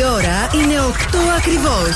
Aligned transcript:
Η 0.00 0.04
ώρα 0.20 0.38
είναι 0.58 0.76
8 0.92 1.18
ακριβώς. 1.38 1.92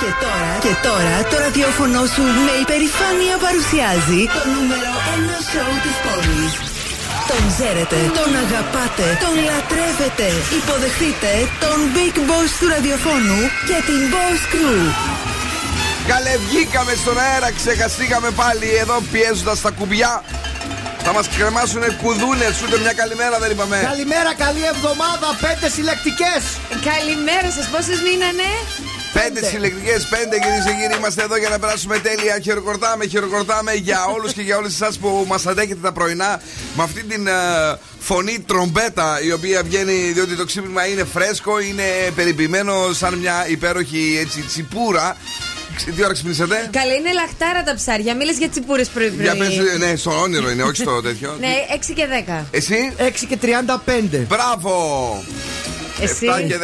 Και 0.00 0.10
τώρα, 0.24 0.52
και 0.64 0.74
τώρα 0.86 1.14
το 1.30 1.36
ραδιόφωνο 1.44 2.00
σου 2.14 2.24
με 2.46 2.54
υπερηφάνεια 2.64 3.36
παρουσιάζει 3.44 4.20
το 4.36 4.42
νούμερο 4.54 4.92
1 5.14 5.38
σοου 5.50 5.76
της 5.84 5.96
πόλης. 6.04 6.52
Τον 7.30 7.42
ξέρετε, 7.52 7.98
τον 8.18 8.30
αγαπάτε, 8.44 9.06
τον 9.24 9.34
λατρεύετε. 9.48 10.28
Υποδεχτείτε 10.58 11.32
τον 11.64 11.78
Big 11.94 12.16
Boss 12.28 12.50
του 12.58 12.66
ραδιοφώνου 12.74 13.40
και 13.68 13.78
την 13.88 14.00
Boss 14.12 14.42
Crew. 14.52 14.82
Καλέ 16.10 16.34
βγήκαμε 16.46 16.92
στον 17.02 17.16
αέρα, 17.24 17.50
ξεχαστήκαμε 17.60 18.30
πάλι 18.40 18.68
εδώ 18.82 18.96
πιέζοντας 19.12 19.58
τα 19.64 19.70
κουμπιά. 19.78 20.12
Θα 21.04 21.12
μας 21.12 21.28
κρεμάσουν 21.28 21.82
κουδούνες, 22.02 22.62
ούτε 22.62 22.78
μια 22.78 22.92
καλημέρα 22.92 23.38
δεν 23.38 23.50
είπαμε. 23.50 23.76
Καλημέρα, 23.82 24.34
καλή 24.34 24.64
εβδομάδα, 24.74 25.28
πέντε 25.40 25.68
συλλεκτικές. 25.74 26.42
Καλημέρα 26.90 27.50
σας, 27.56 27.66
πόσες 27.72 27.98
μείνανε; 28.06 28.48
Πέντε 29.12 29.46
συλλεκτικές, 29.46 30.06
πέντε 30.06 30.38
κυρίε 30.38 30.62
και 30.66 30.72
κύριοι. 30.80 30.94
Είμαστε 30.98 31.22
εδώ 31.22 31.36
για 31.36 31.48
να 31.48 31.58
περάσουμε 31.58 31.98
τέλεια. 31.98 32.38
Χειροκροτάμε, 32.42 33.06
χειροκροτάμε 33.06 33.72
για 33.72 34.04
όλους 34.04 34.32
και 34.32 34.42
για 34.42 34.56
όλες 34.56 34.72
εσάς 34.72 34.98
που 34.98 35.24
μας 35.28 35.46
αντέχετε 35.46 35.80
τα 35.82 35.92
πρωινά 35.92 36.40
με 36.76 36.82
αυτή 36.82 37.02
την 37.02 37.26
ε, 37.26 37.32
φωνή 37.98 38.40
τρομπέτα 38.40 39.20
η 39.22 39.32
οποία 39.32 39.62
βγαίνει 39.62 39.92
διότι 39.92 40.36
το 40.36 40.44
ξύπνημα 40.44 40.86
είναι 40.86 41.04
φρέσκο, 41.04 41.60
είναι 41.60 41.84
περιποιημένο 42.14 42.92
σαν 42.92 43.14
μια 43.14 43.48
υπέροχη 43.48 44.18
έτσι, 44.20 44.40
τσιπούρα. 44.40 45.16
Ξ- 45.76 45.94
Τι 45.96 46.04
ώρα 46.04 46.12
ξυπνήσατε; 46.12 46.68
Καλά, 46.72 46.92
είναι 46.94 47.12
λαχτάρα 47.12 47.62
τα 47.62 47.74
ψάρια. 47.74 48.14
Μίλες 48.16 48.36
για 48.38 48.48
τσιπούρες 48.48 48.88
πρωί-πρωί. 48.88 49.22
Για 49.24 49.36
πες, 49.36 49.58
ναι, 49.78 49.96
στο 49.96 50.20
όνειρο 50.20 50.50
είναι, 50.50 50.62
όχι 50.62 50.74
στο 50.76 51.02
τέτοιο. 51.02 51.36
Ναι, 51.40 51.48
6 51.74 51.92
και 51.94 52.06
10. 52.40 52.44
Εσύ; 52.50 52.92
6 52.98 53.26
και 53.28 53.38
35. 53.42 54.24
Μπράβο! 54.28 55.24
Εσύ. 56.02 56.26
7 56.42 56.46
και 56.46 56.58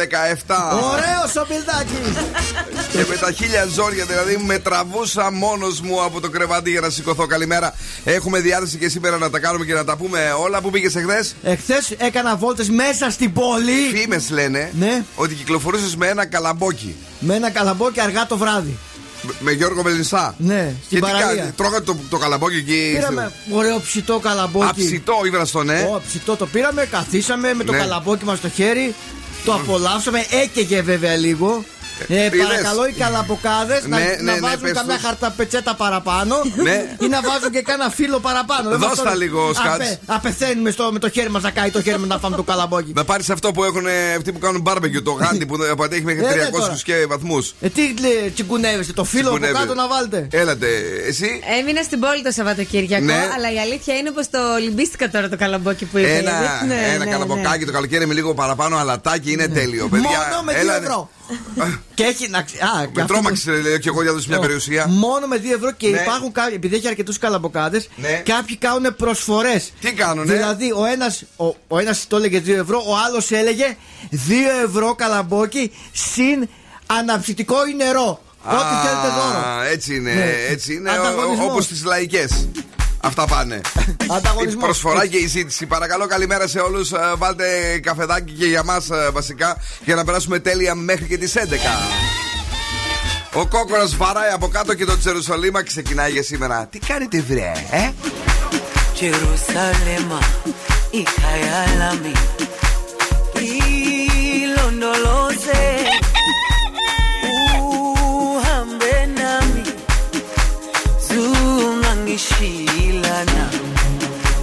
17. 0.45 0.55
Ωραίος 0.91 1.35
ο 1.35 1.45
Μπιλδάκης. 1.49 2.23
Και 2.91 3.05
με 3.09 3.15
τα 3.15 3.31
χίλια 3.31 3.65
ζόρια, 3.73 4.05
δηλαδή 4.05 4.37
με 4.45 4.59
τραβούσα 4.59 5.31
μόνος 5.31 5.81
μου 5.81 6.03
από 6.03 6.19
το 6.21 6.29
κρεβάτι 6.29 6.69
για 6.69 6.81
να 6.81 6.89
σηκωθώ. 6.89 7.25
Καλημέρα. 7.25 7.73
Έχουμε 8.03 8.39
διάθεση 8.39 8.77
και 8.77 8.89
σήμερα 8.89 9.17
να 9.17 9.29
τα 9.29 9.39
κάνουμε 9.39 9.65
και 9.65 9.73
να 9.73 9.83
τα 9.83 9.95
πούμε 9.97 10.33
όλα. 10.39 10.61
Πού 10.61 10.69
πήγες 10.69 10.95
εχθές; 10.95 11.35
Εχθές 11.43 11.91
έκανα 11.97 12.35
βόλτες 12.35 12.69
μέσα 12.69 13.09
στην 13.09 13.33
πόλη 13.33 13.71
Φήμες 13.93 14.29
λένε 14.29 14.71
Ναι. 14.79 15.03
ότι 15.15 15.33
κυκλοφορούσες 15.35 15.95
με 15.95 16.07
ένα 16.07 16.25
καλαμπόκι. 16.25 16.95
με 17.19 17.35
ένα 17.35 17.49
καλαμπόκι 17.49 18.01
αργά 18.01 18.25
το 18.25 18.37
βράδυ. 18.37 18.77
Με- 19.21 19.33
Με 19.39 19.51
Γιώργο 19.51 19.83
Μελισσά. 19.83 20.35
Ναι, 20.37 20.63
Και 20.79 20.85
στην 20.85 20.97
τι 20.97 20.99
παραλία. 21.11 21.35
κάνει, 21.35 21.51
τρώγατε 21.51 21.83
το, 21.83 21.97
το 22.09 22.17
καλαμπόκι 22.17 22.55
εκεί. 22.57 22.91
Πήραμε 22.95 23.31
ωραίο 23.51 23.79
ψητό 23.79 24.19
καλαμπόκι. 24.19 24.65
Αψητό, 24.69 25.13
ήβραστο, 25.25 25.63
ναι. 25.63 25.81
Ω, 25.93 26.01
ψητό 26.07 26.35
το 26.35 26.45
πήραμε, 26.45 26.85
καθίσαμε 26.85 27.53
με 27.53 27.63
το 27.63 27.71
Ναι. 27.71 27.77
καλαμπόκι 27.77 28.25
μας 28.25 28.37
στο 28.37 28.49
χέρι. 28.49 28.93
Το 29.45 29.53
απολαύσαμε, 29.53 30.25
έκαιγε 30.43 30.81
βέβαια 30.81 31.15
λίγο. 31.15 31.63
Ε, 32.07 32.25
είδες. 32.25 32.45
παρακαλώ 32.47 32.87
οι 32.87 32.91
καλαμποκάδε 32.91 33.81
Ναι, 33.87 33.97
να, 33.97 33.97
ναι, 34.03 34.15
να 34.21 34.33
ναι, 34.33 34.39
βάζουν 34.39 34.61
πες 34.61 34.71
καμιά 34.71 34.93
τους. 34.95 35.03
χαρταπετσέτα 35.05 35.75
παραπάνω 35.75 36.35
Ναι. 36.63 36.95
ή 36.99 37.07
να 37.07 37.21
βάζουν 37.21 37.51
και 37.51 37.61
κάνα 37.61 37.89
φύλλο 37.89 38.19
παραπάνω. 38.19 38.69
Δεν 38.69 38.79
Δώσ' 38.79 38.89
μας 38.89 39.01
τα 39.01 39.11
το- 39.11 39.17
λίγο, 39.17 39.53
Σκάτς. 39.53 39.73
Απε- 39.75 39.97
Απεθαίνουμε 40.05 40.71
στο, 40.71 40.89
με 40.91 40.99
το 40.99 41.09
χέρι 41.09 41.29
μας 41.29 41.43
να 41.43 41.51
κάει 41.51 41.69
το 41.71 41.81
χέρι 41.81 41.97
μας 41.99 42.07
να 42.07 42.17
φάμε 42.19 42.35
το 42.35 42.43
καλαμπόκι. 42.43 42.91
Να 42.95 43.03
πάρεις 43.05 43.29
αυτό 43.29 43.51
που 43.51 43.63
έχουν 43.63 43.85
ε, 43.87 44.13
αυτοί 44.17 44.31
που 44.31 44.39
κάνουν 44.39 44.63
barbecue, 44.67 45.01
το 45.03 45.11
γάντι 45.11 45.45
που 45.45 45.55
που 45.77 45.83
αντέχει 45.83 46.03
μέχρι 46.03 46.25
Ε, 46.25 46.35
ναι, 46.35 46.45
300 46.45 46.51
τώρα. 46.51 46.77
και 46.83 47.05
βαθμούς. 47.09 47.53
Ε, 47.61 47.69
τι 47.69 47.93
λέει, 47.99 48.31
τσιγκουνεύεστε, 48.33 48.93
το 48.93 49.03
φύλλο 49.03 49.29
από 49.29 49.37
Τσιγκουνεύει. 49.39 49.67
κάτω 49.67 49.79
να 49.81 49.87
βάλετε. 49.87 50.27
Έλατε, 50.31 50.67
εσύ. 51.07 51.39
Έμεινα 51.59 51.81
στην 51.83 51.99
πόλη 51.99 52.21
το 52.23 52.31
Σαββατοκύριακο, 52.31 53.05
Ναι. 53.05 53.13
αλλά 53.35 53.53
η 53.53 53.59
αλήθεια 53.59 53.93
είναι 53.95 54.11
πως 54.11 54.29
το 54.29 54.39
λυμπίστηκα 54.63 55.09
τώρα 55.09 55.29
το 55.29 55.37
καλαμπόκι 55.37 55.85
που 55.85 55.97
είπε. 55.97 56.15
Ένα, 56.17 56.31
Ναι, 56.67 56.75
ένα 56.93 57.05
ναι, 57.05 57.11
καλαμποκάκι 57.11 57.65
το 57.65 57.71
καλοκαίρι 57.71 58.05
με 58.07 58.13
λίγο 58.13 58.33
παραπάνω 58.33 58.77
αλατάκι 58.77 59.31
είναι 59.31 59.47
τέλειο. 59.47 59.87
Παιδιά, 59.87 60.09
Μόνο 60.29 60.41
με 60.43 60.53
2 60.53 60.57
έλα, 60.59 60.75
ευρώ. 60.77 61.09
Και 61.93 62.03
έχει 62.03 62.29
να 62.29 62.41
ξε- 62.41 62.61
Α, 62.63 62.67
και 62.85 62.91
Με 62.95 63.01
αυτό 63.01 63.13
τρόμαξε, 63.13 63.51
λέω 63.51 63.77
και 63.77 63.89
εγώ 63.89 64.01
για 64.01 64.11
να 64.11 64.15
δώσω 64.17 64.27
μια 64.29 64.37
που- 64.37 64.43
περιουσία. 64.43 64.87
Μόνο 64.87 65.27
με 65.27 65.37
2 65.37 65.53
ευρώ 65.55 65.71
και 65.71 65.87
Ναι. 65.89 65.97
υπάρχουν 66.01 66.31
κάποιοι, 66.31 66.53
επειδή 66.55 66.75
έχει 66.75 66.87
αρκετούς 66.87 67.17
καλαμποκάδες, 67.17 67.89
Ναι. 67.95 68.21
κάποιοι 68.25 68.55
κάνουν 68.57 68.95
προσφορές. 68.95 69.73
Τι 69.81 69.93
κάνουνε; 69.93 70.33
Δηλαδή, 70.33 70.71
ο 70.71 70.85
ένας 70.85 71.23
ο, 71.37 71.45
ο 71.67 71.77
ένας 71.79 72.05
το 72.07 72.15
έλεγε 72.17 72.39
2 72.39 72.53
ευρώ, 72.61 72.83
ο 72.87 72.95
άλλος 73.07 73.31
έλεγε 73.31 73.77
2 74.11 74.49
ευρώ 74.65 74.95
καλαμπόκι 74.95 75.71
συν 75.91 76.47
αναψυτικό 76.85 77.55
ή 77.67 77.73
νερό. 77.75 78.21
Ό,τι 78.43 78.87
θέλετε 78.87 79.07
δώρο. 79.15 79.61
Έτσι 79.71 79.95
είναι, 79.95 80.13
Ναι. 80.13 80.35
έτσι 80.49 80.73
είναι. 80.73 80.89
Ανταγωνισμός. 80.91 81.49
Όπως 81.51 81.67
τις 81.67 81.83
λαϊκές. 81.83 82.47
Αυτά 83.01 83.25
πάνε. 83.25 83.61
Ανταγωνισμός. 84.17 84.53
Η 84.53 84.65
προσφορά 84.65 85.07
και 85.07 85.17
η 85.17 85.27
ζήτηση. 85.27 85.65
Παρακαλώ, 85.65 86.05
καλημέρα 86.05 86.47
σε 86.47 86.59
όλους. 86.59 86.91
Βάλτε 87.17 87.79
καφεδάκι 87.79 88.31
και 88.31 88.45
για 88.45 88.63
μας 88.63 88.87
βασικά 89.11 89.57
για 89.85 89.95
να 89.95 90.03
περάσουμε 90.03 90.39
τέλεια 90.39 90.75
μέχρι 90.75 91.05
και 91.05 91.17
τις 91.17 91.35
11. 91.35 91.37
Ο 93.33 93.45
κόκορας 93.47 93.95
βαράει 93.95 94.31
από 94.31 94.47
κάτω 94.47 94.73
και 94.73 94.85
το 94.85 94.97
Τζερουσαλήμα 94.97 95.63
ξεκινάει 95.63 96.11
για 96.11 96.23
σήμερα. 96.23 96.67
Τι 96.71 96.79
κάνετε, 96.79 97.21
βρε, 97.21 97.51
ε; 97.71 97.91
Jerusalema 98.99 100.19
ikhaya 101.01 101.59
lami 101.79 102.13
ilondoloze 104.41 105.86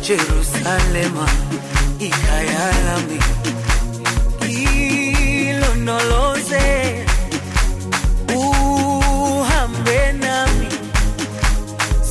Jerusalema 0.05 1.25
ikhaya 1.99 2.67
lami 2.87 3.19
ilondoloze 5.49 6.65
uhambe 8.37 10.01
nami. 10.21 10.69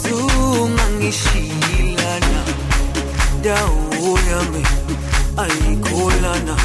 Zungangishilana 0.02 2.42
dawo 3.44 4.20
yami 4.30 4.64
ayikholana. 5.38 6.56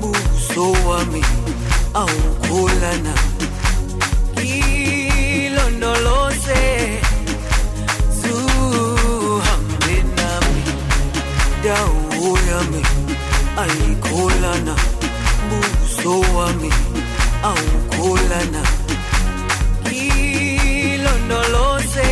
Buso 0.00 0.72
wami. 0.88 1.22
Awukholana. 1.94 3.14
Ilondoloze 5.34 6.62
dau 11.64 11.94
yami 12.48 12.82
aikolana 13.62 14.74
buso 15.48 16.14
wami 16.36 16.70
aukolana 17.50 18.62
kilondolose 19.88 22.10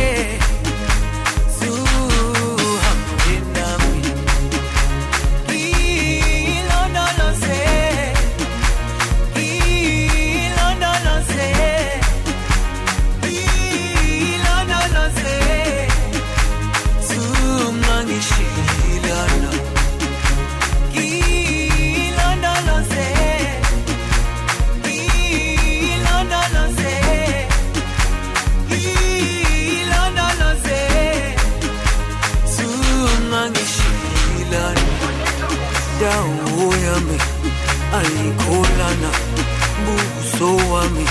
owami 40.43 41.05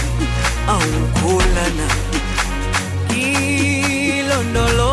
awukholana 0.75 1.87
kilondolo 3.09 4.92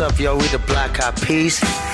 Up, 0.00 0.18
yo? 0.18 0.34
We 0.34 0.46
the 0.48 0.58
Black 0.60 0.98
Eyed 0.98 1.20
Peas. 1.20 1.89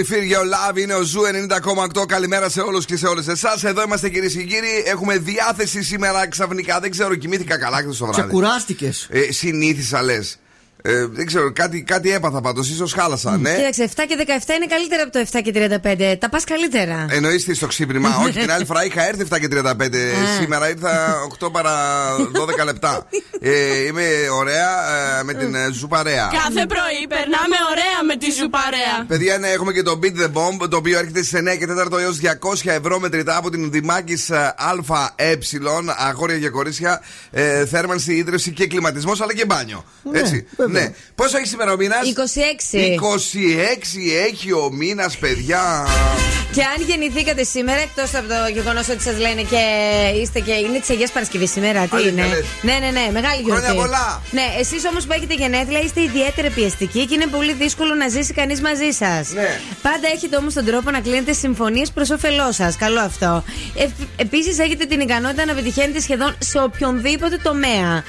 Love. 0.00 0.08
Let 0.08 0.12
me 0.12 0.14
feel 0.14 0.24
your 0.24 0.44
love 0.44 0.76
είναι 0.78 0.94
ο 0.94 1.02
Zoo 1.02 1.20
90,8. 1.96 2.06
Καλημέρα 2.06 2.48
σε 2.48 2.60
όλους 2.60 2.84
και 2.84 2.96
σε 2.96 3.06
όλες 3.06 3.28
εσάς. 3.28 3.64
Εδώ 3.64 3.82
είμαστε 3.82 4.08
κυρίες 4.08 4.32
και 4.32 4.42
κύριοι. 4.42 4.82
Έχουμε 4.86 5.18
διάθεση 5.18 5.82
σήμερα 5.82 6.28
ξαφνικά. 6.28 6.80
Δεν 6.80 6.90
ξέρω, 6.90 7.14
κοιμήθηκα 7.14 7.58
καλά 7.58 7.76
χθες 7.76 7.96
το 7.96 8.06
βράδυ. 8.06 8.20
Ξεκουράστηκες. 8.20 9.08
Ε, 9.10 9.32
συνήθισα 9.32 10.02
λες. 10.02 10.38
Ε, 10.82 11.06
δεν 11.06 11.26
ξέρω, 11.26 11.52
κάτι, 11.52 11.82
κάτι 11.82 12.12
έπαθα 12.12 12.40
πάντως. 12.40 12.66
Ίσως 12.66 12.86
χάλασα, 12.86 13.36
ναι. 13.36 13.54
Κοίταξε, 13.54 13.90
7 13.96 14.04
και 14.08 14.16
17 14.18 14.54
είναι 14.56 14.66
καλύτερα 14.66 15.02
από 15.02 15.12
το 15.12 15.18
7 15.32 15.40
και 15.42 15.52
35. 15.54 16.16
Τα 16.18 16.28
πας 16.28 16.44
καλύτερα. 16.44 17.06
Εννοείς 17.10 17.54
στο 17.54 17.66
ξύπνημα; 17.66 18.16
Όχι, 18.24 18.38
την 18.38 18.50
άλλη 18.52 18.64
φορά 18.64 18.84
είχα 18.84 19.08
έρθει 19.08 19.26
7 19.30 19.38
και 19.40 19.48
35. 19.50 19.72
Σήμερα 20.40 20.68
ήρθα 20.68 21.16
8 21.40 21.52
παρα 21.52 21.72
12 22.60 22.64
λεπτά. 22.64 22.98
Ε, 23.42 23.86
είμαι 23.86 24.04
ωραία 24.32 24.68
ε, 25.18 25.22
με 25.22 25.34
την 25.34 25.54
ε, 25.54 25.68
ζουπαρέα. 25.72 26.30
Κάθε 26.32 26.66
πρωί 26.66 27.06
περνάμε 27.30 27.56
ωραία 27.72 27.98
με 28.06 28.16
τη 28.16 28.32
σου 28.32 28.48
παρέα. 28.50 29.04
Παιδιά, 29.06 29.38
ναι, 29.38 29.48
έχουμε 29.48 29.72
και 29.72 29.82
το 29.82 29.98
Beat 30.02 30.16
the 30.22 30.30
Bomb, 30.32 30.68
το 30.70 30.76
οποίο 30.76 30.98
έρχεται 30.98 31.22
στι 31.22 31.38
9 31.38 31.56
και 31.58 31.66
4 31.66 31.98
έως 32.00 32.18
200 32.64 32.70
ευρώ 32.70 32.98
μετρητά 33.00 33.36
από 33.36 33.50
την 33.50 33.70
Δημάκης 33.70 34.30
ΑΕ. 34.30 35.38
Αγόρια 36.08 36.38
και 36.38 36.48
κορίτσια, 36.48 37.02
ε, 37.30 37.66
θέρμανση, 37.66 38.14
ίδρυυση 38.14 38.50
και 38.50 38.66
κλιματισμός, 38.66 39.20
αλλά 39.20 39.34
και 39.34 39.44
μπάνιο. 39.44 39.84
Ναι, 40.02 40.18
Έτσι. 40.18 40.46
βέβαια. 40.56 40.82
Ναι. 40.82 40.94
Πόσο 41.14 41.36
έχεις 41.36 41.48
σήμερα 41.48 41.72
ο 41.72 41.76
μήνας; 41.76 42.08
26. 42.08 42.78
26 42.78 44.12
έχει 44.28 44.52
ο 44.52 44.70
μήνας, 44.72 45.16
παιδιά. 45.16 45.86
Και 46.52 46.62
αν 46.62 46.84
γεννηθήκατε 46.86 47.44
σήμερα, 47.44 47.80
εκτός 47.80 48.14
από 48.14 48.28
το 48.28 48.52
γεγονός 48.52 48.88
ότι 48.88 49.02
σας 49.02 49.18
λένε 49.18 49.42
και 49.42 49.62
είστε 50.20 50.40
και. 50.40 50.52
είναι 50.52 50.78
της 50.78 50.90
Αγίας 50.90 51.10
Παρασκευής 51.10 51.50
σήμερα, 51.50 51.80
τι 51.86 51.96
Αλήθεια 51.96 52.12
είναι; 52.12 52.34
λες. 52.34 52.44
Ναι, 52.62 52.72
ναι, 52.72 52.90
ναι, 52.90 53.08
μεγάλη 53.12 53.42
γιορτή. 53.42 53.64
Χρόνια 53.64 53.82
πολλά. 53.82 54.22
Ναι, 54.30 54.46
εσείς 54.58 54.82
όμως 54.90 55.06
που 55.06 55.12
έχετε 55.12 55.34
γενέθλια 55.34 55.80
είστε 55.80 56.00
ιδιαίτερα 56.02 56.48
πιεστικοί 56.48 57.06
και 57.06 57.14
είναι 57.20 57.30
πολύ 57.30 57.52
δύσκολο 57.52 57.94
να 57.94 58.08
ζήσει 58.08 58.32
κανείς 58.32 58.60
μαζί 58.60 58.90
σας. 58.90 59.32
Ναι. 59.32 59.60
Πάντα 59.82 60.08
έχετε 60.14 60.36
όμως 60.36 60.54
τον 60.54 60.64
τρόπο 60.64 60.90
να 60.90 61.00
κλείνετε 61.00 61.32
συμφωνίες 61.32 61.90
προς 61.90 62.10
όφελός 62.10 62.54
σας. 62.54 62.76
Καλό 62.76 63.00
αυτό. 63.00 63.44
Ε, 63.76 63.86
Επίσης 64.16 64.58
έχετε 64.58 64.84
την 64.84 65.00
ικανότητα 65.00 65.44
να 65.44 65.54
πετυχαίνετε 65.54 66.00
σχεδόν 66.00 66.36
σε 66.38 66.58
οποιονδήποτε 66.58 67.36
τομέα. 67.42 68.04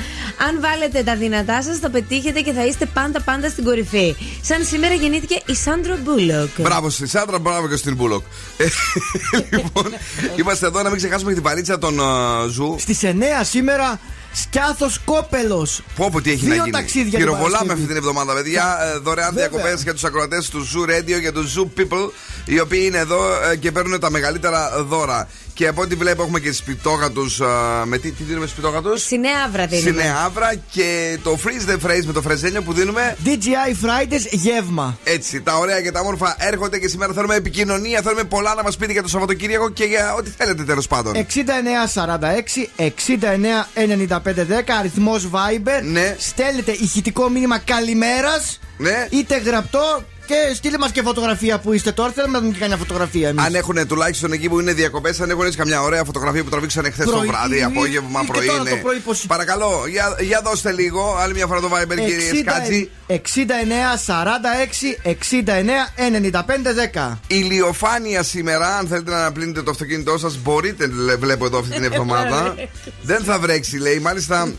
Αν 0.48 0.60
βάλετε 0.60 1.04
τα 1.04 1.16
δυνατά 1.16 1.62
σας, 1.62 1.78
θα 1.78 1.90
πετύχετε 1.90 2.42
και 2.42 2.52
θα 2.52 2.66
είστε 2.66 2.86
πάντα 2.86 3.22
πάντα 3.22 3.50
στην 3.50 3.64
κορυφή. 3.64 4.16
Σαν 4.42 4.66
σήμερα 4.66 4.94
γεννήθηκε 4.94 5.42
η 5.46 5.56
Σάντρα 5.56 5.98
Μπούλοκ. 5.98 6.50
Μπράβο 6.58 6.90
στη 6.90 7.08
Σάντρα, 7.08 7.40
μπράβο 7.40 7.68
και 7.68 7.76
στην 7.76 7.96
Μπούλοκ. 7.96 8.24
Ε, 8.58 8.66
λοιπόν, 9.50 9.94
είμαστε 10.40 10.66
εδώ 10.66 10.82
να 10.82 10.90
μην 10.90 10.98
ξεχάσουμε 10.98 11.30
και 11.30 11.36
την 11.36 11.44
παρεΐτσα 11.44 11.78
των 11.78 12.00
ε, 12.00 12.50
Zoo. 12.50 12.76
Στις 12.80 13.00
9 13.04 13.08
σήμερα 13.42 14.00
Σκιάθος 14.34 15.00
Σκόπελος. 15.06 15.82
Πω 15.96 16.10
πω 16.12 16.22
τι 16.22 16.32
έχει 16.32 16.40
Δύο 16.46 16.50
να 16.50 16.56
γίνει. 16.56 16.72
ταξίδια 16.72 17.10
την 17.10 17.20
Πυροβολάμε 17.20 17.50
Παρασκευή. 17.52 17.72
αυτή 17.82 17.88
την 17.88 17.96
εβδομάδα, 17.96 18.34
παιδιά. 18.34 18.78
Ε, 18.96 18.98
Δωρεάν 18.98 19.34
Βέβαια. 19.34 19.50
διακοπές 19.50 19.84
για 19.84 19.94
τους 19.94 20.04
ακροατές 20.04 20.50
του 20.50 20.68
Zoo 20.68 20.90
Radio 20.90 21.22
και 21.22 21.32
του 21.32 21.46
Zoo 21.56 21.80
People, 21.80 22.12
οι 22.46 22.60
οποίοι 22.60 22.82
είναι 22.86 22.98
εδώ 22.98 23.42
ε, 23.52 23.56
και 23.56 23.72
παίρνουν 23.72 24.00
τα 24.00 24.10
μεγαλύτερα 24.12 24.84
δώρα. 24.84 25.28
Και 25.62 25.68
από 25.68 25.82
ό,τι 25.82 25.96
βλέπω, 25.96 26.24
έχουμε 26.24 26.40
και 26.40 26.52
σπιτόγατους. 26.52 27.42
Με 27.86 27.98
τι, 27.98 28.12
τι 28.12 28.24
δίνουμε 28.24 28.48
σπιτόγατους; 28.48 29.02
Στη 29.02 29.18
Νέα 29.18 29.44
Αύρα 29.46 29.68
δίνουμε. 29.68 29.90
Στη 29.90 30.08
Νέα 30.08 30.16
Αύρα 30.26 30.56
και 30.72 31.18
το 31.24 31.40
Freeze 31.44 31.72
the 31.72 31.74
Phrase 31.74 32.04
με 32.06 32.14
το 32.14 32.22
φρεζένιο 32.22 32.62
που 32.62 32.74
δίνουμε. 32.74 33.18
TGI 33.26 33.86
Fridays 33.86 34.28
γεύμα. 34.32 34.98
Έτσι, 35.04 35.42
τα 35.42 35.58
ωραία 35.58 35.82
και 35.82 35.92
τα 35.92 36.00
όμορφα 36.00 36.36
έρχονται 36.40 36.80
και 36.80 36.88
σήμερα 36.88 37.14
θέλουμε 37.14 37.36
επικοινωνία. 37.36 38.02
Θέλουμε 38.02 38.24
πολλά 38.24 38.54
να 38.54 38.64
μας 38.64 38.78
πείτε 38.78 38.92
για 38.92 39.02
το 39.02 39.08
Σαββατοκύριακο 39.08 39.70
και 39.70 39.84
για 39.84 40.14
ό,τι 40.14 40.30
θέλετε 40.38 40.64
τέλος 40.64 40.88
πάντων. 40.88 41.14
6946 41.14 41.26
699510 42.78 42.86
αριθμός 44.80 45.30
Viber. 45.32 45.84
Ναι. 45.84 46.16
Στέλνετε 46.20 46.72
ηχητικό 46.72 47.30
μήνυμα 47.30 47.58
καλημέρας. 47.58 48.60
Ναι. 48.78 49.08
Είτε 49.10 49.38
γραπτό 49.38 50.04
και 50.32 50.54
στείλε 50.56 50.78
μας 50.78 50.92
και 50.92 51.02
φωτογραφία 51.02 51.60
που 51.60 51.74
είστε 51.74 51.92
τώρα. 51.92 52.12
Θέλουμε 52.12 52.34
να 52.34 52.40
δούμε 52.40 52.54
και 52.54 52.60
καμιά 52.60 52.78
φωτογραφία 52.78 53.28
εμείς. 53.30 53.46
Αν 53.46 53.56
έχουν 53.56 53.88
τουλάχιστον 53.88 54.32
εκεί 54.32 54.50
που 54.50 54.60
είναι 54.60 54.74
διακοπές, 54.74 55.20
αν 55.22 55.30
έχουν 55.30 55.46
έτσι 55.46 55.58
καμιά 55.58 55.82
ωραία 55.82 56.04
φωτογραφία 56.04 56.44
που 56.44 56.50
τραβήξανε 56.50 56.90
χθες 56.90 57.06
το 57.06 57.12
Πρωί, 57.12 57.28
βράδυ, 57.28 57.58
ή- 57.58 57.64
απόγευμα, 57.64 58.20
ή 58.22 58.26
και 58.26 58.32
πρωί. 58.32 58.46
τώρα 58.46 58.60
είναι. 58.60 58.70
το 58.70 58.76
πρωί 58.76 58.98
πώς- 58.98 59.26
Παρακαλώ, 59.28 59.84
για, 59.90 60.16
για 60.20 60.42
δώστε 60.44 60.72
λίγο. 60.72 61.16
Άλλη 61.20 61.34
μια 61.34 61.48
φορά 61.48 61.60
το 61.60 61.70
Viber, 61.74 61.96
κύριε 61.96 62.36
Σκάτζη. 62.42 62.90
69 63.08 63.98
46 63.98 64.98
69 65.04 65.94
95 65.96 66.74
10. 66.74 67.20
Ηλιοφάνεια 67.28 68.24
σήμερα, 68.24 68.78
αν 68.78 68.88
θέλετε 68.88 69.12
να 69.12 69.18
αναπλύνετε 69.18 69.62
το 69.62 69.72
αυτοκίνητό 69.72 70.18
σας, 70.18 70.38
μπορείτε, 70.38 70.88
λέ- 70.88 71.18
βλέπω 71.20 71.46
εδώ 71.46 71.60
αυτή 71.60 71.72
την 71.72 71.84
εβδομάδα. 71.92 72.56
Δεν 73.02 73.24
θα 73.24 73.40
βρέξει, 73.40 73.78
λέει. 73.78 74.00
Μάλιστα, 74.00 74.52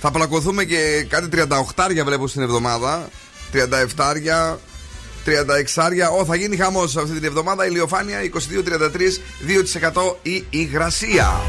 θα 0.00 0.10
πλακωθούμε 0.10 0.64
και 0.64 1.06
κάτι 1.08 1.28
38 1.28 2.04
βλέπω 2.04 2.28
στην 2.28 2.42
εβδομάδα. 2.42 3.08
37 3.52 4.14
36 5.28 6.20
Ω, 6.20 6.24
θα 6.24 6.36
γίνει 6.36 6.56
χαμός 6.56 6.96
αυτή 6.96 7.14
την 7.14 7.24
εβδομάδα. 7.24 7.66
Ηλιοφάνεια 7.66 8.18
22-33, 8.20 9.18
2% 10.02 10.16
η 10.22 10.44
υγρασία. 10.50 11.40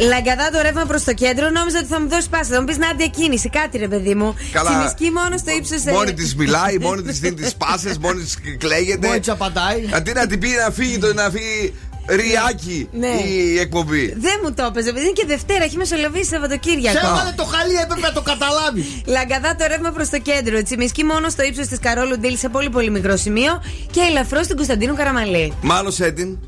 Λαγκαδά 0.00 0.50
το 0.50 0.60
ρεύμα 0.62 0.84
προς 0.84 1.04
το 1.04 1.14
κέντρο, 1.14 1.50
νόμιζα 1.50 1.78
ότι 1.78 1.86
θα 1.86 2.00
μου 2.00 2.08
δώσεις 2.08 2.28
πάσα. 2.28 2.54
Θα 2.54 2.60
μου 2.60 2.66
πεις 2.66 2.78
να 2.78 2.92
διακίνηση, 2.96 3.48
κάτι 3.48 3.78
ρε 3.78 3.88
παιδί 3.88 4.14
μου. 4.14 4.34
Καλά. 4.52 4.70
Τσιμισκή 4.70 5.10
μόνο 5.10 5.36
στο 5.36 5.50
ύψος. 5.50 5.82
Μόνη 5.84 6.12
της 6.12 6.36
μιλάει, 6.36 6.78
μόνη 6.88 7.02
της 7.02 7.18
δίνει 7.20 7.34
τις 7.34 7.54
πάσες, 7.54 7.98
μόνη 7.98 8.22
της 8.22 8.38
κλαίγεται. 8.58 9.06
Μόνη 9.06 9.18
της 9.18 9.28
απαντάει. 9.28 9.88
Αντί 9.92 10.12
να 10.12 10.26
την 10.26 10.38
πει 10.38 10.48
να 10.64 10.70
φύγει, 10.70 10.98
το, 10.98 11.14
να 11.14 11.30
φύγει 11.30 11.74
ριάκι 12.08 12.88
Ναι. 12.92 13.06
η 13.06 13.58
εκπομπή. 13.58 14.14
Δεν 14.18 14.40
μου 14.42 14.54
το 14.54 14.62
έπαιζε, 14.64 14.88
επειδή 14.88 15.04
είναι 15.04 15.12
και 15.14 15.26
Δευτέρα, 15.26 15.64
έχει 15.64 15.76
μεσολαβήσει 15.76 16.24
Σαββατοκύριακο. 16.28 16.98
Σε 16.98 17.06
έβαλε 17.06 17.32
το 17.36 17.44
χαλί, 17.44 17.74
έπρεπε 17.74 18.00
να 18.06 18.12
το 18.12 18.22
καταλάβεις. 18.22 18.86
Λαγκαδά 19.16 19.56
το 19.56 19.64
ρεύμα 19.68 19.90
προς 19.90 20.08
το 20.08 20.18
κέντρο. 20.18 20.62
Τσιμισκή 20.62 21.04
μόνος 21.04 21.32
στο 21.32 21.42
ύψος 21.42 21.66
της 21.66 21.78
Καρόλου 21.78 22.18
Ντίλ 22.18 22.36
σε 22.36 22.48
πολύ 22.48 22.70
πολύ 22.70 22.90
μικρό 22.90 23.16
σημείο. 23.16 23.62
Και 23.90 24.00
ελαφρώς 24.00 24.44
στην 24.44 24.56
Κωνσταντίνου 24.56 24.94
Καραμαλή. 24.94 25.52
Μάλωσε 25.62 26.10
την. 26.10 26.38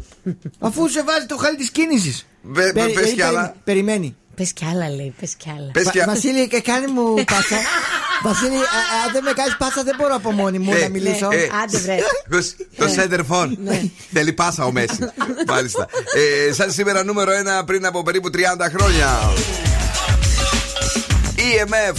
Αφού 0.58 0.88
σε 0.88 1.02
βάζει 1.02 1.26
το 1.26 1.36
χαλί 1.36 1.56
της 1.56 1.70
κίνησης. 1.70 2.26
Πε- 2.54 2.72
πε- 2.72 2.92
πες 2.94 3.10
κι 3.12 3.22
άλλα. 3.22 3.54
Περιμένει. 3.64 4.16
Πες 4.40 4.52
κι 4.52 4.64
άλλα, 4.72 4.88
λέει, 4.88 5.14
πες 5.20 5.34
κι 5.36 5.50
άλλα. 5.56 5.70
Πες 5.72 5.90
κι- 5.90 5.98
Βα- 5.98 6.04
Βασίλη, 6.06 6.48
και 6.48 6.60
κάνει 6.60 6.86
μου 6.86 7.14
πάσα. 7.32 7.58
Βασίλη, 8.22 8.56
α- 8.56 8.88
αν 9.04 9.12
δεν 9.12 9.22
με 9.22 9.32
κάνεις 9.32 9.56
πάσα, 9.58 9.82
δεν 9.82 9.94
μπορώ 9.98 10.14
από 10.14 10.30
μόνη 10.30 10.58
μου 10.58 10.72
Ε, 10.74 10.80
να 10.80 10.88
μιλήσω. 10.88 11.28
ε, 11.32 11.48
Άντε 11.62 11.78
βρε. 11.78 11.96
Ακούς, 12.26 12.54
Το 12.76 12.88
σέντερφον. 12.88 13.58
Θέλει 14.12 14.32
πάσα 14.32 14.64
ο 14.64 14.72
Μέση. 14.72 14.98
Μάλιστα. 15.52 15.86
Ε, 16.48 16.52
Σαν 16.52 16.72
σήμερα 16.72 17.04
νούμερο 17.04 17.32
1 17.60 17.64
πριν 17.66 17.86
από 17.86 18.02
περίπου 18.02 18.30
30 18.34 18.38
χρόνια. 18.78 19.08
EMF. 21.36 21.96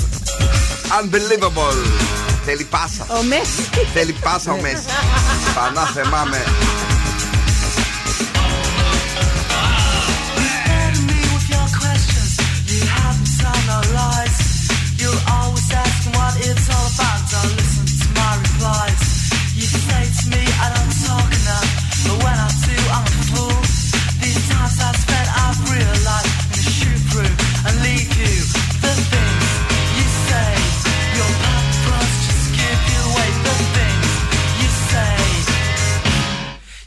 Unbelievable. 1.02 1.78
Θέλει 2.46 2.64
πάσα. 2.64 3.06
Ο 3.20 3.24
Μέση. 3.24 3.70
Θέλει 3.94 4.12
πάσα 4.24 4.52
ο 4.52 4.58
Μέση. 4.62 4.84
Πανά 5.56 5.86
θεμάμαι. 5.94 6.44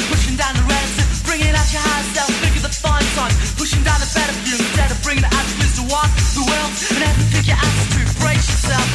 Pushing 0.10 0.36
down 0.36 0.56
the 0.56 0.64
rest, 0.68 1.26
bring 1.26 1.42
it 1.42 1.56
out 1.56 1.72
your 1.72 1.82
high 1.82 2.04
self, 2.14 2.32
bigger 2.42 2.60
the 2.60 2.70
fine 2.70 3.04
song, 3.16 3.32
pushing 3.56 3.84
down 3.84 4.00
the 4.00 4.12
better 4.14 4.34
view 4.44 4.58
instead 4.58 4.92
of 4.92 5.02
bringing 5.04 5.24
the 5.24 5.34
attributes 5.36 5.76
to 5.76 5.82
the 5.84 6.46
world 6.52 7.25
you 7.46 7.54
ass 7.54 7.90
to 7.90 8.20
brace 8.20 8.50
yourself. 8.50 8.95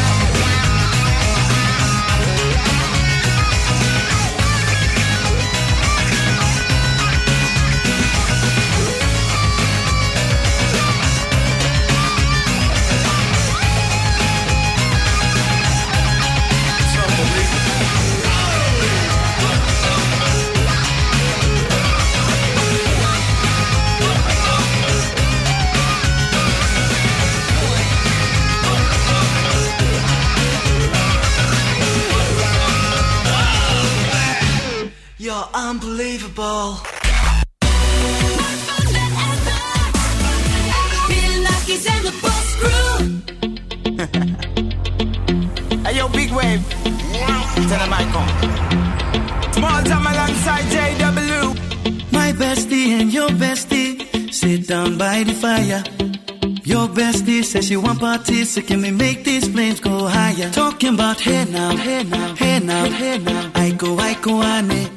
So 58.51 58.61
can 58.61 58.81
we 58.81 58.91
make 58.91 59.23
these 59.23 59.47
flames 59.47 59.79
go 59.79 60.07
higher? 60.07 60.49
Talking 60.51 60.95
about 60.95 61.21
hey 61.21 61.45
now, 61.45 61.73
hey 61.77 62.03
now, 62.03 62.35
hey 62.35 62.59
now, 62.59 62.83
hey 62.83 63.17
now. 63.17 63.49
I 63.55 63.71
go, 63.71 63.97
I 63.97 64.13
go, 64.15 64.43
ane. 64.43 64.89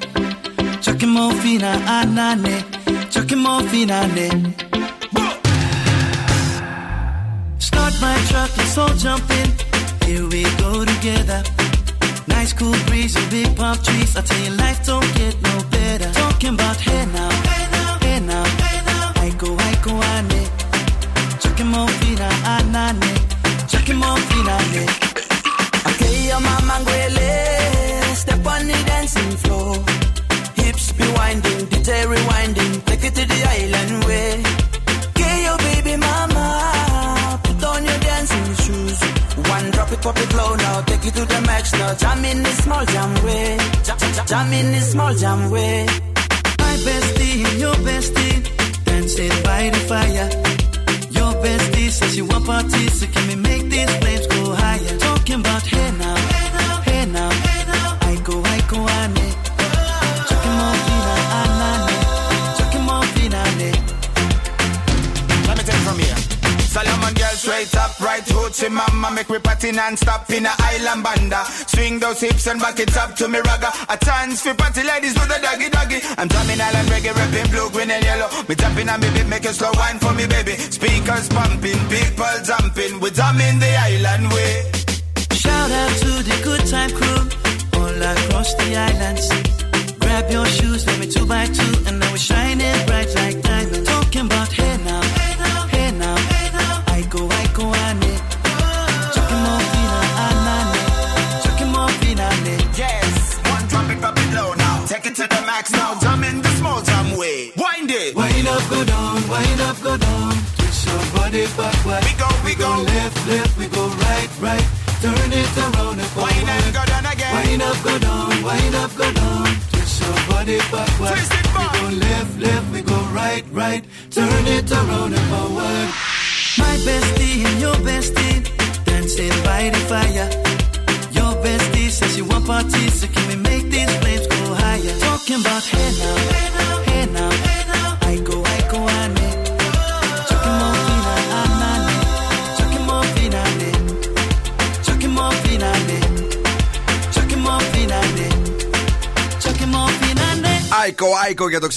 Chucking 0.81 1.11
more 1.11 1.33
fina, 1.35 1.73
anane. 1.87 2.57
Chucking 3.13 3.39
more 3.39 3.63
fina, 3.63 4.09
ne. 4.09 4.64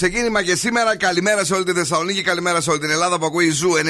Ξεκίνημα 0.02 0.42
και 0.42 0.54
σήμερα 0.56 0.96
καλημέρα 0.96 1.44
σε 1.44 1.54
όλη 1.54 1.64
τη 1.64 1.72
Θεσσαλονίκη, 1.72 2.22
καλημέρα 2.22 2.60
σε 2.60 2.70
όλη 2.70 2.78
την 2.78 2.90
Ελλάδα 2.90 3.18
που 3.18 3.26
ακούει 3.26 3.46
η 3.46 3.50
Zoo 3.50 3.70
90,8. 3.76 3.82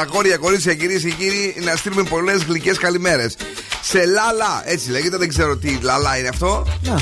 Αγόρια, 0.00 0.36
κορίτσια, 0.36 0.74
κυρίες 0.74 1.02
και 1.02 1.10
κύριοι, 1.10 1.54
να 1.64 1.76
στείλουμε 1.76 2.02
πολλές 2.02 2.42
γλυκές 2.42 2.78
καλημέρες. 2.78 3.36
Σε 3.82 3.98
Λαλά, 4.06 4.62
έτσι 4.64 4.90
λέγεται, 4.90 5.16
δεν 5.16 5.28
ξέρω 5.28 5.56
τι 5.56 5.78
Λαλά 5.82 6.18
είναι 6.18 6.28
αυτό. 6.28 6.66
Να, 6.82 6.98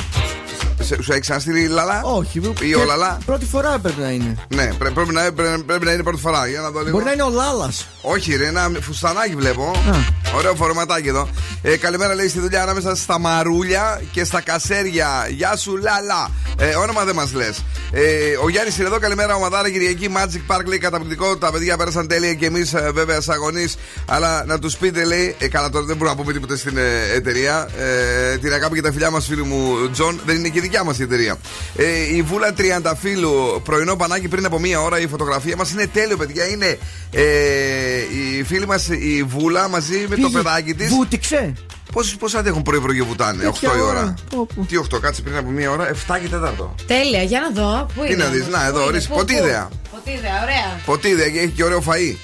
Σε, 0.85 1.02
σου 1.02 1.12
έχει 1.12 1.20
ξαναστείλει 1.20 1.66
Λαλά. 1.66 2.00
όχι. 2.04 2.38
Ή 2.61 2.66
Και 2.68 2.76
ο 2.76 2.85
Λαλά; 2.85 3.18
Πρώτη 3.26 3.44
φορά 3.44 3.78
πρέπει 3.78 4.00
να 4.00 4.11
είναι. 4.11 4.37
Ναι, 4.54 4.72
πρέ- 4.78 4.92
πρέπει, 4.92 5.12
να, 5.12 5.33
πρέ- 5.33 5.59
πρέπει 5.59 5.85
να 5.85 5.92
είναι 5.92 6.02
πρώτη 6.02 6.20
φορά. 6.20 6.46
Για 6.46 6.61
να 6.61 6.70
δω 6.70 6.78
λίγο. 6.80 6.90
Μπορεί 6.90 7.04
να 7.04 7.12
είναι 7.12 7.22
ο 7.22 7.30
Λάλας. 7.30 7.87
Όχι, 8.02 8.37
ρε, 8.37 8.46
ένα 8.46 8.70
φουστανάκι 8.80 9.35
βλέπω. 9.35 9.70
Α. 9.70 9.96
Ωραίο 10.37 10.54
φορεματάκι 10.55 11.09
εδώ. 11.09 11.28
Ε, 11.62 11.76
καλημέρα 11.76 12.14
λέει 12.14 12.28
στη 12.28 12.38
δουλειά 12.40 12.62
ανάμεσα 12.62 12.94
στα 12.94 13.18
μαρούλια 13.18 14.02
και 14.12 14.24
στα 14.24 14.40
κασέρια. 14.40 15.26
Γεια 15.30 15.57
σου, 15.57 15.76
λαλά. 15.76 16.30
Ε, 16.59 16.74
όνομα 16.74 17.04
δεν 17.04 17.14
μας 17.14 17.33
λες. 17.33 17.64
Ε, 17.96 18.37
ο 18.42 18.48
Γιάννης 18.48 18.78
είναι 18.78 18.87
εδώ. 18.87 18.98
Καλημέρα, 18.98 19.35
ομαδάρα 19.35 19.70
Κυριακή. 19.70 20.09
Magic 20.16 20.54
Park 20.54 20.64
λέει 20.64 20.78
καταπληκτικό. 20.78 21.37
Τα 21.37 21.52
παιδιά 21.52 21.76
πέρασαν 21.76 22.09
τέλεια 22.09 22.35
και 22.35 22.46
εμείς 22.46 22.74
βέβαια 22.92 23.20
σαν 23.20 23.37
γονείς. 23.37 23.76
Αλλά 24.07 24.44
να 24.44 24.59
τους 24.59 24.76
πείτε, 24.76 25.04
λέει. 25.04 25.37
Ε, 25.38 25.48
καλά, 25.48 25.70
τώρα 25.70 25.85
δεν 25.85 25.96
μπορούμε 25.96 26.16
να 26.16 26.22
πούμε 26.22 26.33
τίποτα 26.33 26.57
στην 26.57 26.76
ε, 26.76 27.14
εταιρεία. 27.14 27.68
Ε, 27.78 28.37
την 28.37 28.52
αγάπη 28.52 28.74
και 28.74 28.80
τα 28.80 28.92
φιλιά 28.92 29.11
μας, 29.11 29.26
φίλου 29.26 29.46
μου 29.46 29.90
Τζον. 29.90 30.20
Δεν 30.26 30.37
είναι 30.37 30.48
και 30.48 30.61
δικιά 30.61 30.85
μας 30.85 30.98
η 30.98 31.02
εταιρεία. 31.02 31.37
Ε, 31.76 32.16
η 32.16 32.22
Βούλα 32.22 32.52
Τριανταφύλου, 32.52 33.62
πρωινό 33.64 33.96
μπανάκι 33.96 34.29
πριν 34.28 34.44
από 34.44 34.59
μία 34.59 34.80
ώρα. 34.80 35.00
Η 35.00 35.07
φωτογραφία 35.07 35.57
μας 35.57 35.70
είναι 35.70 35.87
τέλειο, 35.87 36.16
παιδιά. 36.16 36.48
Είναι 36.48 36.78
ε, 37.11 37.22
η 38.38 38.42
φίλη 38.42 38.66
μας 38.66 38.88
η 38.88 39.22
Βούλα 39.22 39.68
μαζί 39.68 40.07
με 40.09 40.16
το 40.16 40.30
παιδάκι 40.30 40.74
της. 40.74 40.88
Βούτυξε. 40.88 41.54
Πόσοι 41.94 42.16
πώς 42.16 42.35
αντέχουν 42.35 42.62
πρωί-πρωί 42.62 42.96
και 42.96 43.02
βουτάνε, 43.02 43.46
8 43.46 43.52
Τέτοια 43.52 43.76
η 43.76 43.80
ώρα; 43.80 44.00
ώρα. 44.00 44.14
Πω, 44.30 44.46
πω. 44.54 44.66
Τι 44.68 44.76
8, 44.94 45.00
κάτσε 45.00 45.22
πριν 45.22 45.37
από 45.37 45.50
μία 45.50 45.70
ώρα, 45.70 45.90
7 46.09 46.18
και 46.20 46.28
4. 46.28 46.74
Τέλεια, 46.87 47.22
για 47.22 47.40
να 47.40 47.62
δω. 47.62 47.87
Πού 47.94 48.02
Τι 48.04 48.12
είναι 48.12 48.24
να 48.24 48.30
δεις, 48.30 48.40
όμως; 48.40 48.54
να, 48.54 48.66
εδώ, 48.66 48.72
Πού 48.72 48.78
είναι, 48.78 48.88
ορίστε, 48.88 49.09
πού, 49.09 49.18
πού; 49.18 49.24
ποτίδεα. 49.24 49.68
Ποτίδεα, 49.90 50.42
ωραία. 50.42 50.80
Ποτίδε 50.87 51.30
και 51.30 51.38
έχει 51.38 51.48
και 51.48 51.64
ωραίο 51.64 51.83
φαΐ. 51.87 52.16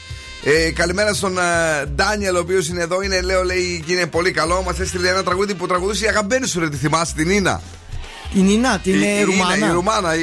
Ε, 0.44 0.70
καλημέρα 0.70 1.14
στον 1.14 1.38
ε, 1.38 1.86
Ντάνιελ, 1.86 2.36
ο 2.36 2.38
οποίος 2.38 2.68
είναι 2.68 2.82
εδώ. 2.82 3.02
Είναι, 3.02 3.20
λέω, 3.20 3.44
λέει, 3.44 3.82
και 3.86 3.92
είναι 3.92 4.06
πολύ 4.06 4.30
καλό. 4.30 4.62
Μας 4.62 4.78
έστειλε 4.78 5.08
ένα 5.08 5.22
τραγούδι 5.22 5.54
που 5.54 5.66
τραγουδούσε 5.66 6.04
η 6.04 6.08
αγαπημένη 6.08 6.46
σου, 6.46 6.60
ρε, 6.60 6.68
τη 6.68 6.76
θυμάσαι 6.76 7.14
την 7.14 7.26
Νίνα. 7.28 7.60
Η 8.34 8.40
Νινά, 8.40 8.78
την 8.82 9.02
η, 9.02 9.06
ε, 9.06 9.18
η 9.20 9.22
Ρουμάνα. 9.24 9.54
Νίνα, 9.54 9.66
η 9.68 9.72
Ρουμάνα, 9.72 10.14
η, 10.14 10.20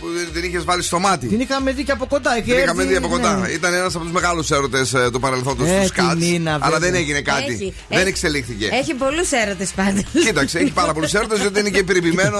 που 0.00 0.06
την 0.32 0.44
είχες 0.44 0.64
βάλει 0.64 0.82
στο 0.82 0.98
μάτι. 0.98 1.26
Την 1.26 1.40
είχαμε 1.40 1.72
δει 1.72 1.84
και 1.84 1.92
από 1.92 2.06
κοντά. 2.06 2.38
είχε 2.38 2.54
Την 2.54 2.62
είχαμε 2.62 2.82
έρθει, 2.82 2.92
δει 2.92 2.98
από 2.98 3.08
κοντά. 3.08 3.36
ναι. 3.36 3.48
Ήταν 3.48 3.74
ένας 3.74 3.94
από 3.94 4.04
τους 4.04 4.12
μεγάλους 4.12 4.50
έρωτες 4.50 4.94
του 5.12 5.20
παρελθόντος 5.20 5.68
Ε, 5.68 5.74
του 5.74 5.80
τη 5.80 5.86
Σκάτς. 5.86 6.14
Νίνα, 6.14 6.50
Αλλά 6.54 6.64
βέβαια. 6.64 6.78
δεν 6.78 6.94
έγινε 6.94 7.20
κάτι. 7.20 7.52
Έχει. 7.52 7.74
Δεν 7.88 7.98
Έχει. 7.98 8.08
εξελίχθηκε. 8.08 8.68
Έχει 8.72 8.94
πολλούς 8.94 9.30
έρωτες 9.30 9.70
πάντως. 9.70 10.02
Κοίταξε, 10.24 10.58
έχει 10.58 10.70
πάρα 10.72 10.92
πολλούς 10.92 11.14
έρωτες 11.14 11.40
γιατί 11.40 11.60
είναι 11.60 11.70
και 11.70 11.84
περιποιημένο 11.84 12.38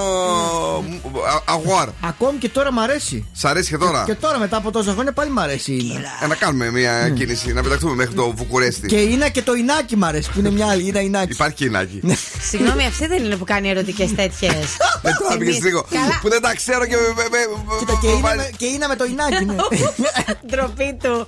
αγουάρ. 1.44 1.88
Ακόμη 2.00 2.38
και 2.38 2.48
τώρα 2.48 2.72
μ' 2.72 2.78
αρέσει. 2.78 3.26
Σ' 3.32 3.44
αρέσει 3.44 3.70
και 3.70 3.76
τώρα; 3.76 4.02
Και 4.06 4.14
τώρα 4.14 4.38
μετά 4.38 4.56
από 4.56 4.70
τόσα 4.70 4.92
χρόνια 4.92 5.12
πάλι 5.12 5.30
μ' 5.30 5.38
αρέσει 5.38 5.72
η 5.72 5.90
Ίνα. 5.96 6.08
Ε, 6.22 6.26
να 6.26 6.34
κάνουμε 6.34 6.70
μια 6.70 7.08
κίνηση, 7.16 7.52
να 7.52 7.62
πεταχτούμε 7.62 7.94
μέχρι 7.94 8.14
το 8.14 8.32
Βουκουρέστι. 8.36 8.86
Και 8.86 8.96
η 8.96 9.08
Ίνα 9.12 9.28
και 9.28 9.42
το 9.42 9.54
Ινάκι 9.54 9.96
μ' 9.96 10.04
αρέσει 10.04 10.30
που 10.32 10.38
είναι 10.38 10.50
μια 10.50 10.66
άλλη. 10.66 10.86
Είναι 10.88 11.00
Ινάκι. 11.00 11.32
Υπάρχει 11.32 11.54
κοινάκι. 11.54 12.00
Συγγνώμη, 12.50 12.86
αυτή 12.86 13.06
δεν 13.06 13.24
είναι 13.24 13.36
που 13.36 13.44
κάνει 13.44 13.68
ερωτικές 13.68 14.14
τέτοιες. 14.14 14.76
Τώρα 15.18 15.36
πήγες 15.36 15.60
λίγο. 15.62 15.84
Καλά. 15.90 16.18
Που 16.22 16.28
δεν 16.28 16.40
τα 16.42 16.54
ξέρω 16.54 16.86
και. 16.86 16.96
με- 16.96 17.12
με- 17.16 17.28
με- 17.30 17.74
Κοίτα, 17.78 17.98
και 18.00 18.06
είναι, 18.08 18.20
βάζει- 18.20 18.36
με, 18.36 18.50
και 18.56 18.66
είναι 18.66 18.86
με 18.86 18.96
το 18.96 19.04
Ινάκι. 19.04 19.44
ναι. 19.44 19.54
Ντροπή 20.50 20.96
του. 21.02 21.26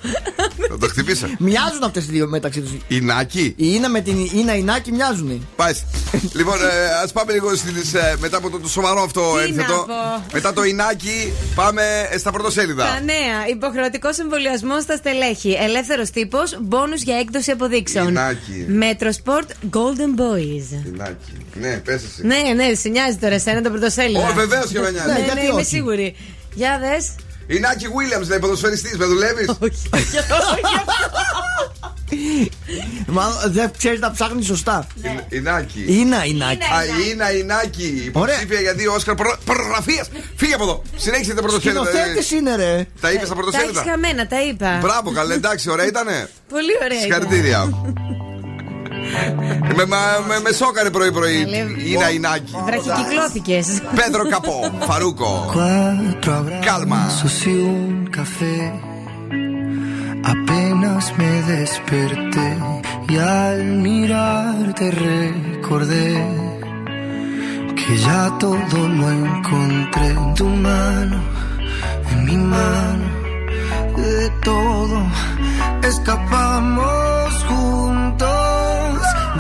Θα 0.69 0.79
το 0.79 0.87
χτυπήσω. 0.89 1.27
μοιάζουν 1.39 1.83
αυτές 1.85 2.05
οι 2.05 2.11
δύο 2.11 2.27
μεταξύ 2.29 2.61
τους. 2.61 2.71
Η 2.89 3.01
Νάκη. 3.01 3.55
Η 3.57 3.67
Ίνα 3.75 3.89
με 3.89 4.01
την 4.01 4.17
Ίνα 4.35 4.55
Ινάκι 4.57 4.93
μοιάζουν. 4.93 5.47
Πάει. 5.57 5.73
λοιπόν, 6.33 6.57
ας 7.05 7.13
πάμε 7.13 7.33
λίγο 7.33 7.55
στις, 7.57 7.95
ε, 7.95 8.17
μετά 8.19 8.37
από 8.37 8.51
το, 8.51 8.59
το 8.61 8.69
σοβαρό 8.69 9.03
αυτό 9.03 9.21
Τι 9.21 9.37
να 9.37 9.43
ένθετο. 9.43 9.85
πω. 9.89 10.25
Μετά 10.33 10.53
το 10.53 10.65
Ινάκι, 10.65 11.33
πάμε 11.55 11.83
ε, 12.11 12.19
στα 12.19 12.31
πρωτοσέλιδα. 12.31 12.85
Τα 12.85 13.01
νέα. 13.01 13.47
Υποχρεωτικό 13.51 14.09
εμβολιασμό 14.21 14.81
στα 14.81 14.97
στελέχη. 14.97 15.51
Ελεύθερος 15.61 16.11
τύπος. 16.11 16.59
Μπόνους 16.61 17.03
για 17.03 17.17
έκδοση 17.19 17.51
αποδείξεων. 17.51 18.09
Ινάκι. 18.09 18.65
Metrosport 18.69 19.51
Golden 19.73 20.21
Boys. 20.21 20.87
Ινάκι. 20.95 21.33
Ναι, 21.61 21.77
πες 21.77 21.95
εσύ. 22.05 22.27
Ναι, 22.27 22.37
ναι, 22.65 22.75
σε 22.75 22.89
νοιάζει 22.89 23.17
τώρα 23.17 23.35
εσένα 23.35 23.63
το 23.63 23.71
πρωτοσέλιδο. 23.73 24.23
Ω, 24.23 24.33
βεβαίως 24.35 24.67
και 24.71 24.81
με 24.81 24.91
νοιάζει. 24.91 25.07
Ναι, 25.07 25.13
Ναι, 25.13 25.19
ναι, 25.19 25.25
γιατί 25.25 25.41
είμαι 25.47 25.55
όχι. 25.61 25.65
σίγουρη. 25.65 26.17
Για 26.55 26.79
δες. 26.81 27.15
Η 27.47 27.59
Νάκη 27.59 27.87
Williams, 27.87 28.27
λέει, 28.29 28.39
ποδοσφαιριστής, 28.39 28.97
με 28.97 29.05
δουλεύεις; 29.05 29.51
Μάλλον 33.07 33.37
δεν 33.47 33.71
ξέρεις 33.79 34.01
να 34.01 34.11
ψάχνεις 34.11 34.47
σωστά. 34.47 34.87
Η 35.29 35.41
Νάκη. 35.41 35.85
Ίνα 35.87 36.25
Ινάκι. 36.25 36.63
Α, 36.63 36.85
η 36.85 37.11
Ίνα 37.11 37.33
Ινάκη, 37.33 38.03
υποψήφια 38.07 38.61
για 38.61 38.75
δύο 38.75 38.95
Όσκαρ 38.95 39.15
προγραφία. 39.45 40.07
Φύγε 40.37 40.55
από 40.55 40.65
εδώ. 40.65 40.83
Συνέχισε 40.97 41.35
τα 41.35 41.43
πρωτοσέλιδα. 41.43 41.85
Σκηνοθέτης 41.85 42.31
είναι 42.31 42.57
ρε. 42.57 42.87
Τα 43.01 43.11
είπες 43.13 43.27
στα 43.27 43.35
Τα 43.35 43.35
έχει 43.35 43.35
πρωτοσέλιδα. 43.35 43.83
χαμένα, 43.91 44.27
τα 44.27 44.43
είπα. 44.43 44.79
Μπράβο, 44.83 45.11
καλέ, 45.13 45.35
εντάξει, 45.35 45.71
ωραία 45.71 45.87
ήτανε. 45.87 46.29
Πολύ 46.49 46.73
ωραία. 46.85 46.89
ήταν. 46.89 47.01
Συγχαρητήρια. 47.01 47.69
με, 49.76 49.86
μα- 49.86 50.20
με, 50.28 50.40
με 50.44 50.52
σόκαρε 50.52 50.90
πρωί-πρωί. 50.90 51.44
Καλέ. 51.44 51.58
Ίνα 51.92 52.10
Ινάκη. 52.12 52.52
Βραχικυκλώθηκε. 52.66 53.64
Πέντρο 53.96 54.30
Καπό, 54.30 54.72
Φαρούκο. 54.80 55.52
Cuatro 55.54 56.34
abrazos 56.40 56.66
Calma. 56.66 57.02
y 57.46 57.50
un 57.50 58.08
café. 58.18 58.58
Apenas 60.34 61.04
me 61.20 61.32
desperté 61.54 62.48
y 63.10 63.16
al 63.18 63.60
mirarte 63.88 64.86
recordé 64.92 66.10
que 67.80 67.92
ya 68.08 68.22
todo 68.44 68.80
lo 69.00 69.06
encontré 69.22 70.08
en 70.20 70.34
tu 70.38 70.48
mano, 70.68 71.18
en 72.12 72.20
mi 72.28 72.38
mano, 72.56 73.08
de 73.98 74.30
todo 74.50 74.98
escapamos 75.92 77.34
juntos, 77.50 78.71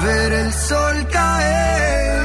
ver 0.02 0.32
el 0.32 0.52
sol 0.52 1.06
caer. 1.12 2.22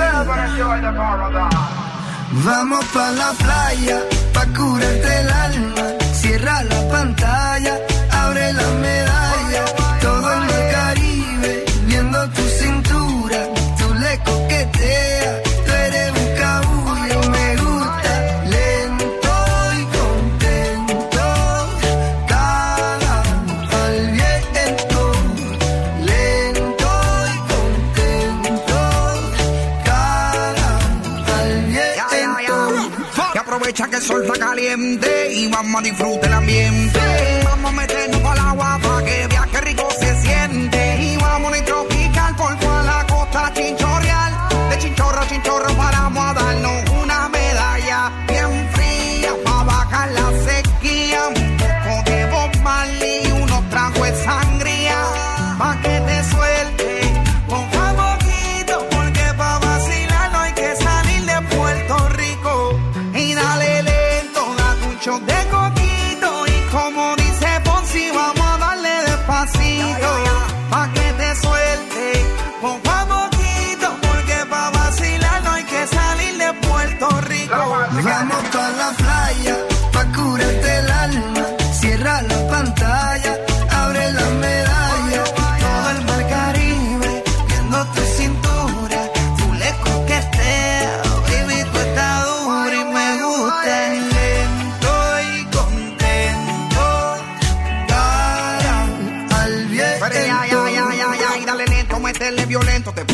Vamos 2.45 2.85
pa 2.93 3.11
la 3.11 3.31
playa, 3.43 3.99
pa 4.33 4.45
curarte 4.57 5.19
el 5.21 5.29
alma. 5.29 5.85
Cierra 6.13 6.63
la 6.63 6.79
pantalla, 6.89 7.56
que 33.97 34.03
el 34.03 34.03
sol 34.03 34.23
está 34.23 34.39
caliente 34.39 35.33
y 35.33 35.47
vamos 35.47 35.81
a 35.81 35.83
disfrutar 35.83 36.25
el 36.25 36.33
ambiente. 36.33 36.99
Vamos 37.43 37.71
a 37.71 37.75
meternos 37.75 38.23
al 38.23 38.39
agua 38.39 38.79
para 38.81 39.05
que 39.05 39.27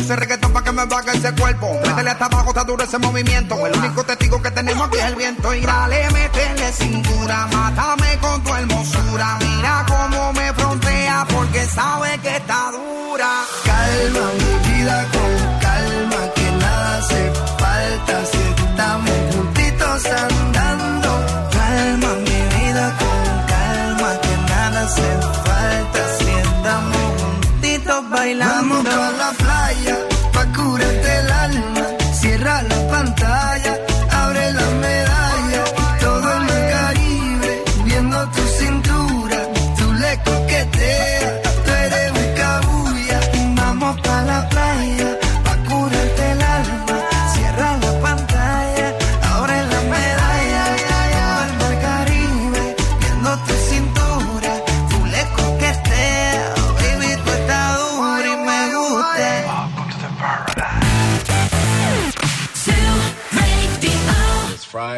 puse 0.04 0.16
reggaetón 0.16 0.52
para 0.52 0.64
que 0.64 0.72
me 0.72 0.84
baje 0.84 1.16
ese 1.16 1.32
cuerpo. 1.34 1.80
Métele 1.82 2.10
hasta 2.10 2.26
abajo, 2.26 2.50
está 2.50 2.64
duro 2.64 2.84
ese 2.84 2.98
movimiento. 2.98 3.66
El 3.66 3.74
único 3.78 4.04
testigo 4.04 4.42
que 4.42 4.50
tenemos 4.50 4.86
aquí 4.86 4.98
es 4.98 5.04
el 5.04 5.14
viento. 5.16 5.54
Y 5.54 5.60
dale, 5.62 6.10
métele 6.10 6.72
cintura, 6.72 7.46
mátame 7.50 8.18
con 8.20 8.42
tu 8.44 8.54
hermosura. 8.54 9.38
Mira 9.40 9.86
cómo 9.88 10.32
me 10.34 10.52
frontea, 10.52 11.26
porque 11.30 11.64
sabe 11.66 12.18
que 12.18 12.36
está 12.36 12.70
dura. 12.72 13.30
Calma 13.64 14.26
mi 14.40 14.74
vida 14.74 15.06
con 15.12 15.60
calma 15.60 16.34
que 16.34 16.52
nada 16.52 16.98
hace 16.98 17.32
falta 17.58 18.26
si 18.30 18.64
estamos 18.66 19.34
juntitos 19.34 20.06
andando. 20.06 21.10
Calma 21.50 22.14
mi 22.26 22.40
vida 22.56 22.94
con 22.98 23.46
calma 23.46 24.20
que 24.20 24.52
nada 24.52 24.82
hace 24.82 25.02
falta 25.22 25.43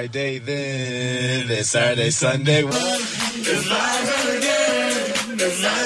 Friday 0.06 0.38
then, 0.38 1.50
it's 1.50 1.70
Saturday, 1.70 2.10
Sunday. 2.10 2.62
It's 2.62 3.68
live 3.68 4.36
again. 4.36 5.34
It's 5.34 5.62
live 5.64 5.85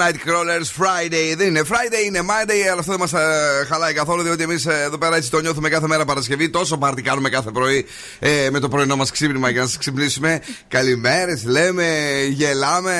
Nightcrawlers 0.00 0.82
Friday. 0.82 1.36
Δεν 1.36 1.46
είναι 1.46 1.62
Friday, 1.68 2.06
είναι 2.06 2.20
Monday, 2.22 2.68
αλλά 2.70 2.80
αυτό 2.80 2.96
δεν 2.96 3.00
μας 3.00 3.12
χαλάει 3.68 3.92
καθόλου, 3.92 4.22
διότι 4.22 4.42
εμείς 4.42 4.66
εδώ 4.66 4.98
πέρα 4.98 5.16
έτσι 5.16 5.30
το 5.30 5.40
νιώθουμε 5.40 5.68
κάθε 5.68 5.86
μέρα 5.86 6.04
Παρασκευή. 6.04 6.50
Τόσο 6.50 6.76
πάρτι 6.78 7.02
κάνουμε 7.02 7.28
κάθε 7.28 7.50
πρωί 7.50 7.86
ε, 8.18 8.48
με 8.50 8.58
το 8.60 8.68
πρωινό 8.68 8.96
μας 8.96 9.10
ξύπνημα 9.10 9.50
για 9.50 9.60
να 9.60 9.66
σας 9.66 9.78
ξυπνήσουμε. 9.78 10.40
Καλημέρες, 10.68 11.44
λέμε, 11.44 11.86
γελάμε. 12.30 12.96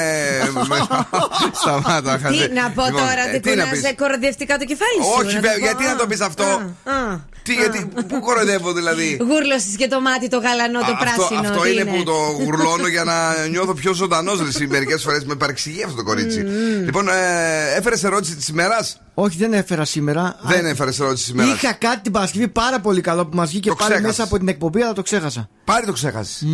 Σταμάτα, 1.60 2.18
χαζέ. 2.22 2.46
Τι 2.48 2.54
να 2.54 2.70
πω 2.70 2.82
Λοιπόν, 2.88 3.00
τώρα, 3.00 3.28
ε, 3.28 3.30
δεν 3.30 3.42
τι 3.42 3.54
να 3.54 3.64
κουνάς 3.64 3.80
πεις; 3.80 3.94
κοροδιευτικά 3.96 4.58
το 4.58 4.64
κεφάλι 4.64 5.02
σου. 5.02 5.14
Όχι, 5.18 5.34
να 5.34 5.40
βέβαια, 5.40 5.52
το 5.52 5.58
πω. 5.58 5.64
γιατί 5.64 5.84
να 5.84 5.96
το 5.96 6.06
πεις 6.06 6.20
αυτό; 6.20 6.74
Α, 7.52 7.64
α. 7.64 7.70
Τι, 7.70 7.78
γιατί, 7.80 8.04
πού 8.08 8.20
κοροϊδεύω 8.20 8.72
δηλαδή; 8.72 9.16
Γούρλωσες 9.20 9.76
και 9.76 9.86
το 9.88 10.00
μάτι 10.00 10.28
το 10.28 10.38
γαλανό, 10.38 10.78
το 10.80 10.84
Α, 10.86 10.88
αυτό, 11.02 11.04
πράσινο. 11.28 11.48
αυτό 11.48 11.60
τι 11.62 11.70
είναι, 11.72 11.84
που 11.84 12.02
το 12.02 12.12
γουρλώνω 12.44 12.86
για 12.86 13.04
να 13.04 13.46
νιώθω 13.46 13.74
πιο 13.74 13.92
ζωντανός. 13.92 14.40
Μερικές 14.68 15.02
φορές 15.02 15.24
με 15.24 15.34
παρεξηγεί 15.34 15.82
αυτό 15.82 15.96
το 15.96 16.02
κορίτσι. 16.02 16.40
Λοιπόν, 16.84 17.08
ε, 17.08 17.12
έφερες 17.76 18.04
ερώτηση 18.04 18.36
της 18.36 18.48
ημέρας; 18.48 19.00
Όχι, 19.14 19.36
δεν 19.38 19.52
έφερα 19.52 19.84
σήμερα. 19.84 20.36
Δεν 20.42 20.66
έφερες 20.66 21.00
ερώτηση 21.00 21.24
της 21.24 21.32
ημέρας. 21.32 21.62
Είχα 21.62 21.72
κάτι 21.72 22.00
την 22.02 22.12
Παρασκευή 22.12 22.48
πάρα 22.48 22.80
πολύ 22.80 23.00
καλό 23.00 23.26
που 23.26 23.36
μας 23.36 23.48
βγήκε 23.50 23.68
Το 23.68 23.74
πάλι 23.74 23.90
ξέχασες. 23.90 24.10
μέσα 24.18 24.22
από 24.28 24.38
την 24.38 24.48
εκπομπή, 24.48 24.82
αλλά 24.82 24.92
το 24.92 25.02
ξέχασα. 25.02 25.48
Πάλι 25.64 25.86
το 25.86 25.92
ξέχασες. 25.92 26.44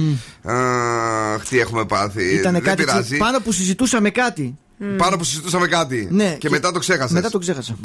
Αχ, 0.45 1.45
τι 1.49 1.59
έχουμε 1.61 1.85
πάθει. 1.85 2.25
Ήταν 2.35 2.53
Δεν 2.53 2.63
κάτι 2.63 2.85
πειράζει. 2.85 3.03
τσι- 3.09 3.19
πάνω 3.19 3.41
που 3.41 3.53
συζητούσαμε 3.53 4.11
κάτι. 4.11 4.59
Πάνω 4.97 5.17
που 5.17 5.25
συζητούσαμε 5.25 5.67
κάτι. 5.67 6.09
Ναι, 6.11 6.31
και, 6.31 6.37
και- 6.39 6.51
μετά 6.51 6.73
το 6.73 6.79
ξέχασες. 6.79 7.11
μετά 7.13 7.31
το 7.31 7.39
ξέχασα. 7.39 7.77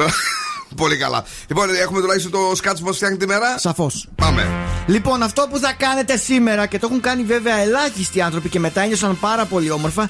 Πολύ 0.76 0.98
καλά. 0.98 1.24
Λοιπόν, 1.48 1.76
έχουμε 1.76 2.02
τουλάχιστον 2.02 2.32
το 2.32 2.52
σκάτσο 2.56 2.84
που 2.84 2.94
φτιάχνει 2.94 3.18
τη 3.18 3.28
μέρα. 3.28 3.58
Σαφώς. 3.58 4.08
Πάμε. 4.16 4.48
Λοιπόν, 4.88 5.24
αυτό 5.24 5.48
που 5.52 5.58
θα 5.58 5.74
κάνετε 5.74 6.18
σήμερα 6.18 6.66
και 6.66 6.80
το 6.80 6.88
έχουν 6.90 7.02
κάνει 7.02 7.24
βέβαια 7.24 7.56
ελάχιστοι 7.58 8.22
άνθρωποι 8.22 8.50
και 8.50 8.60
μετά 8.60 8.82
ένιωσαν 8.82 9.20
πάρα 9.20 9.46
πολύ 9.46 9.72
όμορφα 9.72 10.10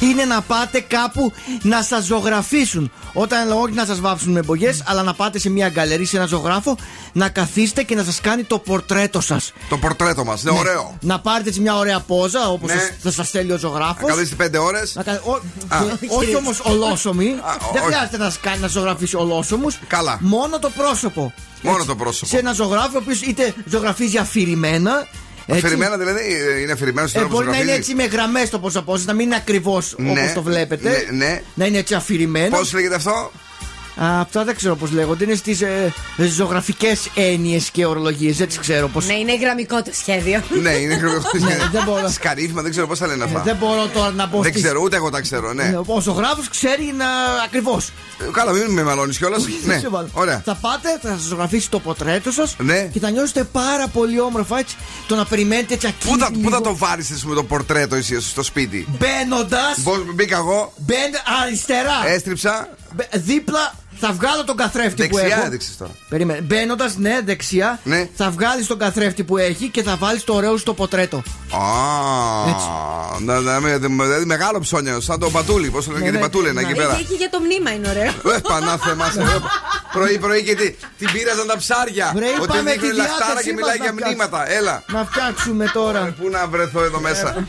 είναι 0.00 0.24
να 0.24 0.40
πάτε 0.40 0.80
κάπου 0.80 1.32
να 1.62 1.82
σας 1.82 2.04
ζωγραφίσουν. 2.04 2.92
Όταν 3.12 3.50
όχι 3.52 3.74
να 3.74 3.84
σας 3.84 4.00
βάψουν 4.00 4.32
με 4.32 4.42
μπογιέ, 4.42 4.76
αλλά 4.84 5.02
να 5.02 5.14
πάτε 5.14 5.38
σε 5.38 5.50
μια 5.50 5.68
γκαλερί, 5.68 6.04
σε 6.04 6.16
ένα 6.16 6.26
ζωγράφο, 6.26 6.76
να 7.12 7.28
καθίσετε 7.28 7.82
και 7.82 7.94
να 7.94 8.04
σας 8.04 8.20
κάνει 8.20 8.42
το 8.44 8.58
πορτρέτο 8.58 9.20
σας. 9.20 9.52
Το 9.68 9.78
πορτρέτο 9.78 10.24
μας. 10.24 10.42
Είναι 10.42 10.58
ωραίο. 10.58 10.96
Να 11.00 11.20
πάρετε 11.20 11.48
έτσι 11.48 11.60
μια 11.60 11.76
ωραία 11.76 12.00
πόζα 12.00 12.48
όπως 12.48 12.68
Ναι. 12.70 12.96
θα 13.02 13.10
σα 13.10 13.24
στέλνει 13.24 13.52
ο 13.52 13.58
ζωγράφος. 13.58 14.02
Να 14.02 14.08
καθίσετε 14.08 14.34
πέντε 14.34 14.58
ώρες. 14.58 14.98
Όχι 16.08 16.34
όμως 16.36 16.60
ολόσωμοι. 16.64 17.24
Δεν 17.72 17.82
όχι. 17.82 17.84
χρειάζεται 17.92 18.16
να, 18.16 18.30
σκά- 18.30 18.58
να 18.60 18.66
ζωγραφίσει 18.66 19.16
ολόσωμους. 19.16 19.78
Καλά. 20.04 20.18
Μόνο 20.20 20.58
το 20.58 20.70
πρόσωπο. 20.70 21.32
Μόνο 21.62 21.84
το 21.84 21.96
πρόσωπο. 21.96 22.26
Σε 22.26 22.38
ένα 22.38 22.52
ζωγράφο 22.52 22.90
ο 22.94 22.98
οποίος 23.02 23.20
είτε 23.22 23.54
ζωγραφίζει 23.64 24.16
αφηρημένα. 24.18 25.06
έτσι. 25.46 25.64
Αφηρημένα 25.66 25.96
δηλαδή, 25.96 26.20
ε, 26.56 26.60
είναι 26.60 26.72
αφηρημένος 26.72 27.10
στην 27.10 27.20
Ε, 27.20 27.24
ώρα 27.24 27.32
που 27.32 27.38
μπορεί 27.38 27.50
να 27.50 27.56
είναι 27.56 27.64
ζωγραφίζει. 27.64 27.92
έτσι 27.92 28.08
με 28.08 28.16
γραμμές 28.16 28.50
το 28.50 28.58
πώ 28.58 28.96
να 29.04 29.12
μην 29.12 29.26
είναι 29.26 29.34
ακριβώς 29.36 29.94
Ναι. 29.98 30.10
όπως 30.10 30.32
το 30.34 30.42
βλέπετε. 30.42 31.06
Ναι, 31.10 31.24
ναι. 31.26 31.42
Να 31.54 31.66
είναι 31.66 31.78
έτσι 31.78 31.94
αφηρημένο. 31.94 32.56
Πώς 32.56 32.72
λέγεται 32.72 32.94
αυτό, 32.94 33.10
Α, 33.10 33.28
αυτά 33.96 34.44
δεν 34.44 34.56
ξέρω 34.56 34.76
πώς 34.76 34.90
λέγονται. 34.90 35.24
Είναι 35.24 35.34
στις 35.34 35.60
ε, 35.60 35.92
ζωγραφικές 36.16 37.08
έννοιες 37.14 37.70
και 37.70 37.86
ορολογίες. 37.86 38.40
Έτσι 38.40 38.58
ξέρω 38.58 38.88
πώς. 38.88 39.06
Ναι, 39.06 39.14
είναι 39.14 39.36
γραμμικό 39.36 39.82
το 39.82 39.90
σχέδιο. 39.94 40.42
Ναι, 40.62 40.70
είναι 40.70 40.94
Ναι, 41.40 41.56
δεν 41.72 41.82
μπορώ. 41.84 42.08
Σκαρίφημα, 42.10 42.62
δεν 42.62 42.70
ξέρω 42.70 42.86
πώς 42.86 42.98
θα 42.98 43.06
λένε 43.06 43.24
αυτά. 43.24 43.38
Ε, 43.38 43.42
δεν 43.42 43.56
μπορώ 43.56 43.86
τώρα 43.94 44.10
να 44.10 44.26
μπω 44.26 44.40
Δεν 44.42 44.50
στις- 44.52 44.62
ξέρω, 44.64 44.80
ούτε 44.82 44.96
εγώ 44.96 45.10
τα 45.10 45.20
ξέρω, 45.20 45.52
ναι. 45.52 45.64
Ναι, 45.64 45.76
Ο 45.86 46.00
ζωγράφος 46.00 46.48
ξέρει 46.48 46.94
να. 46.96 47.06
ακριβώς. 47.44 47.90
Καλά, 48.32 48.52
μην 48.52 48.70
με 48.72 48.82
μαλώνεις 48.82 49.18
κιόλας. 49.18 49.44
Ναι, 49.64 49.80
ωραία. 50.12 50.42
Θα 50.44 50.54
πάτε, 50.54 50.98
θα 51.02 51.08
σας 51.08 51.20
ζωγραφίσει 51.20 51.70
το 51.70 51.78
πορτρέτο 51.80 52.30
σας 52.30 52.56
Ναι. 52.58 52.88
και 52.92 52.98
θα 53.00 53.10
νιώσετε 53.10 53.44
πάρα 53.44 53.88
πολύ 53.88 54.20
όμορφα 54.20 54.58
έτσι. 54.58 54.76
Το 55.06 55.14
να 55.14 55.24
περιμένετε 55.24 55.74
έτσι 55.74 55.94
Πού 56.04 56.16
θα, 56.18 56.24
ακίνητη 56.26 56.44
πού 56.44 56.50
θα 56.50 56.56
λίγο. 56.58 56.70
το 56.70 56.76
βάλεις 56.76 57.24
με 57.24 57.34
το 57.34 57.44
πορτρέτο 57.44 57.94
εσύ 57.94 58.20
στο 58.20 58.42
σπίτι; 58.42 58.86
Μπαίνοντα. 58.98 59.60
Μπήκα 60.14 60.36
εγώ, 60.36 60.72
Μπαίν 60.76 61.10
αριστερά. 61.42 62.06
έστριψα. 62.06 62.68
Μπε- 62.96 63.16
Δίπλα 63.16 63.74
θα 64.00 64.12
βγάλω 64.12 64.44
τον 64.44 64.56
καθρέφτη 64.56 65.06
που 65.08 65.16
Δεξιά 65.16 65.36
έχω. 65.36 65.46
έδειξες 65.46 65.76
τώρα. 65.76 65.90
Περίμενε. 66.08 66.40
Μπαίνοντας, 66.40 66.96
ναι, 66.96 67.20
δεξιά. 67.24 67.78
Ναι. 67.84 68.08
Θα 68.16 68.30
βγάλεις 68.30 68.66
τον 68.66 68.78
καθρέφτη 68.78 69.24
που 69.24 69.36
έχει 69.38 69.68
και 69.68 69.82
θα 69.82 69.96
βάλεις 69.96 70.24
το 70.24 70.34
ωραίο 70.34 70.56
στο 70.56 70.74
πορτρέτο. 70.74 71.16
Α, 71.16 71.60
να- 73.20 73.40
να- 73.40 73.60
με- 73.60 73.78
δηλαδή 73.78 74.24
μεγάλο 74.24 74.58
ψώνιο, 74.60 75.00
σαν 75.00 75.18
το 75.18 75.30
πατούλι. 75.30 75.70
Πώς 75.70 75.84
το 75.84 75.92
λένε 75.92 76.04
και 76.04 76.10
την 76.10 76.20
πατούλαινα 76.20 76.60
εκεί 76.60 76.74
πέρα. 76.74 76.92
Εκεί 76.94 77.04
και 77.04 77.14
για 77.14 77.30
το 77.30 77.38
μνήμα 77.40 77.70
είναι 77.74 77.88
ωραίο. 77.88 78.34
Ε, 78.36 78.38
Πανάθε 78.48 78.94
μας. 78.94 79.14
Πρωί-πρωί 79.94 80.42
και 80.42 80.54
τι- 80.54 80.74
την 80.98 81.08
πήραζαν 81.12 81.46
τα 81.46 81.56
ψάρια. 81.56 82.12
Βρε, 82.14 82.26
Ότι 82.26 82.42
είπαμε 82.42 82.72
δείχνει 82.72 82.88
τη 82.90 82.96
λαχτάρα 82.96 83.24
διάθεσή 83.26 83.46
και 83.48 83.52
μιλάει 83.54 83.78
μας 83.78 83.86
για 83.86 83.94
να 84.00 84.06
μνήματα. 84.06 84.50
Έλα. 84.52 84.82
Να 84.92 85.04
φτιάξουμε 85.10 85.70
τώρα. 85.72 86.14
Πού 86.20 86.28
να 86.30 86.46
βρεθώ 86.46 86.82
εδώ 86.82 87.00
μέσα. 87.00 87.46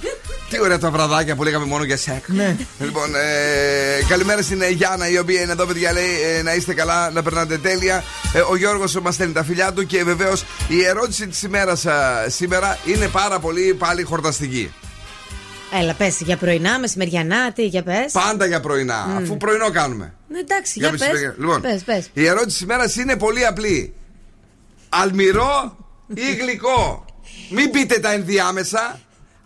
Τι 0.49 0.61
ωραία 0.61 0.77
τα 0.79 0.91
βραδάκια 0.91 1.35
που 1.35 1.43
λέγαμε 1.43 1.65
μόνο 1.65 1.83
για 1.83 1.97
σεκ. 1.97 2.27
Ναι. 2.27 2.55
Λοιπόν, 2.79 3.15
ε, 3.15 4.03
καλημέρα 4.07 4.41
στην 4.41 4.61
ε, 4.61 4.67
Γιάννα 4.69 5.09
η 5.09 5.17
οποία 5.17 5.41
είναι 5.41 5.51
εδώ, 5.51 5.65
παιδιά. 5.65 5.91
Λέει 5.91 6.09
ε, 6.37 6.40
να 6.41 6.54
είστε 6.54 6.73
καλά, 6.73 7.10
να 7.12 7.23
περνάτε 7.23 7.58
τέλεια. 7.58 8.04
Ε, 8.34 8.39
ο 8.39 8.56
Γιώργος 8.56 8.95
μας 9.01 9.13
στέλνει 9.13 9.34
τα 9.34 9.43
φιλιά 9.43 9.73
του 9.73 9.86
και 9.86 10.04
βεβαίως 10.04 10.43
η 10.67 10.86
ερώτηση 10.86 11.27
της 11.27 11.41
ημέρας 11.43 11.86
σήμερα 12.27 12.77
είναι 12.86 13.08
πάρα 13.08 13.39
πολύ 13.39 13.73
πάλι 13.73 14.04
χορταστική. 14.04 14.73
Έλα, 15.80 15.93
πες 15.93 16.17
για 16.21 16.38
πρωινά, 16.38 16.80
μεσημεριανά, 16.80 17.51
τι, 17.51 17.65
για 17.65 17.84
πες. 17.84 18.12
Πάντα 18.12 18.45
για 18.45 18.60
πρωινά, 18.60 19.06
Μμ. 19.08 19.17
αφού 19.17 19.38
πρωινό 19.38 19.69
κάνουμε. 19.71 20.13
Ναι, 20.27 20.39
εντάξει, 20.39 20.73
για, 20.80 20.91
μισή 20.91 21.04
πες. 21.04 21.13
παιδιά. 21.13 21.36
Λοιπόν, 21.39 21.62
Πες, 21.62 21.84
πες. 21.84 22.10
η 22.13 22.25
ερώτηση 22.25 22.47
της 22.47 22.60
ημέρας 22.62 22.95
είναι 22.95 23.17
πολύ 23.17 23.45
απλή. 23.45 23.93
Αλμυρό 24.89 25.77
ή 26.13 26.36
γλυκό; 26.41 27.06
Μην 27.49 27.71
πείτε 27.71 27.99
τα 27.99 28.12
ενδιάμεσα. 28.12 28.99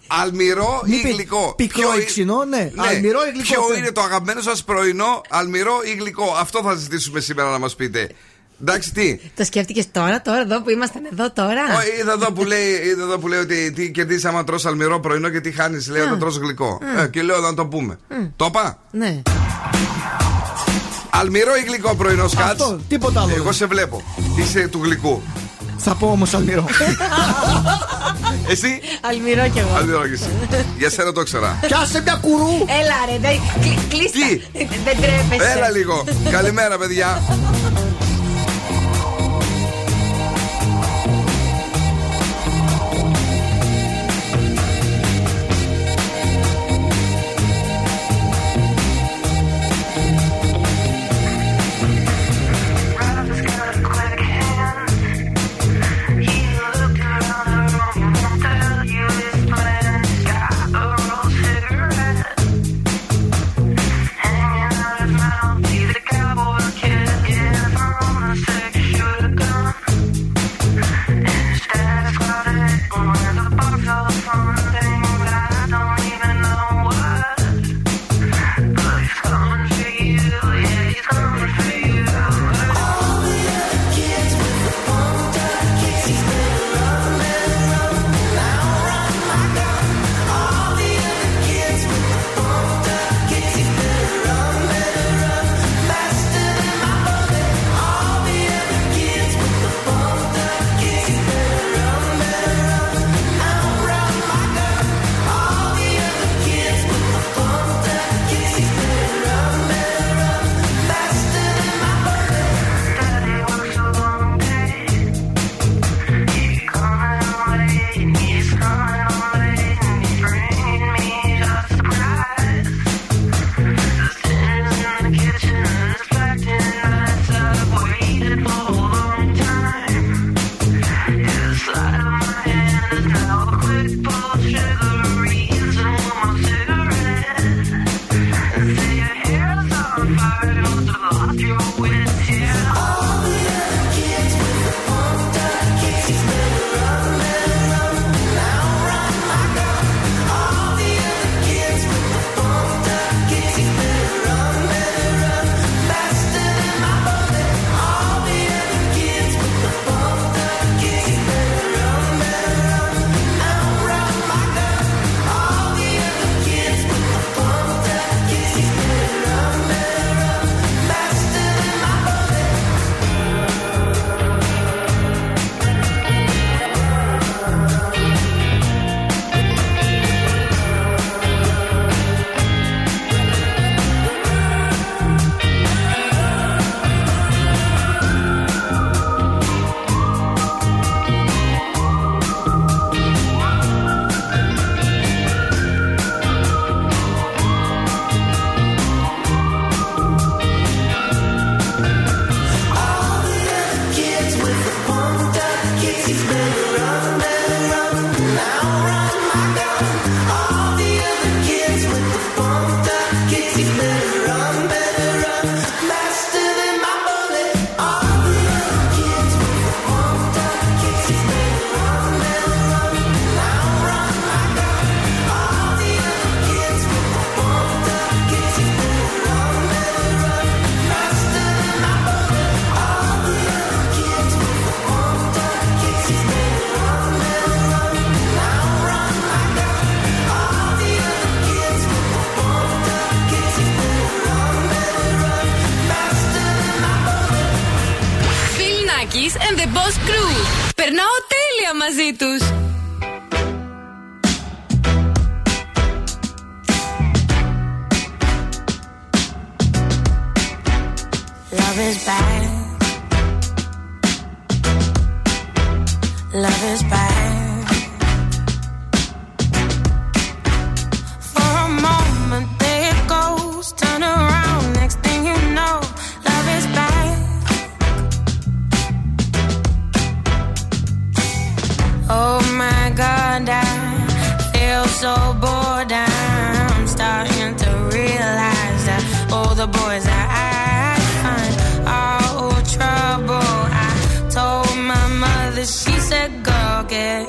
Αλμυρό 0.08 0.82
ή 0.86 0.90
Μην 0.90 1.02
πει- 1.02 1.12
γλυκό. 1.12 1.54
πικρό 1.58 1.82
Ποιο 1.90 1.98
ή 2.00 2.02
ε- 2.02 2.06
ξινό, 2.06 2.44
ναι. 2.46 2.72
Αλμυρό 2.76 3.20
ή 3.26 3.30
γλυκό, 3.30 3.44
Ποιο 3.54 3.62
πες. 3.70 3.78
είναι 3.78 3.92
το 3.92 4.02
αγαπημένο 4.02 4.42
σας 4.42 4.64
πρωινό, 4.64 5.22
αλμυρό 5.30 5.74
ή 5.86 5.96
γλυκό; 6.00 6.36
Αυτό 6.40 6.62
θα 6.64 6.74
ζητήσουμε 6.76 7.20
σήμερα 7.20 7.50
να 7.50 7.60
μας 7.60 7.76
πείτε. 7.76 8.10
Εντάξει, 8.62 8.92
τι; 8.94 9.20
Το 9.36 9.44
σκέφτηκες 9.44 9.92
τώρα, 9.92 10.22
τώρα, 10.22 10.40
εδώ 10.42 10.62
που 10.62 10.70
ήμασταν 10.70 11.02
εδώ 11.12 11.32
τώρα; 11.32 11.62
Ω, 11.64 12.00
είδα, 12.02 12.12
εδώ 12.12 12.32
που 12.32 12.44
λέει, 12.44 12.68
είδα 12.86 13.04
εδώ 13.04 13.18
που 13.18 13.28
λέει 13.28 13.40
ότι 13.40 13.72
τι 13.72 13.92
κερδίζει 13.92 14.28
άμα 14.28 14.44
τρως 14.44 14.66
αλμυρό 14.66 15.00
πρωινό 15.00 15.30
και 15.30 15.40
τι 15.42 15.52
χάνεις. 15.52 15.88
Λέει 15.88 16.02
όταν 16.02 16.20
τρως 16.20 16.38
γλυκό. 16.38 16.80
Α. 16.98 17.02
Ε, 17.04 17.08
και 17.08 17.22
λέω 17.22 17.40
να 17.40 17.54
το 17.54 17.66
πούμε. 17.66 18.00
Το 18.36 18.46
είπα; 18.46 18.80
Ναι. 18.92 19.22
Αλμυρό 21.10 21.56
ή 21.56 21.62
γλυκό 21.68 21.96
πρωινό 21.96 22.28
σκάτς; 22.28 22.52
Αυτό, 22.62 22.80
τίποτα 22.88 23.22
άλλο. 23.22 23.34
Εγώ 23.36 23.52
σε 23.52 23.66
βλέπω. 23.66 24.04
Είσαι 24.38 24.68
του 24.68 24.80
γλυκού. 24.84 25.22
Θα 25.78 25.96
πω 25.96 26.08
όμως 26.08 26.34
αλμυρό. 26.34 26.66
Εσύ; 28.50 28.82
Αλμυρό 29.02 29.48
κι 29.54 29.60
εγώ. 29.60 29.70
Αλμυρό 29.78 30.08
και 30.08 30.14
εσύ. 30.14 30.30
Για 30.78 30.90
σένα 30.90 31.12
το 31.12 31.22
ήξερα. 31.22 31.58
Πιάσε 31.62 32.02
μια 32.02 32.16
κουρού. 32.22 32.52
Έλα 32.82 32.96
ρε, 33.10 33.18
δεν- 33.20 33.42
κλει- 33.62 33.88
κλείστα. 33.90 34.48
Δεν 34.84 34.96
τρέπεσαι. 35.02 35.52
Έλα 35.52 35.70
λίγο. 35.70 36.04
Καλημέρα, 36.32 36.78
παιδιά. 36.78 37.22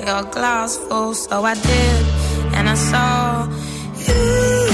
Your 0.07 0.23
glass 0.23 0.77
full. 0.77 1.15
So 1.15 1.45
I 1.45 1.55
did, 1.55 2.07
and 2.55 2.69
I 2.69 2.75
saw 2.75 3.49
you. 4.07 4.66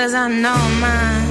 Cause 0.00 0.14
I 0.14 0.28
know 0.28 0.56
mine, 0.80 1.29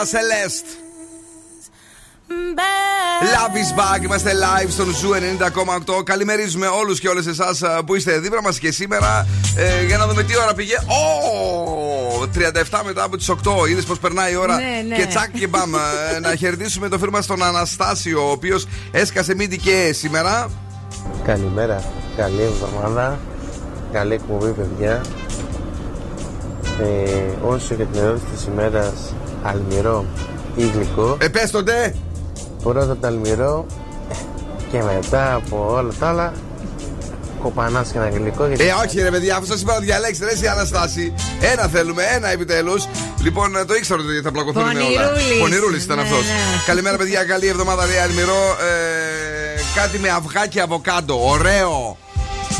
Φωνάρα 0.00 0.06
Celeste. 0.06 0.70
Love 3.34 3.56
is 3.56 3.78
back. 3.78 4.04
Είμαστε 4.04 4.32
live 4.32 4.68
στον 4.70 4.94
Zoo 4.94 5.10
90,8. 5.96 6.04
Καλημερίζουμε 6.04 6.66
όλους 6.66 7.00
και 7.00 7.08
όλες 7.08 7.26
εσάς 7.26 7.62
που 7.86 7.94
είστε 7.94 8.18
δίπλα 8.18 8.42
μας 8.42 8.58
και 8.58 8.72
σήμερα 8.72 9.26
ε, 9.56 9.84
για 9.84 9.96
να 9.96 10.06
δούμε 10.06 10.22
τι 10.22 10.38
ώρα 10.38 10.54
πήγε. 10.54 10.74
Ω! 10.74 12.28
37 12.70 12.80
μετά 12.84 13.02
από 13.02 13.16
τις 13.16 13.30
8. 13.30 13.68
Είδες 13.68 13.84
πώ 13.84 13.94
περνάει 14.00 14.32
η 14.32 14.36
ώρα. 14.36 14.56
Ναι, 14.56 14.84
ναι. 14.88 14.96
Και 14.96 15.06
τσακ 15.06 15.30
και 15.30 15.46
μπαμ. 15.46 15.74
Ε, 15.74 16.18
να 16.20 16.34
χαιρετήσουμε 16.34 16.88
το 16.88 16.98
φίλο 16.98 17.10
μας 17.10 17.26
τον 17.26 17.42
Αναστάσιο, 17.42 18.28
ο 18.28 18.30
οποίος 18.30 18.66
έσκασε 18.90 19.34
μύτη 19.34 19.58
και 19.58 19.92
σήμερα. 19.92 20.50
Καλημέρα, 21.24 21.82
καλή 22.16 22.42
εβδομάδα, 22.42 23.18
καλή 23.92 24.14
εκπομπή 24.14 24.50
παιδιά. 24.50 25.00
Ε, 26.80 27.46
όσο 27.46 27.74
για 27.74 27.84
την 27.84 28.00
ερώτηση 28.00 28.26
της 28.34 28.44
ημέρας, 28.44 29.14
αλμυρό 29.42 30.04
ή 30.56 30.62
γλυκό. 30.74 31.16
Ε, 31.20 31.28
πες 31.28 31.50
το 31.50 31.62
ντε! 31.62 31.94
Πρώτα 32.62 32.96
το 32.96 33.06
αλμυρό 33.06 33.66
και 34.70 34.82
μετά 34.82 35.34
από 35.34 35.72
όλα 35.76 35.92
τα 36.00 36.08
άλλα, 36.08 36.32
κοπανάς 37.42 37.88
και 37.90 37.98
ένα 37.98 38.08
γλυκό. 38.08 38.46
γιατί- 38.46 38.64
Ε, 38.64 38.72
όχι 38.86 39.00
ρε 39.02 39.10
παιδιά, 39.10 39.36
αφού 39.36 39.46
σας 39.46 39.60
είπα 39.60 39.72
να 39.72 39.78
διαλέξετε, 39.78 40.26
ρε, 40.26 40.32
εσύ 40.32 40.46
Αναστάση. 40.46 41.14
Ένα 41.40 41.62
θέλουμε, 41.66 42.02
ένα 42.16 42.28
επιτέλους. 42.28 42.88
Λοιπόν, 43.22 43.56
ε, 43.56 43.64
το 43.64 43.74
ήξερα 43.74 44.00
ότι 44.02 44.20
θα 44.24 44.30
πλακωθούν 44.32 44.62
με 44.62 44.68
όλα. 44.68 44.78
Πονηρούλης. 45.08 45.38
Πονηρούλης 45.40 45.84
ήταν 45.84 45.96
Ναι, 45.96 46.02
αυτός. 46.02 46.18
ναι. 46.24 46.62
Καλημέρα, 46.66 46.96
παιδιά, 46.96 47.24
καλή 47.24 47.46
εβδομάδα, 47.46 47.86
ρε 47.86 48.00
Αλμυρό. 48.00 48.56
Ε, 48.60 49.60
κάτι 49.74 49.98
με 49.98 50.08
αυγά 50.08 50.46
και 50.46 50.60
αβοκάντο. 50.60 51.28
Ωραίο. 51.28 51.96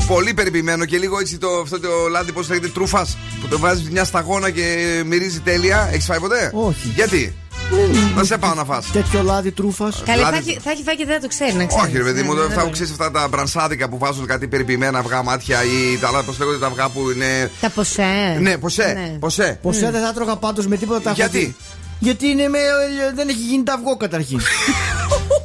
Πολύ 0.06 0.34
περιποιημένο 0.34 0.84
και 0.84 0.98
λίγο 0.98 1.18
έτσι 1.18 1.38
το, 1.38 1.48
αυτό 1.62 1.80
το 1.80 1.88
λάδι, 2.10 2.32
πώς 2.32 2.48
λέγεται, 2.48 2.68
τρούφας. 2.68 3.16
Που 3.40 3.46
το 3.48 3.58
βάζεις 3.58 3.90
μια 3.90 4.04
σταγόνα 4.04 4.50
και 4.50 5.02
μυρίζει 5.06 5.40
τέλεια. 5.40 5.88
Έχεις 5.92 6.04
φάει 6.04 6.18
ποτέ; 6.20 6.50
Όχι. 6.54 6.92
Γιατί; 6.94 7.34
Να 8.16 8.24
σε 8.24 8.38
πάω 8.38 8.54
να 8.54 8.64
φας. 8.64 8.86
Τέτοιο 8.92 9.22
λάδι 9.22 9.50
τρούφας. 9.50 10.02
Καλή, 10.06 10.22
θα 10.22 10.30
Λάδι- 10.30 10.48
έχει, 10.48 10.58
θα 10.64 10.70
έχει 10.70 10.82
φάει 10.82 10.96
και 10.96 11.04
δεν 11.04 11.14
θα 11.14 11.20
το 11.20 11.28
ξέρει, 11.28 11.52
να 11.52 11.64
ξέρεις. 11.66 11.84
Όχι, 11.86 11.96
ρε 11.96 12.02
παιδί 12.02 12.22
μου, 12.22 12.34
Ναι, 12.34 12.40
θα 12.40 12.46
ναι, 12.48 12.54
έχω 12.54 12.64
ναι. 12.64 12.70
ξέρεις 12.70 12.90
αυτά 12.92 13.10
τα 13.10 13.28
μπρανσάδικα 13.28 13.88
που 13.88 13.98
βάζουν 13.98 14.26
κάτι 14.26 14.46
περιποιημένα 14.48 14.98
αυγά 14.98 15.22
μάτια 15.22 15.58
ή 15.64 15.98
τα 16.00 16.08
άλλα, 16.08 16.22
πώς 16.22 16.38
λέγονται 16.38 16.58
τα 16.58 16.66
αυγά 16.66 16.88
που 16.88 17.10
είναι. 17.10 17.50
Τα 17.60 17.70
ποσέ. 17.70 18.36
Ναι, 18.40 18.56
ποσέ. 18.58 18.92
Ναι. 18.96 19.16
Ποσέ. 19.18 19.58
Ποσέ 19.62 19.90
δεν 19.90 20.02
θα 20.02 20.12
τρώγα 20.12 20.36
πάντως 20.36 20.66
με 20.66 20.76
τίποτα 20.76 21.00
τα 21.00 21.10
έχω 21.10 21.18
Γιατί; 21.20 21.56
Δει. 22.00 22.06
Γιατί 22.06 22.26
είναι 22.28 22.48
με, 22.48 22.58
δεν 23.14 23.28
έχει 23.28 23.38
γίνει 23.38 23.62
τα 23.62 23.72
αυγό 23.72 23.96
καταρχήν. 23.96 24.40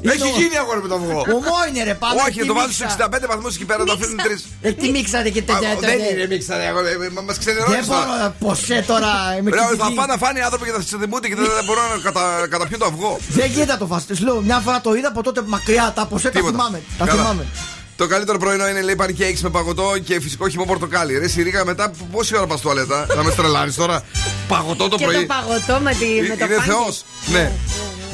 Έχει 0.02 0.30
γίνει 0.42 0.58
αγόρι 0.58 0.82
με 0.82 0.88
το 0.88 0.96
αυγό. 0.96 1.20
Ομό 1.38 1.58
είναι 1.70 1.84
ρε 1.84 1.94
πάμε. 1.94 2.22
Όχι, 2.28 2.46
το 2.46 2.54
βάζουν 2.54 2.72
στου 2.72 2.86
65 2.86 3.28
βαθμούς 3.28 3.56
εκεί 3.56 3.66
πέρα, 3.66 3.84
το 3.84 3.92
αφήνουν 3.92 4.18
τρεις. 4.18 4.46
Ε, 4.62 4.72
τι 4.72 4.90
μίξατε 4.92 5.30
και 5.30 5.42
τέτοια. 5.42 5.70
Δεν 5.80 6.00
είναι 6.00 6.28
μίξα, 6.28 6.58
ρε 6.58 6.66
αγόρι, 6.66 7.12
μα 7.14 7.22
Δεν 7.22 7.36
ξενερώνεις 7.40 7.88
μπορώ 7.88 8.16
να 8.22 8.30
ποσέ 8.40 8.84
τώρα. 8.88 9.08
με 9.44 9.50
Ρε, 9.50 9.58
Θα 9.58 9.66
κριτική. 9.68 9.94
πάνε 9.94 10.12
να 10.14 10.18
φάνε 10.18 10.40
οι 10.40 10.42
άνθρωποι 10.42 10.66
και 10.66 10.72
θα 10.72 10.80
ξεδεμούνται 10.80 11.28
και 11.28 11.36
δεν 11.36 11.46
θα 11.46 11.62
μπορούν 11.66 11.84
να 11.96 12.02
κατα- 12.04 12.48
καταπιούν 12.50 12.80
το 12.80 12.86
αυγό. 12.86 13.18
Δεν 13.30 13.50
γίνεται 13.52 13.76
το 13.80 13.86
φάστε. 13.86 14.14
Λέω 14.20 14.42
μια 14.42 14.60
φορά 14.60 14.82
το 14.82 14.94
είδα 14.94 15.08
από 15.08 15.24
τότε 15.24 15.42
μακριά. 15.46 15.92
Τα 15.96 16.06
ποσέ 16.06 16.30
τα 16.30 16.40
Τίποτα. 16.40 16.52
θυμάμαι. 16.52 17.46
Τα 17.98 18.06
Καλά. 18.08 18.08
θυμάμαι. 18.08 18.08
Το 18.08 18.08
καλύτερο 18.08 18.38
πρωινό 18.38 18.68
είναι 18.68 18.82
λέει 18.82 18.96
pancakes 19.00 19.40
με 19.42 19.50
παγωτό 19.50 19.92
και 20.04 20.22
φυσικό 20.22 20.50
χυμό 20.50 20.66
πορτοκάλι. 20.66 21.18
Ρε 21.18 21.28
Σιρίγα, 21.28 21.66
μετά 21.66 21.90
π- 21.90 21.96
πόση 22.12 22.38
ώρα 22.38 22.48
πας 22.48 22.62
τουαλέτα; 22.62 23.06
Να 23.16 23.24
με 23.24 23.32
τρελάνει 23.32 23.72
τώρα; 23.74 24.04
Παγωτό 24.48 24.88
το 24.88 24.96
Και 24.98 25.04
πρωί. 25.06 25.16
το 25.16 25.26
παγωτό 25.26 25.80
με, 25.84 25.94
τη, 25.94 26.06
με 26.06 26.36
το 26.36 26.46
Είναι 26.46 26.56
πάνκι. 26.56 26.70
Θεός. 26.70 27.04
Ναι. 27.32 27.52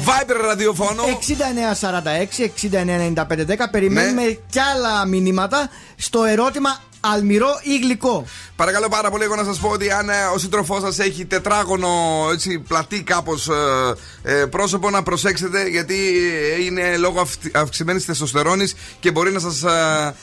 Viber 0.04 0.36
ραδιοφώνου. 0.46 1.02
6946-699510. 1.02 3.68
Περιμένουμε 3.70 4.22
Ναι. 4.22 4.30
κι 4.50 4.58
άλλα 4.58 5.06
μηνύματα 5.06 5.70
στο 5.96 6.24
ερώτημα 6.24 6.78
αλμυρό 7.04 7.48
ή 7.62 7.78
γλυκό. 7.78 8.26
Παρακαλώ 8.56 8.88
πάρα 8.88 9.10
πολύ 9.10 9.24
εγώ 9.24 9.34
να 9.36 9.52
σα 9.52 9.60
πω 9.60 9.68
ότι 9.68 9.90
αν 9.90 10.08
ε, 10.08 10.12
ο 10.34 10.38
σύντροφό 10.38 10.90
σα 10.92 11.04
έχει 11.04 11.24
τετράγωνο 11.24 11.88
έτσι, 12.32 12.58
πλατή 12.58 13.02
κάπω 13.02 13.34
ε, 14.24 14.40
ε, 14.40 14.44
πρόσωπο, 14.46 14.90
να 14.90 15.02
προσέξετε 15.02 15.68
γιατί 15.68 15.94
ε, 16.58 16.62
είναι 16.64 16.96
λόγω 16.96 17.26
αυξημένη 17.54 18.00
τεστοστερόνη 18.00 18.70
και 19.00 19.10
μπορεί 19.10 19.32
να 19.32 19.38
σα 19.38 19.70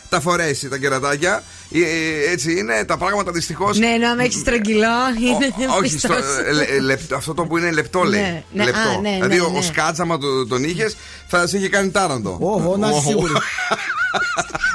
τα 0.09 0.19
φορέσει 0.19 0.67
τα 0.69 0.77
κερατάκια. 0.77 1.43
Ε, 1.71 1.79
ε, 1.79 2.31
έτσι 2.31 2.57
είναι 2.57 2.83
τα 2.85 2.97
πράγματα 2.97 3.31
δυστυχώ. 3.31 3.73
Ναι, 3.73 3.87
ενώ 3.87 4.07
άμα 4.09 4.23
έχει 4.23 4.37
στρογγυλό 4.37 4.87
είναι 5.21 5.65
Όχι, 5.79 5.97
στο, 5.99 6.07
πιστός. 6.13 6.37
ε, 6.47 6.51
λε- 6.51 6.69
ε, 6.69 6.79
λεπ- 6.79 7.13
αυτό 7.13 7.33
το 7.33 7.43
που 7.45 7.57
είναι 7.57 7.71
λεπτό 7.71 8.03
λέει. 8.03 8.21
Ναι, 8.21 8.43
ναι, 8.51 8.63
λεπτό. 8.63 8.79
α, 8.79 8.99
ναι, 9.01 9.09
ναι, 9.09 9.15
δηλαδή 9.15 9.39
ο- 9.39 9.49
ναι. 9.49 9.57
ο 9.57 9.61
σκάτζαμα 9.61 10.17
του 10.17 10.47
τον 10.47 10.63
είχε 10.63 10.91
θα 11.27 11.47
σε 11.47 11.57
είχε 11.57 11.69
κάνει 11.69 11.89
τάραντο. 11.89 12.37
Όχο, 12.41 12.77
να 12.77 12.87
είσαι 12.87 12.97
Όχο. 12.97 13.07
σίγουρη. 13.09 13.31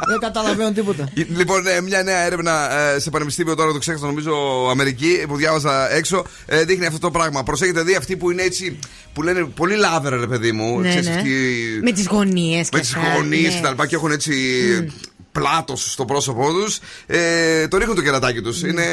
Δεν 0.07 0.19
καταλαβαίνω 0.21 0.73
τίποτα. 0.73 1.09
Λοιπόν, 1.15 1.67
ε, 1.67 1.81
μια 1.81 2.03
νέα 2.03 2.19
έρευνα 2.25 2.73
ε, 2.95 2.99
σε 2.99 3.11
πανεπιστήμιο 3.11 3.55
τώρα, 3.55 3.73
το 3.73 3.79
ξέχασα 3.79 4.07
νομίζω 4.07 4.33
Αμερική, 4.71 5.25
που 5.29 5.37
διάβαζα 5.37 5.95
έξω, 5.95 6.25
ε, 6.47 6.65
δείχνει 6.65 6.87
αυτό 6.87 6.99
το 6.99 7.11
πράγμα. 7.11 7.43
Προσέχετε 7.43 7.83
δει 7.83 7.95
αυτοί 7.95 8.17
που 8.17 8.31
είναι 8.31 8.43
έτσι, 8.43 8.79
που 9.13 9.23
λένε 9.23 9.45
πολύ 9.45 9.77
λάβερα, 9.77 10.17
ρε 10.17 10.27
παιδί 10.27 10.53
μου. 10.53 10.81
Ναι, 10.81 10.89
ξέρεις, 10.89 11.09
ναι. 11.09 11.15
αυτοί- 11.15 11.83
Με 11.83 11.93
τις 11.93 12.07
γωνίες. 12.07 12.69
με 12.73 12.81
τις 12.81 12.97
γωνίες 13.15 13.55
και 13.55 13.61
τα 13.61 13.69
λοιπά 13.71 13.87
και 13.87 13.95
έχουν 13.95 14.11
έτσι 14.11 14.33
πλάτος 15.33 15.93
στο 15.93 16.05
πρόσωπό 16.05 16.53
τους. 16.53 16.79
Ε, 17.07 17.69
το 17.69 17.77
ρίχνουν 17.77 17.97
το 17.97 18.03
κερατάκι 18.03 18.41
τους. 18.41 18.63
Είναι 18.63 18.85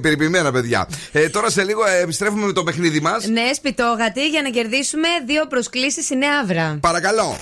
περιποιημένα 0.00 0.52
παιδιά. 0.52 0.88
Ε, 1.12 1.28
τώρα 1.28 1.50
σε 1.50 1.64
λίγο 1.64 1.86
ε, 1.86 2.02
επιστρέφουμε 2.02 2.46
με 2.46 2.52
το 2.52 2.62
παιχνίδι 2.62 3.00
μας. 3.00 3.26
Ναι, 3.26 3.52
σπιτόγατη 3.54 4.28
για 4.28 4.42
να 4.42 4.48
κερδίσουμε 4.50 5.08
δύο 5.26 5.46
προσκλήσεις 5.46 6.04
στη 6.04 6.16
Νέα 6.16 6.38
Αύρα. 6.42 6.78
Παρακαλώ. 6.80 7.36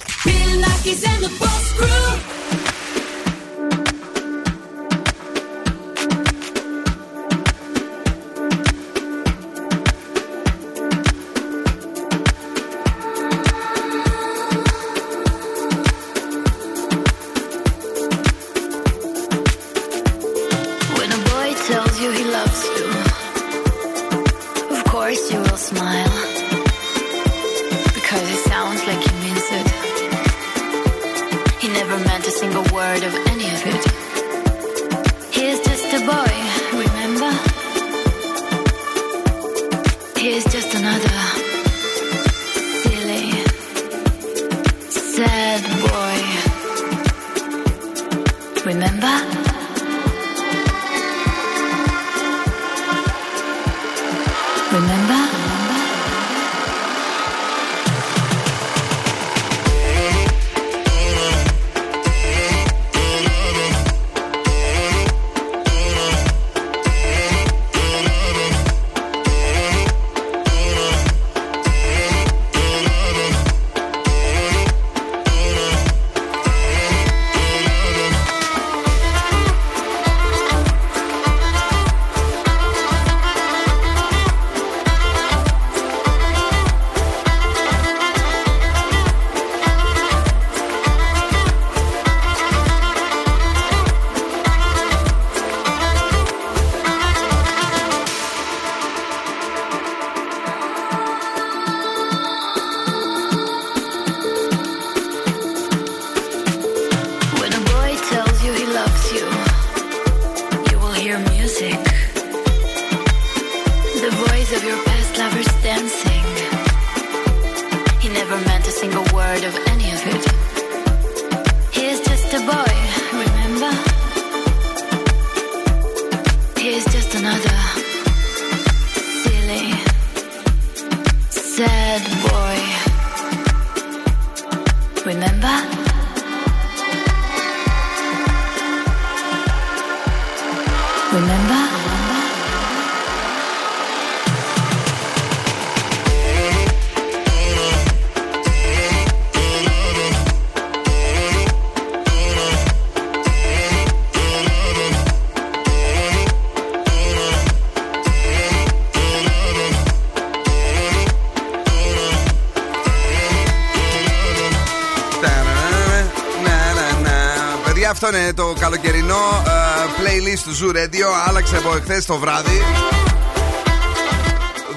Του 170.59 170.71
Zoo 170.73 170.77
Radio. 170.77 171.07
Άλλαξε 171.29 171.57
από 171.57 171.77
εχθές 171.77 172.07
το 172.07 172.17
βράδυ. 172.19 172.61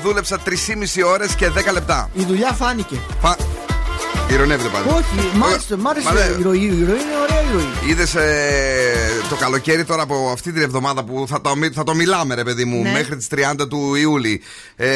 Δούλεψα 0.03 0.39
3,5 0.45 0.51
ώρες 1.05 1.35
και 1.35 1.49
10 1.69 1.73
λεπτά. 1.73 2.09
Η 2.13 2.23
δουλειά 2.23 2.51
φάνηκε. 2.51 2.99
Φα... 3.21 3.35
Ηρωνεύεται 4.31 4.69
πάντα. 4.69 4.95
Όχι, 4.95 5.37
μ' 5.37 5.43
άρεσε, 5.43 5.77
μ' 5.77 5.87
άρεσε 5.87 6.05
Μα 6.05 6.13
ναι. 6.13 6.35
η 6.39 6.41
ροή. 6.41 6.57
Η 6.63 6.67
ροή 6.67 6.77
είναι 6.77 7.17
ωραία 7.21 7.41
η 7.41 7.53
ροή. 7.53 7.89
Είδες 7.89 8.15
το 9.29 9.35
καλοκαίρι 9.35 9.83
τώρα 9.85 10.01
από 10.01 10.29
αυτή 10.33 10.51
την 10.51 10.61
εβδομάδα 10.61 11.03
που 11.03 11.25
θα 11.29 11.41
το, 11.41 11.55
μι- 11.55 11.73
θα 11.73 11.83
το 11.83 11.95
μιλάμε, 11.95 12.35
ρε 12.35 12.43
παιδί 12.43 12.65
μου, 12.65 12.81
Ναι. 12.81 12.91
μέχρι 12.91 13.15
τις 13.17 13.27
30 13.35 13.67
του 13.69 13.95
Ιούλη. 13.95 14.41
Ε, 14.75 14.87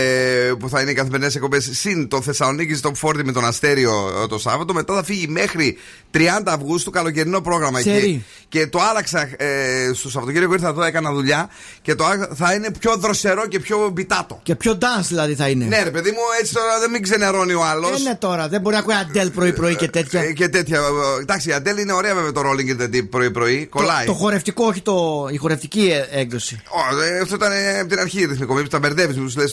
που 0.59 0.69
θα 0.69 0.82
είναι 0.82 0.91
οι 0.91 0.93
καθημερινές 0.93 1.36
εκπομπές. 1.36 1.69
Συν 1.71 2.07
το 2.07 2.21
Θεσσαλονίκη 2.21 2.73
στο 2.75 2.91
Φόρτι 2.95 3.23
με 3.25 3.32
τον 3.32 3.45
Αστέριο 3.45 4.21
ε, 4.23 4.27
το 4.27 4.39
Σάββατο. 4.39 4.73
Μετά 4.73 4.93
θα 4.93 5.03
φύγει 5.03 5.27
μέχρι 5.27 5.77
30 6.13 6.17
Αυγούστου 6.45 6.91
καλοκαιρινό 6.91 7.41
πρόγραμμα 7.41 7.79
εκεί. 7.79 7.89
Ξέρει. 7.89 8.23
Και 8.49 8.67
το 8.67 8.79
άλλαξα 8.89 9.29
ε, 9.38 9.61
στο 9.94 10.10
Σαββατοκύριακο 10.10 10.54
ήρθα 10.54 10.68
εδώ, 10.68 10.84
έκανα 10.84 11.12
δουλειά. 11.12 11.50
Και 11.82 11.96
το 11.96 12.06
άλλαξα- 12.06 12.30
θα 12.36 12.54
είναι 12.54 12.72
πιο 12.80 12.96
δροσερό 12.98 13.48
και 13.48 13.60
πιο 13.60 13.89
μπιτάτο. 13.94 14.39
Και 14.44 14.56
πιο 14.56 14.78
dance 14.82 15.06
δηλαδή 15.08 15.36
θα 15.36 15.48
είναι. 15.50 15.66
Ναι, 15.66 15.84
ρε 15.84 15.92
παιδί 15.92 16.10
μου, 16.12 16.18
έτσι 16.39 16.54
τώρα 16.54 16.80
δεν 16.80 16.89
μην 16.89 17.02
ξενερώνει 17.04 17.54
ο 17.54 17.64
άλλος. 17.66 18.00
Ε, 18.00 18.04
ναι, 18.10 18.16
τώρα. 18.16 18.48
Δεν 18.48 18.62
μπορεί 18.62 18.76
να 18.76 18.82
ακούει 18.82 18.94
Αντέλ 18.94 19.30
πρωί-πρωί 19.30 19.76
και 19.76 19.88
τέτοια. 19.88 20.22
Ε, 20.22 20.32
και 20.34 20.50
τέτοια. 20.50 20.78
ε, 20.78 21.22
Εντάξει, 21.22 21.50
η 21.50 21.54
Αντέλ 21.54 21.78
είναι 21.78 21.94
ωραία 21.94 22.14
βέβαια 22.16 22.32
το 22.32 22.42
rolling 22.50 22.89
και 22.92 23.04
πρωί-πρωί. 23.04 23.66
Κολλάει. 23.66 24.06
Το, 24.06 24.12
το 24.12 24.18
χορευτικό, 24.18 24.66
όχι 24.66 24.82
το, 24.82 25.28
η 25.32 25.38
χορευτική 25.38 25.92
ε, 26.12 26.20
έκδοση. 26.20 26.62
Ω, 26.70 27.02
ε, 27.04 27.20
αυτό 27.20 27.36
ήταν 27.36 27.52
ε, 27.52 27.80
από 27.80 27.89
την 27.89 28.00
αρχή 28.00 28.26
ρυθμικό. 28.26 28.54
Μήπως 28.54 28.70
τα 28.70 28.80
μπερδεύεις, 28.80 29.18
μου 29.18 29.34
λες 29.38 29.52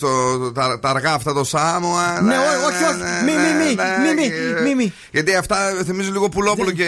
τα, 0.54 0.78
τα 0.80 0.88
αργά 0.88 1.12
αυτά 1.12 1.32
το 1.32 1.44
Σάμοα. 1.44 2.20
Ναι, 2.20 2.34
ό- 2.36 2.66
όχι, 2.66 2.84
όχι. 2.84 3.24
Μη, 3.24 3.32
μη, 3.32 3.64
μη, 3.64 3.74
μη, 4.14 4.14
μη, 4.14 4.62
μη, 4.62 4.74
μη. 4.74 4.92
Γιατί 5.12 5.34
αυτά 5.34 5.56
θυμίζουν 5.84 6.12
λίγο 6.12 6.28
πουλόπουλο 6.28 6.70
και. 6.70 6.84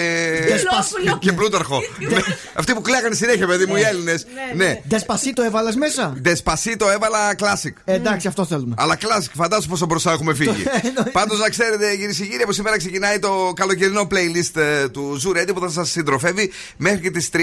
Δεσπασ- 0.49 1.19
και 1.19 1.33
πλούταρχο. 1.33 1.79
Ναι, 2.11 2.19
Αυτοί 2.61 2.73
που 2.75 2.81
κλαίγανε 2.83 3.15
συνέχεια, 3.15 3.40
παιδί 3.47 3.67
μου, 3.67 3.77
οι 3.77 3.81
Έλληνες. 3.83 4.27
Ναι. 4.57 4.81
Δεσπασίτο 4.89 5.43
έβαλες 5.43 5.75
μέσα; 5.77 6.13
Δεσπασίτο 6.23 6.89
έβαλα 6.91 7.35
classic. 7.39 7.73
Ε, 7.85 7.95
εντάξει, 7.95 8.27
αυτό 8.29 8.45
θέλουμε. 8.45 8.75
Αλλά 8.79 8.97
classic, 9.01 9.31
φαντάσου 9.37 9.69
πόσο 9.69 9.87
μπροστά 9.87 10.13
έχουμε 10.13 10.35
φύγει. 10.35 10.65
Πάντως 11.13 11.39
να 11.39 11.49
ξέρετε, 11.49 11.97
κυρίες 11.97 12.17
και 12.17 12.25
κύριοι, 12.25 12.43
από 12.43 12.53
σήμερα 12.53 12.77
ξεκινάει 12.77 13.19
το 13.19 13.53
καλοκαιρινό 13.57 14.07
playlist 14.11 14.61
ε, 14.61 14.89
του 14.89 15.21
Zoo 15.25 15.37
Radio 15.37 15.51
που 15.55 15.61
θα 15.61 15.69
σας 15.71 15.91
συντροφεύει 15.91 16.53
μέχρι 16.77 17.01
και 17.01 17.11
τις 17.11 17.29
30 17.33 17.39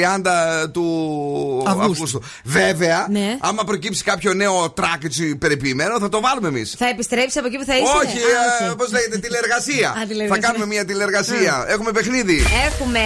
του 0.71 0.83
Αυγούστου. 1.67 1.91
Αυγούστου. 1.91 2.21
Βέβαια, 2.43 3.07
Ναι. 3.09 3.37
άμα 3.39 3.63
προκύψει 3.63 4.03
κάποιο 4.03 4.33
νέο 4.33 4.73
track 4.77 5.03
έτσι 5.03 5.35
περιποιημένο, 5.35 5.99
θα 5.99 6.09
το 6.09 6.21
βάλουμε 6.21 6.47
εμείς. 6.47 6.75
Θα 6.77 6.87
επιστρέψει 6.87 7.37
από 7.39 7.47
εκεί 7.47 7.57
που 7.57 7.65
θα 7.65 7.75
είσαι. 7.75 7.83
Όχι, 7.85 8.17
Α, 8.17 8.67
όχι. 8.67 8.75
πώς 8.75 8.91
λέγεται, 8.91 9.17
τηλεργασία. 9.17 9.89
Α, 9.89 10.05
τηλεργασία. 10.07 10.41
Θα 10.41 10.47
κάνουμε 10.47 10.65
μια 10.65 10.85
τηλεργασία. 10.85 11.65
Έχουμε 11.67 11.91
παιχνίδι. 11.91 12.41
Έχουμε. 12.67 12.99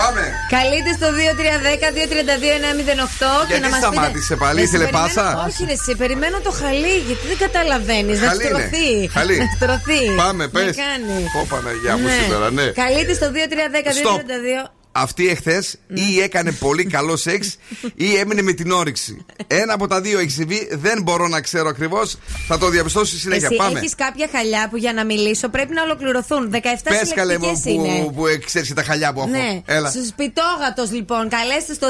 Πάμε. 0.00 0.22
Καλείτε 0.56 0.90
στο 0.98 1.06
2310-232-908 1.18 3.46
και 3.48 3.52
Γιατί 3.52 3.62
να 3.62 3.68
μας 3.68 3.78
πείτε. 3.78 3.92
σταμάτησε 3.92 4.34
πάλι, 4.36 4.60
Ε, 4.60 4.62
ήθελε 4.62 4.84
σε 4.84 4.90
περιμένω- 4.90 5.14
πάσα; 5.14 5.44
Όχι, 5.48 5.62
ρε, 5.70 5.76
σε 5.86 5.92
περιμένω 6.02 6.36
το 6.46 6.50
χαλί, 6.60 6.96
γιατί 7.08 7.24
δεν 7.30 7.38
καταλαβαίνεις. 7.44 8.16
Να 8.20 8.26
Χαλί 8.28 8.46
είναι. 8.46 8.50
στρωθεί. 8.58 8.88
Χαλί. 9.16 9.36
Να 9.42 9.46
στρωθεί. 9.58 10.00
Πάμε, 10.22 10.44
Να 10.44 10.50
πες. 10.50 10.76
κάνει. 10.84 11.14
Πω, 11.34 11.40
Παναγιά 11.52 11.94
μου 12.00 12.08
σήμερα, 12.20 12.46
ναι. 12.58 12.66
Καλείτε 12.82 13.12
στο 13.20 13.26
2310-232. 13.36 14.60
Αυτή 14.98 15.28
εχθές 15.28 15.74
Ναι. 15.86 16.00
ή 16.00 16.20
έκανε 16.20 16.52
πολύ 16.52 16.84
καλό 16.84 17.16
σεξ 17.16 17.56
ή 17.94 18.16
έμεινε 18.16 18.42
με 18.42 18.52
την 18.52 18.70
όρεξη. 18.70 19.24
Ένα 19.46 19.72
από 19.74 19.86
τα 19.86 20.00
δύο 20.00 20.18
έχει 20.18 20.30
συμβεί, 20.30 20.68
δεν 20.72 21.02
μπορώ 21.02 21.28
να 21.28 21.40
ξέρω 21.40 21.68
ακριβώς. 21.68 22.16
Θα 22.48 22.58
το 22.58 22.68
διαπιστώσω 22.68 23.06
στη 23.06 23.18
συνέχεια. 23.18 23.46
Εσύ 23.46 23.56
Πάμε. 23.56 23.78
έχεις 23.78 23.94
κάποια 23.94 24.28
χαλιά 24.32 24.68
που 24.70 24.76
για 24.76 24.92
να 24.92 25.04
μιλήσω 25.04 25.48
πρέπει 25.48 25.72
να 25.74 25.82
ολοκληρωθούν. 25.82 26.50
17 26.52 26.58
Πες 26.84 27.12
καλέ 27.14 27.38
μου 27.38 27.44
συλλεκτικές 27.62 27.72
είναι. 27.92 28.04
που, 28.04 28.12
που 28.14 28.24
ξέρει 28.44 28.66
τα 28.74 28.82
χαλιά 28.82 29.12
που 29.12 29.18
έχω. 29.20 29.28
Ναι, 29.28 29.62
Έλα. 29.66 29.90
στου 29.90 30.06
πιτόγατο 30.16 30.86
λοιπόν. 30.90 31.28
Καλέστε 31.28 31.74
στο 31.74 31.88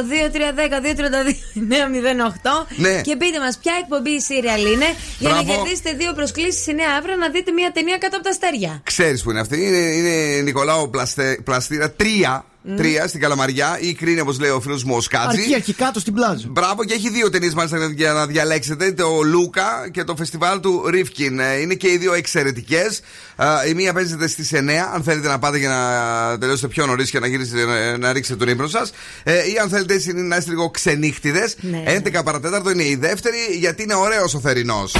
2310-232-908 1.56 2.66
Ναι. 2.76 3.00
και 3.00 3.16
πείτε 3.16 3.38
μας 3.38 3.58
ποια 3.62 3.72
εκπομπή 3.82 4.10
η 4.10 4.22
serial 4.28 4.72
είναι 4.74 4.86
για 5.18 5.30
Μπράβο. 5.30 5.42
να 5.46 5.54
κερδίσετε 5.54 5.92
δύο 5.92 6.12
προσκλήσεις 6.12 6.64
9 6.68 6.70
αύριο 6.98 7.16
να 7.16 7.28
δείτε 7.30 7.50
μια 7.52 7.70
ταινία 7.74 7.98
κάτω 7.98 8.16
από 8.16 8.24
τα 8.24 8.30
αστέρια. 8.30 8.80
Ξέρεις 8.84 9.22
που 9.22 9.30
είναι 9.30 9.40
αυτή. 9.40 9.56
Είναι, 9.66 9.76
είναι 9.78 10.40
Νικολάου 10.40 10.90
Πλαστε, 10.90 11.38
Πλαστήρα 11.44 11.94
3. 12.00 12.04
Τρία 12.76 13.08
στην 13.08 13.20
Καλαμαριά 13.20 13.78
ή 13.80 13.94
κρίνει 13.94 14.20
όπως 14.20 14.40
λέει 14.40 14.50
ο 14.50 14.60
φίλος 14.60 14.84
μου 14.84 14.94
ο 14.96 15.00
Σκάτζη. 15.00 15.40
Αρχή, 15.40 15.54
αρχή 15.54 15.72
κάτω 15.72 16.00
στην 16.00 16.14
πλάζα. 16.14 16.46
Μπράβο 16.48 16.84
και 16.84 16.94
έχει 16.94 17.10
δύο 17.10 17.30
ταινίες 17.30 17.54
μάλιστα 17.54 17.92
για 17.96 18.12
να 18.12 18.26
διαλέξετε. 18.26 18.92
Το 18.92 19.20
Λούκα 19.24 19.88
και 19.90 20.04
το 20.04 20.16
φεστιβάλ 20.16 20.60
του 20.60 20.82
Ρίφκιν. 20.90 21.38
Ε, 21.38 21.60
Είναι 21.60 21.74
και 21.74 21.88
οι 21.88 21.96
δύο 21.96 22.14
εξαιρετικές. 22.14 23.00
Η 23.70 23.74
μία 23.74 23.92
παίζεται 23.92 24.28
στις 24.28 24.52
9, 24.52 24.90
αν 24.94 25.02
θέλετε 25.02 25.28
να 25.28 25.38
πάτε 25.38 25.58
για 25.58 25.68
να 25.68 26.38
τελειώσετε 26.38 26.68
πιο 26.68 26.86
νωρίς 26.86 27.10
και 27.10 27.18
να, 27.18 27.26
γυρίσετε, 27.26 27.64
να, 27.64 27.96
να 27.96 28.12
ρίξετε 28.12 28.38
τον 28.38 28.48
ύπνο 28.48 28.66
σας. 28.66 28.90
Ε, 29.22 29.32
ή 29.32 29.58
αν 29.62 29.68
θέλετε 29.68 29.94
έτσι 29.94 30.12
να 30.12 30.36
είστε 30.36 30.50
λίγο 30.50 30.70
ξενύχτιδες. 30.70 31.56
Ναι. 31.60 31.82
11 31.86 32.20
παρατέταρτο 32.24 32.70
είναι 32.70 32.84
η 32.84 32.96
δεύτερη, 32.96 33.36
γιατί 33.58 33.82
είναι 33.82 33.94
ωραίος 33.94 34.34
ο 34.34 34.38
θερινός. 34.40 34.96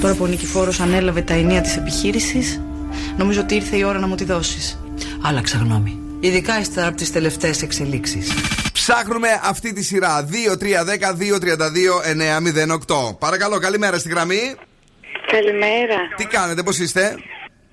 Τώρα 0.00 0.14
που 0.14 0.24
ο 0.24 0.26
Νικηφόρος 0.26 0.80
ανέλαβε 0.80 1.22
τα 1.22 1.34
ενία 1.34 1.60
της 1.60 1.76
επιχείρησης, 1.76 2.60
νομίζω 3.16 3.40
ότι 3.40 3.54
ήρθε 3.54 3.76
η 3.76 3.84
ώρα 3.84 3.98
να 3.98 4.06
μου 4.06 4.14
τη 4.14 4.24
δώσεις. 4.24 4.78
Άλλαξα 5.22 5.58
γνώμη. 5.58 6.07
Ειδικά 6.20 6.58
ύστερα 6.58 6.86
από 6.86 6.96
τις 6.96 7.12
τελευταίες 7.12 7.62
εξελίξεις. 7.62 8.32
Ψάχνουμε 8.72 9.28
αυτή 9.42 9.72
τη 9.72 9.82
σειρά. 9.82 10.28
2-3-10-2-32-908. 10.28 13.16
Παρακαλώ, 13.18 13.58
καλημέρα 13.58 13.98
στη 13.98 14.08
γραμμή. 14.08 14.54
Καλημέρα. 15.26 15.96
Τι 16.16 16.24
κάνετε, 16.24 16.62
πώς 16.62 16.78
είστε; 16.78 17.16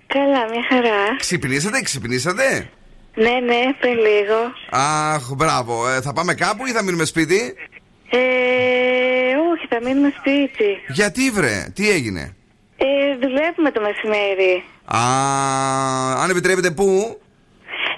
Καλά, 0.08 0.46
μια 0.52 0.64
χαρά. 0.70 1.16
Ξυπνήσατε, 1.20 1.82
ξυπνήσατε; 1.82 2.70
Ναι, 3.16 3.30
ναι, 3.30 3.74
πριν 3.80 3.94
λίγο. 3.94 4.54
Αχ, 4.70 5.30
μπράβο. 5.36 5.90
Ε, 5.90 6.02
θα 6.02 6.14
πάμε 6.14 6.34
κάπου 6.34 6.66
ή 6.66 6.72
θα 6.72 6.84
μείνουμε 6.84 7.06
σπίτι; 7.06 7.54
Ε, 8.10 8.18
όχι, 9.54 9.66
θα 9.70 9.80
μείνουμε 9.84 10.14
σπίτι. 10.20 10.78
Γιατί 10.88 11.30
βρε, 11.32 11.68
τι 11.74 11.90
έγινε; 11.90 12.36
Ε, 12.78 12.86
δουλεύουμε 13.22 13.72
το 13.72 13.82
μεσημέρι. 13.82 14.64
Α, 14.86 15.00
αν 16.24 16.30
επιτρέπετε 16.30 16.72
πού; 16.72 17.20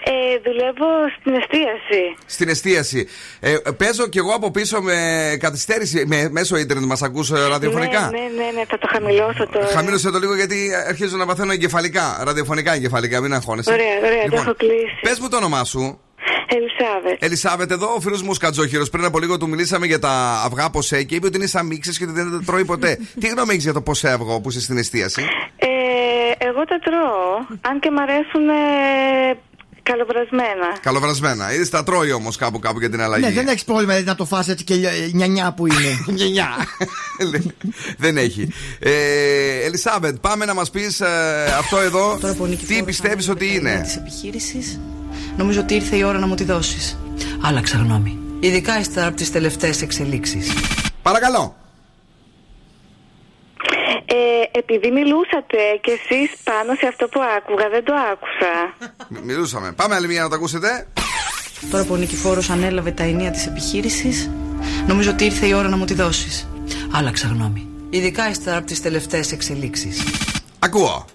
Ε, 0.10 0.40
δουλεύω 0.44 0.90
στην 1.20 1.34
εστίαση. 1.34 2.02
Στην 2.26 2.50
εστίαση. 2.50 3.08
Ε, 3.40 3.56
παίζω 3.78 4.08
κι 4.08 4.18
εγώ 4.18 4.34
από 4.34 4.52
πίσω 4.52 4.82
με 4.82 4.98
καθυστέρηση. 5.40 6.04
Με, 6.08 6.30
μέσω 6.32 6.58
ίντερνετ 6.58 6.86
μας 6.86 7.02
ακούς 7.02 7.30
ραδιοφωνικά; 7.30 8.00
Ναι, 8.00 8.18
ναι, 8.18 8.44
ναι, 8.44 8.52
ναι, 8.52 8.64
θα 8.68 8.78
το 8.78 8.88
χαμηλώσω 8.92 9.48
τώρα. 9.52 9.68
Χαμήλωσε 9.68 10.12
το 10.12 10.20
λίγο 10.20 10.36
γιατί 10.36 10.70
αρχίζω 10.88 11.18
να 11.18 11.26
παθαίνω 11.26 11.52
εγκεφαλικά. 11.52 12.22
Ραδιοφωνικά 12.24 12.74
εγκεφαλικά, 12.74 13.22
μην 13.22 13.34
αγχώνεσαι. 13.34 13.72
Ωραία, 13.72 13.86
ωραία, 14.04 14.30
το 14.30 14.36
έχω 14.36 14.56
κλείσει. 14.56 15.00
Πες 15.02 15.20
μου 15.20 15.30
το 15.30 15.38
όνομά 15.38 15.64
σου. 15.64 16.00
Ελισάβετ. 16.48 17.24
Ελισάβετ, 17.24 17.72
εδώ 17.72 17.94
ο 17.94 18.00
φίλος 18.00 18.22
μου 18.22 18.34
Σκατζόχυρος. 18.34 18.90
Πριν 18.90 19.06
από 19.06 19.20
λίγο 19.20 19.38
του 19.38 19.50
μιλήσαμε 19.50 19.86
για 19.86 20.00
τα 20.00 20.42
αυγά 20.46 20.70
ποσέ 20.70 21.04
και 21.04 21.16
είπε 21.16 21.28
ότι 21.28 21.38
είναι 21.38 21.46
σαν 21.46 21.66
μίξες 21.66 21.98
και 21.98 22.04
ότι 22.04 22.14
δεν 22.14 22.32
τα 22.32 22.42
τρώει 22.46 22.66
ποτέ. 22.66 23.00
Τι 23.20 23.28
γνώμη 23.28 23.52
έχεις 23.52 23.64
για 23.64 23.74
το 23.74 23.82
ποσέ 23.82 24.10
αυγό 24.10 24.42
που 24.42 24.50
είσαι 24.50 24.62
στην 24.62 24.78
εστίαση; 24.78 25.26
Ε, 25.58 25.68
εγώ 26.38 26.64
τα 26.66 26.80
τρώω. 26.80 27.58
Αν 27.62 27.80
και 27.80 27.92
μ' 27.92 28.00
αρέσουν 28.00 28.50
ε, 28.50 29.38
καλοβρασμένα. 29.92 30.68
Καλοβρασμένα. 30.82 31.54
Είδες 31.54 31.70
τα 31.70 31.84
τρώει 31.84 32.12
όμως 32.12 32.36
κάπου 32.36 32.60
κάπου 32.60 32.80
για 32.80 32.90
την 32.90 33.02
αλλαγή. 33.02 33.26
Ναι, 33.26 33.32
δεν 33.32 33.48
έχεις 33.48 33.64
πρόβλημα 33.64 33.88
δηλαδή, 33.94 34.10
να 34.10 34.16
το 34.16 34.26
φας 34.26 34.48
έτσι 34.48 34.64
και 34.64 34.74
λι- 34.76 35.14
νιανιά 35.14 35.54
που 35.54 35.68
είναι. 35.68 36.04
Νιανιά. 36.18 36.50
δεν 37.98 38.18
έχει. 38.18 38.48
Ε, 38.80 38.92
Ελισάβετ, 39.66 40.16
πάμε 40.18 40.46
να 40.46 40.54
μας 40.54 40.70
πεις 40.70 41.02
αυτό 41.60 41.78
εδώ. 41.80 42.20
Τι 42.68 42.84
πιστεύεις 42.84 43.30
ότι 43.30 43.54
είναι; 43.56 43.82
Της 43.84 43.96
επιχείρησης, 43.96 44.80
νομίζω 45.38 45.60
ότι 45.60 45.74
ήρθε 45.76 45.96
η 45.96 46.04
ώρα 46.04 46.18
να 46.20 46.28
μου 46.28 46.36
τη 46.36 46.44
δώσεις. 46.44 46.98
Άλλαξα 47.42 47.78
γνώμη. 47.78 48.18
Ειδικά 48.40 48.80
ύστερα 48.80 49.08
από 49.08 49.16
τις 49.16 49.32
τελευταίες 49.32 49.82
εξελίξεις. 49.82 50.54
Παρακαλώ. 51.02 51.56
Ε, 54.06 54.60
επειδή 54.60 54.92
μιλούσατε 54.92 55.58
κι 55.82 55.90
εσείς 55.92 56.32
πάνω 56.44 56.74
σε 56.80 56.88
αυτό 56.88 57.08
που 57.08 57.20
άκουγα, 57.38 57.70
δεν 57.70 57.84
το 57.84 57.94
άκουσα. 58.12 58.74
Μ- 59.10 59.24
Μιλούσαμε. 59.24 59.72
Πάμε 59.72 59.96
άλλη 59.96 60.08
μία 60.08 60.22
να 60.22 60.30
το 60.30 60.36
ακούσετε. 60.36 60.88
Τώρα 61.72 61.84
που 61.84 61.94
ο 61.94 61.96
Νικηφόρος 61.98 62.50
ανέλαβε 62.50 62.92
τα 62.92 63.04
ενία 63.04 63.32
της 63.32 63.46
επιχείρησης, 63.48 64.30
νομίζω 64.88 65.12
ότι 65.12 65.26
ήρθε 65.26 65.46
η 65.46 65.54
ώρα 65.54 65.68
να 65.68 65.78
μου 65.78 65.86
τη 65.86 65.94
δώσεις. 65.94 66.48
Άλλαξα 66.94 67.28
γνώμη. 67.28 67.68
Ειδικά 67.90 68.30
ύστερα 68.30 68.58
από 68.58 68.66
τις 68.66 68.82
τελευταίες 68.82 69.32
εξελίξεις. 69.32 70.04
Ακούω. 70.60 71.06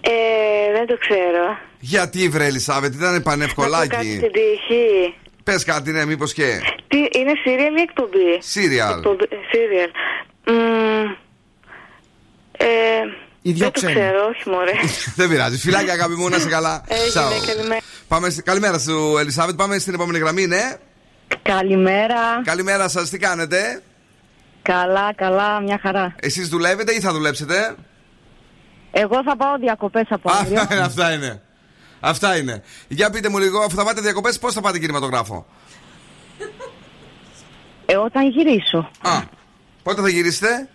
Ε, 0.00 0.72
δεν 0.72 0.86
το 0.86 0.96
ξέρω. 0.98 1.58
Γιατί 1.80 2.28
βρε 2.28 2.44
Ελισάβετ, 2.44 2.94
ήταν 2.94 3.02
Να 3.02 3.08
πω 3.08 3.14
κάτι 3.14 3.22
πανευκολάκι. 3.22 3.94
στην 4.16 4.32
τύχη. 4.32 5.14
Πες 5.44 5.64
κάτι, 5.64 5.90
ναι, 5.90 6.04
μήπως 6.04 6.32
και. 6.32 6.60
Τι, 6.88 6.98
είναι 6.98 7.32
serial 7.44 7.78
ή 7.78 7.80
εκπομπή; 7.80 8.38
Serial. 8.54 8.96
Εκπομπή, 8.96 9.24
serial. 9.30 9.90
Μμμ, 10.46 11.14
ε, 12.64 12.66
Οι 13.42 13.52
δυο 13.52 13.64
δεν 13.64 13.72
το 13.72 13.80
ξένοι. 13.80 13.92
ξέρω, 13.94 14.26
όχι 14.28 14.48
μωρέ. 14.48 14.72
Δεν 15.16 15.28
πειράζει. 15.28 15.58
Φιλάκια, 15.58 15.92
αγάπη 15.92 16.14
μου, 16.14 16.28
να 16.28 16.36
είσαι 16.36 16.48
καλά. 16.48 16.82
Έγινε, 16.88 17.08
Τσάου. 17.08 17.30
καλημέρα. 17.46 17.80
Πάμε, 18.08 18.30
στη- 18.30 18.42
καλημέρα 18.42 18.78
σου, 18.78 19.16
Ελισάβετ. 19.18 19.54
Πάμε 19.56 19.78
στην 19.78 19.94
επόμενη 19.94 20.18
γραμμή, 20.18 20.46
ναι. 20.46 20.74
Καλημέρα. 21.42 22.42
Καλημέρα 22.44 22.88
σας, 22.88 23.10
τι 23.10 23.18
κάνετε; 23.18 23.82
Καλά, 24.62 25.14
καλά, 25.14 25.60
μια 25.60 25.78
χαρά. 25.82 26.14
Εσείς 26.20 26.48
δουλεύετε 26.48 26.92
ή 26.92 27.00
θα 27.00 27.12
δουλέψετε; 27.12 27.74
Εγώ 28.90 29.22
θα 29.22 29.36
πάω 29.36 29.56
διακοπές 29.58 30.06
από 30.10 30.30
αύριο. 30.32 30.60
Α, 30.60 30.66
Αυτά 30.84 31.12
είναι. 31.12 31.42
Αυτά 32.00 32.36
είναι. 32.36 32.62
Για 32.88 33.10
πείτε 33.10 33.28
μου 33.28 33.38
λίγο, 33.38 33.58
αφού 33.60 33.76
θα 33.76 33.84
πάτε 33.84 34.00
διακοπές, 34.00 34.38
πώς 34.38 34.54
θα 34.54 34.60
πάτε 34.60 34.78
κινηματογράφο; 34.78 35.46
Ε, 37.86 37.96
όταν 37.96 38.28
γυρίσω. 38.28 38.90
Α, 39.00 39.20
πότε 39.82 40.00
θα 40.00 40.08
γυρίσετε; 40.08 40.68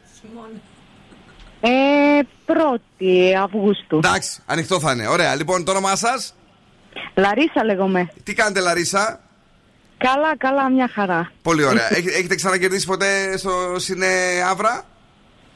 Ε, 1.68 2.20
1η 2.45 3.34
Αυγούστου. 3.43 3.97
Εντάξει, 3.97 4.39
ανοιχτό 4.45 4.80
θα 4.80 4.91
είναι. 4.91 5.07
Ωραία, 5.07 5.36
λοιπόν, 5.36 5.63
το 5.66 5.72
όνομά 5.72 5.95
σας; 5.95 6.36
Λαρίσα 7.16 7.63
λέγομαι. 7.66 8.09
Τι 8.24 8.34
κάνετε, 8.34 8.59
Λαρίσα; 8.59 9.20
Καλά, 9.97 10.38
καλά, 10.38 10.70
μια 10.72 10.89
χαρά. 10.93 11.32
Πολύ 11.41 11.63
ωραία. 11.63 11.95
Έχ- 11.95 12.07
Έχετε 12.18 12.36
ξανακερδίσει 12.36 12.86
ποτέ 12.86 13.38
στο 13.38 13.51
Σινέ 13.78 14.07
Αύρα. 14.49 14.84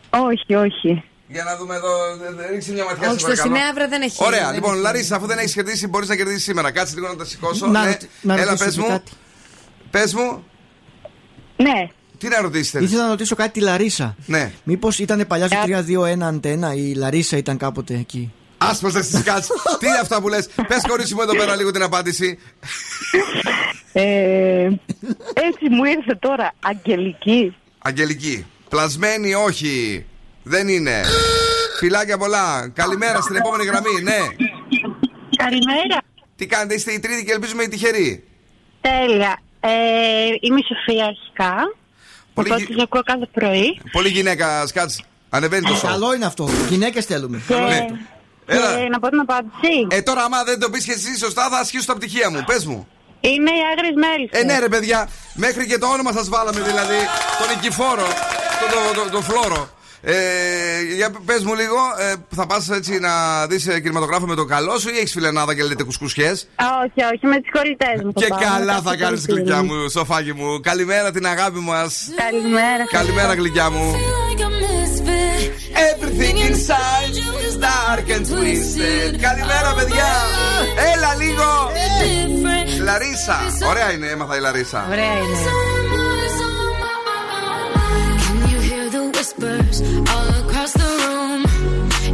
Όχι, 0.10 0.56
όχι. 0.56 1.04
Για 1.28 1.44
να 1.44 1.56
δούμε 1.58 1.76
εδώ. 1.76 2.16
δε- 2.18 2.32
δε- 2.32 2.48
Ρίξε 2.50 2.72
μια 2.72 2.84
ματιά 2.84 3.08
Όχι, 3.10 3.12
σε 3.12 3.18
στο 3.20 3.28
παρακαλώ. 3.28 3.56
Σινέαβρα 3.56 3.88
δεν 3.88 4.02
έχει. 4.02 4.24
Ωραία, 4.26 4.46
δεν 4.46 4.54
λοιπόν, 4.54 4.72
έχει. 4.74 4.82
Λαρίσα, 4.82 5.16
αφού 5.16 5.26
δεν 5.26 5.38
έχεις 5.38 5.54
κερδίσει, 5.54 5.88
μπορείς 5.88 6.08
να 6.10 6.16
κερδίσεις 6.16 6.44
σήμερα. 6.44 6.72
Κάτσε 6.72 6.96
λίγο 6.96 7.08
να 7.08 7.16
τα 7.16 7.26
σηκώσω. 7.26 7.68
Να 7.68 7.82
ναι. 7.84 7.88
ρωτ- 7.88 8.02
να 8.22 8.34
Έλα, 8.34 8.44
ρωτήσω 8.44 8.66
πες 8.66 8.74
και 8.76 8.82
μου. 8.82 8.88
κάτι. 8.88 9.12
Πες 9.92 10.14
μου, 10.14 10.44
Ναι. 11.58 11.88
Τι 12.20 12.28
να 12.28 12.42
ρωτήσετε. 12.42 12.84
Ήθελα 12.84 13.04
να 13.04 13.10
ρωτήσω 13.10 13.36
κάτι 13.36 13.52
τη 13.52 13.60
Λαρίσα. 13.60 14.16
Ναι. 14.26 14.52
Μήπως 14.64 15.00
ήταν 15.00 15.26
παλιά 15.28 15.48
στο 15.48 15.58
3-2-1 15.66 16.20
αντένα, 16.22 16.74
η 16.74 16.94
Λαρίσα 16.94 17.38
ήταν 17.38 17.58
κάποτε 17.58 17.94
εκεί; 17.94 18.34
Άσπρος 18.58 18.94
δεν 18.94 19.02
τη 19.02 19.24
κάτσεις. 19.24 19.52
Τι 19.80 19.88
είναι 19.88 19.98
αυτά 20.02 20.22
που 20.22 20.28
λες; 20.28 20.50
Πες 20.68 20.82
κορίτσι 20.88 21.16
μου 21.16 21.22
εδώ 21.22 21.36
πέρα 21.36 21.56
λίγο 21.56 21.72
την 21.72 21.84
απάντηση. 21.84 22.38
Ε, 23.94 24.70
έτσι 25.34 25.70
μου 25.70 25.84
ήρθε 25.84 26.16
τώρα. 26.20 26.54
Αγγελική. 26.60 27.56
Αγγελική. 27.80 28.46
Πλασμένη, 28.70 29.34
όχι. 29.34 30.06
Δεν 30.44 30.68
είναι. 30.68 31.02
Φιλάκια 31.80 32.18
πολλά. 32.18 32.70
Καλημέρα 32.70 33.22
στην 33.22 33.36
επόμενη 33.36 33.64
γραμμή, 33.66 34.02
ναι. 34.04 34.20
Καλημέρα. 35.36 35.98
Τι 36.36 36.46
κάνετε, 36.46 36.74
είστε 36.74 36.92
η 36.92 37.00
τρίτη 37.00 37.26
και 37.26 37.32
ελπίζουμε 37.32 37.64
η 37.64 37.68
τυχερή. 37.68 38.24
Τέλεια. 38.82 39.40
Ε, 39.60 39.70
είμαι 40.40 40.60
η 40.60 40.64
Σοφία 40.68 41.06
αρχικά. 41.06 41.56
Πολύ 42.40 42.50
Οπότε 42.52 42.64
γυ- 42.64 42.74
σας 42.74 42.84
ακούω 42.84 43.02
κάθε 43.04 43.28
πρωί. 43.34 43.82
Πολύ 43.92 44.10
γυναίκα, 44.10 44.68
σκάτσε. 44.68 45.04
Ανεβαίνει 45.30 45.66
το 45.68 45.76
σώμα. 45.76 45.92
Καλό 45.92 46.14
είναι 46.14 46.26
αυτό. 46.26 46.50
Γυναίκες 46.70 47.06
θέλουμε. 47.06 47.42
Και, 47.48 47.54
Ναι. 47.56 47.86
Έλα. 48.46 48.80
και 48.80 48.88
να 48.90 49.00
πω 49.00 49.10
την 49.10 49.20
απάντηση. 49.20 49.88
Ε, 49.90 50.02
τώρα, 50.02 50.24
άμα 50.24 50.44
δεν 50.44 50.60
το 50.60 50.70
πεις 50.70 50.84
και 50.86 50.92
εσύ 50.92 51.18
σωστά, 51.18 51.50
θα 51.50 51.58
ασχίσουν 51.58 51.86
τα 51.86 51.96
πτυχία 51.96 52.30
μου. 52.32 52.44
Πες 52.46 52.66
μου. 52.66 52.88
Είναι 53.22 53.52
οι 53.52 53.62
άγριες 53.72 53.94
μέλισσες. 53.96 54.42
Ε, 54.42 54.44
ναι, 54.44 54.60
ρε 54.60 54.68
παιδιά, 54.70 55.10
μέχρι 55.34 55.68
και 55.68 55.78
το 55.78 55.88
όνομα 55.88 56.12
σας 56.12 56.30
βάλαμε 56.30 56.62
δηλαδή. 56.62 56.98
Τον 57.40 57.48
Νικηφόρο, 57.56 58.08
τον 58.60 58.70
το, 58.96 59.02
το, 59.04 59.10
το 59.12 59.22
φλόρο. 59.22 59.70
Ε, 60.02 60.14
για 60.96 61.12
πες 61.26 61.44
μου 61.44 61.54
λίγο, 61.56 61.78
ε, 62.00 62.14
θα 62.36 62.46
πας 62.46 62.70
έτσι 62.70 63.00
να 63.00 63.46
δεις 63.48 63.64
κινηματογράφο 63.64 64.26
με 64.26 64.36
τον 64.36 64.48
καλό 64.48 64.78
σου 64.78 64.90
ή 64.90 64.98
έχεις 64.98 65.12
φιλενάδα 65.12 65.56
και 65.56 65.64
λέτε 65.64 65.84
κουσκουσιέ. 65.84 66.30
Α, 66.30 66.66
όχι, 66.84 67.14
όχι, 67.14 67.26
με 67.26 67.36
τις 67.42 67.52
κοριτές 67.52 68.04
μου. 68.04 68.12
Και 68.12 68.26
θα 68.26 68.36
πάω, 68.36 68.50
καλά 68.50 68.74
με 68.74 68.82
θα 68.82 68.90
τα 68.90 68.96
κάνεις 68.96 69.22
φίλια 69.22 69.42
γλυκιά 69.42 69.64
μου, 69.64 69.90
σοφάκι 69.90 70.34
μου. 70.34 70.60
Καλημέρα 70.60 71.12
την 71.12 71.26
αγάπη 71.26 71.60
μας. 71.60 72.10
Καλημέρα. 72.16 72.86
Καλημέρα, 72.92 73.34
γλυκιά 73.34 73.70
μου. 73.70 73.96
Everything 75.92 76.38
inside 76.50 77.14
you 77.22 77.32
is 77.48 77.56
dark 77.68 78.08
and 78.16 78.26
twisted. 78.32 79.12
Καλημέρα, 79.28 79.74
παιδιά. 79.78 80.10
Έλα 80.94 81.16
λίγο. 81.16 81.72
Λαρίσα. 82.84 83.38
Ωραία 83.68 83.92
είναι, 83.92 84.08
έμαθα 84.08 84.36
η 84.36 84.40
Λαρίσα. 84.40 84.86
Ωραία 84.90 85.14
είναι. 85.18 85.38
Whispers 89.40 89.82
all 90.10 90.30
across 90.46 90.74
the 90.74 90.90
room? 91.08 91.42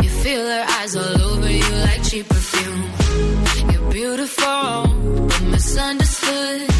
You 0.03 0.09
feel 0.09 0.45
her 0.45 0.65
eyes 0.79 0.95
all 0.95 1.21
over 1.21 1.49
you 1.49 1.75
like 1.85 2.03
cheap 2.03 2.27
perfume. 2.27 3.71
You're 3.71 3.91
beautiful, 3.91 5.27
but 5.27 5.41
misunderstood. 5.43 6.74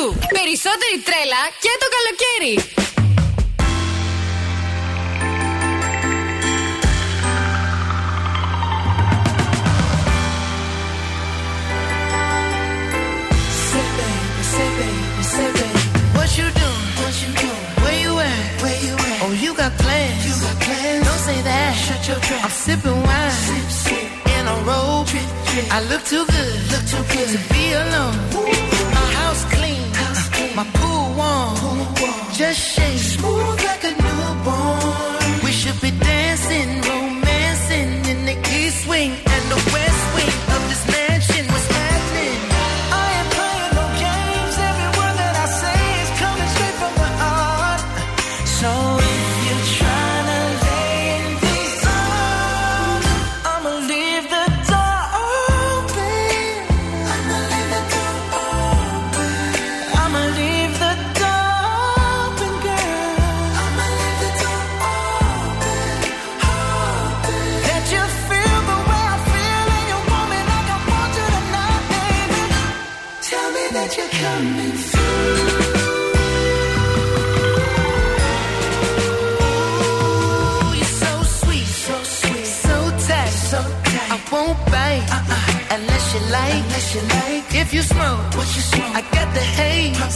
Crew. 0.00 0.06
Περισσότερη 0.32 0.98
τρέλα 1.04 1.42
και 1.60 1.70
το 1.80 1.86
καλοκαίρι. 1.94 2.54
Say 13.70 13.86
baby, 13.98 14.42
say 14.52 14.68
baby, 14.78 15.22
say 15.32 15.48
baby. 15.56 15.80
What 16.16 16.30
you 16.38 16.46
doing? 16.60 16.86
What 17.00 17.14
you 17.22 17.30
doing? 17.42 17.64
Where 17.82 17.98
you 18.04 18.12
at? 18.18 18.62
Where 18.62 18.80
you 18.86 18.94
at? 19.10 19.18
Oh, 19.24 19.32
you 19.44 19.50
got 19.60 19.72
plans. 19.82 20.20
You 20.28 20.34
got 20.44 20.56
plans. 20.64 21.02
Don't 21.06 21.22
say 21.28 21.38
that. 21.48 21.70
Shut 21.84 22.02
your 22.08 22.20
trap. 22.26 22.44
I'm 22.44 22.54
sipping 22.64 22.98
wine. 23.06 23.34
Sip, 23.46 23.68
sip. 23.84 24.06
In 24.36 24.44
a 24.54 24.56
robe. 24.68 25.06
Drip, 25.10 25.28
drip. 25.48 25.66
I 25.76 25.78
look 25.90 26.02
too 26.12 26.24
good. 26.34 26.54
Look 26.72 26.84
too 26.92 27.04
good 27.12 27.28
to 27.34 27.40
be 27.52 27.64
alone. 27.82 28.16
My 28.34 28.69
My 30.53 30.65
pool 30.73 31.13
one, 31.15 31.55
cool 31.95 32.31
just 32.33 32.59
shake 32.59 32.97
smooth. 32.97 33.60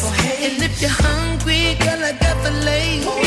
And 0.03 0.61
if 0.61 0.81
you're 0.81 0.89
hungry, 0.89 1.75
girl, 1.79 2.03
I 2.03 2.11
got 2.19 2.43
the 2.43 2.51
lace. 2.65 3.24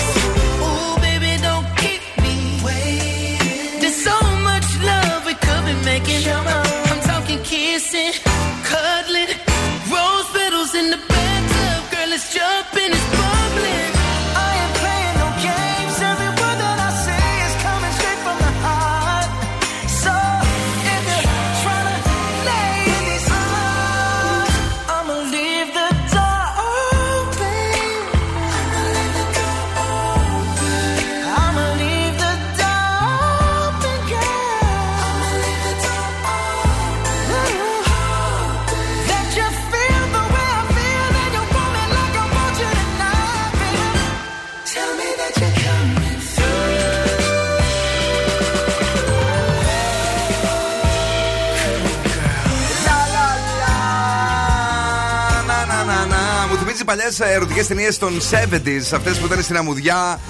Ερωτικές 57.21 57.67
ταινίες 57.67 57.99
των 57.99 58.21
70s, 58.21 58.95
αυτές 58.95 59.19
που 59.19 59.27
ήταν 59.27 59.43
στην 59.43 59.57
αμμουδιά. 59.57 60.21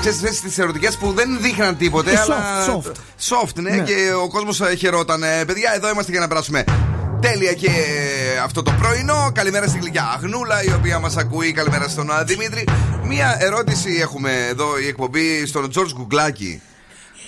Ξέρεις, 0.00 0.18
αυτές 0.18 0.40
τις 0.40 0.58
ερωτικές 0.58 0.96
που 0.96 1.12
δεν 1.12 1.38
δείχναν 1.40 1.76
τίποτε, 1.76 2.10
Ε, 2.10 2.18
αλλά. 2.18 2.66
soft, 2.66 2.90
Soft, 3.28 3.54
ναι, 3.54 3.70
Ναι. 3.70 3.82
και 3.82 3.94
ο 4.22 4.28
κόσμος 4.28 4.60
χαιρόταν. 4.78 5.22
Ε, 5.22 5.44
Παιδιά, 5.44 5.72
εδώ 5.74 5.88
είμαστε 5.90 6.10
για 6.10 6.20
να 6.20 6.28
περάσουμε 6.28 6.64
τέλεια 7.20 7.52
και 7.52 7.70
αυτό 8.44 8.62
το 8.62 8.70
πρωινό. 8.80 9.30
Καλημέρα 9.34 9.66
στην 9.66 9.80
γλυκιά 9.80 10.12
Αγνούλα, 10.16 10.62
η 10.64 10.72
οποία 10.72 10.98
μας 10.98 11.16
ακούει. 11.16 11.52
Καλημέρα 11.52 11.88
στον 11.88 12.10
α, 12.12 12.24
Δημήτρη. 12.24 12.64
Μία 13.04 13.36
ερώτηση 13.40 13.98
έχουμε 14.00 14.30
εδώ 14.50 14.78
η 14.78 14.86
εκπομπή 14.86 15.46
στον 15.46 15.70
Τζορτζ 15.70 15.90
Γκουγκλάκη. 15.96 16.60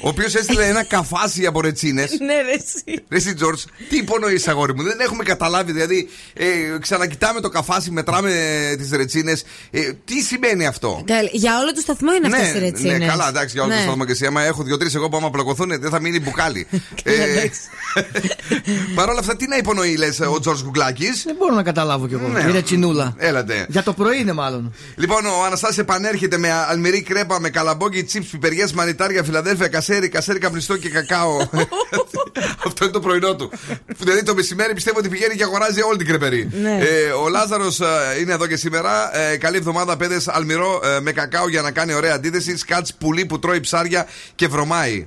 Ο 0.00 0.08
οποίος 0.08 0.34
έστειλε 0.34 0.66
ένα 0.66 0.84
καφάσι 0.84 1.46
από 1.46 1.60
ρετσίνες. 1.60 2.02
Ναι, 2.26 2.34
ρε, 2.34 2.52
εσύ. 2.52 3.04
Ρε 3.08 3.16
εσύ, 3.16 3.34
Τζορτζ, 3.34 3.58
τι 3.88 3.96
υπονοείς, 3.96 4.48
αγόρι 4.48 4.74
μου. 4.74 4.82
Δεν 4.82 5.00
έχουμε 5.00 5.24
καταλάβει. 5.24 5.72
Δηλαδή, 5.72 6.08
ε, 6.34 6.44
ξανακοιτάμε 6.80 7.40
το 7.40 7.48
καφάσι, 7.48 7.90
μετράμε 7.90 8.30
τις 8.78 8.90
ρετσίνες. 8.90 9.44
Ε, 9.70 9.80
τι 10.04 10.20
σημαίνει 10.20 10.66
αυτό; 10.66 11.02
Καλή. 11.06 11.30
Για 11.32 11.58
όλο 11.58 11.72
το 11.72 11.80
σταθμό 11.80 12.12
είναι 12.14 12.26
αυτές 12.26 12.48
οι 12.48 12.52
ναι, 12.52 12.58
ρετσίνες. 12.58 12.98
ναι, 12.98 13.06
καλά, 13.06 13.28
εντάξει, 13.28 13.54
για 13.54 13.62
όλο 13.62 13.72
Ναι. 13.72 13.78
το 13.78 13.86
στόμα 13.86 14.06
και 14.06 14.12
εσύ. 14.12 14.26
Άμα 14.26 14.42
έχω 14.42 14.62
δύο-τρει 14.62 14.90
εγώ 14.94 15.08
που 15.08 15.16
άμα 15.16 15.30
πλακωθούν, 15.30 15.80
δεν 15.80 15.90
θα 15.90 16.00
μείνει 16.00 16.20
μπουκάλι. 16.20 16.66
ε, 17.02 17.12
Παρ' 18.94 19.08
όλα 19.08 19.18
αυτά, 19.18 19.36
τι 19.36 19.46
να 19.48 19.56
υπονοεί, 19.56 19.96
λες, 19.96 20.20
ο 20.20 20.40
Τζορτ 20.40 20.60
Γκουγκλάκη. 20.62 21.10
Δεν 21.24 21.36
μπορώ 21.38 21.54
να 21.54 21.62
καταλάβω 21.62 22.08
κι 22.08 22.14
εγώ. 22.14 22.28
Ναι. 22.28 22.40
Η 22.48 22.50
ρετσινούλα. 22.52 23.14
Έλατε. 23.16 23.66
Για 23.68 23.82
το 23.82 23.92
πρωί 23.92 24.18
είναι 24.18 24.32
μάλλον. 24.32 24.74
Λοιπόν, 24.96 25.26
ο 25.26 25.44
Αναστάσης 25.46 25.78
επανέρχεται 25.78 26.38
με 26.38 26.52
αλμυρή 26.52 27.02
κρέπα, 27.02 27.40
με 27.40 27.50
καλαμπόκι, 27.50 28.04
τσίπ, 28.04 28.24
πιπεριές, 28.30 28.72
μανιτάρια, 28.72 29.22
φιλαδέλφια, 29.24 29.68
κασέρι, 29.76 30.08
κασέρι 30.08 30.38
καπνιστό 30.38 30.76
και 30.76 30.88
κακάο. 30.88 31.36
Αυτό 32.66 32.84
είναι 32.84 32.92
το 32.92 33.00
πρωινό 33.00 33.36
του. 33.36 33.50
Δηλαδή 33.86 34.22
το 34.22 34.34
μεσημέρι 34.34 34.74
πιστεύω 34.74 34.98
ότι 34.98 35.08
πηγαίνει 35.08 35.36
και 35.36 35.42
αγοράζει 35.42 35.82
όλη 35.82 35.96
την 35.96 36.06
κρεπερή. 36.06 36.50
Ναι. 36.52 36.78
Ε, 36.80 37.10
ο 37.10 37.28
Λάζαρος 37.28 37.80
είναι 38.20 38.32
εδώ 38.32 38.46
και 38.46 38.56
σήμερα. 38.56 39.16
Ε, 39.16 39.36
καλή 39.36 39.56
εβδομάδα, 39.56 39.96
παιδες 39.96 40.28
αλμυρό 40.28 40.80
ε, 40.84 41.00
με 41.00 41.12
κακάο 41.12 41.48
για 41.48 41.62
να 41.62 41.70
κάνει 41.70 41.94
ωραία 41.94 42.14
αντίθεση. 42.14 42.56
Σκάτς 42.56 42.94
πουλί 42.94 43.26
που 43.26 43.38
τρώει 43.38 43.60
ψάρια 43.60 44.06
και 44.34 44.48
βρωμάει. 44.48 45.06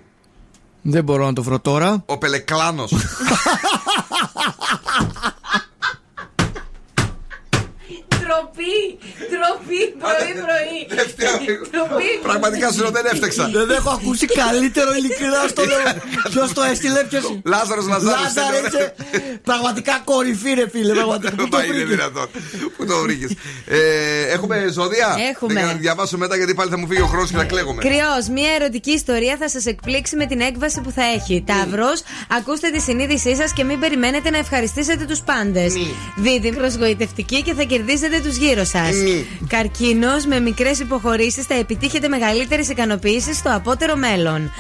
Δεν 0.82 1.04
μπορώ 1.04 1.26
να 1.26 1.34
το 1.34 1.44
βρω 1.44 1.60
τώρα. 1.60 2.04
Ο 2.06 2.18
Πελεκλάνος. 2.18 2.92
Τροπή! 8.08 9.00
Τροπή! 9.34 9.82
Πρωί-πρωί! 10.04 10.80
Τροπή! 11.74 12.10
Πραγματικά 12.22 12.72
σου 12.72 12.80
λέω, 12.82 12.92
δεν 12.92 13.06
έφταξα. 13.14 13.50
Δεν 13.54 13.70
έχω 13.70 13.90
ακούσει 13.90 14.26
καλύτερο 14.26 14.90
ειλικρινά 14.98 15.42
στο 15.48 15.64
λέω. 15.72 15.80
Ποιος 16.32 16.54
το 16.54 16.62
έστειλε, 16.72 17.04
ποιο. 17.04 17.20
Λάζαρος 17.46 17.88
Λαζάρο. 17.88 18.22
Λάζαρε, 18.24 18.60
είσαι 18.68 18.94
πραγματικά 19.50 20.02
κορυφή, 20.04 20.52
ρε 20.54 20.70
φίλε. 20.70 20.94
Πραγματικά. 20.94 21.36
Πού 21.36 21.48
το 21.50 21.58
Μα 21.58 21.64
είναι 21.64 21.74
βρήκες; 21.74 21.90
δυνατόν. 21.90 22.28
Πού 22.78 22.86
το 22.86 22.96
βρήκες; 23.04 23.32
έχουμε 24.36 24.56
ζώδια; 24.72 25.08
Έχουμε. 25.32 25.54
Δεν 25.54 25.62
κάνω 25.62 25.74
να 25.74 25.80
διαβάσω 25.86 26.18
μετά 26.18 26.36
γιατί 26.36 26.54
πάλι 26.54 26.70
θα 26.70 26.78
μου 26.78 26.88
φύγει 26.88 27.02
ο 27.02 27.06
χρόνος 27.06 27.30
και 27.30 27.38
θα 27.38 27.44
κλαίγομαι. 27.44 27.82
Κρυός, 27.82 28.28
μια 28.32 28.52
ερωτική 28.60 28.92
ιστορία 28.92 29.36
θα 29.40 29.50
σας 29.50 29.66
εκπλήξει 29.66 30.16
με 30.16 30.26
την 30.26 30.40
έκβαση 30.40 30.82
που 30.82 30.92
θα 30.92 31.04
έχει. 31.04 31.44
Ταύρος, 31.48 32.02
ακούστε 32.38 32.70
τη 32.70 32.80
συνείδησή 32.82 33.36
σας 33.36 33.54
και 33.54 33.64
μην 33.64 33.80
περιμένετε 33.80 34.30
να 34.30 34.38
ευχαριστήσετε 34.38 35.06
τους 35.06 35.20
πάντες. 35.20 35.74
Δίδυμο, 36.16 36.68
γοητευτική 36.80 37.42
και 37.42 37.54
θα 37.54 37.64
κερδίσετε 37.64 38.20
τους 38.20 38.36
γύρω 38.36 38.64
σας. 38.64 38.96
Καρκίνος, 39.48 40.26
με 40.26 40.40
μικρές 40.40 40.80
υποχωρήσεις 40.80 41.46
θα 41.46 41.54
επιτύχετε 41.54 42.08
μεγαλύτερες 42.08 42.70
ικανοποιήσεις 42.70 43.38
στο 43.38 43.56
απότερο 43.56 43.96
μέλλον. 43.96 44.52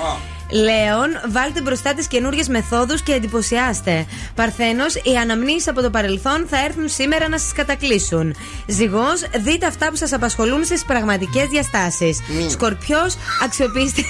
Λέων, 0.52 1.10
βάλτε 1.32 1.62
μπροστά 1.62 1.94
τις 1.94 2.08
καινούριε 2.08 2.44
μεθόδους 2.50 3.02
και 3.02 3.14
εντυπωσιάστε. 3.14 4.06
Παρθένος, 4.36 4.96
οι 4.96 5.16
αναμνήσεις 5.22 5.68
από 5.68 5.82
το 5.82 5.90
παρελθόν 5.90 6.46
θα 6.50 6.64
έρθουν 6.66 6.90
σήμερα 6.90 7.30
να 7.30 7.38
σας 7.38 7.54
κατακλείσουν. 7.54 8.36
Ζυγός, 8.68 9.22
δείτε 9.44 9.66
αυτά 9.66 9.90
που 9.90 9.96
σας 9.96 10.14
απασχολούν 10.14 10.66
στις 10.66 10.86
πραγματικές 10.86 11.48
διαστάσεις. 11.48 12.20
Σκορπιός, 12.50 13.18
αξιοποιήστε. 13.44 14.02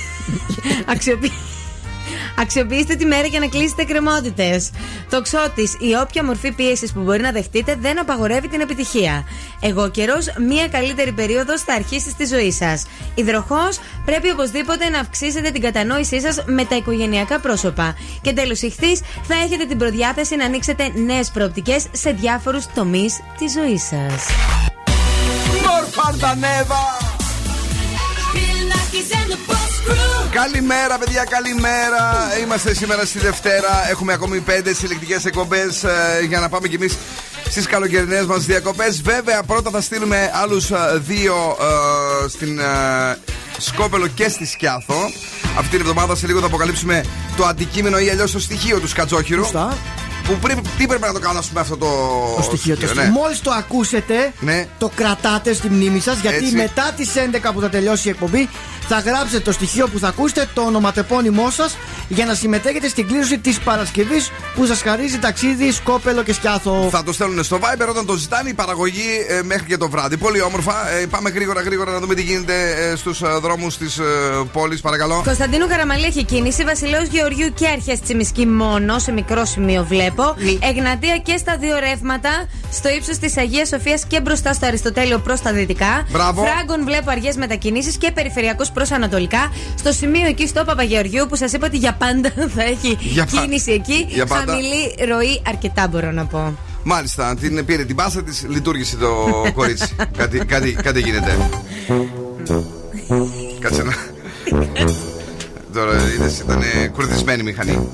Αξιοποιήστε. 0.94 1.59
Αξιοποιήστε 2.38 2.96
τη 2.96 3.06
μέρα 3.06 3.28
για 3.28 3.40
να 3.40 3.48
κλείσετε 3.48 3.84
κρεμότητε. 3.84 4.62
Τοξότη, 5.10 5.62
η 5.62 5.96
όποια 6.02 6.24
μορφή 6.24 6.52
πίεσης 6.52 6.92
που 6.94 7.02
μπορεί 7.02 7.22
να 7.22 7.32
δεχτείτε 7.32 7.76
δεν 7.80 8.00
απαγορεύει 8.00 8.48
την 8.48 8.62
επιτυχία. 8.62 9.24
Εγώ 9.60 9.90
καιρός, 9.90 10.26
μία 10.48 10.68
καλύτερη 10.68 11.12
περίοδο 11.12 11.58
θα 11.60 11.74
αρχίσει 11.74 12.10
στη 12.10 12.26
ζωής 12.26 12.56
σας. 12.56 12.86
Υδροχός, 13.16 13.80
πρέπει 14.06 14.30
οπωσδήποτε 14.30 14.90
να 14.90 15.00
αυξήσετε 15.00 15.52
την 15.52 15.62
κατανόησή 15.62 16.22
σας 16.22 16.44
με 16.46 16.66
τα 16.66 16.76
οικογενειακά 16.76 17.40
πρόσωπα. 17.40 17.96
Και 18.22 18.34
τέλος, 18.34 18.62
ηχθή, 18.62 18.96
θα 19.24 19.36
έχετε 19.44 19.66
την 19.66 19.78
προδιάθεση 19.78 20.36
να 20.36 20.46
ανοίξετε 20.46 20.92
νέες 20.96 21.30
προοπτικές 21.30 21.86
σε 21.92 22.12
διάφορους 22.12 22.66
τομείς 22.74 23.20
της 23.38 23.52
ζωής 23.52 23.84
σας. 23.84 24.26
Μορφαντανέβα! 25.66 27.00
Καλημέρα, 30.32 30.98
παιδιά, 30.98 31.24
καλημέρα. 31.24 32.28
Είμαστε 32.44 32.74
σήμερα 32.74 33.06
στη 33.06 33.20
Δευτέρα. 33.20 33.90
Έχουμε 33.90 34.14
ακόμη 34.14 34.40
πέντε 34.40 34.74
συλλεκτικές 34.74 35.26
εκπομπές 35.26 35.86
για 36.28 36.40
να 36.40 36.50
πάμε 36.50 36.68
κι 36.68 36.76
εμείς 36.76 36.98
στις 37.50 37.68
καλοκαιρινές 37.68 38.26
μας 38.26 38.46
διακοπές. 38.46 39.02
Βέβαια, 39.02 39.44
πρώτα 39.44 39.70
θα 39.70 39.82
στείλουμε 39.82 40.32
άλλους 40.34 40.72
δύο 40.96 41.58
ε, 42.26 42.28
στην 42.28 42.60
ε, 42.60 42.64
Σκόπελο 43.58 44.08
και 44.08 44.30
στη 44.30 44.46
Σκιάθο. 44.46 45.12
Αυτή 45.58 45.70
την 45.70 45.80
εβδομάδα 45.80 46.16
σε 46.16 46.28
λίγο 46.28 46.40
θα 46.40 46.46
αποκαλύψουμε 46.46 47.04
το 47.38 47.46
αντικείμενο 47.46 48.00
ή 48.00 48.10
αλλιώς 48.10 48.32
το 48.32 48.40
στοιχείο 48.40 48.80
του 48.80 48.88
Σκατζόχυρου. 48.88 49.46
Που 50.30 50.36
πριν, 50.42 50.60
τι 50.78 50.88
πρέπει 50.88 51.02
να 51.02 51.14
το 51.14 51.20
κάνω, 51.20 51.40
ας 51.40 51.48
πούμε, 51.48 51.60
αυτό 51.60 51.78
το, 51.78 51.88
Το 52.36 52.42
στοιχείο. 52.42 52.76
Το 52.76 52.86
στοιχείο. 52.88 53.04
ναι. 53.04 53.10
Μόλις 53.10 53.42
το 53.42 53.52
ακούσετε, 53.52 54.34
Ναι. 54.40 54.68
το 54.78 54.92
κρατάτε 54.96 55.54
στη 55.54 55.70
μνήμη 55.70 56.00
σας. 56.00 56.20
Γιατί 56.20 56.44
Έτσι. 56.44 56.56
μετά 56.56 56.94
τις 56.96 57.10
11 57.16 57.54
που 57.54 57.60
θα 57.62 57.70
τελειώσει 57.70 58.08
η 58.08 58.12
εκπομπή, 58.12 58.50
θα 58.88 59.00
γράψετε 59.00 59.40
το 59.40 59.52
στοιχείο 59.52 59.88
που 59.88 60.00
θα 60.00 60.08
ακούσετε, 60.08 60.48
το 60.54 60.62
ονοματεπώνυμό 60.62 61.50
σας, 61.50 61.78
για 62.08 62.26
να 62.26 62.34
συμμετέχετε 62.34 62.88
στην 62.88 63.08
κλήρωση 63.08 63.38
της 63.40 63.60
Παρασκευής 63.60 64.32
που 64.56 64.66
σας 64.66 64.82
χαρίζει 64.82 65.18
ταξίδι 65.20 65.72
Σκόπελο 65.72 66.24
και 66.24 66.34
Σκιάθο. 66.34 66.88
Θα 66.92 67.04
το 67.04 67.14
στέλνουν 67.14 67.44
στο 67.44 67.58
Viber 67.62 67.88
όταν 67.90 68.06
το 68.06 68.14
ζητάνε 68.16 68.50
η 68.50 68.54
παραγωγή 68.54 69.26
ε, 69.28 69.42
μέχρι 69.44 69.66
και 69.66 69.78
το 69.78 69.90
βράδυ. 69.90 70.18
Πολύ 70.18 70.42
όμορφα. 70.42 70.90
Ε, 70.90 71.06
πάμε 71.06 71.30
γρήγορα 71.30 71.62
γρήγορα 71.62 71.92
να 71.92 72.00
δούμε 72.00 72.16
τι 72.16 72.22
γίνεται 72.22 72.72
ε, 72.92 72.96
στους 72.96 73.22
δρόμους 73.42 73.78
της 73.78 73.98
ε, 73.98 74.04
πόλης, 74.52 74.82
παρακαλώ. 74.82 75.22
Κωνσταντίνου 75.26 75.68
Καραμαλή 75.68 76.06
έχει 76.06 76.24
κίνηση. 76.24 76.64
Βασιλέο 76.64 77.04
Γεωργιού 77.04 77.54
και 77.54 77.68
αρχές 77.68 78.00
Τσιμισκή 78.02 78.46
μόνο, 78.46 79.00
σε 79.00 79.12
μικρό 79.12 79.46
σημείο 79.46 79.86
βλέπω. 79.90 80.19
Εγνατία 80.60 81.18
και 81.18 81.38
στα 81.38 81.58
δύο 81.58 81.76
ρεύματα, 81.80 82.30
στο 82.72 82.90
ύψος 82.90 83.18
της 83.18 83.38
Αγίας 83.38 83.68
Σοφίας 83.68 84.06
και 84.08 84.22
μπροστά 84.22 84.54
στο 84.54 84.66
Αριστοτέλειο 84.66 85.20
προς 85.20 85.42
τα 85.42 85.54
δυτικά. 85.54 86.06
Μπράβο. 86.12 86.42
Φράγκον 86.44 86.84
βλέπω 86.84 87.12
αργές 87.12 87.36
μετακινήσεις 87.36 87.98
και 87.98 88.12
περιφερειακό 88.12 88.66
προς 88.74 88.92
Ανατολικά. 88.92 89.52
Στο 89.78 89.92
σημείο 89.92 90.28
εκεί 90.28 90.48
στο 90.48 90.64
Παπαγεωργιού 90.64 91.26
που 91.30 91.36
σας 91.36 91.52
είπα 91.54 91.66
ότι 91.68 91.78
για 91.78 91.94
πάντα 91.94 92.30
θα 92.56 92.64
έχει 92.64 92.98
Για 93.00 93.26
πα- 93.32 93.42
κίνηση 93.42 93.72
εκεί. 93.72 94.06
Για 94.10 94.26
πάντα. 94.26 94.52
Χαμηλή 94.52 94.96
ροή, 95.10 95.42
αρκετά 95.48 95.88
μπορώ 95.88 96.12
να 96.12 96.26
πω. 96.26 96.58
Μάλιστα, 96.84 97.36
την 97.40 97.66
πήρε 97.66 97.84
την 97.84 97.96
πάσα 97.96 98.24
της, 98.24 98.46
λειτουργήσε 98.50 98.96
το 98.98 99.10
κορίτσι. 99.56 99.96
κάτι, 100.18 100.38
κάτι, 100.46 100.72
κάτι 100.72 101.00
γίνεται. 101.02 101.38
Κάτσε 103.60 103.84
να. 103.84 103.94
Τώρα 105.74 105.92
είδες, 106.16 106.40
ήταν 106.40 106.64
κουρδισμένη 106.94 107.44
μηχανή. 107.44 107.88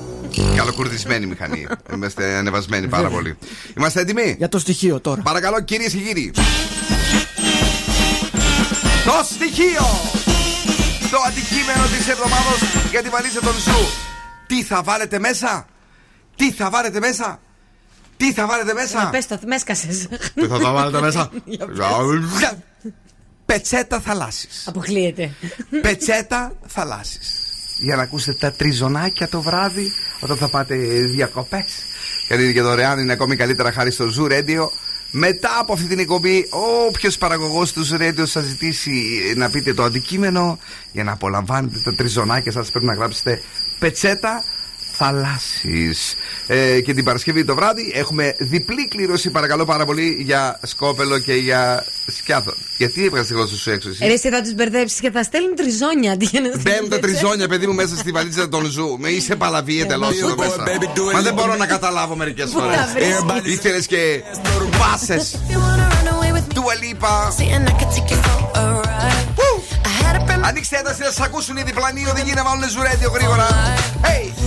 Καλοκουρδισμένη 0.56 1.26
μηχανή. 1.26 1.66
Είμαστε 1.92 2.34
ανεβασμένοι 2.34 2.88
πάρα 2.88 3.08
πολύ. 3.08 3.38
Είμαστε 3.76 4.00
έτοιμοι; 4.00 4.34
Για 4.38 4.48
το 4.48 4.58
στοιχείο 4.58 5.00
τώρα. 5.00 5.22
Παρακαλώ, 5.22 5.60
κυρίες 5.60 5.92
και 5.92 5.98
κύριοι. 5.98 6.30
Το 9.04 9.24
στοιχείο! 9.24 9.86
Το 11.10 11.18
αντικείμενο 11.26 11.84
της 11.96 12.08
εβδομάδας 12.08 12.58
για 12.90 13.02
τη 13.02 13.08
βαλίτσα 13.08 13.40
των 13.40 13.52
σου. 13.52 13.88
Τι 14.46 14.62
θα 14.62 14.82
βάλετε 14.82 15.18
μέσα, 15.18 15.66
Τι 16.36 16.52
θα 16.52 16.70
βάλετε 16.70 17.00
μέσα, 17.00 17.40
Τι 18.16 18.32
θα 18.32 18.46
βάλετε 18.46 18.72
μέσα; 18.72 19.08
Πες 19.10 19.26
το, 19.26 19.38
μες 19.46 19.56
έσκασε. 19.56 20.08
Τι 20.34 20.46
θα 20.46 20.58
τα 20.58 20.72
βάλετε 20.72 21.00
μέσα; 21.00 21.30
Πετσέτα 23.46 24.00
θαλάσσης. 24.00 24.66
Αποκλείεται. 24.66 25.34
Πετσέτα 25.82 26.52
θαλάσσης. 26.66 27.45
Για 27.78 27.96
να 27.96 28.02
ακούσετε 28.02 28.36
τα 28.40 28.52
τριζωνάκια 28.52 29.28
το 29.28 29.42
βράδυ 29.42 29.92
όταν 30.20 30.36
θα 30.36 30.48
πάτε 30.48 30.76
διακοπές. 31.14 31.82
Γιατί 32.26 32.42
είναι 32.42 32.52
και 32.52 32.62
δωρεάν, 32.62 32.98
είναι 32.98 33.12
ακόμη 33.12 33.36
καλύτερα 33.36 33.72
χάρη 33.72 33.90
στο 33.90 34.04
Zoo 34.18 34.32
Radio. 34.32 34.68
Μετά 35.10 35.50
από 35.60 35.72
αυτή 35.72 35.86
την 35.86 35.98
εκπομπή, 35.98 36.48
όποιος 36.86 37.18
παραγωγός 37.18 37.72
του 37.72 37.86
Zoo 37.88 38.00
Radio 38.00 38.22
σας 38.22 38.44
ζητήσει 38.44 38.92
να 39.36 39.50
πείτε 39.50 39.74
το 39.74 39.82
αντικείμενο 39.82 40.58
για 40.92 41.04
να 41.04 41.12
απολαμβάνετε 41.12 41.78
τα 41.84 41.94
τριζωνάκια 41.94 42.52
σας, 42.52 42.70
πρέπει 42.70 42.86
να 42.86 42.94
γράψετε 42.94 43.42
πετσέτα 43.78 44.44
θαλάσσης 44.96 46.14
ε, 46.46 46.80
και 46.80 46.94
την 46.94 47.04
Παρασκευή 47.04 47.44
το 47.44 47.54
βράδυ 47.54 47.92
έχουμε 47.94 48.34
διπλή 48.38 48.88
κλήρωση 48.88 49.30
παρακαλώ 49.30 49.64
πάρα 49.64 49.84
πολύ 49.84 50.16
για 50.20 50.60
σκόπελο 50.62 51.18
και 51.18 51.32
για 51.34 51.86
σκιάθο 52.06 52.54
γιατί 52.76 53.04
έβγαλε 53.04 53.24
τη 53.26 53.32
γλώσσα 53.32 53.56
σου 53.56 53.70
έξω 53.70 53.88
εσύ; 53.88 54.06
Ρε, 54.06 54.12
εσύ 54.12 54.28
θα 54.28 54.40
τους 54.42 54.54
μπερδέψεις 54.54 55.00
και 55.00 55.10
θα 55.10 55.22
στέλνουν 55.22 55.54
τριζόνια 55.54 56.12
αντί 56.12 56.24
για 56.24 56.40
να 56.40 56.46
στείλουν 56.46 56.62
Μπαίνουν 56.62 56.88
τα 56.90 56.98
πετσέτα. 56.98 57.18
τριζόνια, 57.20 57.48
παιδί 57.48 57.66
μου, 57.66 57.74
μέσα 57.74 57.96
στη 57.96 58.10
βαλίτσα 58.10 58.48
των 58.48 58.64
ζου. 58.64 58.96
Με 59.00 59.08
είσαι 59.08 59.36
παλαβή 59.36 59.80
εντελώ 59.80 60.08
εδώ 60.22 60.36
μέσα. 60.36 60.64
Μα 61.12 61.20
δεν 61.22 61.34
μπορώ 61.34 61.56
να 61.56 61.66
καταλάβω 61.66 62.16
μερικές 62.16 62.50
φορές. 62.50 62.78
Ήθελες 63.44 63.86
και 63.86 64.22
μπάσε. 64.78 65.20
Τουαλίπα. 66.54 67.34
Ανοίξτε 70.48 70.76
ένταση 70.76 71.00
να 71.00 71.06
σας 71.06 71.20
ακούσουν 71.20 71.56
οι 71.56 71.62
διπλανοί 71.62 72.06
οδηγοί 72.06 72.34
να 72.34 72.44
βάλουν 72.44 72.68
ζουρέντιο 72.68 73.10
γρήγορα. 73.10 73.46
Hey! 74.02 74.46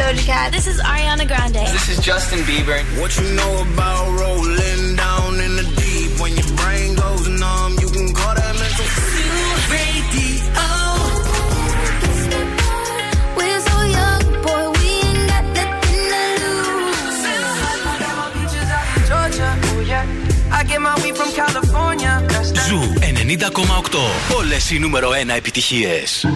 Doja 0.00 0.24
Cat. 0.26 0.52
This 0.52 0.66
is 0.66 0.78
Ariana 0.80 1.26
Grande. 1.26 1.64
This 1.76 1.88
is 1.88 1.98
Justin 2.08 2.40
Bieber. 2.48 2.78
What 3.00 3.10
you 3.18 3.26
know 3.38 3.52
about 3.66 4.04
rolling 4.20 4.96
down 4.96 5.40
in 5.40 5.52
the 5.56 5.66
deep? 5.80 6.10
When 6.20 6.32
your 6.40 6.50
brain 6.60 6.94
goes 6.94 7.28
numb, 7.28 7.72
you 7.82 7.88
can 7.96 8.08
call 8.18 8.34
that 8.34 8.54
mental. 8.60 8.86
Radio. 9.72 10.04
We're 13.36 13.60
so 13.70 13.78
young, 13.98 14.22
boy, 14.44 14.64
we 14.78 14.88
ain't 15.06 15.22
got 15.32 15.44
nothing 15.58 16.04
to 16.12 16.20
lose. 16.42 17.22
Georgia, 19.08 19.50
oh 19.70 19.80
yeah. 19.92 20.04
I 20.58 20.64
get 20.64 20.80
my 20.80 20.94
weed 21.02 21.16
from 21.16 21.30
California. 21.32 22.12
That's 22.28 22.50
that. 22.52 22.66
Ζου 22.68 22.80
90,8. 23.00 24.36
Όλες 24.36 24.70
οι 24.70 24.78
νούμερο 24.78 25.10
1 25.10 25.28
επιτυχίες. 25.36 26.26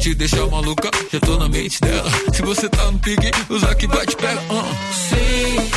Te 0.00 0.14
deixar 0.14 0.46
maluca, 0.46 0.90
já 1.12 1.20
tô 1.20 1.36
na 1.36 1.46
mente 1.46 1.78
dela. 1.82 2.10
Se 2.32 2.40
você 2.40 2.68
tá 2.70 2.90
no 2.90 2.98
pique, 2.98 3.30
usar 3.50 3.74
que 3.74 3.86
vai 3.86 4.06
te 4.06 4.16
pega. 4.16 4.40
Uh. 4.40 4.64
Sim, 4.94 5.70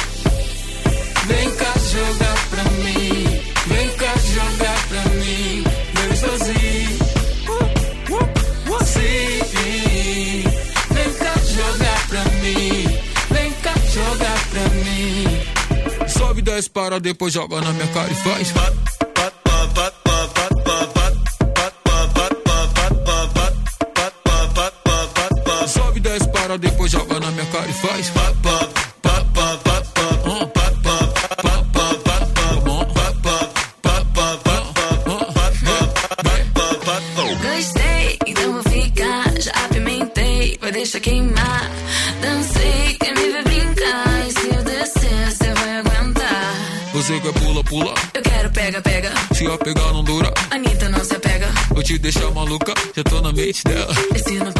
vem 1.27 1.51
cá 1.51 1.73
jogar 1.91 2.47
pra 2.49 2.63
mim. 2.63 3.41
Vem 3.67 3.89
cá 3.97 4.13
jogar 4.33 4.87
pra 4.87 5.03
mim. 5.11 5.63
Vem 5.93 6.15
sozinho. 6.15 6.99
Sim, 8.85 10.43
vem 10.93 11.13
cá 11.15 11.33
jogar 11.53 12.07
pra 12.07 12.23
mim. 12.23 12.87
Vem 13.29 13.51
cá 13.61 13.73
jogar 13.91 14.47
pra 14.49 14.69
mim. 14.69 16.07
Sobe, 16.07 16.41
desce, 16.41 16.69
para, 16.69 16.99
depois 16.99 17.33
joga 17.33 17.59
na 17.59 17.73
minha 17.73 17.87
cara 17.87 18.09
e 18.09 18.15
faz. 18.15 18.53
Depois 26.57 26.91
joga 26.91 27.19
na 27.19 27.31
minha 27.31 27.45
cara 27.47 27.69
e 27.69 27.73
faz. 27.73 28.11
Gostei, 37.41 38.19
então 38.27 38.53
vou 38.53 38.63
ficar. 38.63 39.41
Já 39.41 39.51
apimentei, 39.65 40.57
vai 40.61 40.71
deixar 40.71 40.99
queimar. 40.99 41.71
Dancei, 42.21 42.97
quer 42.99 43.13
me 43.15 43.29
ver 43.31 43.43
brincar. 43.43 44.27
E 44.27 44.31
se 44.31 44.55
eu 44.55 44.63
descer, 44.63 45.31
você 45.31 45.53
vai 45.53 45.77
aguentar. 45.77 46.55
Você 46.93 47.19
quer 47.19 47.33
pula, 47.33 47.63
pula. 47.63 47.93
Eu 48.13 48.21
quero 48.21 48.49
pega, 48.51 48.81
pega. 48.81 49.11
Se 49.33 49.45
a 49.47 49.57
pegar 49.57 49.93
não 49.93 50.03
dura, 50.03 50.31
Anitta 50.51 50.89
não 50.89 51.03
se 51.03 51.15
apega. 51.15 51.47
vou 51.69 51.83
te 51.83 51.97
deixar 51.97 52.31
maluca, 52.31 52.73
já 52.95 53.03
tô 53.03 53.21
na 53.21 53.31
mente 53.31 53.63
dela. 53.63 53.93
Esse 54.15 54.35
não 54.35 54.51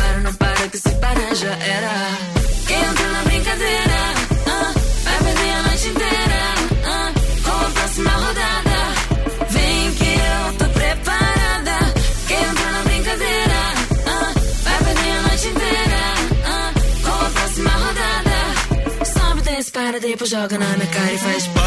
zorgen 20.33 20.61
aan 20.61 20.81
if 20.81 20.95
I 20.95 21.17
vijf 21.17 21.62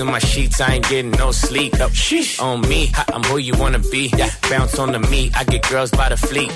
in 0.00 0.06
my 0.06 0.18
sheets, 0.18 0.60
I 0.60 0.74
ain't 0.74 0.88
getting 0.88 1.10
no 1.12 1.30
sleep. 1.30 1.74
On 2.40 2.60
me, 2.62 2.90
I'm 3.12 3.22
who 3.24 3.38
you 3.38 3.54
wanna 3.56 3.78
be. 3.78 4.10
Yeah. 4.16 4.30
Bounce 4.48 4.78
on 4.78 4.92
the 4.92 4.98
meat, 4.98 5.32
I 5.36 5.44
get 5.44 5.68
girls 5.68 5.90
by 5.90 6.08
the 6.08 6.16
fleet. 6.16 6.50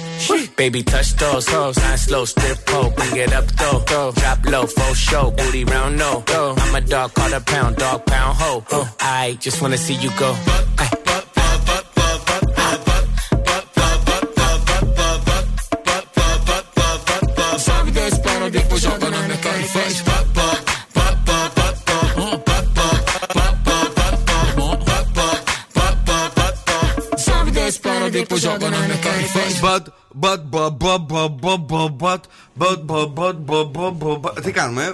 Baby, 0.57 0.83
touch 0.83 1.13
those 1.15 1.47
hoes, 1.49 1.79
I 1.79 1.97
slow 1.97 2.25
strip 2.25 2.59
pole, 2.67 2.91
bring 2.91 3.17
it 3.17 3.33
up 3.33 3.47
though. 3.61 4.13
Drop 4.13 4.45
low, 4.47 4.67
full 4.67 4.95
show, 4.95 5.31
booty 5.31 5.65
round 5.65 5.99
no. 5.99 6.25
I'm 6.29 6.75
a 6.75 6.81
dog, 6.81 7.15
call 7.15 7.33
a 7.33 7.41
pound, 7.41 7.77
dog 7.77 8.07
pound 8.07 8.37
ho. 8.39 8.65
I 9.01 9.37
just 9.41 9.61
wanna 9.63 9.79
see 9.79 9.95
you 9.95 10.11
go. 10.19 10.35
Ay. 10.79 10.94
But, 29.64 29.94
but, 30.14 30.50
but, 30.52 30.80
but, 30.80 31.08
but, 31.08 31.42
but, 31.42 31.68
but, 31.68 31.98
but, 31.98 32.28
but, 32.56 32.88
but, 32.88 33.16
but, 33.16 33.46
but, 33.46 33.74
but, 33.74 34.00
but, 34.00 34.22
but. 34.22 34.42
Τι 34.42 34.52
κάνουμε, 34.52 34.84
ε? 34.84 34.94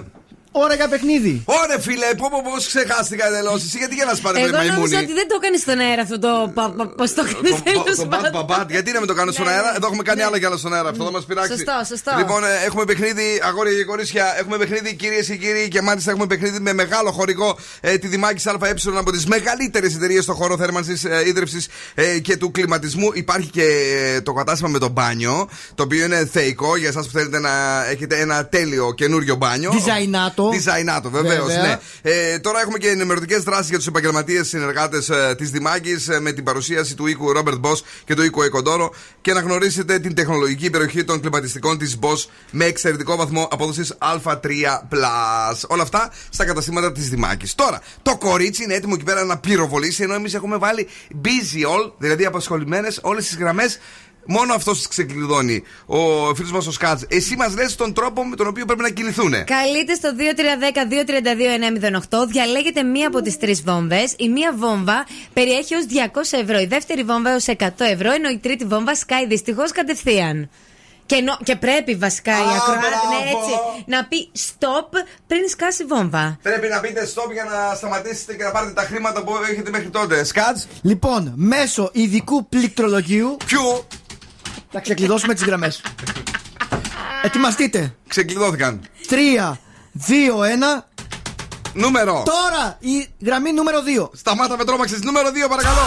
Ώρα 0.53 0.75
για 0.75 0.89
παιχνίδι. 0.89 1.43
Ωραία, 1.45 1.79
φίλε, 1.79 2.07
πω, 2.21 2.27
πω, 2.31 2.41
πώ 2.45 2.57
ξεχάστηκα 2.73 3.27
εντελώ. 3.27 3.53
Εσύ 3.55 3.79
γιατί 3.79 3.95
για 3.95 4.05
να 4.05 4.15
σπάρε 4.15 4.39
με 4.39 4.45
Εγώ 4.45 4.57
νόμιζα 4.57 4.73
μαϊμούνι. 4.73 4.97
ότι 4.97 5.13
δεν 5.13 5.29
το 5.29 5.37
έκανε 5.41 5.57
στον 5.57 5.79
αέρα 5.79 6.03
αυτό 6.03 6.19
το. 6.19 6.33
Πώς 6.97 7.15
το 7.15 7.23
έκανε 7.27 7.49
τέλος 7.65 7.97
Το 7.97 8.05
μπατ 8.05 8.31
μπαμπάτ, 8.33 8.71
γιατί 8.71 8.93
να 8.93 9.01
με 9.01 9.07
το 9.07 9.15
κάνω 9.15 9.33
στον 9.33 9.49
αέρα; 9.49 9.71
Εδώ 9.77 9.87
έχουμε 9.87 10.03
κάνει 10.03 10.23
άλλα 10.23 10.39
κι 10.39 10.45
άλλα 10.45 10.57
στον 10.57 10.75
αέρα. 10.75 10.89
Αυτό 10.89 11.05
θα 11.05 11.11
μας 11.11 11.25
πειράξει. 11.25 11.53
Σωστό, 11.53 11.73
σωστό. 11.89 12.13
Λοιπόν, 12.19 12.45
ε, 12.45 12.49
έχουμε 12.67 12.85
παιχνίδι, 12.85 13.41
αγόρια 13.49 13.75
και 13.75 13.85
κορίτσια. 13.85 14.25
Έχουμε 14.39 14.57
παιχνίδι, 14.57 14.95
κυρίες 14.95 15.27
και 15.27 15.37
κύριοι, 15.37 15.69
και 15.69 15.81
μάλιστα 15.81 16.11
έχουμε 16.11 16.27
παιχνίδι 16.27 16.61
με 16.61 16.73
μεγάλο 16.73 17.11
χορηγό 17.13 17.59
ε, 17.81 17.99
τη 17.99 18.07
Δημάκης 18.07 18.47
ΑΕ 18.47 18.55
από 18.99 19.11
τις 19.13 19.27
μεγαλύτερες 19.27 19.95
εταιρείες 19.95 20.23
στον 20.23 20.35
χώρο 20.35 20.57
θέρμανσης, 20.57 21.05
ε, 21.05 21.23
ίδρυυση 21.27 21.65
ε, 21.95 22.19
και 22.19 22.37
του 22.37 22.51
κλιματισμού. 22.51 23.09
Υπάρχει 23.15 23.51
και 23.51 23.67
ε, 24.15 24.21
το 24.21 24.33
κατάστημα 24.33 24.69
με 24.69 24.79
το 24.79 24.89
μπάνιο, 24.89 25.49
το 25.75 25.83
οποίο 25.83 26.05
είναι 26.05 26.29
θεϊκό 26.33 26.77
για 26.77 26.89
εσάς 26.89 27.07
που 27.07 27.13
θέλετε 27.13 27.39
να 27.39 27.51
έχετε 27.91 28.21
ένα 28.21 28.47
τέλειο 28.47 28.93
καινούριο 28.93 29.35
μπάνιο. 29.35 29.71
Διζαϊνάτο. 29.71 30.40
Διζαϊνάτο, 30.49 31.11
βεβαίως. 31.11 31.47
Βέβαια. 31.47 31.63
Ναι. 31.63 31.79
Ε, 32.03 32.39
τώρα 32.39 32.61
έχουμε 32.61 32.79
και 32.79 32.89
ενημερωτικές 32.89 33.43
δράσεις 33.43 33.69
για 33.69 33.79
τους 33.79 33.87
επαγγελματίες 33.87 34.49
συνεργάτες 34.49 35.09
ε, 35.09 35.35
της 35.39 35.51
Δημάκης 35.51 36.09
με 36.21 36.33
την 36.33 36.45
παρουσίαση 36.45 36.95
του 36.95 37.07
οίκου 37.07 37.33
Ρόμπερτ 37.33 37.59
Μπό 37.59 37.73
και 38.05 38.15
του 38.15 38.23
οίκου 38.23 38.43
Εκοντόρο 38.43 38.95
και 39.21 39.33
να 39.33 39.41
γνωρίσετε 39.41 39.99
την 39.99 40.15
τεχνολογική 40.15 40.71
περιοχή 40.71 41.05
των 41.05 41.21
κλιματιστικών 41.21 41.79
της 41.79 41.99
Μπό 41.99 42.13
με 42.51 42.65
εξαιρετικό 42.65 43.17
βαθμό 43.17 43.49
απόδοσης 43.51 43.95
Α3. 43.99 44.51
Όλα 45.69 45.83
αυτά 45.83 46.13
στα 46.31 46.45
καταστήματα 46.45 46.93
της 46.93 47.09
Δημάκης. 47.09 47.55
Τώρα, 47.55 47.81
το 48.03 48.17
κορίτσι 48.17 48.63
είναι 48.63 48.75
έτοιμο 48.75 48.93
εκεί 48.97 49.05
πέρα 49.05 49.25
να 49.25 49.39
πυροβολήσει 49.39 50.03
ενώ 50.03 50.15
εμείς 50.15 50.35
έχουμε 50.35 50.57
βάλει 50.57 50.89
busy 51.25 51.63
all, 51.67 51.93
δηλαδή 51.99 52.25
απασχολημένες 52.25 52.99
όλες 53.03 53.27
τις 53.27 53.37
γραμμές. 53.37 53.79
Μόνο 54.33 54.55
αυτός 54.55 54.77
τις 54.79 54.87
ξεκλειδώνει. 54.89 55.63
Ο 55.87 55.99
φίλος 56.35 56.53
μας 56.53 56.67
ο 56.67 56.73
Σκάτς. 56.73 57.05
Εσύ 57.09 57.37
μας 57.37 57.55
λες 57.55 57.75
τον 57.75 57.93
τρόπο 57.95 58.25
με 58.25 58.37
τον 58.37 58.47
οποίο 58.47 58.65
πρέπει 58.65 58.83
να 58.83 58.91
κινηθούν. 58.91 59.45
Καλείτε 59.45 59.95
στο 59.95 60.09
2310-232-908. 62.11 62.27
Διαλέγετε 62.29 62.83
μία 62.83 63.07
από 63.07 63.23
τις 63.23 63.37
τρεις 63.39 63.63
βόμβες. 63.63 64.15
Η 64.19 64.29
μία 64.29 64.53
βόμβα 64.57 65.07
περιέχει 65.33 65.75
ως 65.75 65.85
200 65.87 66.39
ευρώ. 66.43 66.59
Η 66.59 66.67
δεύτερη 66.67 67.03
βόμβα 67.03 67.35
ως 67.35 67.45
100 67.47 67.85
ευρώ. 67.85 68.13
Ενώ 68.13 68.29
η 68.29 68.39
τρίτη 68.39 68.65
βόμβα 68.65 68.95
σκάει 68.95 69.27
δυστυχώς 69.27 69.73
κατευθείαν. 69.73 70.51
Και, 71.07 71.21
νο- 71.21 71.39
και 71.45 71.57
πρέπει 71.57 71.95
βασικά 71.95 72.33
η 72.33 72.35
Α, 72.35 72.57
ακροάτη 72.57 72.81
ναι, 72.81 73.31
μπράβο. 73.31 73.39
έτσι, 73.39 73.85
να 73.87 74.05
πει 74.05 74.31
stop 74.35 74.89
πριν 75.27 75.49
σκάσει 75.49 75.85
βόμβα. 75.85 76.39
Πρέπει 76.43 76.69
να 76.69 76.81
πείτε 76.81 77.09
stop 77.15 77.33
για 77.33 77.45
να 77.45 77.75
σταματήσετε 77.75 78.35
και 78.35 78.45
να 78.45 78.51
πάρετε 78.51 78.73
τα 78.73 78.83
χρήματα 78.83 79.23
που 79.23 79.33
έχετε 79.53 79.71
μέχρι 79.71 79.89
τότε. 79.89 80.25
Σκάτς; 80.25 80.67
Λοιπόν, 80.83 81.33
μέσω 81.37 81.91
ειδικού 81.93 82.49
πληκτρολογίου. 82.49 83.37
Ποιου; 83.47 83.85
Θα 84.73 84.81
ξεκλειδώσουμε 84.81 85.35
τις 85.35 85.43
γραμμές. 85.45 85.81
Ετοιμαστείτε. 87.23 87.95
Ξεκλειδώθηκαν. 88.09 88.81
3, 89.09 89.59
2, 89.93 90.45
1. 90.45 90.87
Νούμερο. 91.73 92.23
Τώρα 92.25 92.77
η 92.81 93.09
γραμμή 93.25 93.53
νούμερο 93.53 93.79
2. 93.81 94.11
Σταμάτα 94.13 94.57
με 94.57 94.65
τρόμαξες. 94.65 95.01
Νούμερο 95.01 95.31
2, 95.31 95.49
παρακαλώ. 95.49 95.81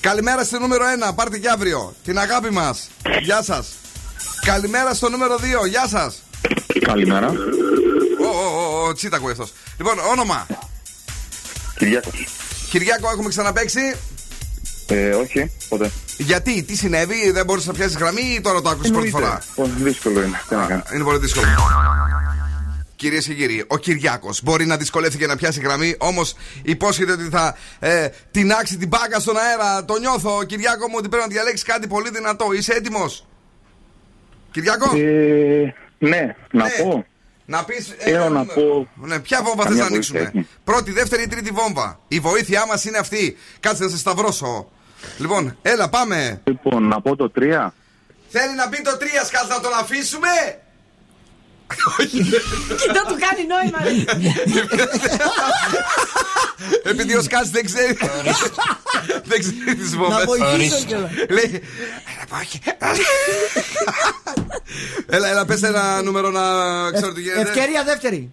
Καλημέρα 0.00 0.44
στο 0.44 0.58
νούμερο 0.58 0.84
1. 1.08 1.14
Πάρτε 1.14 1.38
και 1.38 1.48
αύριο. 1.48 1.94
Την 2.04 2.18
αγάπη 2.18 2.50
μας. 2.50 2.88
Γεια 3.22 3.42
σας. 3.42 3.68
Καλημέρα 4.44 4.94
στο 4.94 5.08
νούμερο 5.08 5.36
2. 5.36 5.66
Γεια 5.66 5.86
σας. 5.88 6.22
Καλημέρα. 6.80 7.28
Ω, 8.20 8.26
ω, 8.26 8.78
ω, 8.78 8.86
ω, 8.86 8.92
τσίτα 8.92 9.16
ακούει 9.16 9.30
αυτό. 9.30 9.48
Λοιπόν, 9.78 9.98
όνομα. 9.98 10.46
Κυριάκος. 11.78 12.26
Κυριάκο, 12.70 13.10
έχουμε 13.10 13.28
ξαναπέξει. 13.28 13.96
Ε, 14.86 15.10
όχι, 15.10 15.50
ποτέ. 15.68 15.90
Γιατί, 16.16 16.62
τι 16.62 16.76
συνέβη, 16.76 17.30
δεν 17.30 17.44
μπορούσες 17.44 17.68
να 17.68 17.74
πιάσεις 17.74 17.96
γραμμή 17.96 18.22
ή 18.22 18.40
τώρα 18.40 18.60
το 18.60 18.68
άκουσες 18.68 18.90
πρώτη 18.90 19.10
φορά; 19.10 19.42
Πολύ 19.54 19.72
δύσκολο 19.76 20.22
είναι. 20.22 20.40
Τι 20.48 20.54
να 20.54 20.66
κάνω. 20.66 20.82
Είναι 20.94 21.04
πολύ 21.04 21.18
δύσκολο. 21.18 21.46
Κυρίες 22.96 23.26
και 23.26 23.34
κύριοι, 23.34 23.64
ο 23.66 23.76
Κυριάκος 23.76 24.42
μπορεί 24.42 24.66
να 24.66 24.76
δυσκολεύτηκε 24.76 25.26
να 25.26 25.36
πιάσει 25.36 25.60
γραμμή, 25.60 25.94
όμως 25.98 26.34
υπόσχεται 26.62 27.12
ότι 27.12 27.28
θα 27.30 27.56
ε, 27.78 28.08
τεινάξει 28.30 28.76
την 28.76 28.88
μπάκα 28.88 29.20
στον 29.20 29.36
αέρα. 29.36 29.84
Το 29.84 29.98
νιώθω, 29.98 30.44
Κυριάκο 30.44 30.88
μου, 30.88 30.94
ότι 30.98 31.08
πρέπει 31.08 31.24
να 31.24 31.32
διαλέξεις 31.32 31.62
κάτι 31.62 31.86
πολύ 31.86 32.10
δυνατό. 32.10 32.52
Είσαι 32.52 32.72
έτοιμος; 32.72 33.26
Κυριάκο; 34.50 34.96
Ε, 34.96 35.74
ναι, 35.98 36.36
να 36.50 36.64
πω. 36.82 37.04
Να 37.44 37.64
πεις. 37.64 37.94
Θέλω 37.98 38.28
να 38.28 38.44
πω. 38.44 38.88
Ναι, 38.94 39.18
ποια 39.18 39.42
βόμβα 39.42 39.62
θες 39.62 39.64
Καμιά 39.64 39.82
να 39.82 39.86
ανοίξουμε; 39.86 40.18
βοήθεια 40.18 40.40
έχει. 40.40 40.48
Πρώτη, 40.64 40.92
δεύτερη 40.92 41.22
ή 41.22 41.26
τρίτη 41.26 41.50
βόμβα. 41.50 42.00
Η 42.08 42.20
βοήθειά 42.20 42.66
μας 42.66 42.84
είναι 42.84 42.98
αυτή. 42.98 43.36
Κάτσε 43.60 43.84
να 43.84 43.90
σε 43.90 43.98
σταυρώσω. 43.98 44.70
Λοιπόν, 45.18 45.56
έλα, 45.62 45.88
πάμε. 45.88 46.40
Λοιπόν, 46.44 46.88
να 46.88 47.00
πω 47.00 47.16
το 47.16 47.32
3. 47.40 47.68
Θέλει 48.28 48.54
να 48.56 48.68
μπει 48.68 48.82
το 48.82 48.90
3 49.00 49.04
σκάτ 49.26 49.48
να 49.48 49.60
τον 49.60 49.72
αφήσουμε; 49.80 50.28
Κοίτα 52.80 53.02
του 53.08 53.16
κάνει 53.24 53.46
νόημα. 53.46 53.78
ρε. 53.82 53.90
Επειδή 56.90 57.16
ο 57.16 57.22
Σκάτς 57.22 57.50
δεν 57.50 57.64
ξέρει. 57.64 57.96
δεν 59.30 59.38
ξέρει 59.40 59.74
τις 59.76 59.96
βόμβες. 59.96 60.18
Να 60.18 60.24
βοηθήσω 60.24 60.84
κιόλα. 60.84 61.10
Λέει. 61.28 61.62
Έλα, 65.06 65.28
έλα, 65.28 65.44
πες 65.44 65.62
ένα 65.62 66.02
νούμερο 66.02 66.30
να 66.30 66.42
ξέρω 66.92 67.12
τι 67.12 67.20
γίνεται. 67.20 67.40
Ευκαιρία 67.40 67.84
δεύτερη. 67.84 68.32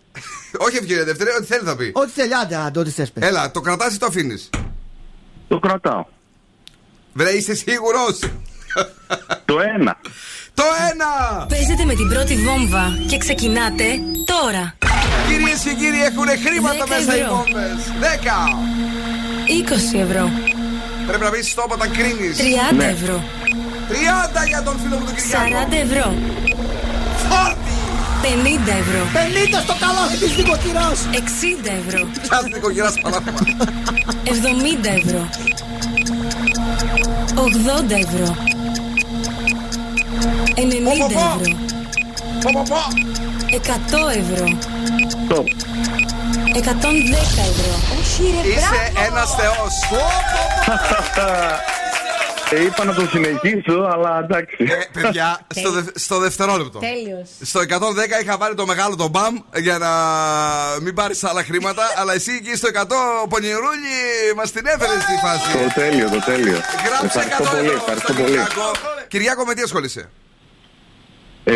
Όχι 0.58 0.78
ευκαιρία 0.78 1.04
δεύτερη, 1.04 1.30
ό,τι 1.38 1.46
θέλει 1.46 1.66
θα 1.66 1.76
πει. 1.76 1.92
Ό,τι 1.94 2.12
θέλει, 2.12 2.36
άντε, 2.36 2.56
άντε, 2.56 2.80
ό,τι 2.80 2.90
θες 2.90 3.12
πες. 3.12 3.28
Έλα, 3.28 3.52
το 3.52 3.62
κρατάς 3.62 3.94
ή 3.94 3.98
το 3.98 4.06
αφήνεις; 4.06 4.50
Το 5.48 5.60
κρατάω. 5.60 6.06
Βρε, 7.14 7.30
είσαι 7.30 7.56
σίγουρος; 7.56 8.20
Το 9.46 9.56
1. 9.60 9.92
Το 10.54 10.64
ένα! 10.92 11.46
Παίζετε 11.50 11.86
με 11.86 11.94
την 11.94 12.08
πρώτη 12.10 12.36
βόμβα 12.36 12.98
και 13.08 13.18
ξεκινάτε 13.18 13.86
τώρα. 14.26 14.76
Κυρίες 15.28 15.60
και 15.64 15.74
κύριοι, 15.82 16.02
έχουν 16.10 16.28
χρήματα 16.46 16.84
Δέκα 16.86 16.96
μέσα 17.00 17.16
οι 17.18 17.20
ευρώ. 17.20 17.36
βόμβες. 17.36 17.80
10! 18.02 19.96
20 19.96 20.00
ευρώ. 20.06 20.30
Πρέπει 21.08 21.24
να 21.24 21.30
πεις 21.30 21.54
stop 21.56 21.70
όταν 21.78 21.92
κρίνεις. 21.98 22.38
30 22.38 22.76
Ναι. 22.76 22.86
ευρώ. 22.86 23.24
30 23.90 24.42
για 24.52 24.64
τον 24.64 24.76
φίλο 24.82 24.96
μου 25.00 25.06
τον 25.06 25.16
Κυριάκο. 25.16 25.44
40 25.72 25.76
ευρώ. 25.86 26.06
Φόρτι! 27.30 27.74
50 28.24 28.72
ευρώ. 28.84 29.02
50 29.14 29.60
στο 29.66 29.76
καλό 29.84 30.04
της 30.20 30.32
νοικοκυράς. 30.38 31.00
60 31.12 31.72
ευρώ. 31.82 32.02
Πιάσε 32.28 32.48
νοικοκυράς 32.54 32.94
παράδειγμα. 33.02 33.40
70 34.24 34.90
ευρώ. 35.04 35.22
80 37.36 37.92
ευρώ. 37.92 38.36
90 40.56 41.06
ευρώ. 41.06 41.58
100 43.52 44.18
ευρώ. 44.18 44.46
110 46.56 47.40
ευρώ. 47.50 47.74
Είσαι 48.44 48.92
ένας 49.08 49.36
θεός. 49.36 49.74
Ε, 52.52 52.64
είπα 52.64 52.84
να 52.86 52.94
το 52.94 53.08
συνεχίσω, 53.08 53.80
αλλά 53.94 54.20
εντάξει. 54.24 54.56
Ε, 54.60 55.02
παιδιά, 55.02 55.40
στο, 55.56 55.72
δε- 55.72 55.82
στο 55.96 56.20
δευτερόλεπτο. 56.20 56.80
Τέλειος. 56.80 57.30
Στο 57.42 57.60
110 57.60 58.22
είχα 58.22 58.38
βάλει 58.38 58.56
το 58.56 58.66
μεγάλο 58.66 58.96
το 58.96 59.08
μπαμ 59.08 59.36
για 59.56 59.78
να 59.78 59.90
μην 60.82 60.94
πάρεις 60.96 61.24
άλλα 61.24 61.44
χρήματα. 61.44 61.84
αλλά 62.00 62.14
εσύ 62.14 62.32
εκεί 62.32 62.56
στο 62.56 62.70
100 62.74 62.84
πονηρούλι 63.30 63.96
μας 64.36 64.52
την 64.52 64.66
έφερες 64.66 65.04
στη 65.04 65.14
φάση. 65.26 65.52
Το 65.68 65.74
τέλειο, 65.82 66.10
το 66.10 66.20
τέλειο. 66.26 66.58
Γράψε 66.86 67.20
100 67.20 67.22
Ευχαριστώ 67.22 67.44
πολύ, 67.54 67.66
ευρώ 67.66 67.76
ευχαριστώ 67.78 68.14
στον 68.14 68.16
πολύ. 68.16 68.28
Κυριάκο. 68.30 68.72
Κυριάκο, 69.08 69.46
με 69.46 69.54
τι 69.54 69.62
ασχολείσαι; 69.62 70.10
Ε, 71.44 71.54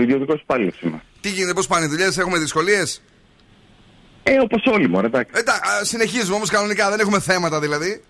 ιδιωτικός 0.00 0.40
υπάλληλος 0.40 0.80
είμαι. 0.80 1.02
Τι 1.20 1.28
γίνεται, 1.28 1.52
πώς 1.52 1.66
πάνε 1.66 1.84
οι 1.84 1.88
δουλειές, 1.88 2.18
έχουμε 2.18 2.38
δυσκολίες; 2.38 3.02
Ε, 4.22 4.38
όπως 4.40 4.62
όλοι 4.66 4.88
μου, 4.88 4.98
εντάξει. 5.04 5.32
Εντάξει, 5.34 5.60
συνεχίζουμε 5.86 6.34
όμως 6.34 6.50
κανονικά, 6.50 6.90
δεν 6.90 7.00
έχουμε 7.00 7.20
θέματα 7.20 7.60
δηλαδή. 7.60 8.02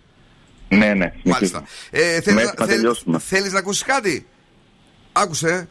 Ναι, 0.68 0.94
ναι. 0.94 1.12
Μάλιστα. 1.24 1.62
Ε, 1.90 2.20
θέλεις, 2.20 2.42
Μέχρι 2.42 2.54
να 2.58 2.66
τελειώσουμε. 2.66 3.18
θέλεις 3.18 3.52
να 3.52 3.58
ακούσεις 3.58 3.82
κάτι; 3.82 4.26
Άκουσε. 5.12 5.68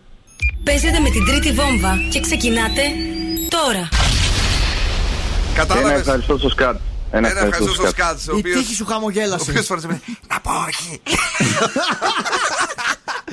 Παίζετε 0.63 0.99
με 0.99 1.09
την 1.09 1.25
τρίτη 1.25 1.51
βόμβα 1.51 1.97
και 2.09 2.19
ξεκινάτε 2.19 2.81
τώρα. 3.49 3.89
Κατάλαβες; 5.55 5.89
Ένα 5.91 5.99
ευχαριστώ 5.99 6.37
στο 6.37 6.49
σκάτ. 6.49 6.79
Ένα 7.11 7.27
ευχαριστώ 7.27 7.73
στο 7.73 7.87
Σκάτς, 7.87 8.27
ο 8.27 8.35
Η 8.35 8.39
οποίος- 8.39 8.59
τύχη 8.59 8.73
σου 8.75 8.85
χαμογέλασε. 8.85 9.43
Ο 9.49 9.51
οποίος 9.51 9.65
φόρεσε 9.65 9.87
με- 9.87 10.01
Να 10.27 10.39
πω 10.41 10.51
όχι. 10.67 11.01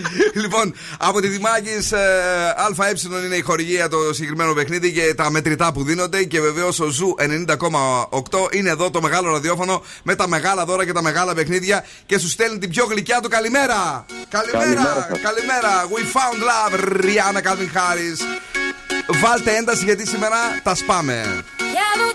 λοιπόν, 0.42 0.74
από 0.98 1.20
τη 1.20 1.28
Δημάκης 1.28 1.92
ΑΕ 1.92 3.24
είναι 3.24 3.36
η 3.36 3.40
χορηγία 3.40 3.88
το 3.88 4.12
συγκεκριμένο 4.12 4.52
παιχνίδι 4.52 4.92
και 4.92 5.14
τα 5.14 5.30
μετρητά 5.30 5.72
που 5.72 5.84
δίνονται. 5.84 6.24
Και 6.24 6.40
βεβαίως 6.40 6.80
ο 6.80 6.88
Zoo 6.88 7.14
90,8 7.18 8.54
είναι 8.54 8.70
εδώ 8.70 8.90
το 8.90 9.00
μεγάλο 9.02 9.30
ραδιόφωνο 9.30 9.82
με 10.02 10.14
τα 10.14 10.28
μεγάλα 10.28 10.64
δώρα 10.64 10.84
και 10.84 10.92
τα 10.92 11.02
μεγάλα 11.02 11.34
παιχνίδια 11.34 11.84
και 12.06 12.18
σου 12.18 12.28
στέλνει 12.28 12.58
την 12.58 12.70
πιο 12.70 12.84
γλυκιά 12.84 13.20
του 13.20 13.28
καλημέρα. 13.28 14.04
Καλημέρα, 14.28 14.64
Καλημέρα 14.64 15.08
σας. 15.10 15.20
καλημέρα. 15.20 15.88
We 15.88 16.02
found 16.16 16.38
love, 16.48 16.74
Rihanna 17.04 17.42
Calvin 17.46 17.72
Harris. 17.76 18.20
Βάλτε 19.22 19.56
ένταση 19.56 19.84
γιατί 19.84 20.06
σήμερα 20.06 20.36
τα 20.62 20.74
σπάμε. 20.74 21.44
Yellow 21.58 22.12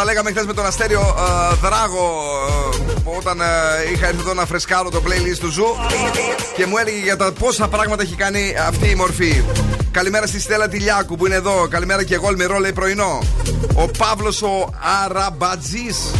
Τα 0.00 0.06
λέγαμε 0.06 0.30
χθες 0.30 0.46
με 0.46 0.52
τον 0.52 0.66
Αστέριο 0.66 1.00
α, 1.00 1.54
Δράγο 1.62 2.22
ε, 3.06 3.16
όταν 3.16 3.40
ε, 3.40 3.44
είχα 3.92 4.06
έρθει 4.06 4.20
εδώ 4.20 4.34
να 4.34 4.46
φρεσκάρω 4.46 4.90
το 4.90 5.02
playlist 5.06 5.38
του 5.38 5.50
Zoo 5.50 5.64
και 6.56 6.66
μου 6.66 6.76
έλεγε 6.78 6.98
για 6.98 7.16
τα 7.16 7.32
πόσα 7.32 7.68
πράγματα 7.68 8.02
έχει 8.02 8.14
κάνει 8.14 8.54
αυτή 8.66 8.90
η 8.90 8.94
μορφή. 8.94 9.42
Καλημέρα 9.90 10.26
στη 10.26 10.40
Στέλλα 10.40 10.68
Τηλιάκου 10.68 11.16
που 11.16 11.26
είναι 11.26 11.34
εδώ. 11.34 11.68
Καλημέρα 11.68 12.04
και 12.04 12.14
εγώ, 12.14 12.28
Αλμυρό, 12.28 12.58
λέει 12.58 12.72
πρωινό. 12.72 13.18
Ο 13.74 13.86
Παύλος 13.98 14.42
ο 14.42 14.70
Αραμπατζής. 15.04 16.10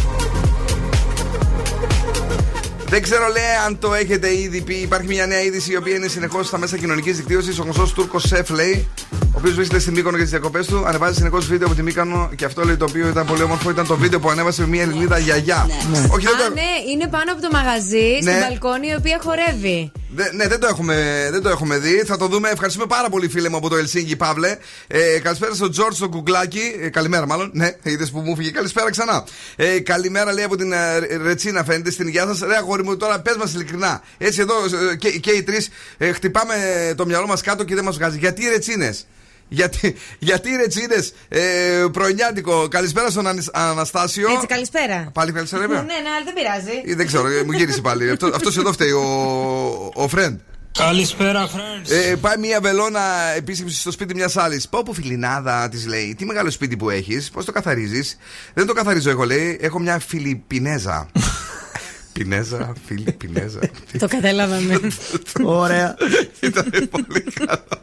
Δεν 2.85 3.01
ξέρω, 3.01 3.27
λέει, 3.27 3.43
αν 3.65 3.79
το 3.79 3.93
έχετε 3.93 4.37
ήδη 4.37 4.61
πει. 4.61 4.73
Υπάρχει 4.73 5.07
μια 5.07 5.25
νέα 5.25 5.41
είδηση 5.41 5.71
η 5.71 5.75
οποία 5.75 5.95
είναι 5.95 6.07
συνεχώς 6.07 6.47
στα 6.47 6.57
μέσα 6.57 6.77
κοινωνικής 6.77 7.17
δικτύωσης. 7.17 7.59
Ο 7.59 7.63
γνωστός 7.63 7.93
Τούρκος 7.93 8.23
Σεφ 8.27 8.49
λέει, 8.49 8.87
ο 8.97 9.00
οποίο 9.41 9.53
βρίσκεται 9.53 9.79
στην 9.79 9.93
Μύκονο 9.93 10.15
για 10.15 10.25
τις 10.25 10.33
διακοπές 10.33 10.65
του, 10.67 10.83
ανεβάζει 10.87 11.15
συνεχώς 11.15 11.45
βίντεο 11.47 11.67
από 11.67 11.75
τη 11.75 11.83
Μύκονο 11.83 12.29
και 12.35 12.45
αυτό 12.45 12.63
λέει 12.65 12.75
το 12.77 12.85
οποίο 12.89 13.07
ήταν 13.07 13.25
πολύ 13.25 13.43
όμορφο. 13.43 13.69
Ήταν 13.69 13.87
το 13.87 13.95
βίντεο 13.97 14.19
που 14.19 14.29
ανέβασε 14.29 14.61
με 14.61 14.67
μια 14.67 14.81
Ελληνίδα 14.81 15.17
γιαγιά. 15.17 15.67
Όχι, 16.11 16.25
δεν 16.25 16.35
Α, 16.35 16.37
το, 16.47 16.53
ναι, 16.53 16.91
είναι 16.91 17.07
πάνω 17.07 17.31
από 17.31 17.41
το 17.41 17.49
μαγαζί, 17.51 18.19
Ναι. 18.23 18.31
στην 18.31 18.39
μπαλκόνη, 18.39 18.87
η 18.87 18.95
οποία 18.97 19.19
χορεύει. 19.23 19.91
Δε- 20.15 20.31
ναι, 20.35 20.47
δεν 20.47 20.59
το, 20.59 20.67
έχουμε, 20.67 21.27
δεν 21.31 21.41
το 21.41 21.49
έχουμε 21.49 21.77
δει. 21.77 22.03
Θα 22.05 22.17
το 22.17 22.27
δούμε. 22.27 22.49
Ευχαριστούμε 22.49 22.85
πάρα 22.87 23.09
πολύ, 23.09 23.27
φίλε 23.29 23.49
μου 23.49 23.55
από 23.57 23.69
το 23.69 23.75
Ελσίνκι, 23.75 24.15
Παύλε. 24.15 24.57
Ε, 24.87 25.19
καλησπέρα 25.19 25.53
στον 25.53 25.71
Τζορτζ 25.71 25.95
στο 25.95 26.09
κουκλάκι. 26.09 26.61
Ε, 26.81 26.89
καλημέρα, 26.89 27.25
μάλλον. 27.27 27.49
Ναι, 27.53 27.69
είδες 27.83 28.11
που 28.11 28.19
μου 28.19 28.35
φύγε. 28.35 28.51
Καλησπέρα 28.51 28.89
ξανά. 28.89 29.23
Ε, 29.55 29.79
καλημέρα, 29.79 30.33
λέει 30.33 30.43
από 30.43 30.57
την 30.57 30.71
ε, 30.71 30.97
Ρετσίνα, 31.23 31.63
φαίνεται 31.63 31.91
στην 31.91 32.07
υγεία 32.07 32.25
σας. 32.27 32.39
Ρε, 32.39 32.55
αγόρι 32.55 32.83
μου, 32.83 32.97
τώρα 32.97 33.19
πες 33.21 33.35
μας 33.35 33.53
ειλικρινά. 33.53 34.01
Έτσι 34.17 34.41
εδώ 34.41 34.53
ε, 34.91 34.95
και, 34.95 35.09
και 35.09 35.31
οι 35.31 35.43
τρεις 35.43 35.69
ε, 35.97 36.11
χτυπάμε 36.11 36.53
το 36.97 37.05
μυαλό 37.05 37.27
μας 37.27 37.41
κάτω 37.41 37.63
και 37.63 37.75
δεν 37.75 37.83
μας 37.83 37.97
βγάζει. 37.97 38.17
Γιατί 38.17 38.43
οι 38.45 38.47
Ρετσίνες; 38.49 39.07
Γιατί, 39.53 39.95
γιατί 40.19 40.49
οι 40.49 40.55
Ρετσίνε 40.55 40.95
ε, 41.29 41.85
πρωινιάτικο. 41.91 42.67
Καλησπέρα 42.67 43.09
στον 43.09 43.27
Ανι- 43.27 43.47
Αναστάσιο. 43.51 44.31
Έτσι, 44.31 44.45
καλησπέρα. 44.47 45.09
Πάλι 45.13 45.31
καλησπέρα, 45.31 45.61
Ναι, 45.61 45.67
βέβαια. 45.67 45.83
ναι, 45.83 45.93
αλλά 45.93 46.23
δεν 46.25 46.33
πειράζει. 46.33 46.81
Ή 46.85 46.93
δεν 46.93 47.05
ξέρω, 47.07 47.27
ε, 47.27 47.43
μου 47.43 47.51
γύρισε 47.51 47.81
πάλι. 47.81 48.09
Αυτό 48.09 48.27
αυτός 48.33 48.57
εδώ 48.57 48.71
φταίει, 48.71 48.91
ο, 48.91 49.91
ο 49.93 50.07
Φρέντ. 50.07 50.39
Καλησπέρα, 50.77 51.47
friends. 51.47 51.91
Ε, 51.91 52.15
πάει 52.15 52.37
μια 52.37 52.59
βελόνα 52.61 53.01
επίσκεψη 53.35 53.75
στο 53.79 53.91
σπίτι 53.91 54.15
μιας 54.15 54.37
άλλης. 54.37 54.67
Πω 54.69 54.83
που 54.83 54.93
φιλινάδα 54.93 55.69
της 55.69 55.85
λέει, 55.87 56.15
Τι 56.17 56.25
μεγάλο 56.25 56.49
σπίτι 56.49 56.77
που 56.77 56.89
έχεις, 56.89 57.29
πώς 57.29 57.45
το 57.45 57.51
καθαρίζεις. 57.51 58.17
Δεν 58.53 58.65
το 58.65 58.73
καθαρίζω 58.73 59.09
εγώ, 59.09 59.23
λέει. 59.23 59.57
Έχω 59.61 59.79
μια 59.79 59.99
Φιλιππινέζα. 59.99 61.07
Πινέζα, 62.13 62.73
Φιλιππινέζα. 62.85 63.59
Το 63.99 64.07
καταλάβαμε. 64.07 64.79
Ωραία. 65.61 65.95
Ήταν 66.39 66.69
πολύ 66.91 67.21
καλό. 67.45 67.80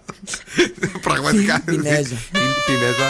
Πραγματικά. 1.02 1.62
Φιλιππινέζα. 1.64 2.16
Φιλιππινέζα. 2.32 3.08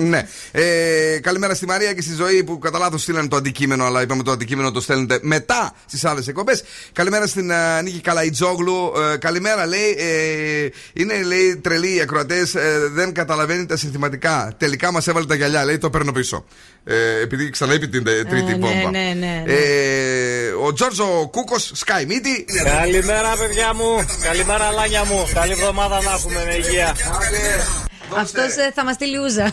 Ναι. 0.00 0.28
Ε, 0.52 1.18
καλημέρα 1.20 1.54
στη 1.54 1.66
Μαρία 1.66 1.92
και 1.92 2.02
στη 2.02 2.14
Ζωή 2.14 2.44
που 2.44 2.58
κατά 2.58 2.78
λάθος 2.78 3.02
στείλανε 3.02 3.28
το 3.28 3.36
αντικείμενο, 3.36 3.84
αλλά 3.84 4.02
είπαμε 4.02 4.22
το 4.22 4.30
αντικείμενο 4.30 4.70
το 4.70 4.80
στέλνετε 4.80 5.18
μετά 5.22 5.74
στις 5.86 6.04
άλλες 6.04 6.28
εκπομπές. 6.28 6.62
Καλημέρα 6.92 7.26
στην 7.26 7.50
ε, 7.50 7.82
Νίκη 7.82 8.00
Καλαϊτζόγλου. 8.00 8.92
Ε, 9.12 9.16
καλημέρα, 9.16 9.66
λέει. 9.66 9.96
Ε, 9.98 10.68
είναι, 10.92 11.22
λέει, 11.22 11.56
τρελοί 11.56 11.94
οι 11.94 12.00
ακροατές. 12.00 12.54
δεν 12.92 13.12
καταλαβαίνει 13.12 13.66
τα 13.66 13.76
συνθηματικά. 13.76 14.54
Τελικά 14.58 14.92
μας 14.92 15.06
έβαλε 15.06 15.26
τα 15.26 15.34
γυαλιά, 15.34 15.64
λέει. 15.64 15.78
Το 15.78 15.90
παίρνω 15.90 16.12
πίσω. 16.12 16.44
Ε, 16.84 17.20
επειδή 17.22 17.50
ξαναείπε 17.50 17.86
την 17.86 18.06
ε, 18.06 18.24
τρίτη 18.24 18.44
ναι, 18.44 18.56
βόμβα. 18.56 18.90
ναι, 18.90 18.98
ναι, 18.98 19.42
ναι. 19.46 19.52
Ε, 19.52 20.50
ο 20.64 20.72
Τζόρτζο 20.72 21.28
Κούκος, 21.30 21.72
Sky 21.86 22.02
Meaty. 22.10 22.44
Καλημέρα, 22.64 23.36
παιδιά 23.36 23.74
μου. 23.74 24.06
Καλημέρα, 24.22 24.70
λάνια 24.70 25.04
μου. 25.04 25.28
Καλή 25.34 25.52
εβδομάδα 25.52 26.02
να 26.02 26.10
έχουμε 26.10 26.44
με 26.44 26.54
υγεία. 26.54 26.96
Αυτός 28.16 28.54
θα 28.74 28.84
μας 28.84 28.94
στείλει 28.94 29.18
ούζα. 29.18 29.44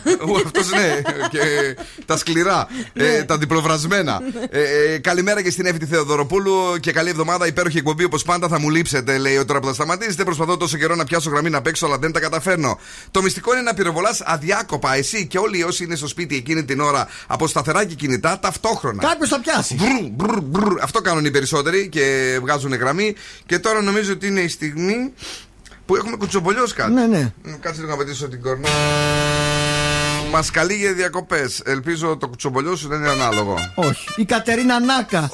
Αυτός 0.46 0.70
ναι, 0.70 1.02
και 1.30 1.76
τα 2.06 2.18
σκληρά, 2.18 2.68
ε, 2.94 3.24
τα 3.24 3.38
διπλοβρασμένα. 3.38 4.22
Ε, 4.50 4.94
ε, 4.94 4.98
καλημέρα 4.98 5.42
και 5.42 5.50
στην 5.52 5.66
Εύη 5.66 5.78
τη 5.78 5.86
Θεοδωροπούλου 5.86 6.78
και 6.80 6.92
καλή 6.92 7.10
εβδομάδα. 7.10 7.48
Υπέροχη 7.48 7.78
εκπομπή 7.78 8.04
όπως 8.04 8.24
πάντα 8.24 8.48
θα 8.48 8.60
μου 8.60 8.70
λείψετε, 8.70 9.18
λέει 9.18 9.46
τώρα 9.46 9.60
που 9.60 9.68
θα 9.68 9.74
σταματήσετε. 9.74 10.24
Προσπαθώ 10.24 10.58
τόσο 10.58 10.78
καιρό 10.78 10.96
να 10.96 11.04
πιάσω 11.04 11.30
γραμμή 11.30 11.50
να 11.50 11.62
παίξω, 11.62 11.86
αλλά 11.86 11.98
δεν 11.98 12.12
τα 12.12 12.20
καταφέρνω. 12.20 12.80
Το 13.12 13.22
μυστικό 13.22 13.54
είναι 13.54 13.62
να 13.62 13.74
πυροβολάς 13.74 14.22
αδιάκοπα 14.26 14.94
εσύ 14.94 15.28
και 15.28 15.38
όλοι 15.38 15.64
όσοι 15.64 15.84
είναι 15.84 15.96
στο 15.96 16.08
σπίτι 16.08 16.36
εκείνη 16.36 16.66
την 16.66 16.80
ώρα 16.80 17.08
από 17.28 17.48
σταθερά 17.48 17.86
και 17.86 17.94
κινητά 17.94 18.40
ταυτόχρονα. 18.40 19.04
Κάποιος 19.04 19.30
θα 19.30 19.40
πιάσει. 19.40 19.76
Μπρου, 19.76 20.10
μπρου, 20.12 20.42
μπρου. 20.42 20.76
Αυτό 20.82 21.02
κάνουν 21.02 21.26
οι 21.26 21.32
περισσότεροι 21.32 21.90
και 21.90 22.38
βγάζουν 22.42 22.74
γραμμή. 22.74 23.16
Και 23.46 23.60
τώρα 23.60 23.82
νομίζω 23.82 24.14
ότι 24.14 24.28
είναι 24.28 24.40
η 24.40 24.48
στιγμή 24.48 25.14
που 25.88 25.96
έχουμε 25.96 26.16
κουτσομπολιόσκα. 26.16 26.88
Ναι, 26.88 27.08
ναι. 27.08 27.34
Κάτσε 27.60 27.82
λίγο 27.82 27.92
να 27.92 27.98
πετύσω 27.98 28.28
την 28.28 28.42
κορνή. 28.42 28.68
Μας 30.32 30.52
καλεί 30.52 30.74
για 30.74 30.94
διακοπές. 30.94 31.62
Ελπίζω 31.66 32.18
το 32.18 32.28
κουτσομπολιό 32.28 32.76
σου 32.76 32.88
δεν 32.88 33.00
είναι 33.00 33.10
ανάλογο. 33.10 33.56
Όχι. 33.76 34.06
Η 34.16 34.26
Κατερίνα 34.26 34.80
Νάκα 34.80 35.30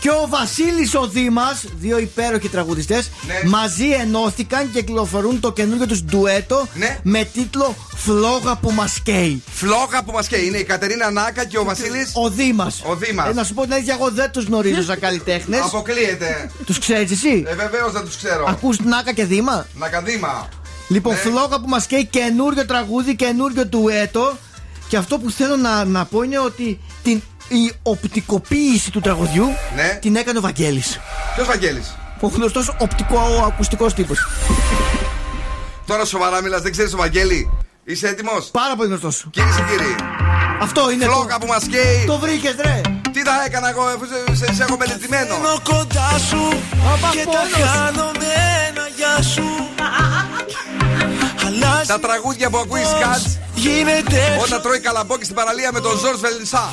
και 0.00 0.08
ο 0.10 0.26
Βασίλης 0.28 0.94
ο 0.94 1.06
Δήμας, 1.06 1.64
δύο 1.78 1.98
υπέροχοι 1.98 2.48
τραγουδιστές, 2.48 3.10
Ναι. 3.26 3.48
μαζί 3.48 3.90
ενώθηκαν 3.90 4.70
και 4.72 4.82
κυκλοφορούν 4.82 5.40
το 5.40 5.52
καινούργιο 5.52 5.86
τους 5.86 6.02
ντουέτο 6.04 6.66
Ναι. 6.74 6.98
με 7.02 7.24
τίτλο 7.32 7.74
Φλόγα 7.96 8.56
που 8.56 8.70
μας 8.72 9.00
καίει. 9.02 9.42
Φλόγα 9.50 10.02
που 10.04 10.12
μας 10.12 10.26
καίει. 10.26 10.46
Είναι 10.46 10.58
η 10.58 10.64
Κατερίνα 10.64 11.10
Νάκα 11.10 11.44
και 11.44 11.58
ο 11.58 11.64
Βασίλης. 11.64 12.10
Ο 12.14 12.28
Δήμας. 12.30 12.82
Ο 12.86 12.94
Δήμας. 12.96 13.28
Ε, 13.28 13.32
να 13.32 13.44
σου 13.44 13.54
πω 13.54 13.62
την 13.62 13.72
αλήθεια, 13.72 13.94
εγώ 13.94 14.10
δεν 14.10 14.30
τους 14.30 14.44
γνωρίζω 14.44 14.82
σαν 14.82 14.98
καλλιτέχνες. 15.00 15.60
Αποκλείεται. 15.64 16.50
τους 16.66 16.78
ξέρεις 16.78 17.10
εσύ; 17.10 17.44
Ε, 17.46 17.54
βεβαίως 17.54 17.92
δεν 17.92 18.04
τους 18.04 18.16
ξέρω. 18.16 18.44
Ακούς 18.48 18.78
Νάκα 18.80 19.12
και 19.12 19.24
Δήμα; 19.24 19.66
Νακαδήμα. 19.74 20.48
Λοιπόν, 20.88 21.12
Ναι. 21.12 21.18
φλόγα 21.18 21.60
που 21.60 21.68
μας 21.68 21.86
καίει 21.86 22.04
καινούριο 22.06 22.66
τραγούδι, 22.66 23.16
καινούριο 23.16 23.66
ντουέτο. 23.66 24.36
Και 24.88 24.96
αυτό 24.96 25.18
που 25.18 25.30
θέλω 25.30 25.56
να, 25.56 25.84
να 25.84 26.04
πω 26.04 26.22
είναι 26.22 26.38
ότι 26.38 26.80
την, 27.02 27.22
η 27.48 27.72
οπτικοποίηση 27.82 28.90
του 28.90 29.00
τραγουδιού 29.00 29.46
Ναι. 29.74 29.98
την 30.00 30.16
έκανε 30.16 30.38
ο 30.38 30.40
Βαγγέλης 30.40 30.98
Ποιος 31.34 31.46
Βαγγέλης; 31.46 31.96
Ο 32.20 32.26
γνωστός 32.26 32.74
οπτικό-ακουστικό 32.78 33.86
τύπος. 33.86 34.26
Τώρα 35.86 36.04
σοβαρά 36.04 36.42
μιλάς, 36.42 36.62
δεν 36.62 36.72
ξέρεις 36.72 36.92
ο 36.92 36.96
Βαγγέλη; 36.96 37.50
Είσαι 37.84 38.08
έτοιμος; 38.08 38.48
Πάρα 38.52 38.76
πολύ 38.76 38.88
γνωστός. 38.88 39.26
Κυρίε 39.30 39.50
και 39.56 39.62
κύριοι. 39.70 39.94
Αυτό 40.60 40.90
είναι 40.90 41.04
Φλόγα 41.04 41.38
το. 41.38 41.38
που 41.40 41.46
μας 41.46 41.64
καίει. 41.64 42.04
Το 42.06 42.18
βρήκες, 42.18 42.54
ρε! 42.64 42.80
Τι 43.12 43.22
θα 43.22 43.44
έκανα 43.46 43.68
εγώ 43.68 43.82
αφού 43.82 44.04
σε, 44.06 44.34
σε, 44.44 44.54
σε 44.54 44.62
έχω 44.62 44.76
μελετημένο. 44.76 45.34
Είμαι 45.34 45.48
κοντά 45.62 46.18
σου 46.28 46.42
και 47.12 47.24
τα 47.24 47.66
χάνω 47.66 48.10
με 48.18 48.26
ένα 48.68 48.84
γεια 48.96 49.22
σου. 49.22 49.42
Αλλάζει 51.62 51.86
Τα 51.86 51.98
τραγούδια 52.00 52.50
που 52.50 52.58
ακούεις 52.58 52.86
Σκάτ 52.88 53.20
γίνεται 53.54 54.20
όταν 54.42 54.62
τρώει 54.62 54.80
καλαμπόκι 54.80 55.24
στην 55.24 55.36
παραλία 55.36 55.70
με 55.72 55.80
τον 55.80 55.98
Ζορ 55.98 56.16
Βελνσά. 56.16 56.72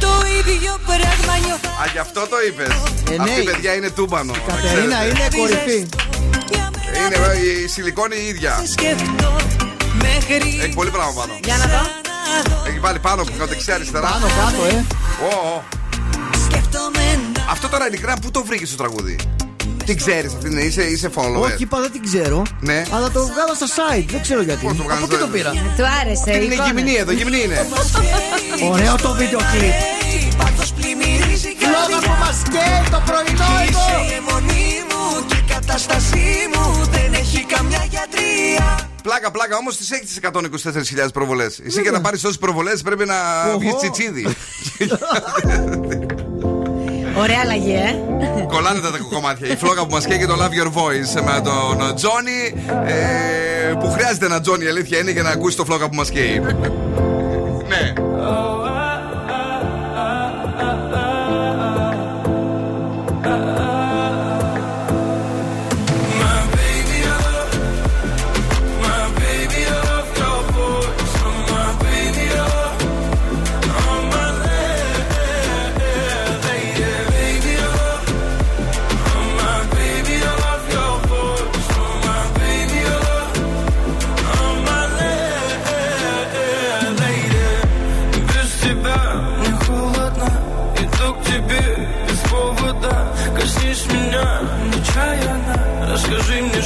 το 0.00 0.08
ίδιο 0.38 0.78
πράγμα 0.86 1.34
νιώθω. 1.46 1.68
Α, 1.68 1.84
γι' 1.92 1.98
αυτό 1.98 2.20
το 2.20 2.36
είπες. 2.48 2.66
Ε, 3.10 3.16
ναι. 3.16 3.22
Αυτή 3.22 3.40
η 3.40 3.44
παιδιά 3.44 3.74
είναι 3.74 3.90
τούμπανο. 3.90 4.32
να 4.32 4.54
Κατερίνα 4.54 4.96
ξέρετε. 4.96 5.36
είναι 5.36 5.38
κορυφή. 5.38 5.88
Είναι 6.96 7.16
ε, 7.32 7.62
η 7.64 7.68
σιλικόνη 7.68 8.16
η 8.16 8.26
ίδια. 8.26 8.62
Έχει 10.62 10.74
πολύ 10.74 10.90
πράγμα 10.90 11.12
πάνω. 11.12 11.32
Για 11.44 11.56
να 11.56 11.66
δω. 11.66 11.80
Έχει 12.68 12.78
βάλει 12.78 12.98
πάνω 12.98 13.22
από 13.22 13.46
δεξιά 13.46 13.74
αριστερά. 13.74 14.08
Πάνω 14.08 14.26
κάτω, 14.26 14.64
ε. 14.64 14.84
Ω, 15.24 15.48
ω. 15.54 15.62
Αυτό 17.50 17.68
τώρα 17.68 17.86
ειλικρινά 17.86 18.16
πού 18.22 18.30
το 18.30 18.44
βρήκες 18.44 18.70
το 18.70 18.76
τραγούδι; 18.76 19.16
Τι 19.84 19.94
ξέρεις 19.94 20.34
αυτή, 20.34 20.46
είναι, 20.50 20.60
είσαι, 20.60 20.82
είσαι 20.82 21.10
follower. 21.14 21.40
Όχι, 21.40 21.62
είπα 21.62 21.80
δεν 21.80 21.90
την 21.92 22.02
ξέρω. 22.02 22.42
Ναι. 22.60 22.84
Αλλά 22.90 23.10
το 23.10 23.20
βγάλα 23.26 23.54
στα 23.54 23.66
site. 23.66 24.04
Δεν 24.10 24.22
ξέρω 24.22 24.42
γιατί. 24.42 24.66
Πώς 24.66 24.76
το 24.76 24.82
βγάλα 24.82 24.98
Από 24.98 25.06
στα 25.06 25.14
εκεί 25.14 25.24
το 25.24 25.30
site? 25.30 25.34
πήρα; 25.34 25.50
Του 25.76 25.84
άρεσε. 26.00 26.30
η 26.30 26.40
Είναι 26.44 26.54
εικόνα. 26.54 26.66
γυμνή 26.72 26.94
εδώ, 26.94 27.12
γυμνή 27.12 27.40
είναι. 27.44 27.66
Ωραίο 28.70 28.94
το 28.96 29.12
βίντεο 29.12 29.38
κλιπ. 29.52 29.72
Φλόγα 31.58 32.00
που 32.02 32.14
μας 32.24 32.42
καίει 32.52 32.90
το 32.90 33.02
πρωινό 33.06 33.50
εδώ. 33.68 35.24
και 35.26 35.36
η 35.36 35.44
κατάστασή 35.52 36.26
μου 36.54 36.84
δεν 36.90 37.12
έχει 37.14 37.44
καμιά 37.44 37.86
γιατρία. 37.90 38.88
Πλάκα, 39.02 39.30
πλάκα, 39.30 39.56
όμως 39.56 39.76
τις 39.76 39.90
έχεις 39.90 40.06
τις 40.08 40.18
124.000 40.18 41.08
προβολές. 41.12 41.60
Εσύ 41.66 41.80
για 41.80 41.90
να 41.90 42.00
πάρεις 42.00 42.20
τόσες 42.20 42.38
προβολές 42.38 42.82
πρέπει 42.82 43.04
να 43.04 43.14
Οχο. 43.48 43.58
βγει 43.58 43.74
τσιτσίδι. 43.76 44.26
Ωραία 47.18 47.38
αλλαγή, 47.42 47.72
ε. 47.72 47.96
Κολλάνε 48.46 48.80
τα 48.80 48.90
κομμάτια. 49.10 49.48
Η 49.48 49.56
φλόγα 49.56 49.86
που 49.86 49.94
μας 49.94 50.06
καίει 50.06 50.18
και 50.18 50.26
το 50.26 50.34
Love 50.34 50.62
Your 50.62 50.72
Voice 50.78 51.22
με 51.24 51.40
τον 51.44 51.94
Τζόνι. 51.94 52.64
Ε, 52.86 53.72
που 53.80 53.90
χρειάζεται 53.90 54.26
ένα 54.26 54.40
Τζόνι, 54.40 54.64
η 54.64 54.68
αλήθεια 54.68 54.98
είναι 54.98 55.10
για 55.10 55.22
να 55.22 55.30
ακούσει 55.30 55.56
το 55.56 55.64
φλόγα 55.64 55.88
που 55.88 55.94
μας 55.94 56.10
καίει. 56.10 56.40
ναι. 57.68 57.92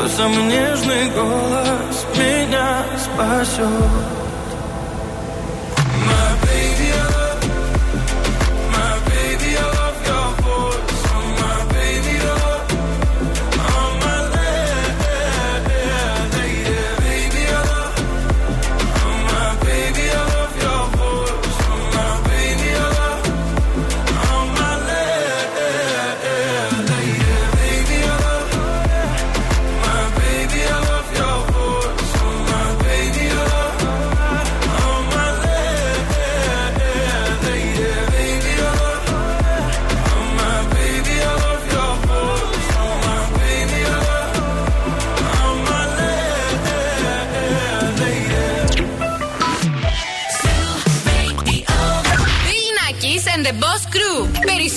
Твой 0.00 0.12
самый 0.12 0.44
нежный 0.44 1.10
голос 1.10 2.06
Меня 2.16 2.86
спасет 2.96 4.19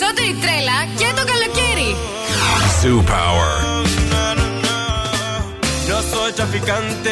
Περισσότερη 0.03 0.37
τρέλα 0.41 0.79
και 0.99 1.09
το 1.17 1.23
καλοκαίρι. 1.31 1.95
Zoo 2.79 2.99
Power. 3.13 3.51
No 5.89 5.97
soy 6.11 6.29
traficante, 6.39 7.11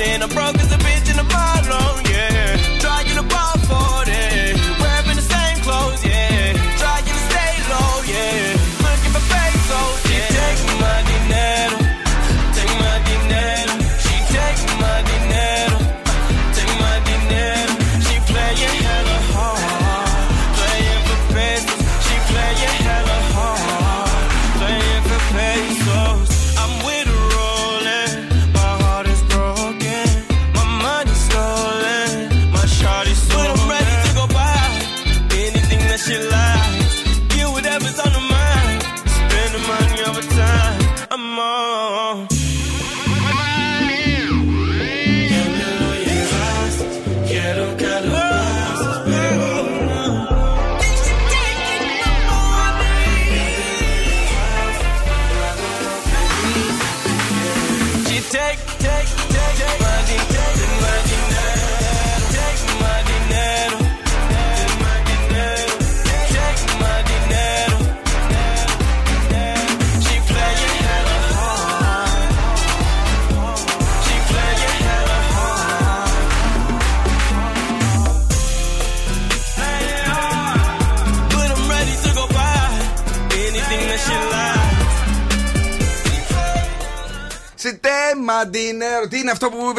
running. 0.00 0.22
I'm 0.22 0.28
broke 0.30 0.58
as 0.58 0.72
a 0.72 0.76
bitch. 0.76 0.89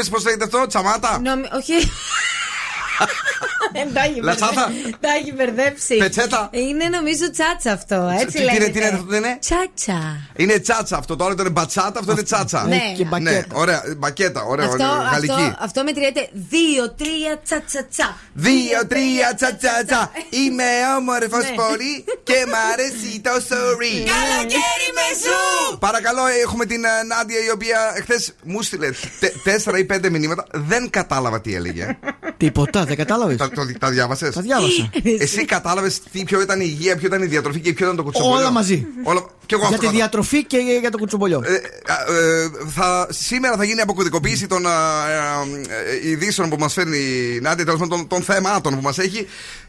Είναι 0.01 0.17
αυτό 0.17 0.17
που 0.17 0.17
είπε, 0.17 0.17
πώ 0.17 0.23
λέγεται 0.23 0.43
αυτό, 0.43 0.67
τσαμάτα; 0.67 1.19
Νομι... 1.23 1.47
Όχι. 1.53 1.91
Δεν 3.73 3.93
τα 3.93 4.01
έχει 4.03 4.19
Λατσάτα. 4.21 4.53
μπερδέψει. 4.67 4.95
Τα 4.99 5.09
έχει 5.19 5.33
μπερδέψει. 5.33 5.97
Πετσέτα. 5.97 6.49
Είναι 6.51 6.85
νομίζω 6.97 7.31
τσάτσα 7.31 7.71
αυτό. 7.71 8.09
Έτσι 8.13 8.25
Τι- 8.25 8.31
τι 8.31 8.41
είναι, 8.41 8.51
λέγεται. 8.51 8.69
τι 8.71 8.77
είναι 8.77 8.87
αυτό, 8.87 9.05
δεν 9.07 9.23
είναι; 9.23 9.37
Τσάτσα. 9.39 9.99
Είναι 10.35 10.59
τσάτσα 10.59 10.97
αυτό. 10.97 11.15
Το 11.15 11.23
άλλο 11.23 11.33
ήταν 11.33 11.51
μπατσάτα, 11.51 11.99
αυτό 11.99 12.11
είναι 12.11 12.23
τσάτσα. 12.23 12.63
Ναι. 12.67 12.81
Και 12.97 13.03
μπακέτα. 13.05 13.31
Ναι, 13.31 13.43
ωραία. 13.53 13.83
Μπακέτα, 13.97 14.41
ωραία. 14.43 14.65
Αυτό, 14.65 14.83
ωραία, 14.83 14.97
αυτό, 15.11 15.11
Γαλλική. 15.33 15.55
αυτό 15.59 15.83
μετριέται 15.83 16.29
2-3 16.49 17.37
τσατσατσά. 17.43 18.17
Δύο, 18.33 18.79
τρία, 18.87 19.33
τσα, 19.35 19.55
τσα, 19.55 19.83
τσα. 19.87 20.11
Είμαι 20.29 20.69
όμορφος 20.97 21.43
Ναι. 21.49 21.55
πολύ 21.63 21.93
και 22.23 22.37
μ' 22.51 22.57
αρέσει 22.73 23.19
το 23.21 23.31
sorry. 23.49 23.93
Καλοκαίρι 24.13 24.87
με 24.97 25.05
ζου! 25.23 25.77
Παρακαλώ, 25.79 26.21
έχουμε 26.43 26.65
την 26.65 26.83
ε, 26.83 26.87
Νάντια 27.07 27.37
η 27.47 27.49
οποία 27.51 27.77
χθες 28.01 28.33
μου 28.43 28.61
στείλε 28.61 28.89
τε- 29.19 29.35
τέσσερα 29.43 29.77
ή 29.77 29.83
πέντε 29.85 30.09
μηνύματα. 30.09 30.45
Δεν 30.51 30.89
κατάλαβα 30.89 31.41
τι 31.41 31.55
έλεγε. 31.55 31.97
Τίποτα, 32.37 32.83
δεν 32.83 32.97
κατάλαβες. 32.97 33.37
Τα, 33.65 33.71
το, 33.71 33.77
τα 33.79 33.89
διάβασες; 33.89 34.33
Τα 34.35 34.41
διάβασα. 34.41 34.89
Εσύ 35.19 35.45
κατάλαβες 35.45 36.01
ποιο 36.25 36.41
ήταν 36.41 36.59
η 36.59 36.65
υγεία, 36.67 36.95
ποιο 36.95 37.07
ήταν 37.07 37.21
η 37.21 37.25
διατροφή 37.25 37.59
και 37.59 37.73
ποιο 37.73 37.85
ήταν 37.85 37.97
το 37.97 38.03
κουτσομπολιό; 38.03 38.37
Όλα 38.37 38.51
μαζί. 38.51 38.87
Όλα... 39.03 39.25
Και 39.45 39.57
εγώ 39.57 39.67
Για 39.67 39.75
αυτό 39.77 39.87
τη 39.89 39.95
κατάλαβα. 39.95 39.97
διατροφή 39.97 40.45
και 40.45 40.57
για 40.79 40.91
το 40.91 40.97
κουτσομπολιό. 40.97 41.41
Ε, 41.45 41.53
ε, 41.53 41.59
θα, 42.75 43.07
σήμερα 43.09 43.55
θα 43.57 43.63
γίνει 43.63 43.81
αποκωδικοποίηση 43.81 44.47
των 44.47 44.65
ε, 44.65 44.69
ε, 44.69 46.05
ε, 46.05 46.09
ειδήσεων 46.09 46.49
που 46.49 46.55
μας 46.59 46.73
φέρνει 46.73 46.97
η 46.97 47.39
Νάντια, 47.41 47.65
τέλος 47.65 47.79
πάντων 47.79 47.97
των, 47.97 48.07
των 48.07 48.21
θεμάτων 48.23 48.75
που 48.75 48.81
μας 48.81 48.97
έχει. 48.97 49.27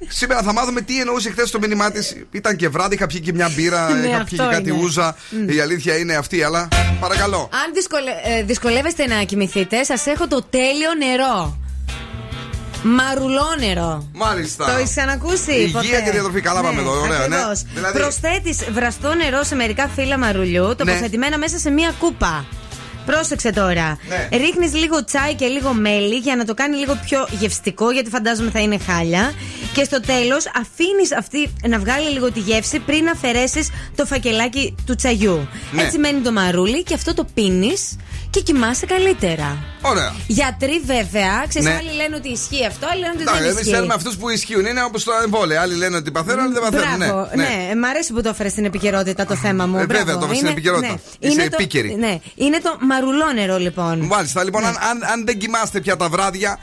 Σήμερα 0.09 0.43
θα 0.43 0.53
μάθουμε 0.53 0.81
τι 0.81 1.01
εννοούσε 1.01 1.31
χθες 1.31 1.49
στο 1.49 1.59
μήνυμά 1.59 1.91
της. 1.91 2.17
Ήταν 2.31 2.57
και 2.57 2.69
βράδυ, 2.69 2.95
είχα 2.95 3.07
πιει 3.07 3.21
και 3.21 3.33
μια 3.33 3.51
μπύρα, 3.55 3.89
Ναι, 3.93 4.07
είχα 4.07 4.25
πιει 4.25 4.39
αυτό 4.39 4.49
και 4.49 4.55
κάτι 4.55 4.71
είναι. 4.71 4.83
ούζα. 4.83 5.17
Μμ. 5.31 5.49
Η 5.49 5.61
αλήθεια 5.61 5.97
είναι 5.97 6.15
αυτή, 6.15 6.43
αλλά 6.43 6.69
παρακαλώ. 7.01 7.49
Αν 7.53 7.73
δυσκολε... 7.75 8.11
ε, 8.39 8.43
δυσκολεύεστε 8.43 9.07
να 9.07 9.23
κοιμηθείτε, 9.23 9.85
σας 9.85 10.07
έχω 10.07 10.29
το 10.29 10.43
τέλειο 10.51 10.91
νερό. 10.99 11.57
Μαρουλόνερο. 12.83 14.09
Μάλιστα. 14.15 14.65
Το 14.65 14.71
έχεις 14.71 14.91
ξανακούσει. 14.91 15.53
Υγεία 15.53 15.73
ποτέ; 15.73 16.03
και 16.05 16.11
διατροφή. 16.11 16.41
Καλά 16.41 16.63
πάμε 16.63 16.81
εδώ. 16.81 17.01
Ωραία, 17.01 17.19
ναι. 17.29 17.37
ακριβώς. 17.37 17.63
Δηλαδή- 17.75 17.99
Προσθέτεις 18.01 18.59
βραστό 18.73 19.15
νερό 19.15 19.43
σε 19.43 19.55
μερικά 19.55 19.89
φύλλα 19.89 20.19
μαρουλιού, 20.19 20.75
τοποθετημένα 20.79 21.39
μέσα 21.39 21.59
σε 21.59 21.71
μία 21.71 21.95
κούπα. 21.99 22.45
Πρόσεξε 23.07 23.51
τώρα. 23.51 23.99
Ναι. 24.09 24.39
Ρίχνεις 24.39 24.75
λίγο 24.75 25.05
τσάι 25.05 25.35
και 25.35 25.47
λίγο 25.47 25.73
μέλι 25.73 26.17
για 26.17 26.37
να 26.37 26.45
το 26.45 26.55
κάνει 26.55 26.77
λίγο 26.77 26.99
πιο 27.05 27.27
γευστικό, 27.39 27.91
γιατί 27.91 28.11
φαντάζομαι 28.11 28.51
θα 28.51 28.61
είναι 28.61 28.79
χάλια. 28.87 29.33
Και 29.73 29.85
στο 29.85 30.01
τέλος 30.01 30.45
αφήνεις 30.47 31.17
αυτή 31.19 31.53
να 31.69 31.79
βγάλει 31.79 32.09
λίγο 32.11 32.33
τη 32.33 32.41
γεύση 32.41 32.79
πριν 32.79 33.09
αφαιρέσεις 33.09 33.71
το 33.97 34.07
φακελάκι 34.07 34.75
του 34.87 34.95
τσαγιού. 34.95 35.49
Ναι. 35.73 35.83
Έτσι 35.83 35.99
μένει 35.99 36.21
το 36.21 36.33
μαρούλι 36.33 36.83
και 36.83 36.95
αυτό 36.95 37.15
το 37.15 37.27
πίνεις 37.35 37.97
και 38.33 38.41
κοιμάσαι 38.41 38.87
καλύτερα. 38.87 39.59
Ωραία. 39.85 40.13
Γιατροί 40.27 40.83
βέβαια, 40.85 41.45
ξέρεις, 41.49 41.69
Ναι. 41.69 41.75
άλλοι 41.75 41.93
λένε 41.97 42.17
ότι 42.17 42.29
ισχύει 42.29 42.67
αυτό, 42.67 42.87
άλλοι 42.93 43.01
λένε 43.01 43.13
ότι 43.15 43.23
Εντάξει, 43.23 43.41
δεν 43.43 43.51
εμεί 43.51 43.61
ισχύει. 43.61 43.73
θέλουμε 43.75 43.95
αυτούς 43.95 44.17
που 44.17 44.29
ισχύουν. 44.29 44.65
Είναι 44.67 44.83
όπως 44.85 45.05
το 45.05 45.13
εμβόλιο. 45.25 45.61
Άλλοι 45.61 45.75
λένε 45.77 45.97
ότι 45.97 46.11
παθαίνουν, 46.11 46.41
άλλοι 46.45 46.53
δεν 46.53 46.63
παθαίνουν. 46.63 46.97
Μπράβο, 46.99 47.29
Ναι, 47.35 47.43
ναι. 47.43 47.75
μ' 47.81 47.85
αρέσει 47.85 48.13
που 48.13 48.23
το 48.23 48.29
έφερες 48.29 48.53
στην 48.53 48.65
επικαιρότητα 48.65 49.27
το 49.27 49.37
θέμα 49.37 49.67
μου. 49.67 49.79
Ε, 49.79 49.85
Μπράβο. 49.87 50.05
βέβαια, 50.05 50.15
το 50.21 50.25
έφερες 50.25 50.37
στην 50.37 50.49
Είναι- 50.49 50.59
επικαιρότητα. 50.59 50.93
ναι. 50.93 51.29
Είσαι 51.29 51.41
Είναι 51.41 51.49
το- 51.51 51.57
επίκαιρη. 51.59 51.97
Ναι, 51.99 52.19
είναι 52.35 52.59
το 52.61 52.77
μαρουλόνερο 52.81 53.59
λοιπόν. 53.59 53.99
Μάλιστα, 54.01 54.45
λοιπόν, 54.45 54.65
αν, 54.67 54.77
αν, 54.91 55.05
αν 55.13 55.25
δεν 55.27 55.39
κοιμάστε 55.39 55.81
πια 55.81 55.97
τα 55.97 56.09
βράδια 56.09 56.59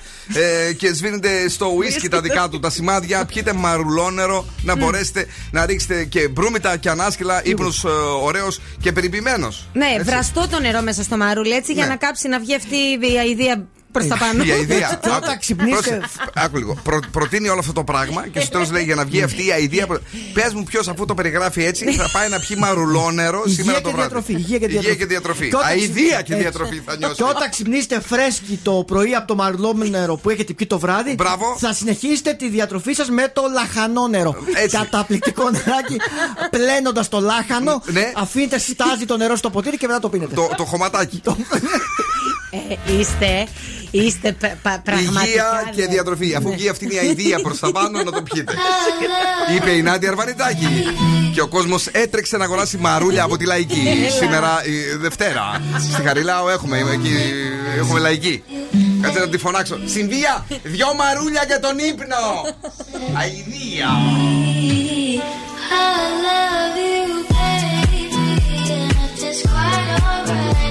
ε, 0.68 0.74
και 0.74 0.94
σβήνετε 0.94 1.50
στο 1.50 1.66
ουίσκι 1.76 2.08
τα 2.10 2.22
δικά 2.22 2.50
του 2.50 2.60
τα 2.60 2.70
σημάδια, 2.70 3.26
πιείτε 3.26 3.54
μαρουλόνερο 3.54 4.46
να 4.64 4.76
μπορέσετε 4.76 5.28
να 5.52 5.66
ρίξετε 5.66 6.04
και 6.06 6.28
μπρούμητα 6.28 6.78
και 6.78 6.90
ανάσκελα, 6.90 7.42
ύπνος 7.44 7.84
ε, 7.84 7.88
ωραίος 8.24 8.60
και 8.82 8.92
περιποιημένος. 8.92 9.68
Ναι, 9.74 9.98
βραστό 10.04 10.48
το 10.52 10.60
νερό 10.60 10.82
μέσα 10.82 11.04
στο 11.04 11.18
μαρούλι 11.18 11.54
έτσι 11.60 11.74
για 11.74 11.84
Ναι. 11.84 11.90
να 11.90 11.96
κάψει 11.96 12.28
να 12.28 12.40
βγει 12.40 12.56
αυτή 12.56 12.76
η 13.14 13.18
αηδία 13.18 13.68
προς 13.92 14.08
τα 14.08 14.18
πάνω. 14.18 14.44
Η 14.44 14.52
αηδία. 14.52 15.00
Και 15.02 15.10
όταν 15.10 15.24
Άκου, 15.30 15.40
ξυπνήσετε- 15.40 15.98
πρόσεχε, 15.98 16.08
Άκου 16.34 16.58
λίγο. 16.58 16.78
Προ, 16.84 17.00
προτείνει 17.12 17.50
όλο 17.50 17.60
αυτό 17.60 17.74
το 17.74 17.84
πράγμα 17.84 18.28
και 18.28 18.40
στο 18.40 18.50
τέλος 18.52 18.72
λέει 18.72 18.84
για 18.84 18.96
να 18.96 19.06
βγει 19.06 19.22
αυτή 19.22 19.46
η 19.46 19.52
αηδία. 19.52 19.88
Πες 20.34 20.54
μου 20.54 20.64
ποιος 20.64 20.88
αφού 20.88 21.06
το 21.06 21.14
περιγράφει 21.14 21.64
έτσι 21.64 21.92
θα 21.94 22.10
πάει 22.14 22.30
να 22.30 22.40
πιει 22.40 22.58
μαρουλόνερο 22.60 23.44
Υγεία 23.46 23.56
σήμερα 23.56 23.78
και 23.78 23.84
το 23.84 23.90
βράδυ. 23.92 24.08
διατροφή, 24.10 24.34
υγεία 24.34 24.58
και 24.58 24.68
διατροφή. 24.68 24.98
και 24.98 25.06
διατροφή. 25.06 25.50
Και 25.50 25.56
όταν 25.56 25.68
Αηδία 25.68 25.86
ξυπνήσετε- 25.86 26.24
και 26.24 26.34
έτσι. 26.34 26.42
διατροφή 26.44 26.82
θα 26.86 26.98
νιώσει. 26.98 27.14
Και 27.16 27.24
όταν 27.24 27.50
ξυπνήσετε 27.50 28.02
φρέσκοι 28.02 28.60
το 28.64 28.84
πρωί 28.88 29.16
από 29.16 29.28
το 29.28 29.36
μαρουλόμενο 29.36 30.16
που 30.16 30.30
έχετε 30.30 30.54
πιει 30.54 30.68
το 30.68 30.80
βράδυ, 30.80 31.14
Μπράβο. 31.14 31.56
θα 31.60 31.74
συνεχίσετε 31.74 32.34
τη 32.34 32.50
διατροφή 32.50 32.94
σας 32.94 33.10
με 33.10 33.32
το 33.34 33.42
λαχανό 33.54 34.08
νερό. 34.08 34.36
Έτσι. 34.54 34.78
Καταπληκτικό 34.78 35.44
νεράκι, 35.50 35.98
πλένοντας 36.50 37.10
το 37.10 37.20
λάχανο, 37.20 37.82
Ναι. 37.86 38.12
αφήνετε 38.16 38.58
στάζει 38.60 39.06
το 39.06 39.18
νερό 39.18 39.36
στο 39.36 39.50
ποτήρι 39.50 39.78
και 39.78 39.88
μετά 39.88 40.00
το 40.00 40.10
πίνετε. 40.10 40.36
Το, 40.36 40.50
το 40.58 40.64
χωματάκι. 40.66 41.22
Ε, 42.52 42.58
είστε, 43.00 43.48
είστε 43.92 44.32
π- 44.32 44.56
πα- 44.62 44.82
πραγματικά. 44.84 45.22
Υγεία 45.28 45.72
και 45.76 45.82
ναι. 45.82 45.88
διατροφή. 45.88 46.36
Αφού 46.36 46.52
βγει 46.52 46.70
αυτή 46.70 46.94
η 46.94 46.98
αηδία 46.98 47.40
προς 47.42 47.60
τα 47.60 47.72
πάνω, 47.72 48.04
να 48.04 48.12
το 48.12 48.22
πιείτε. 48.22 48.54
Είπε 49.56 49.72
η 49.72 49.82
Νάντια 49.82 50.10
Αρβανιτάκη. 50.10 50.68
Και 51.34 51.42
ο 51.42 51.48
κόσμος 51.48 51.88
έτρεξε 51.88 52.38
να 52.38 52.44
αγοράσει 52.44 52.78
μαρούλια 52.78 53.24
από 53.24 53.38
τη 53.38 53.46
λαϊκή. 53.46 53.84
Έλα. 53.88 54.10
Σήμερα 54.10 54.62
η 54.66 54.96
Δευτέρα. 54.98 55.62
Στη 55.92 56.02
Χαριλάου 56.02 56.48
έχουμε, 56.48 56.78
εκεί, 56.78 57.16
έχουμε 57.78 58.00
λαϊκή. 58.00 58.44
Κάτσε 59.02 59.20
να 59.20 59.30
τη 59.30 59.38
φωνάξω. 59.38 59.80
Συμβία, 59.86 60.46
δυο 60.64 60.88
μαρούλια 60.94 61.44
για 61.48 61.60
τον 61.60 61.78
ύπνο. 61.78 62.16
Αηδία. 63.20 63.90
I 65.72 66.02
love 66.26 66.78
you, 66.78 67.06
baby, 67.34 68.02
and 68.74 68.92
if 68.92 69.24
it's 69.30 69.42
quite 69.52 69.90
alright, 70.04 70.69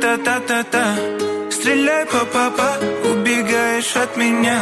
Гра-та-та-та-та 0.00 0.96
Стреляй 1.50 2.06
папа 2.32 2.76
Убегаешь 3.04 3.96
от 3.96 4.16
меня. 4.16 4.58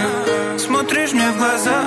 Смотришь 0.58 1.12
мне 1.12 1.30
в 1.30 1.38
глаза 1.38 1.82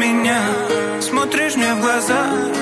меня. 0.00 0.40
Смотришь 1.00 1.56
мне 1.56 1.74
в 1.74 1.80
глаза 1.82 2.59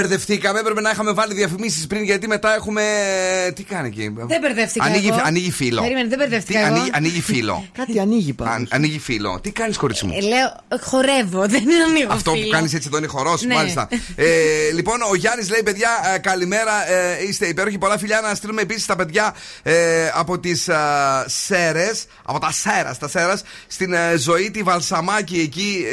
μπερδευτήκαμε. 0.00 0.58
Έπρεπε 0.60 0.80
να 0.80 0.90
είχαμε 0.90 1.12
βάλει 1.12 1.34
διαφημίσεις 1.34 1.86
πριν 1.86 2.02
γιατί 2.02 2.26
μετά 2.28 2.54
έχουμε. 2.54 2.82
Τι 3.54 3.62
κάνει 3.62 3.88
εκεί; 3.88 4.12
Δεν 4.16 4.40
μπερδεύτηκα 4.40 4.84
Ανοίγει, 4.84 5.08
εγώ. 5.08 5.20
ανοίγει 5.24 5.50
φύλλο. 5.52 5.80
Περίμενε, 5.80 6.08
δεν 6.08 6.18
μπερδεύτηκα 6.18 6.58
Τι, 6.58 6.64
εγώ. 6.64 6.74
ανοίγει, 6.74 6.90
ανοίγει 6.94 7.20
φύλλο. 7.20 7.68
Κάτι 7.78 8.00
ανοίγει 8.00 8.32
πάνω. 8.32 8.50
Αν- 8.50 8.68
ανοίγει 8.70 8.98
φύλλο. 8.98 9.38
Τι 9.42 9.50
κάνεις, 9.50 9.76
κορίτσι 9.76 10.06
μου; 10.06 10.12
Ε, 10.16 10.20
Λέω, 10.20 10.56
χορεύω, 10.82 11.40
δεν 11.54 11.62
ανοίγω 11.88 12.12
Αυτό 12.12 12.30
που 12.30 12.36
φίλο. 12.38 12.50
κάνεις 12.50 12.74
έτσι 12.74 12.88
εδώ 12.90 12.98
είναι 12.98 13.06
χορό, 13.06 13.38
Ναι. 13.46 13.54
μάλιστα. 13.54 13.88
Ε, 14.16 14.26
λοιπόν, 14.74 14.96
ο 15.10 15.14
Γιάννης 15.14 15.50
λέει: 15.50 15.62
Παιδιά, 15.64 15.88
ε, 16.14 16.18
καλημέρα. 16.18 16.90
Ε, 16.90 17.22
είστε 17.28 17.46
υπέροχοι. 17.46 17.78
Πολλά 17.78 17.98
φιλιά 17.98 18.20
να 18.20 18.34
στείλουμε 18.34 18.60
επίσης 18.62 18.86
τα 18.86 18.96
παιδιά 18.96 19.34
ε, 19.62 19.74
από 20.14 20.38
τις 20.38 20.68
Σέρες, 21.26 22.04
από 22.24 22.38
τα 22.38 22.52
Σέρας, 22.52 22.98
τα 22.98 23.08
Σέρας, 23.08 23.42
στην 23.66 23.92
ε, 23.92 24.16
ζωή 24.16 24.50
τη 24.50 24.62
Βαλσαμάκη 24.62 25.40
εκεί. 25.40 25.84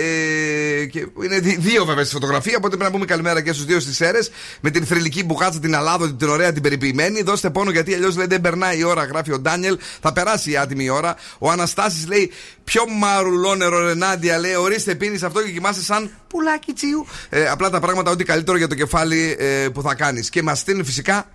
Ε, 0.81 0.85
και 0.85 0.99
είναι 1.23 1.39
δι- 1.39 1.59
δύο 1.59 1.85
βέβαια 1.85 2.03
στη 2.03 2.13
φωτογραφία. 2.13 2.53
Οπότε 2.57 2.75
πρέπει 2.75 2.91
να 2.91 2.97
πούμε 2.97 3.05
καλημέρα 3.05 3.41
και 3.41 3.53
στους 3.53 3.65
δύο 3.65 3.79
στι 3.95 4.05
Σέρες. 4.05 4.31
Με 4.61 4.69
την 4.69 4.85
θρηλυκή 4.85 5.23
μπουχάτσα, 5.23 5.59
την 5.59 5.75
αλάδο, 5.75 6.13
την 6.13 6.29
ωραία, 6.29 6.53
την 6.53 6.61
περιποιημένη. 6.61 7.21
Δώστε 7.21 7.49
πόνο 7.49 7.71
γιατί 7.71 7.93
αλλιώς 7.93 8.17
λέει 8.17 8.27
δεν 8.27 8.41
περνάει 8.41 8.79
η 8.79 8.83
ώρα, 8.83 9.03
γράφει 9.03 9.31
ο 9.31 9.39
Ντάνιελ. 9.39 9.77
Θα 10.01 10.13
περάσει 10.13 10.51
η 10.51 10.57
άτιμη 10.57 10.89
ώρα. 10.89 11.15
Ο 11.37 11.51
Αναστάσης 11.51 12.07
λέει: 12.07 12.31
Πιο 12.63 12.83
μαρουλόνερο 12.89 13.87
Ρενάντια 13.87 14.39
λέει: 14.39 14.55
Ορίστε, 14.55 14.95
πίνεις 14.95 15.23
αυτό 15.23 15.43
και 15.43 15.51
κοιμάσαι 15.51 15.83
σαν 15.83 16.11
πουλάκι 16.27 16.73
τσίου. 16.73 17.07
Ε, 17.29 17.47
απλά 17.47 17.69
τα 17.69 17.79
πράγματα 17.79 18.11
ό,τι 18.11 18.23
καλύτερο 18.23 18.57
για 18.57 18.67
το 18.67 18.75
κεφάλι 18.75 19.35
ε, 19.39 19.67
που 19.73 19.81
θα 19.81 19.95
κάνεις. 19.95 20.29
Και 20.29 20.43
μας 20.43 20.59
στείλουν 20.59 20.85
φυσικά 20.85 21.25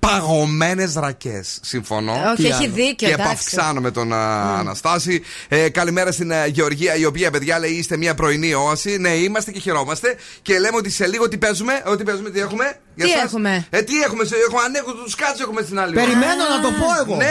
παγωμένες 0.00 0.94
ρακές. 0.94 1.58
Συμφωνώ. 1.62 2.12
Όχι, 2.32 2.46
έχει 2.46 2.66
δίκιο, 2.68 2.94
Και 2.94 3.06
εντάξει. 3.06 3.22
επαυξάνω 3.22 3.80
με 3.80 3.90
τον 3.90 4.12
α, 4.12 4.58
Αναστάση. 4.58 5.22
Ε, 5.48 5.68
καλημέρα 5.68 6.12
στην 6.12 6.32
α, 6.32 6.46
Γεωργία, 6.46 6.94
η 6.96 7.04
οποία 7.04 7.30
παιδιά 7.30 7.58
λέει 7.58 7.70
είστε 7.70 7.96
μια 7.96 8.14
πρωινή 8.14 8.54
όαση. 8.54 8.96
Ναι, 8.98 9.08
είμαστε 9.08 9.50
και 9.50 9.60
χαιρόμαστε. 9.60 10.16
Και 10.42 10.58
λέμε 10.58 10.76
ότι 10.76 10.90
σε 10.90 11.06
λίγο 11.06 11.28
τι 11.28 11.36
παίζουμε. 11.38 11.82
Ότι 11.86 12.04
παίζουμε, 12.04 12.30
τι 12.30 12.40
έχουμε; 12.40 12.76
Για 12.94 13.04
Τι 13.04 13.10
σας; 13.10 13.22
έχουμε; 13.22 13.66
Ε, 13.70 13.82
τι 13.82 14.00
έχουμε, 14.02 14.24
σε- 14.24 14.36
έχουμε 14.46 14.60
ανέχω 14.62 14.92
τους 14.92 15.14
κάτσου 15.14 15.42
έχουμε 15.42 15.62
στην 15.62 15.78
άλλη. 15.78 15.96
ώρα. 15.96 16.04
Περιμένω 16.06 16.42
να 16.48 16.60
το 16.62 16.68
πω 16.68 16.86
εγώ. 17.02 17.16
Ναι. 17.16 17.30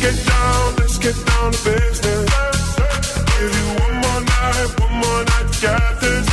Let's 0.00 0.16
get 0.16 0.26
down, 0.26 0.76
let's 0.76 0.98
get 0.98 1.16
down 1.26 1.50
to 1.50 1.58
business. 1.64 2.30
Give 3.34 3.52
you 3.58 3.66
one 3.84 3.96
more 4.04 4.20
night, 4.20 4.70
one 4.78 4.94
more 5.02 5.22
night 5.24 5.48
to 5.52 5.58
get 5.60 6.00
this. 6.00 6.26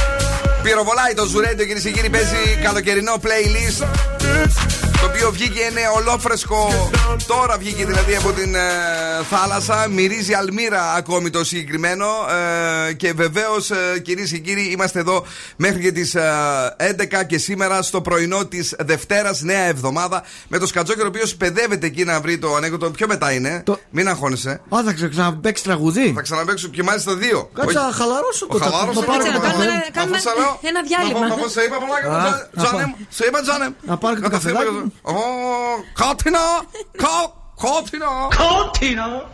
Πυροβολάει 0.63 1.13
το 1.13 1.25
Ζουρέντιο 1.25 1.65
κυρίε 1.65 1.81
και 1.81 1.91
κύριοι. 1.91 2.09
Παίζει 2.09 2.59
καλοκαιρινό 2.63 3.13
playlist. 3.21 3.85
Το 5.01 5.05
οποίο 5.05 5.31
βγήκε 5.31 5.59
είναι 5.72 5.81
ολόφρεσκο. 5.95 6.89
Τώρα 7.27 7.57
βγήκε 7.57 7.85
δηλαδή 7.85 8.15
από 8.15 8.31
την 8.31 8.55
ε, 8.55 8.59
θάλασσα. 9.30 9.88
Μυρίζει 9.89 10.34
αλμύρα 10.34 10.93
ακόμη 10.93 11.30
το 11.30 11.43
συγκεκριμένο. 11.43 12.05
Ε, 12.88 12.93
και 12.93 13.13
βεβαίως 13.13 13.72
ε, 13.72 13.99
κυρίες 14.03 14.30
και 14.31 14.38
κύριοι 14.38 14.69
είμαστε 14.72 14.99
εδώ 14.99 15.26
μέχρι 15.57 15.81
και 15.81 15.91
τις 15.91 16.15
11 16.17 17.26
και 17.27 17.38
σήμερα 17.38 17.81
στο 17.81 18.01
πρωινό 18.01 18.45
της 18.45 18.76
Δευτέρας, 18.80 19.41
νέα 19.41 19.63
εβδομάδα. 19.63 20.23
Με 20.47 20.57
το 20.57 20.67
Σκατζόκερ 20.67 21.03
ο 21.03 21.07
οποίος 21.07 21.35
παιδεύεται 21.35 21.85
εκεί 21.85 22.03
να 22.03 22.19
βρει 22.22 22.38
το 22.38 22.55
ανέκδοτο. 22.55 22.89
Ποιο 22.89 23.07
μετά 23.07 23.31
είναι. 23.31 23.63
Μην 23.89 24.07
αγχώνεσαι. 24.09 24.49
Α, 24.76 24.81
θα 24.85 24.93
ξα- 24.93 25.07
ξαναπαίξει 25.09 25.63
τραγουδί; 25.63 26.11
Θα 26.15 26.22
ξαναπέξω 26.22 26.67
και 26.67 26.84
μάλιστα 26.84 27.15
δύο. 27.15 27.49
Κάτσε 27.53 27.77
να 27.80 27.91
χαλαρώσω 27.91 28.47
το 28.47 28.57
χαλάρωσω 28.57 28.99
να 28.99 29.05
πάρω 29.05 29.23
το 29.23 29.26
και 29.30 29.31
το 29.35 29.39
καφέ. 29.39 29.53
καφέ. 29.55 29.65
Κάνουμε- 29.65 29.91
Κάνουμε 29.91 30.17
Αφού 30.17 30.30
σ' 30.30 30.38
λέω- 30.39 30.59
ένα 30.61 30.81
διάλειμμα. 30.89 31.34
Αφού 31.35 31.49
σε 31.49 31.61
είπα 31.61 31.77
πολλά 31.84 31.97
Α, 31.97 32.01
καλά. 32.01 32.49
να 32.53 32.63
Τζάνε 32.63 32.77
πάω. 32.77 32.88
μου, 32.88 32.95
σε 33.09 33.26
είπα 33.27 33.41
τζάνε. 33.41 33.65
μου. 33.69 33.76
Να 33.91 33.97
πάρω 33.97 34.15
και 34.15 34.22
το 34.22 34.27
Να 34.27 34.34
καθίσουμε 34.35 34.59
καφεδάκι. 34.63 34.85
Και- 34.90 35.12
Ω, 35.12 35.14
Κότινα! 35.99 36.40
Κο- 36.98 37.52
Κότινα! 37.56 38.06
Κότινα! 38.38 39.30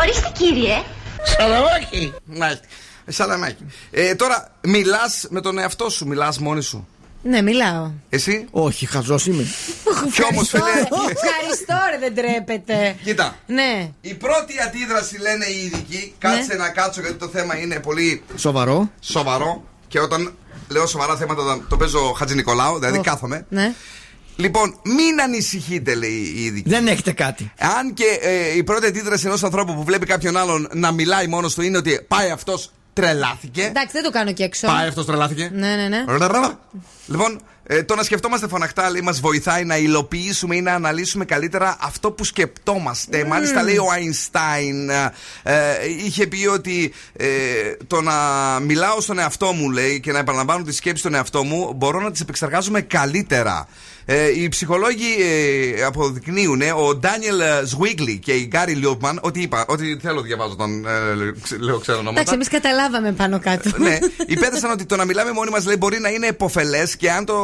Ορίστε 0.00 0.30
κύριε. 0.38 0.82
Σαλαμάκι! 1.24 2.12
Μάλιστα. 2.24 2.64
Σαλαμάκι. 3.06 3.66
Ε, 3.90 4.14
τώρα, 4.14 4.48
μιλάς 4.60 5.26
με 5.30 5.40
τον 5.40 5.58
εαυτό 5.58 5.88
σου, 5.90 6.06
μιλάς 6.06 6.38
μόνη 6.38 6.62
σου; 6.62 6.86
Ναι, 7.22 7.42
μιλάω. 7.42 7.90
Εσύ; 8.08 8.46
Όχι, 8.50 8.86
χαζός 8.86 9.26
είμαι. 9.26 9.42
Κι 10.14 10.22
όμως, 10.32 10.48
φίλε. 10.48 10.62
Ευχαριστώ, 11.10 11.76
ρε, 11.90 11.98
δεν 11.98 12.14
τρέπετε. 12.14 12.96
Κοίτα. 13.04 13.36
Ναι. 13.46 13.90
Η 14.00 14.14
πρώτη 14.14 14.52
αντίδραση 14.66 15.18
λένε 15.20 15.44
οι 15.46 15.64
ειδικοί. 15.64 16.14
Κάτσε 16.18 16.54
να 16.54 16.68
κάτσω 16.68 17.00
γιατί 17.00 17.16
το 17.16 17.28
θέμα 17.28 17.56
είναι 17.58 17.80
πολύ 17.80 18.22
Σοβαρό. 18.36 18.90
σοβαρό. 19.00 19.64
Και 19.88 20.00
όταν 20.00 20.34
λέω 20.68 20.86
σοβαρά 20.86 21.16
θέματα 21.16 21.42
το- 21.42 21.62
το 21.68 21.76
παίζω 21.76 22.12
Χατζη 22.12 22.34
Νικολάου, 22.34 22.78
δηλαδή 22.78 22.98
Οχ. 22.98 23.04
κάθομαι. 23.04 23.46
Ναι. 23.48 23.72
Λοιπόν, 24.36 24.78
μην 24.82 25.20
ανησυχείτε, 25.20 25.94
λέει 25.94 26.32
η 26.36 26.44
ειδική. 26.44 26.68
Δεν 26.68 26.86
έχετε 26.86 27.12
κάτι. 27.12 27.52
Αν 27.58 27.94
και 27.94 28.18
ε, 28.20 28.56
η 28.56 28.62
πρώτη 28.62 28.86
αντίδραση 28.86 29.26
ενός 29.26 29.42
ανθρώπου 29.42 29.74
που 29.74 29.84
βλέπει 29.84 30.06
κάποιον 30.06 30.36
άλλον 30.36 30.68
να 30.72 30.92
μιλάει 30.92 31.26
μόνος 31.26 31.54
του 31.54 31.62
είναι 31.62 31.76
ότι 31.76 32.04
πάει 32.08 32.30
αυτός 32.30 32.72
τρελάθηκε. 32.92 33.62
Εντάξει, 33.62 33.92
δεν 33.92 34.02
το 34.02 34.10
κάνω 34.10 34.32
και 34.32 34.44
έξω. 34.44 34.66
Πάει 34.66 34.88
αυτός 34.88 35.06
τρελάθηκε. 35.06 35.50
Ναι, 35.54 35.74
ναι, 35.76 35.88
ναι. 35.88 36.04
Λοιπόν, 37.06 37.40
ε, 37.66 37.82
το 37.82 37.94
να 37.94 38.02
σκεφτόμαστε 38.02 38.48
φωναχτά 38.48 38.90
λέει 38.90 39.00
μας 39.00 39.20
βοηθάει 39.20 39.64
να 39.64 39.76
υλοποιήσουμε 39.76 40.56
ή 40.56 40.60
να 40.60 40.74
αναλύσουμε 40.74 41.24
καλύτερα 41.24 41.76
αυτό 41.80 42.10
που 42.10 42.24
σκεπτόμαστε. 42.24 43.24
Μάλιστα 43.24 43.62
λέει 43.62 43.76
ο 43.76 43.90
Αϊνστάιν 43.92 44.90
ε, 44.90 45.12
ε, 45.42 45.54
είχε 46.04 46.26
πει 46.26 46.46
ότι 46.46 46.92
ε, 47.16 47.26
το 47.86 48.00
να 48.00 48.12
μιλάω 48.60 49.00
στον 49.00 49.18
εαυτό 49.18 49.52
μου 49.52 49.70
λέει 49.70 50.00
και 50.00 50.12
να 50.12 50.18
επαναλαμβάνω 50.18 50.64
τις 50.64 50.76
σκέψεις 50.76 51.00
στον 51.00 51.14
εαυτό 51.14 51.44
μου 51.44 51.72
μπορώ 51.76 52.00
να 52.00 52.10
τις 52.10 52.20
επεξεργάζομαι 52.20 52.80
καλύτερα. 52.80 53.68
Ε, 54.04 54.40
οι 54.40 54.48
ψυχολόγοι 54.48 55.16
ε, 55.78 55.82
αποδεικνύουν, 55.84 56.60
ε, 56.60 56.72
ο 56.72 56.96
Ντάνιελ 56.96 57.40
Σβίγκλι 57.64 58.18
και 58.18 58.32
η 58.32 58.46
Γκάρι 58.50 58.72
Λιόπμαν, 58.72 59.18
ότι 59.22 59.40
είπα, 59.40 59.64
ότι 59.68 59.98
θέλω 60.02 60.20
διαβάζω 60.20 60.54
τον, 60.56 60.86
ε, 60.86 60.90
ξε- 61.42 61.60
λέω 61.60 61.78
ξέρω 61.78 61.98
ονόματα. 61.98 62.20
Εντάξει, 62.20 62.34
εμείς 62.34 62.48
καταλάβαμε 62.48 63.12
πάνω 63.12 63.38
κάτω. 63.38 63.70
Ναι, 63.78 63.98
υπέθεσαν 64.26 64.70
ότι 64.70 64.84
το 64.84 64.96
να 64.96 65.04
μιλάμε 65.04 65.32
μόνοι 65.32 65.50
μας 65.50 65.64
λέει 65.66 65.76
μπορεί 65.78 66.00
να 66.00 66.08
είναι 66.08 66.26
υποφελέ 66.26 66.82
και 66.98 67.10
αν 67.10 67.24
το 67.24 67.38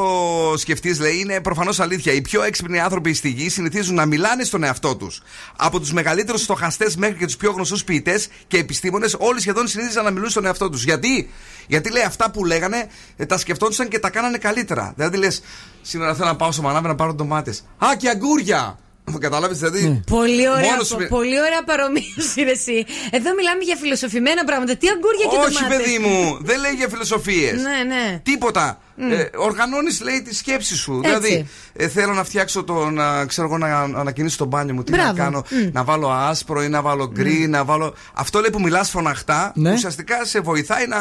σκεφτείς, 0.57 1.01
λέει, 1.01 1.19
είναι 1.19 1.41
προφανώς 1.41 1.81
αλήθεια. 1.81 2.13
Οι 2.13 2.21
πιο 2.21 2.43
έξυπνοι 2.43 2.81
άνθρωποι 2.81 3.15
στη 3.15 3.29
γη 3.29 3.49
συνηθίζουν 3.49 3.95
να 3.95 4.07
μιλάνε 4.07 4.45
στον 4.45 4.65
εαυτό 4.65 4.97
τους. 4.97 5.23
Από 5.57 5.81
τους 5.81 5.93
μεγαλύτερους 5.93 6.43
στοχαστές 6.43 6.97
μέχρι 6.97 7.17
και 7.17 7.25
τους 7.25 7.37
πιο 7.37 7.51
γνωστούς 7.51 7.85
ποιητές 7.85 8.29
και 8.47 8.59
επιστήμονες, 8.59 9.17
όλοι 9.19 9.41
σχεδόν 9.41 9.69
συνήθιζαν 9.69 10.05
να 10.05 10.11
μιλούν 10.11 10.29
στον 10.31 10.47
εαυτό 10.47 10.71
τους. 10.71 10.85
Γιατί; 10.85 11.31
Γιατί 11.67 11.91
λέει 11.91 12.03
αυτά 12.03 12.31
που 12.31 12.45
λέγανε, 12.45 12.89
ε, 13.17 13.27
τα 13.27 13.39
σκεφτόντουσαν 13.39 13.89
και 13.89 13.99
τα 13.99 14.11
κάνανε 14.11 14.39
καλύτερα. 14.39 14.93
Δηλαδή 14.97 15.17
λες, 15.17 15.43
σήμερα 15.89 16.15
θέλω 16.15 16.29
να 16.29 16.37
πάω 16.37 16.53
στο 16.53 16.63
μανάβι 16.63 16.87
να 16.87 16.95
πάρω 16.95 17.15
ντομάτες. 17.15 17.63
Α, 17.79 17.97
και 17.97 18.09
αγκούρια! 18.09 18.79
Κατάλαβε 19.19 19.55
δηλαδή. 19.55 20.03
Πολύ 20.07 20.49
ωραία, 20.49 20.71
μόνος 20.71 20.87
σου 20.87 20.97
με- 20.99 21.07
πολύ 21.07 21.41
ωραία 21.41 21.63
παρομοίωση, 21.65 22.43
ρε, 22.43 22.51
εσύ. 22.51 22.87
Εδώ 23.11 23.35
μιλάμε 23.35 23.63
για 23.63 23.77
φιλοσοφημένα 23.77 24.45
πράγματα. 24.45 24.77
Τι 24.77 24.89
αγκούρια 24.89 25.27
και 25.31 25.37
Όχι, 25.37 25.55
ντομάτες. 25.55 25.77
παιδί 25.77 25.99
μου, 25.99 26.39
δεν 26.41 26.61
λέει 26.61 26.73
για 26.73 26.89
φιλοσοφίες. 26.89 27.53
Ναι, 27.53 27.95
ναι. 27.95 28.21
Τίποτα. 28.23 28.81
Μμ. 29.01 29.13
Ε, 29.13 29.31
Οργανώνεις, 29.37 30.01
λέει, 30.01 30.23
τη 30.23 30.35
σκέψη 30.35 30.77
σου. 30.77 31.01
Έτσι. 31.05 31.09
Δηλαδή, 31.21 31.47
ε, 31.73 31.89
θέλω 31.89 32.13
να 32.13 32.25
φτιάξω 32.25 32.65
το. 32.65 32.91
Να, 32.91 33.27
ξέρω 33.27 33.47
εγώ, 33.47 33.59
να 33.59 33.79
ανακοινήσω 33.81 34.37
το 34.37 34.45
μπάνιο 34.45 34.75
μου. 34.75 34.83
Τι 34.83 34.93
Μπράβο. 34.93 35.09
να 35.09 35.13
κάνω. 35.15 35.45
Μμ. 35.51 35.69
Να 35.73 35.85
βάλω 35.85 36.09
άσπρο 36.11 36.63
ή 36.63 36.69
να 36.69 36.83
βάλω 36.83 37.11
γκρι, 37.13 37.47
να 37.49 37.65
βάλω. 37.65 37.95
Αυτό 38.15 38.41
λέει 38.41 38.51
που 38.51 38.61
μιλάς 38.61 38.91
φωναχτά, 38.91 39.53
Ναι. 39.55 39.73
ουσιαστικά 39.73 40.25
σε 40.25 40.41
βοηθάει 40.41 40.87
να 40.87 40.97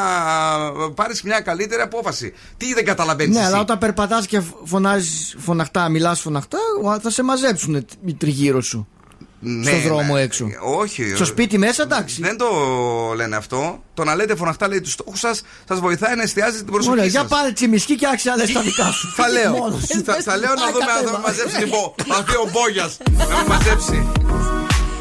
πάρεις 0.94 1.22
μια 1.22 1.40
καλύτερη 1.40 1.82
απόφαση. 1.82 2.34
Τι 2.58 2.74
δεν 2.74 2.86
καταλαβαίνεις. 2.86 3.36
Ναι, 3.36 3.46
αλλά 3.46 3.60
όταν 3.60 3.78
περπατάς 3.78 4.26
και 4.28 4.42
φωνάζεις 4.64 5.36
φωναχτά, 5.40 5.90
μιλάς 5.90 6.22
φωναχτά, 6.22 6.58
θα 7.02 7.10
σε 7.10 7.24
μαζέψουν 7.24 7.86
οι 8.06 8.14
τριγύρω 8.14 8.62
σου. 8.62 8.88
Ναι, 9.40 9.70
στον 9.70 9.82
δρόμο 9.82 10.14
ναι. 10.14 10.22
έξω. 10.22 10.48
Όχι. 10.80 11.16
Στο 11.16 11.26
σπίτι 11.26 11.58
μέσα, 11.58 11.84
εντάξει. 11.84 12.22
Δεν 12.22 12.38
το 12.38 12.46
λένε 13.16 13.36
αυτό. 13.36 13.84
Το 13.94 14.04
να 14.04 14.16
λέτε 14.16 14.36
φωναχτά 14.36 14.68
λέει 14.68 14.82
τους 14.82 14.92
στόχους 14.92 15.20
σας, 15.20 15.42
σας 15.68 15.80
βοηθάει 15.80 16.16
να 16.16 16.22
εστιάζετε 16.24 16.58
την 16.64 16.72
προσοχή 16.72 16.92
Ωραία, 16.92 17.04
σας. 17.04 17.14
για 17.14 17.24
πάρε 17.26 17.52
τσιμισκή 17.52 17.96
και 17.96 18.08
άξια 18.14 18.36
λες 18.36 18.52
τα 18.52 18.62
δικά 18.62 18.92
σου. 18.92 19.08
Θα 19.18 19.28
λέω. 19.30 19.52
Μόνος 19.52 19.82
σου. 19.88 20.04
θα, 20.04 20.14
θα 20.22 20.38
λέω 20.38 20.50
να 20.54 20.62
Πάει 20.62 20.72
δούμε 20.72 20.84
αν 20.84 20.90
θα 20.90 20.96
κατέβα. 20.96 21.12
με 21.18 21.24
μαζέψει 21.28 21.60
λοιπόν. 21.60 21.94
Αυτή 22.20 22.36
ο 22.36 22.50
Μπόγιας 22.52 22.98
να 23.12 23.26
με 23.26 23.44
μαζέψει. 23.48 24.08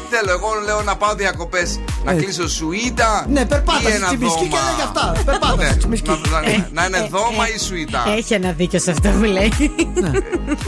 Θέλω, 0.09 0.31
εγώ 0.31 0.49
λέω 0.65 0.81
να 0.81 0.95
πάω 0.95 1.13
διακοπές. 1.15 1.79
Να 2.05 2.13
κλείσω 2.13 2.47
σουίτα. 2.49 3.25
Ναι, 3.29 3.45
περπάτα 3.45 3.79
ή 3.79 3.83
στη 3.83 3.91
ένα 3.91 4.07
τσιμισκή 4.07 4.47
και 4.47 4.49
δώμα. 4.57 4.69
λέγε 4.71 4.81
αυτά. 4.83 5.21
Περπάτας 5.25 5.57
Ναι, 5.57 5.65
στη 5.65 5.77
τσιμισκή. 5.77 6.09
να- 6.09 6.41
να- 6.41 6.49
Ε, 6.49 6.67
Να 6.71 6.85
είναι 6.85 7.07
δώμα 7.11 7.43
ή 7.55 7.59
σουίτα. 7.59 8.03
Έχει 8.17 8.33
ένα 8.33 8.51
δίκιο 8.51 8.79
σε 8.79 8.91
αυτό 8.91 9.09
που 9.09 9.23
λέει. 9.23 9.51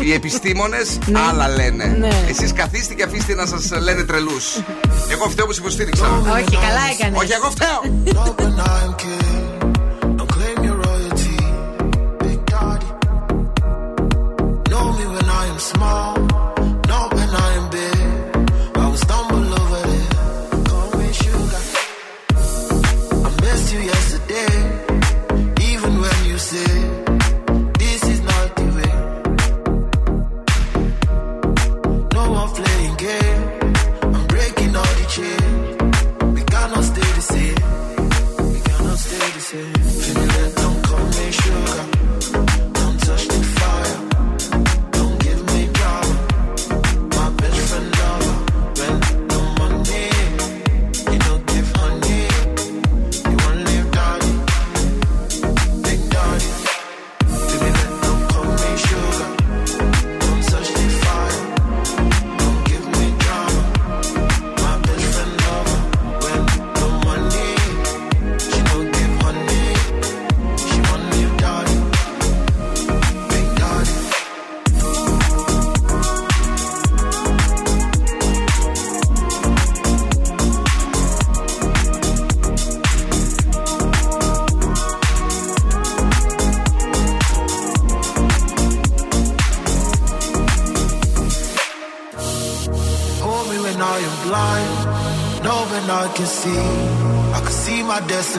Οι 0.05 0.13
επιστήμονες 0.13 0.97
Ναι. 1.05 1.19
άλλα 1.29 1.47
λένε. 1.47 1.85
Ναι. 1.85 2.09
Εσείς 2.29 2.53
καθίστε 2.53 2.93
και 2.93 3.03
αφήστε 3.03 3.35
να 3.35 3.45
σας 3.45 3.71
λένε 3.81 4.03
τρελούς. 4.03 4.45
Εγώ 5.11 5.29
φταίω 5.29 5.45
που 5.45 5.51
σε 5.53 5.59
υποστήριξα. 5.61 6.05
Όχι, 6.07 6.57
καλά 6.65 6.83
έκανες. 6.99 7.19
Όχι, 7.19 7.31
εγώ 7.31 7.49
φταίω. 7.49 7.79
Not 8.05 8.39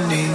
destiny. 0.08 0.29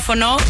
For 0.00 0.16
now. 0.16 0.43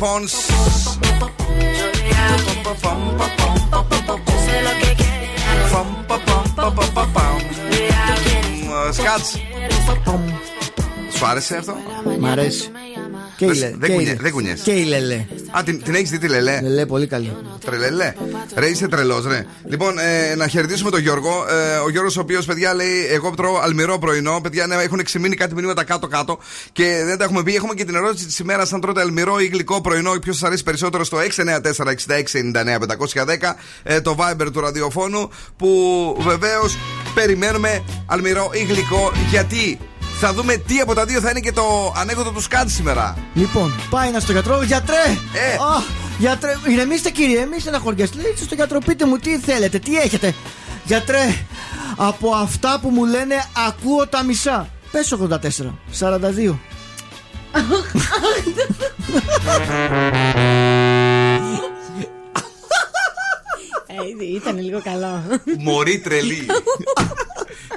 Λοιπόν, 0.00 0.24
Pons. 0.24 0.32
Ε, 8.78 8.92
Σου 11.16 11.26
άρεσε 11.26 11.56
αυτό; 11.56 11.74
Μ' 12.18 12.26
αρέσει 12.26 12.70
και 13.40 13.46
Δες, 13.46 13.60
η, 13.60 13.74
δεν, 13.78 13.92
κουνιέ, 13.94 14.16
δεν 14.20 14.32
κουνιέσαι. 14.32 14.62
Και 14.62 14.70
η 14.70 14.84
Λελέ. 14.84 15.26
Α, 15.50 15.62
την, 15.64 15.82
την 15.82 15.94
έχεις 15.94 16.10
δει 16.10 16.18
τη 16.18 16.28
Λελέ; 16.28 16.60
Λελέ, 16.62 16.86
πολύ 16.86 17.06
καλή. 17.06 17.36
Τρελελέ. 17.64 18.14
Ρε, 18.54 18.66
είσαι 18.66 18.88
τρελός, 18.88 19.26
ρε. 19.26 19.46
Λοιπόν, 19.64 19.98
ε, 19.98 20.34
να 20.34 20.46
χαιρετήσουμε 20.48 20.90
τον 20.90 21.00
Γιώργο. 21.00 21.46
Ε, 21.48 21.76
ο 21.76 21.90
Γιώργος, 21.90 22.16
ο 22.16 22.20
οποίος, 22.20 22.44
παιδιά, 22.44 22.74
λέει: 22.74 23.06
Εγώ 23.10 23.30
τρώω 23.30 23.58
αλμυρό 23.62 23.98
πρωινό. 23.98 24.40
Παιδιά, 24.42 24.66
ναι, 24.66 24.74
έχουν 24.74 25.02
ξεμείνει 25.02 25.36
κάτι 25.36 25.54
μηνύματα 25.54 25.84
κάτω-κάτω 25.84 26.38
και 26.72 27.02
δεν 27.04 27.18
τα 27.18 27.24
έχουμε 27.24 27.42
πει. 27.42 27.54
Έχουμε 27.54 27.74
και 27.74 27.84
την 27.84 27.94
ερώτηση 27.94 28.26
της 28.26 28.38
ημέρας: 28.38 28.72
Αν 28.72 28.80
τρώτε 28.80 29.00
αλμυρό 29.00 29.40
ή 29.40 29.46
γλυκό 29.46 29.80
πρωινό, 29.80 30.18
ποιος 30.18 30.36
σας 30.36 30.48
αρέσει 30.48 30.62
περισσότερο 30.62 31.04
στο 31.04 31.18
694-6699-510. 31.18 33.56
Ε, 33.82 34.00
το 34.00 34.16
Viber 34.18 34.52
του 34.52 34.60
ραδιοφώνου 34.60 35.30
που 35.56 35.68
βεβαίως 36.20 36.76
περιμένουμε 37.14 37.84
αλμυρό 38.06 38.50
ή 38.52 38.64
γλυκό 38.64 39.12
γιατί. 39.30 39.78
Θα 40.22 40.32
δούμε 40.32 40.56
τι 40.56 40.80
από 40.80 40.94
τα 40.94 41.04
δύο 41.04 41.20
θα 41.20 41.30
είναι 41.30 41.40
και 41.40 41.52
το 41.52 41.94
ανέκδοτο 41.96 42.30
του 42.30 42.40
Σκάτ 42.40 42.68
σήμερα. 42.68 43.16
Λοιπόν, 43.34 43.74
πάει 43.90 44.08
ένα 44.08 44.20
στο 44.20 44.32
γιατρό, 44.32 44.62
γιατρέ! 44.62 45.04
Ε. 45.32 45.54
Α, 45.54 45.82
γιατρέ, 46.18 46.56
ηρεμήστε 46.68 47.10
κύριε, 47.10 47.46
μη 47.46 47.60
στεναχωριέστε. 47.60 48.22
Λέει 48.22 48.34
στο 48.36 48.54
γιατρό, 48.54 48.78
πείτε 48.78 49.06
μου 49.06 49.16
τι 49.16 49.38
θέλετε, 49.38 49.78
τι 49.78 49.96
έχετε. 49.96 50.34
Γιατρέ, 50.84 51.34
από 51.96 52.30
αυτά 52.30 52.78
που 52.82 52.88
μου 52.88 53.04
λένε 53.04 53.34
ακούω 53.68 54.06
τα 54.06 54.24
μισά. 54.24 54.68
Πες 54.92 55.12
84, 55.12 55.74
42. 55.90 56.58
Ε, 63.86 64.24
ήταν 64.34 64.58
λίγο 64.58 64.80
καλό. 64.82 65.22
Μωρή 65.58 65.98
τρελή. 66.00 66.46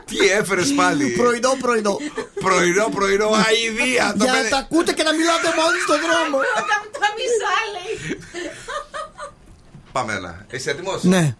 τι 0.05 0.17
έφερες 0.29 0.73
πάλι; 0.73 1.09
Πρωινό, 1.09 1.49
πρωινό. 1.61 1.97
πρωινό, 2.33 2.89
πρωινό, 2.89 3.29
αηδία. 3.29 4.13
Το 4.17 4.23
Για 4.23 4.31
να 4.31 4.37
πένε- 4.37 4.49
τα 4.49 4.57
ακούτε 4.57 4.93
και 4.93 5.03
να 5.03 5.13
μιλάτε 5.13 5.47
μόνοι 5.59 5.79
στον 5.85 5.97
δρόμο. 6.05 6.37
Τα 6.91 7.07
μισά 7.17 7.55
λέει. 7.73 8.19
Πάμε 9.91 10.13
ένα. 10.13 10.45
Είσαι 10.51 10.69
έτοιμος; 10.71 11.03
Ναι. 11.03 11.35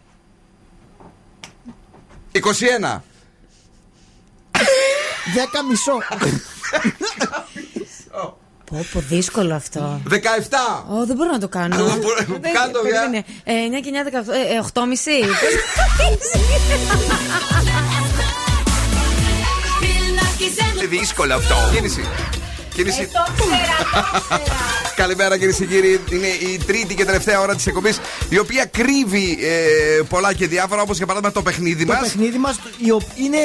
21. 2.31 3.03
Δέκα 5.35 5.63
μισό. 5.69 5.97
Πω, 8.65 8.85
πω, 8.93 8.99
δύσκολο 8.99 9.55
αυτό. 9.55 10.01
17. 10.09 10.13
Ω, 10.89 11.05
δεν 11.05 11.15
μπορώ 11.15 11.31
να 11.31 11.39
το 11.39 11.47
κάνω. 11.47 11.75
Α, 11.75 11.95
μπορώ- 12.01 12.25
Δεν- 12.41 12.53
κάντο, 12.53 12.79
για. 12.87 12.91
περίμενε. 12.99 13.23
Ε, 13.43 13.53
9 13.53 13.79
και 13.81 13.89
9, 13.89 14.03
18, 14.03 14.31
ε, 14.33 14.59
8 14.59 14.85
μισή. 14.87 15.11
Είναι 20.77 20.85
δύσκολο 20.87 21.33
αυτό. 21.33 21.55
Κίνηση. 21.73 22.05
Κίνηση. 22.73 23.07
Καλημέρα 24.95 25.37
κυρίες 25.37 25.55
και 25.57 25.65
κύριοι. 25.65 25.99
Είναι 26.11 26.27
η 26.27 26.57
τρίτη 26.65 26.95
και 26.95 27.05
τελευταία 27.05 27.39
ώρα 27.39 27.55
της 27.55 27.67
εκπομπής, 27.67 27.99
η 28.29 28.37
οποία 28.39 28.65
κρύβει 28.65 29.37
ε, 29.41 30.01
πολλά 30.09 30.33
και 30.33 30.47
διάφορα, 30.47 30.81
όπως 30.81 30.97
για 30.97 31.05
παράδειγμα 31.05 31.33
το 31.33 31.41
παιχνίδι 31.41 31.85
Το 31.85 31.93
μας. 31.93 32.01
παιχνίδι 32.01 32.37
μας 32.37 32.59
είναι. 33.15 33.37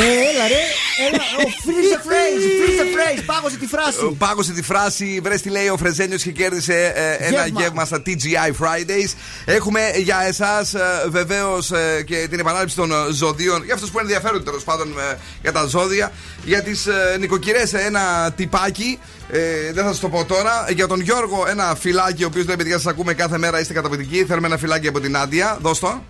Ε, 0.00 0.02
έλα 0.02 0.46
ρε, 0.48 0.62
έλα. 1.06 1.24
Ο 1.38 1.48
freeze 1.64 1.90
the 1.94 2.00
phrase, 2.08 2.44
freeze 2.58 2.80
the 2.82 2.88
phrase. 2.96 3.22
Πάγωσε 3.26 3.56
τη 3.56 3.66
φράση. 3.66 4.14
Πάγωσε 4.18 4.52
τη 4.52 4.62
φράση, 4.62 5.20
βρες 5.22 5.42
τι 5.42 5.48
λέει 5.50 5.68
ο 5.68 5.76
Φρεζένιος 5.76 6.22
και 6.22 6.30
κέρδισε 6.30 6.92
ε, 6.94 7.26
ένα 7.26 7.44
Γεύμα. 7.46 7.60
γεύμα 7.60 7.84
στα 7.84 8.02
TGI 8.06 8.64
Fridays. 8.64 9.12
Έχουμε 9.44 9.80
για 9.96 10.24
εσάς 10.26 10.74
βεβαίως 11.08 11.70
και 12.04 12.26
την 12.30 12.38
επανάληψη 12.38 12.76
των 12.76 12.92
ε, 12.92 13.12
ζωδίων, 13.12 13.64
για 13.64 13.74
αυτούς 13.74 13.90
που 13.90 13.98
ενδιαφέρονται 13.98 14.44
τέλος 14.44 14.64
πάντων 14.64 14.88
ε, 14.88 15.18
για 15.42 15.52
τα 15.52 15.64
ζώδια. 15.64 16.12
Για 16.44 16.62
τις 16.62 16.86
ε, 16.86 17.16
νοικοκυρές 17.18 17.72
ένα 17.74 18.32
τυπάκι, 18.36 18.98
ε, 19.30 19.72
δεν 19.72 19.84
θα 19.84 19.90
σας 19.90 20.00
το 20.00 20.08
πω 20.08 20.24
τώρα. 20.24 20.66
Για 20.74 20.86
τον 20.86 21.00
Γιώργο 21.00 21.44
ένα 21.48 21.74
φυλάκι, 21.80 22.24
ο 22.24 22.26
οποίος 22.26 22.46
λέει: 22.46 22.56
Παιδιά, 22.56 22.76
σας 22.76 22.86
ακούμε 22.86 23.14
κάθε 23.14 23.38
μέρα, 23.38 23.60
είστε 23.60 23.72
καταπληκτικοί. 23.72 24.24
Θέλουμε 24.24 24.46
ένα 24.46 24.56
φυλάκι 24.58 24.88
από 24.88 25.00
την 25.00 25.16
Άντια. 25.16 25.58
Δώσ' 25.60 25.78
το. 25.78 26.02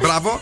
Μπράβο. 0.00 0.40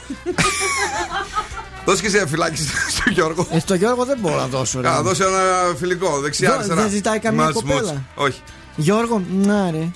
Δώσε 1.85 2.01
και 2.01 2.07
εσύ 2.07 2.17
ένα 2.17 2.27
φυλάκι 2.27 2.63
στον 2.91 3.13
Γιώργο. 3.13 3.47
Ε, 3.51 3.59
στο 3.59 3.75
Γιώργο 3.75 4.05
δεν 4.05 4.19
μπορώ 4.21 4.37
να 4.37 4.47
δώσω. 4.47 4.81
ρε. 4.81 4.89
Α, 4.89 5.03
δώσε 5.03 5.25
ένα 5.25 5.75
φιλικό, 5.79 6.21
δεξιά, 6.21 6.49
Δω- 6.49 6.55
αριστερά. 6.57 6.81
δεν 6.83 6.91
ζητάει 6.91 7.19
καμία 7.19 7.43
Μάτς, 7.43 7.55
κοπέλα. 7.55 7.81
μούτς. 7.93 7.93
Όχι. 8.15 8.41
Γιώργο, 8.77 9.23
να 9.43 9.71
ρε. 9.71 9.89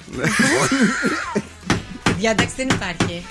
Διάταξη 2.23 2.55
δεν 2.57 2.69
υπάρχει. 2.69 3.25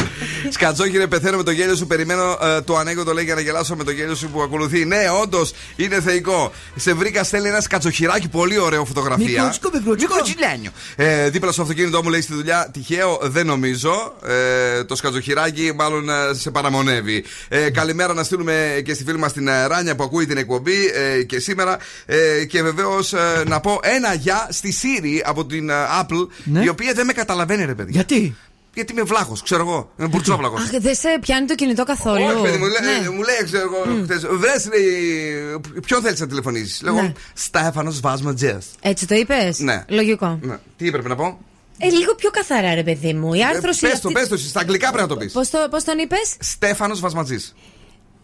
Σκατζόκυρε, 0.50 1.08
πεθαίνω 1.08 1.38
με 1.38 1.44
το 1.44 1.52
γέλιο 1.52 1.76
σου. 1.76 1.88
Περιμένω 1.88 2.38
ε, 2.42 2.62
το 2.62 2.78
ανέκδοτο 2.78 3.14
λέει 3.14 3.24
για 3.24 3.36
να 3.36 3.42
γελάσω 3.42 3.76
με 3.76 3.84
το 3.84 3.92
γέλιο 3.92 4.16
σου 4.16 4.30
που 4.30 4.42
ακολουθεί. 4.42 4.86
Ναι, 4.86 4.98
όντως 5.22 5.54
είναι 5.76 6.02
θεϊκό. 6.02 6.52
Σε 6.76 6.94
βρήκα, 6.94 7.24
στέλνει 7.24 7.48
ένα 7.48 7.62
σκατσοχυράκι, 7.62 8.28
πολύ 8.28 8.58
ωραίο 8.58 8.86
φωτογραφία. 8.86 9.26
Μικρούτσικο, 9.26 9.70
μικρούτσικο. 9.74 10.14
Μικροτσιλένιο. 10.16 10.72
Ε, 10.96 11.30
δίπλα 11.30 11.52
στο 11.52 11.62
αυτοκίνητό 11.62 12.04
μου 12.04 12.10
λέει 12.10 12.22
στη 12.22 12.34
δουλειά. 12.34 12.70
Τυχαίο 12.74 13.20
δεν 13.24 13.46
νομίζω. 13.46 14.16
Ε, 14.26 14.84
το 14.84 14.96
σκατσοχυράκι 14.96 15.72
μάλλον 15.76 16.10
ε, 16.10 16.14
σε 16.34 16.52
παραμονεύει. 16.52 17.24
Ε, 17.50 17.70
καλημέρα 17.70 18.14
να 18.14 18.24
στείλουμε 18.24 18.82
και 18.86 18.94
στη 18.94 19.04
φίλη 19.04 19.18
μας 19.18 19.34
την 19.34 19.48
ε, 19.48 19.66
Ράνια 19.66 19.96
που 19.96 20.04
ακούει 20.04 20.26
την 20.26 20.38
εκπομπή 20.38 20.86
ε, 21.18 21.24
και 21.24 21.40
σήμερα. 21.40 21.78
Ε, 22.06 22.46
και 22.46 22.64
βεβαίως 22.64 23.14
να 23.46 23.60
πω 23.60 23.80
ένα 23.82 24.14
γεια 24.14 24.48
στη 24.52 24.74
Siri 24.82 25.22
από 25.26 25.46
την 25.46 25.70
ε, 25.70 25.74
Apple, 26.02 26.28
Ναι. 26.44 26.64
η 26.64 26.68
οποία 26.68 26.94
δεν 26.94 27.06
με 27.06 27.14
καταλαβαίνει, 27.14 27.66
ρε 27.66 27.76
παιδιά. 27.76 27.92
Γιατί; 27.94 28.36
Γιατί 28.74 28.92
είμαι 28.94 29.02
βλάχος, 29.02 29.42
ξέρω 29.44 29.62
εγώ. 29.62 29.92
Είμαι 30.00 30.08
μπουρτσόβλαχο. 30.08 30.56
Αχ, 30.56 30.70
δεν 30.80 30.96
σε 30.96 31.18
πιάνει 31.22 31.46
το 31.48 31.56
κινητό 31.56 31.84
καθόλου. 31.84 32.24
Όχι, 32.26 32.42
παιδί 32.42 32.58
μου, 32.58 32.66
λέ- 32.66 32.82
Ναι. 33.02 33.10
μου 33.10 33.22
λέει, 33.22 33.44
ξέρω 33.44 33.64
εγώ, 33.64 34.04
χθες, 34.04 34.26
βρες, 34.28 34.68
λέει, 34.74 35.60
ποιον 35.86 36.02
θέλεις 36.02 36.20
να 36.20 36.28
τηλεφωνήσεις; 36.28 36.82
Λέγω, 36.82 37.02
Ναι. 37.02 37.14
Στέφανος 37.34 38.00
Βάσματζέ. 38.00 38.58
Έτσι 38.82 39.08
το 39.08 39.16
είπες; 39.16 39.60
Ναι. 39.60 39.86
Λογικό. 39.88 40.40
Ναι. 40.42 40.58
Τι 40.78 40.88
έπρεπε 40.88 41.08
να 41.08 41.16
πω; 41.16 41.40
Ε, 41.78 41.90
λίγο 41.90 42.16
πιο 42.16 42.30
καθαρά, 42.30 42.74
ρε 42.74 42.84
παιδί 42.84 43.14
μου. 43.14 43.34
Η 43.34 43.44
άρθρωση. 43.44 43.86
Ε, 43.86 43.90
πες 43.90 44.00
το, 44.00 44.12
πες 44.12 44.28
το, 44.28 44.34
εσύ, 44.34 44.48
στα 44.48 44.60
αγγλικά 44.60 44.88
πρέπει 44.92 45.02
να 45.10 45.16
το 45.16 45.18
πεις. 45.18 45.32
Πώς 45.34 45.50
το, 45.50 45.68
πώς 45.70 45.84
τον 45.84 45.98
είπες, 45.98 46.36
Στέφανος 46.40 47.00
Βασματζή. 47.00 47.38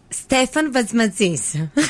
Στέφαν 0.10 0.72
Βασματζή. 0.72 1.34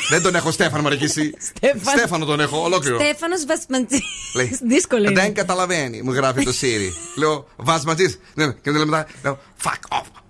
Δεν 0.10 0.22
τον 0.22 0.36
έχω 0.36 0.52
Στέφανο, 0.52 0.82
μωρέ 0.82 0.96
και 0.96 1.06
εσύ. 1.06 1.34
Στέφαν. 1.56 1.98
Στέφανο 1.98 2.26
τον 2.26 2.40
έχω, 2.40 2.64
ολόκληρο. 2.64 3.00
Στέφανος 3.00 3.46
Βασματζή. 3.46 4.02
Λέει, 4.36 4.60
Δύσκολο 4.74 5.10
είναι. 5.10 5.22
Δεν 5.22 5.34
καταλαβαίνει, 5.34 6.02
μου 6.02 6.12
γράφει 6.14 6.44
το 6.44 6.54
Siri. 6.62 6.92
Λέω, 7.20 7.48
Βασματζή. 7.56 8.16
Ναι, 8.34 8.52
και 8.52 8.72
μου 8.72 8.76
λέει 8.76 8.86
μετά, 8.86 9.08
λέω, 9.24 9.40
fuck 9.64 9.98
off. 9.98 10.27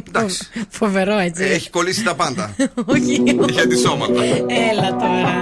Εντάξει. 0.09 0.39
Φοβερό, 0.69 1.19
έτσι. 1.19 1.43
Έχει 1.45 1.71
κολλήσει 1.71 2.03
τα 2.03 2.15
πάντα. 2.15 2.55
Όχι. 2.85 3.23
Για 3.51 3.67
τη 3.67 3.79
σώματα. 3.79 4.23
Έλα 4.71 4.97
τώρα. 4.97 5.33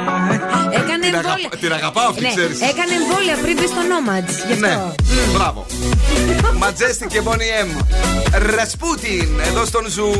Έκανε 0.73 1.05
Την, 1.07 1.15
εμβόλια. 1.15 1.35
αγαπα- 1.35 1.57
την 1.57 1.73
αγαπάω 1.73 2.09
αυτή, 2.09 2.23
Ναι, 2.23 2.29
ξέρεις. 2.29 2.61
έκανε 2.61 2.93
εμβόλια 2.95 3.37
πριν 3.43 3.55
μπει 3.57 3.67
στο 3.67 3.83
Nomads. 3.91 4.53
Γι' 4.55 4.61
Ναι, 4.61 4.69
αυτό. 4.69 4.95
μπράβο. 5.33 5.67
Majestic 6.59 7.07
και 7.07 7.21
Boney 7.25 7.65
M. 7.67 7.85
Ρασπούτιν, 8.57 9.29
εδώ 9.47 9.65
στον 9.65 9.87
Zoo. 9.89 10.13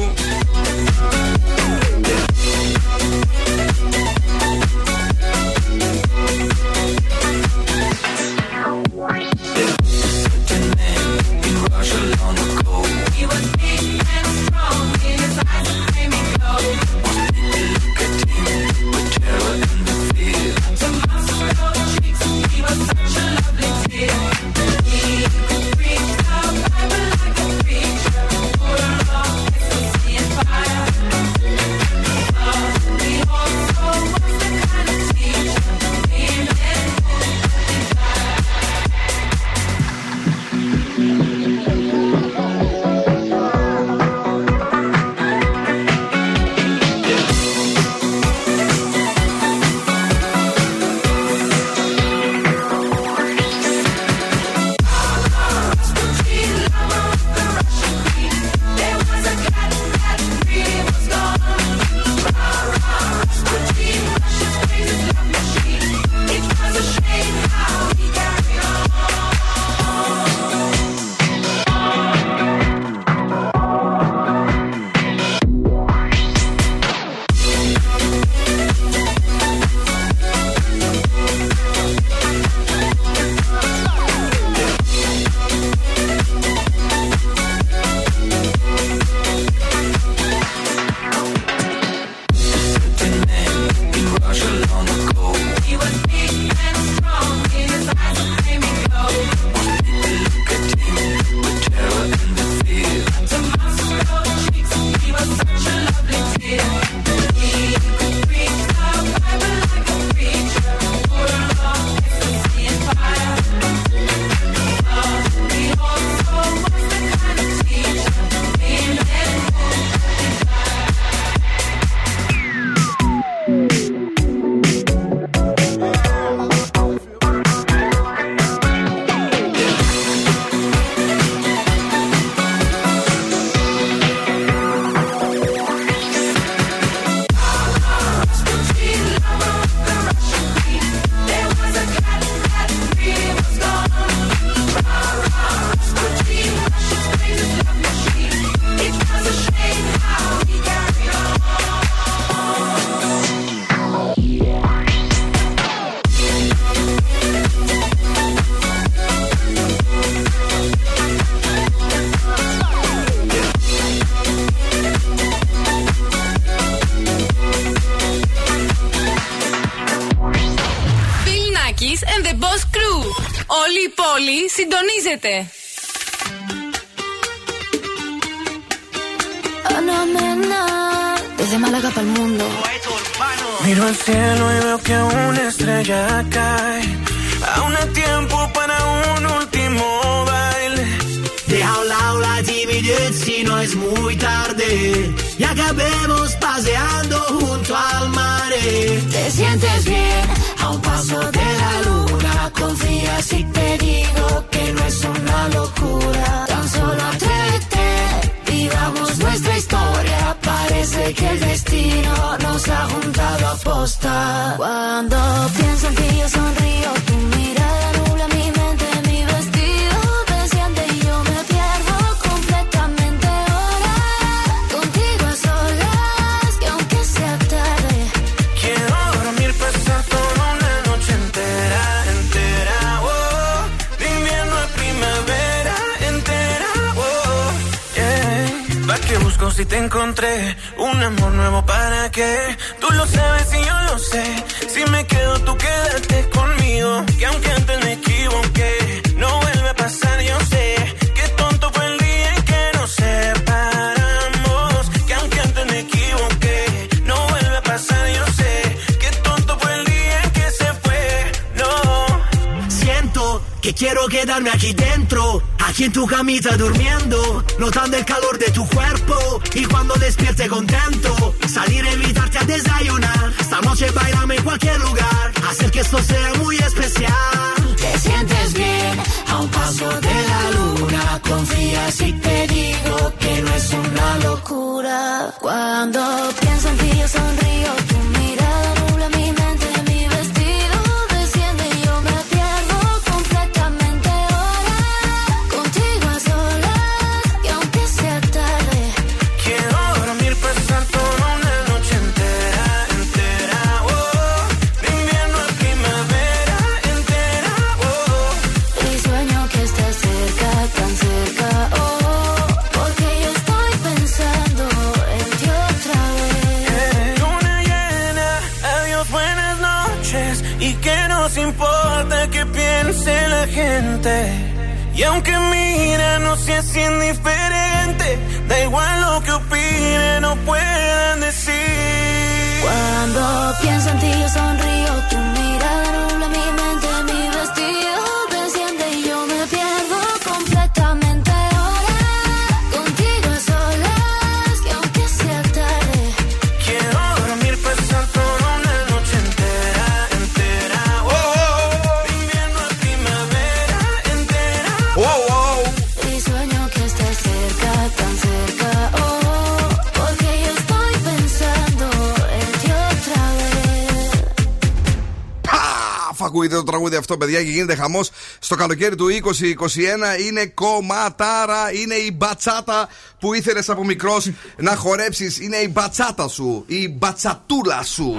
Παιδιά, 367.31 367.45
και 367.45 367.51
γίνεται 367.51 367.75
χαμός 367.75 368.11
στο 368.39 368.55
καλοκαίρι 368.55 368.95
του 368.97 369.07
2021. 369.07 370.21
Είναι 370.27 370.47
κομματάρα, 370.47 371.73
είναι 371.73 371.95
η 371.95 372.11
μπατσάτα 372.17 372.89
που 373.21 373.35
ήθελες 373.35 373.69
από 373.69 373.85
μικρός 373.85 374.31
να 374.57 374.77
χορέψεις. 374.77 375.41
Είναι 375.41 375.57
η 375.57 375.69
μπατσάτα 375.73 376.29
σου, 376.29 376.65
η 376.67 376.89
μπατσατούλα 376.89 377.83
σου. 377.83 378.17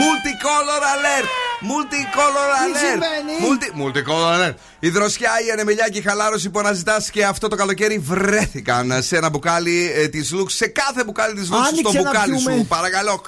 Multicolor 0.00 0.82
alert! 0.94 1.28
Multicolor 1.70 2.48
Τι 2.64 2.72
alert! 2.72 2.90
σημαίνει; 2.92 3.32
Multi, 3.46 3.68
multicolor 3.82 4.34
alert! 4.48 4.54
Η 4.80 4.88
δροσιά, 4.88 5.30
η 5.46 5.50
ανεμελιά 5.50 5.88
και 5.88 5.98
η 5.98 6.02
χαλάρωση 6.02 6.50
που 6.50 6.58
αναζητάς 6.58 7.10
και 7.10 7.24
αυτό 7.24 7.48
το 7.48 7.56
καλοκαίρι 7.56 7.98
βρέθηκαν 7.98 9.02
σε 9.02 9.16
ένα 9.16 9.28
μπουκάλι 9.28 9.92
ε, 9.96 10.08
της 10.08 10.32
Λουξ. 10.32 10.54
Σε 10.54 10.66
κάθε 10.66 11.04
μπουκάλι 11.04 11.34
της 11.34 11.50
Λουξ, 11.50 11.66
Άνοιξε 11.68 11.92
στο 11.92 12.02
να 12.02 12.10
μπουκάλι 12.10 12.32
πιούμε. 12.34 12.52
σου. 12.58 12.66
Παρακαλώ. 12.66 13.22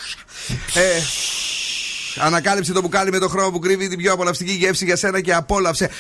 Ε, 0.75 1.01
Ανακάλυψε 2.19 2.73
το 2.73 2.81
μπουκάλι 2.81 3.11
με 3.11 3.19
το 3.19 3.29
χρώμα 3.29 3.51
που 3.51 3.59
κρύβει 3.59 3.89
την 3.89 3.99
πιο 3.99 4.13
απολαυστική 4.13 4.53
γεύση 4.53 4.85
για 4.85 4.97
σένα 4.97 5.21
και 5.21 5.35
απόλαυσε. 5.35 5.91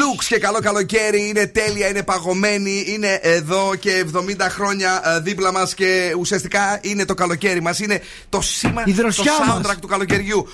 Λουξ 0.00 0.26
και 0.26 0.38
καλό 0.38 0.58
καλοκαίρι, 0.60 1.28
είναι 1.28 1.46
τέλεια, 1.46 1.88
είναι 1.88 2.02
παγωμένη, 2.02 2.84
είναι 2.88 3.18
εδώ 3.22 3.74
και 3.74 4.04
70 4.14 4.20
χρόνια 4.40 5.02
ε, 5.04 5.20
δίπλα 5.20 5.52
μα 5.52 5.68
και 5.74 6.14
ουσιαστικά 6.18 6.78
είναι 6.82 7.04
το 7.04 7.14
καλοκαίρι 7.14 7.60
μα. 7.62 7.74
Είναι 7.78 8.02
το 8.28 8.40
σήμα, 8.40 8.82
Η 8.86 8.92
το 8.94 9.02
δροσιά 9.02 9.32
soundtrack 9.40 9.62
μας. 9.64 9.78
του 9.80 9.86
καλοκαιριού. 9.86 10.48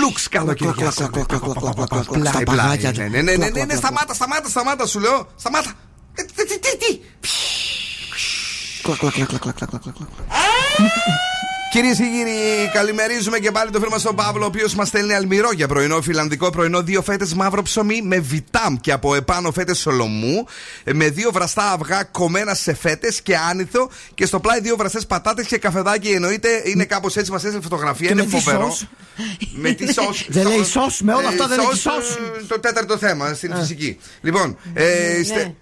Λουξ 0.00 0.28
καλοκαίρι. 0.28 0.72
Στα 0.90 2.42
παγάκια 2.44 2.92
του. 2.92 3.00
Ναι, 3.00 3.08
ναι, 3.08 3.22
ναι, 3.22 3.36
ναι, 3.36 3.48
ναι, 3.48 3.64
ναι, 3.64 3.74
σταμάτα, 3.74 4.14
σταμάτα, 4.14 4.48
σταμάτα, 4.48 4.86
σου 4.86 5.00
λέω. 5.00 5.28
Σταμάτα. 5.36 5.72
Ε, 6.14 6.22
Τι, 6.22 6.32
τι, 6.46 6.58
τι, 6.58 6.76
τι. 6.76 6.98
Κλακ, 8.82 8.98
κλακ, 8.98 9.12
κλακ, 9.12 9.26
κλακ, 9.26 9.40
κλακ, 9.40 9.54
κλακ, 9.68 9.80
κλακ. 9.82 10.08
Κυρίες 11.70 11.96
και 11.96 12.02
κύριοι, 12.04 12.70
καλημερίζουμε 12.72 13.38
και 13.38 13.50
πάλι 13.50 13.70
το 13.70 13.78
φίλο 13.78 13.90
μας 13.90 14.02
τον 14.02 14.14
Παύλο, 14.14 14.42
ο 14.42 14.46
οποίος 14.46 14.74
μας 14.74 14.88
στέλνει 14.88 15.12
αλμυρό 15.14 15.52
για 15.52 15.68
πρωινό, 15.68 16.00
φιλανδικό 16.02 16.50
πρωινό, 16.50 16.82
δύο 16.82 17.02
φέτες 17.02 17.34
μαύρο 17.34 17.62
ψωμί 17.62 18.02
με 18.02 18.18
βιτάμ 18.18 18.76
και 18.80 18.92
από 18.92 19.14
επάνω 19.14 19.52
φέτες 19.52 19.78
σολομού, 19.78 20.46
με 20.92 21.08
δύο 21.08 21.30
βραστά 21.32 21.70
αυγά 21.72 22.02
κομμένα 22.04 22.54
σε 22.54 22.74
φέτες 22.74 23.22
και 23.22 23.36
άνηθο 23.36 23.90
και 24.14 24.26
στο 24.26 24.40
πλάι 24.40 24.60
δύο 24.60 24.76
βραστές 24.76 25.06
πατάτες 25.06 25.46
και 25.46 25.58
καφεδάκι. 25.58 26.08
Εννοείται 26.08 26.48
είναι 26.64 26.84
κάπως 26.84 27.16
έτσι, 27.16 27.30
μας 27.30 27.42
έστειλε 27.44 27.62
φωτογραφία, 27.62 28.06
Και 28.06 28.12
είναι 28.12 28.22
με 28.22 28.28
τι 28.28 28.34
φοβερό. 28.40 28.70
σως; 28.70 28.86
με 29.54 29.70
τι 29.72 29.92
σως. 30.02 30.26
Δεν 30.28 30.46
λέει 30.46 30.64
σως, 30.64 31.00
με 31.00 31.12
όλα 31.14 31.24
Ε, 31.24 31.28
αυτά 31.28 31.46
δεν 31.48 31.58
έχει 31.58 31.68
σως, 31.76 31.80
σως. 31.80 32.10
ε, 32.40 32.44
Το 32.48 32.60
τέταρτο 32.60 32.98
θέμα 32.98 33.34
στην 33.34 33.54
φυσική. 33.56 33.98
Λοιπόν, 34.20 34.56
ε, 34.74 35.22
στε- 35.24 35.54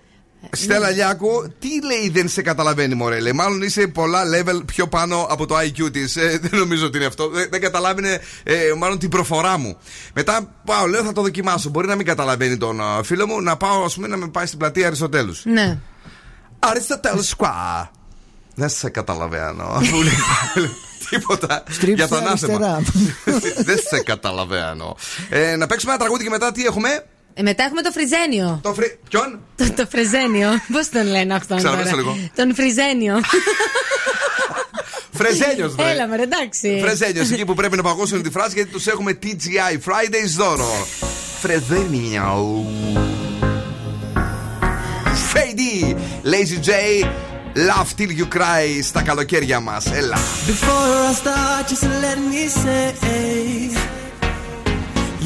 Στέλλα 0.50 0.90
Λιάκου, 0.90 1.52
τι 1.58 1.68
λέει 1.86 2.08
δεν 2.10 2.28
σε 2.28 2.42
καταλαβαίνει, 2.42 2.94
Μωρέ. 2.94 3.20
Λέει, 3.20 3.32
μάλλον 3.32 3.62
είσαι 3.62 3.86
πολλά 3.86 4.22
level 4.34 4.60
πιο 4.66 4.86
πάνω 4.88 5.26
από 5.30 5.46
το 5.46 5.56
IQ 5.58 5.92
της. 5.92 6.12
δεν 6.14 6.50
νομίζω 6.50 6.86
ότι 6.86 6.96
είναι 6.96 7.06
αυτό. 7.06 7.28
Δεν, 7.28 7.48
δεν 7.50 7.60
καταλάβαινε, 7.60 8.20
ε, 8.42 8.56
μάλλον 8.78 8.98
την 8.98 9.08
προφορά 9.08 9.58
μου. 9.58 9.76
Μετά 10.14 10.54
πάω, 10.64 10.86
λέω, 10.86 11.02
θα 11.04 11.12
το 11.12 11.22
δοκιμάσω. 11.22 11.68
Μπορεί 11.70 11.86
να 11.86 11.94
μην 11.96 12.06
καταλαβαίνει 12.06 12.56
τον 12.56 12.80
α, 12.80 13.02
φίλο 13.02 13.26
μου, 13.26 13.40
να 13.42 13.56
πάω, 13.56 13.84
ας 13.84 13.94
πούμε, 13.94 14.06
να 14.08 14.16
με 14.16 14.28
πάει 14.28 14.46
στην 14.46 14.58
πλατεία 14.58 14.86
Αριστοτέλους. 14.86 15.44
Ναι. 15.44 15.78
Αριστοτέλους 16.58 17.28
Σκουά. 17.28 17.90
Δεν 18.54 18.68
σε 18.68 18.90
καταλαβαίνω. 18.90 19.64
Αφού 19.78 20.02
λέει- 20.02 20.12
τίποτα. 21.10 21.62
Στρίψε 21.70 21.94
για 21.94 22.08
το 22.08 22.16
ανάθεμα. 22.16 22.54
αριστερά. 22.66 22.82
Δεν 23.68 23.78
σε 23.78 24.02
καταλαβαίνω. 24.02 24.96
Ε, 25.28 25.56
να 25.56 25.66
παίξουμε 25.66 25.92
ένα 25.92 26.00
τραγούδι 26.00 26.24
και 26.24 26.30
μετά 26.30 26.52
τι 26.52 26.64
έχουμε; 26.64 26.88
Ε, 27.34 27.42
μετά 27.42 27.62
έχουμε 27.62 27.82
το 27.82 27.90
Φριζένιο. 27.90 28.60
Το 28.62 28.74
φρι... 28.74 28.98
Ποιον; 29.08 29.40
Το, 29.56 29.72
το 29.72 29.86
Φρεζένιο. 29.90 30.50
Πώς 30.72 30.88
τον 30.88 31.06
λένε 31.06 31.34
αυτόν 31.34 31.56
Ξαναπες 31.56 31.90
τώρα; 31.90 31.96
το 32.02 32.10
λίγο. 32.12 32.28
Τον 32.34 32.54
Φριζένιο. 32.54 33.20
Φρεζένιος, 35.12 35.74
βρε. 35.74 35.90
Έλα, 35.90 36.06
με 36.06 36.16
εντάξει. 36.22 36.78
Φρεζένιος, 36.84 37.30
εκεί 37.30 37.44
που 37.44 37.54
πρέπει 37.54 37.76
να 37.76 37.82
παγώσουν 37.82 38.22
τη 38.22 38.30
φράση 38.30 38.50
γιατί 38.54 38.70
τους 38.70 38.86
έχουμε 38.86 39.18
TGI 39.22 39.74
Fridays 39.88 40.30
δώρο. 40.36 40.86
Φρεζένιο. 41.40 42.64
Fady, 45.32 45.94
Lazy 46.24 46.58
J, 46.68 46.70
Love 47.54 47.90
Till 47.98 48.10
You 48.18 48.36
Cry 48.36 48.80
στα 48.82 49.02
καλοκαίρια 49.02 49.60
μας. 49.60 49.86
Έλα. 49.92 50.16
Before 50.46 51.10
I 51.10 51.14
start, 51.14 51.68
just 51.68 51.82
let 51.82 52.18
me 52.30 52.48
say 52.48 54.01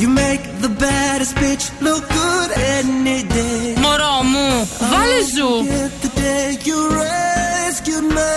You 0.01 0.07
make 0.25 0.43
the 0.65 0.71
baddest 0.83 1.33
bitch 1.41 1.65
look 1.87 2.03
good 2.19 2.49
any 2.77 3.19
day. 3.37 3.75
Μωρό 3.83 4.17
μου, 4.31 4.47
βάλε 4.91 5.21
ζου. 5.35 5.51
The 6.03 6.11
day 6.25 6.47
you 6.69 6.79
rescued 7.03 8.07
me, 8.17 8.35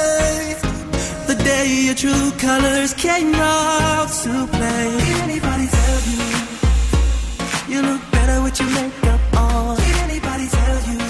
the 1.31 1.37
day 1.51 1.67
your 1.89 1.99
true 2.03 2.29
colors 2.47 2.93
came 3.07 3.33
out 3.61 4.09
to 4.23 4.33
play. 4.57 4.87
Did 5.05 5.19
anybody 5.29 5.67
tell 5.79 6.01
you 6.13 6.23
you 7.73 7.79
look 7.89 8.03
better 8.17 8.39
with 8.45 8.55
your 8.61 8.71
makeup 8.79 9.23
on? 9.47 9.77
Did 9.83 9.97
anybody 10.07 10.47
tell 10.59 10.79
you 10.91 11.01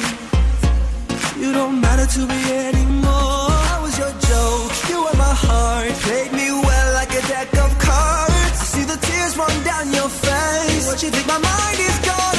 you 1.43 1.49
don't 1.59 1.77
matter 1.87 2.07
to 2.17 2.21
me 2.33 2.41
anymore? 2.69 3.49
I 3.73 3.77
was 3.85 3.95
your 4.03 4.15
joke, 4.31 4.73
you 4.91 4.99
were 5.05 5.19
my 5.27 5.35
heart, 5.47 5.93
played 6.07 6.33
me 6.41 6.47
run 9.40 9.64
down 9.64 9.94
your 9.94 10.10
face. 10.10 10.88
What 10.88 11.02
you 11.02 11.10
think 11.10 11.28
my 11.28 11.40
mind 11.40 11.80
is 11.80 11.98
gonna 12.00 12.39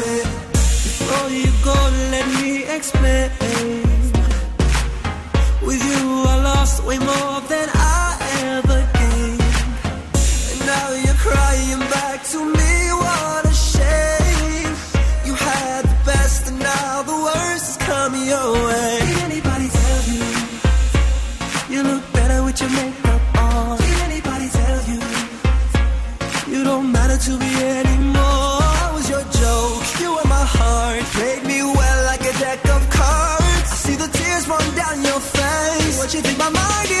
Before 0.00 1.28
you 1.28 1.52
go, 1.62 1.74
let 2.10 2.26
me 2.40 2.64
explain. 2.64 3.30
With 5.62 5.82
you, 5.84 6.24
I 6.26 6.40
lost 6.42 6.84
way 6.84 6.98
more 6.98 7.40
than 7.48 7.68
I 7.74 7.89
think 36.22 36.38
my 36.38 36.50
mind 36.50 36.90
is 36.90 36.99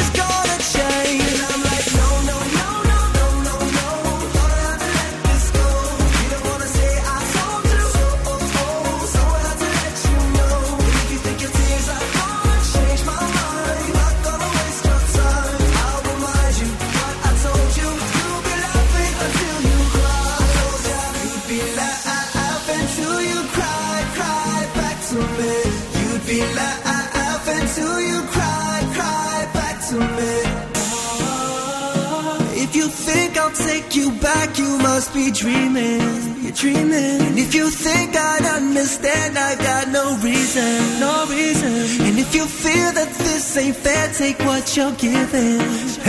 you 34.70 34.78
must 34.78 35.12
be 35.14 35.30
dreaming. 35.30 36.00
You're 36.42 36.52
dreaming. 36.52 37.18
And 37.26 37.38
if 37.38 37.54
you 37.54 37.70
think 37.70 38.16
I'd 38.16 38.46
understand, 38.58 39.38
I 39.38 39.56
got 39.56 39.88
no 39.88 40.16
reason, 40.22 41.00
no 41.00 41.26
reason. 41.28 42.06
And 42.06 42.18
if 42.18 42.34
you 42.34 42.44
feel 42.46 42.90
that 42.98 43.10
this 43.18 43.56
ain't 43.56 43.76
fair, 43.76 44.08
take 44.14 44.38
what 44.40 44.76
you're 44.76 44.92
giving. 44.92 45.60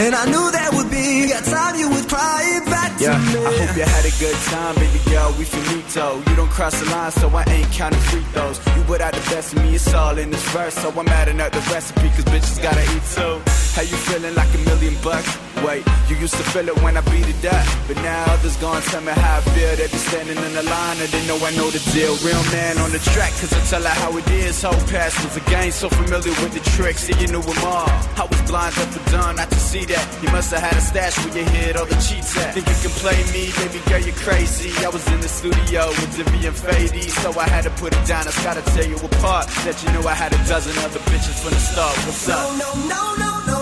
And 0.02 0.14
I 0.14 0.24
knew 0.26 0.46
that 0.58 0.70
would 0.74 0.90
be 0.90 1.32
a 1.32 1.40
time 1.42 1.74
you 1.76 1.88
would 1.90 2.08
cry 2.08 2.40
it 2.56 2.64
back 2.66 2.96
to 2.98 3.04
Yeah, 3.04 3.18
me. 3.18 3.46
I 3.46 3.52
hope 3.60 3.76
you 3.76 3.86
had 3.96 4.04
a 4.12 4.14
good 4.24 4.38
time, 4.54 4.74
baby 4.76 5.00
girl. 5.10 5.34
We 5.38 5.44
finito. 5.44 6.22
You 6.28 6.36
don't 6.36 6.50
cross 6.50 6.78
the 6.80 6.86
line, 6.90 7.12
so 7.12 7.28
I 7.28 7.44
ain't 7.48 7.70
counting 7.72 8.00
free 8.10 8.26
throws. 8.32 8.58
You 8.76 8.82
put 8.84 9.00
out 9.00 9.14
the 9.14 9.24
best 9.32 9.54
of 9.54 9.62
me, 9.62 9.74
it's 9.74 9.92
all 9.92 10.16
in 10.18 10.30
this 10.30 10.46
verse. 10.50 10.74
So 10.74 10.88
I'm 10.90 11.08
adding 11.08 11.40
up 11.40 11.52
the 11.52 11.62
recipe, 11.72 12.08
cause 12.14 12.26
bitches 12.32 12.62
gotta 12.62 12.82
eat 12.94 13.04
too. 13.16 13.61
How 13.74 13.82
you 13.82 13.96
feeling 13.96 14.34
like 14.34 14.52
a 14.54 14.58
million 14.68 14.94
bucks? 15.02 15.38
Wait, 15.64 15.84
you 16.08 16.16
used 16.16 16.34
to 16.34 16.42
feel 16.50 16.68
it 16.68 16.76
when 16.82 16.96
I 16.96 17.00
beat 17.08 17.26
it 17.26 17.44
up. 17.46 17.64
But 17.86 17.96
now 18.02 18.24
others 18.34 18.56
gonna 18.56 18.80
tell 18.82 19.00
me 19.00 19.12
how 19.12 19.38
I 19.38 19.40
feel. 19.40 19.76
They 19.76 19.86
be 19.86 19.96
standing 19.96 20.36
in 20.36 20.52
the 20.54 20.62
line 20.62 20.98
and 21.00 21.08
they 21.08 21.24
know 21.26 21.38
I 21.40 21.50
know 21.56 21.70
the 21.70 21.78
deal. 21.94 22.12
Real 22.20 22.42
man 22.52 22.78
on 22.78 22.90
the 22.90 22.98
track, 22.98 23.32
cause 23.40 23.52
I 23.52 23.60
tell 23.70 23.82
her 23.82 23.96
how 24.02 24.16
it 24.18 24.28
is. 24.30 24.60
Whole 24.62 24.74
past 24.92 25.22
was 25.24 25.36
a 25.36 25.44
game, 25.48 25.70
so 25.72 25.88
familiar 25.88 26.34
with 26.42 26.52
the 26.52 26.60
tricks, 26.76 27.08
yeah, 27.08 27.16
you 27.20 27.28
knew 27.28 27.40
them 27.40 27.64
all. 27.64 27.88
I 28.20 28.26
was 28.28 28.42
blind 28.50 28.76
up 28.76 28.92
and 28.92 29.06
done, 29.06 29.36
not 29.36 29.48
to 29.50 29.60
see 29.60 29.84
that. 29.86 30.04
You 30.22 30.28
must 30.32 30.50
have 30.52 30.60
had 30.60 30.76
a 30.76 30.80
stash 30.80 31.16
where 31.24 31.38
you 31.38 31.44
hid 31.44 31.76
all 31.76 31.86
the 31.86 31.96
cheats 31.96 32.36
at. 32.36 32.52
Think 32.52 32.68
you 32.68 32.78
can 32.82 32.94
play 33.00 33.16
me, 33.32 33.54
baby 33.56 33.80
girl, 33.88 34.02
you're 34.04 34.20
crazy. 34.20 34.68
I 34.84 34.90
was 34.90 35.06
in 35.08 35.20
the 35.20 35.28
studio 35.28 35.88
with 35.96 36.12
Divi 36.16 36.44
and 36.44 36.56
Fady, 36.56 37.08
so 37.22 37.32
I 37.38 37.48
had 37.48 37.64
to 37.64 37.72
put 37.80 37.96
it 37.96 38.04
down. 38.04 38.28
I 38.28 38.34
just 38.34 38.42
gotta 38.44 38.62
tear 38.74 38.84
you 38.84 38.98
apart. 39.00 39.46
That 39.64 39.80
you 39.80 39.88
know 39.94 40.02
I 40.04 40.14
had 40.14 40.34
a 40.34 40.40
dozen 40.44 40.76
other 40.84 41.00
bitches 41.08 41.38
from 41.40 41.54
the 41.54 41.62
start. 41.62 41.96
What's 42.04 42.28
up? 42.28 42.36
No, 42.36 42.58
no, 42.58 42.70
no, 42.92 43.02
no, 43.16 43.30
no, 43.46 43.61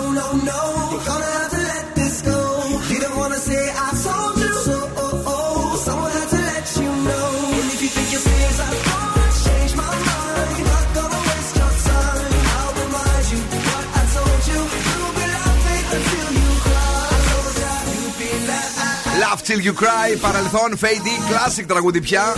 Till 19.51 19.59
You 19.59 19.73
Cry, 19.73 20.17
παρελθόν, 20.21 20.77
Faydee 20.81 21.31
classic 21.31 21.63
τραγούδι 21.67 22.01
πια. 22.01 22.35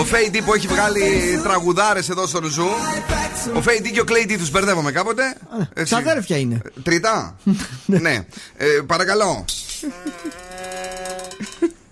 Ο 0.00 0.04
Faydee 0.04 0.42
που 0.42 0.54
έχει 0.54 0.66
βγάλει 0.66 1.40
τραγουδάρες 1.42 2.08
εδώ 2.08 2.26
στον 2.26 2.44
Zoo. 2.44 2.68
Ο 3.52 3.62
Fady 3.66 3.90
και 3.92 4.00
ο 4.00 4.04
Clay 4.08 4.34
τους 4.38 4.50
μπερδεύαμε 4.50 4.92
κάποτε. 4.92 5.36
Έτσι. 5.74 5.94
Ξαδέρφια 5.94 6.36
είναι. 6.36 6.60
Τρίτα. 6.82 7.36
ναι. 7.86 8.26
Ε, 8.56 8.66
παρακαλώ. 8.86 9.44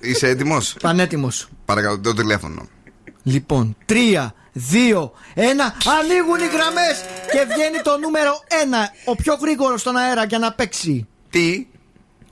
Είσαι 0.01 0.29
έτοιμος; 0.29 0.77
Πανέτοιμος. 0.83 1.49
Παρακαλώ, 1.65 2.01
το 2.01 2.15
τηλέφωνο. 2.15 2.69
Λοιπόν, 3.23 3.77
3, 3.89 3.93
2, 3.93 3.95
1. 3.95 3.99
Ανοίγουν 6.01 6.41
οι 6.41 6.47
γραμμές 6.53 7.05
και 7.33 7.45
βγαίνει 7.55 7.81
το 7.83 7.99
νούμερο 7.99 8.41
1. 8.49 8.53
Ο 9.05 9.17
πιο 9.17 9.35
γρήγορος 9.35 9.81
στον 9.81 9.97
αέρα 9.97 10.25
για 10.25 10.39
να 10.39 10.53
παίξει. 10.53 11.07
Τι; 11.31 11.67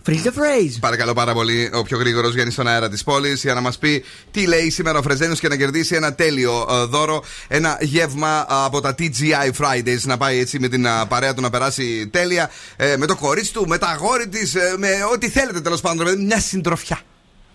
Freeze 0.08 0.24
the 0.24 0.30
phrase. 0.30 0.76
Παρακαλώ 0.80 1.12
πάρα 1.12 1.32
πολύ, 1.32 1.70
ο 1.74 1.82
πιο 1.82 1.98
γρήγορος 1.98 2.32
βγαίνει 2.32 2.50
στον 2.50 2.68
αέρα 2.68 2.88
της 2.88 3.04
πόλης 3.04 3.42
για 3.42 3.54
να 3.54 3.60
μας 3.60 3.78
πει 3.78 4.04
τι 4.30 4.46
λέει 4.46 4.70
σήμερα 4.70 4.98
ο 4.98 5.02
Φρεζένιος 5.02 5.40
και 5.40 5.48
να 5.48 5.56
κερδίσει 5.56 5.94
ένα 5.94 6.14
τέλειο 6.14 6.66
ε, 6.70 6.84
δώρο. 6.84 7.22
Ένα 7.48 7.78
γεύμα 7.80 8.46
ε, 8.50 8.54
από 8.64 8.80
τα 8.80 8.94
TGI 8.98 9.50
Fridays. 9.58 10.00
Να 10.02 10.16
πάει 10.16 10.38
έτσι 10.38 10.58
με 10.58 10.68
την 10.68 10.84
ε, 10.84 10.90
παρέα 11.08 11.34
του 11.34 11.40
να 11.40 11.50
περάσει 11.50 12.08
τέλεια. 12.08 12.50
ε, 12.76 12.96
με 12.96 13.06
το 13.06 13.16
κορίτσι 13.16 13.52
του, 13.52 13.66
με 13.68 13.78
τα 13.78 13.86
αγόρι 13.86 14.28
της, 14.28 14.54
με 14.76 14.88
ό,τι 15.12 15.28
θέλετε 15.28 15.60
τέλος 15.60 15.80
πάντων. 15.80 16.06
με 16.06 16.24
Μια 16.24 16.40
συντροφιά. 16.40 17.00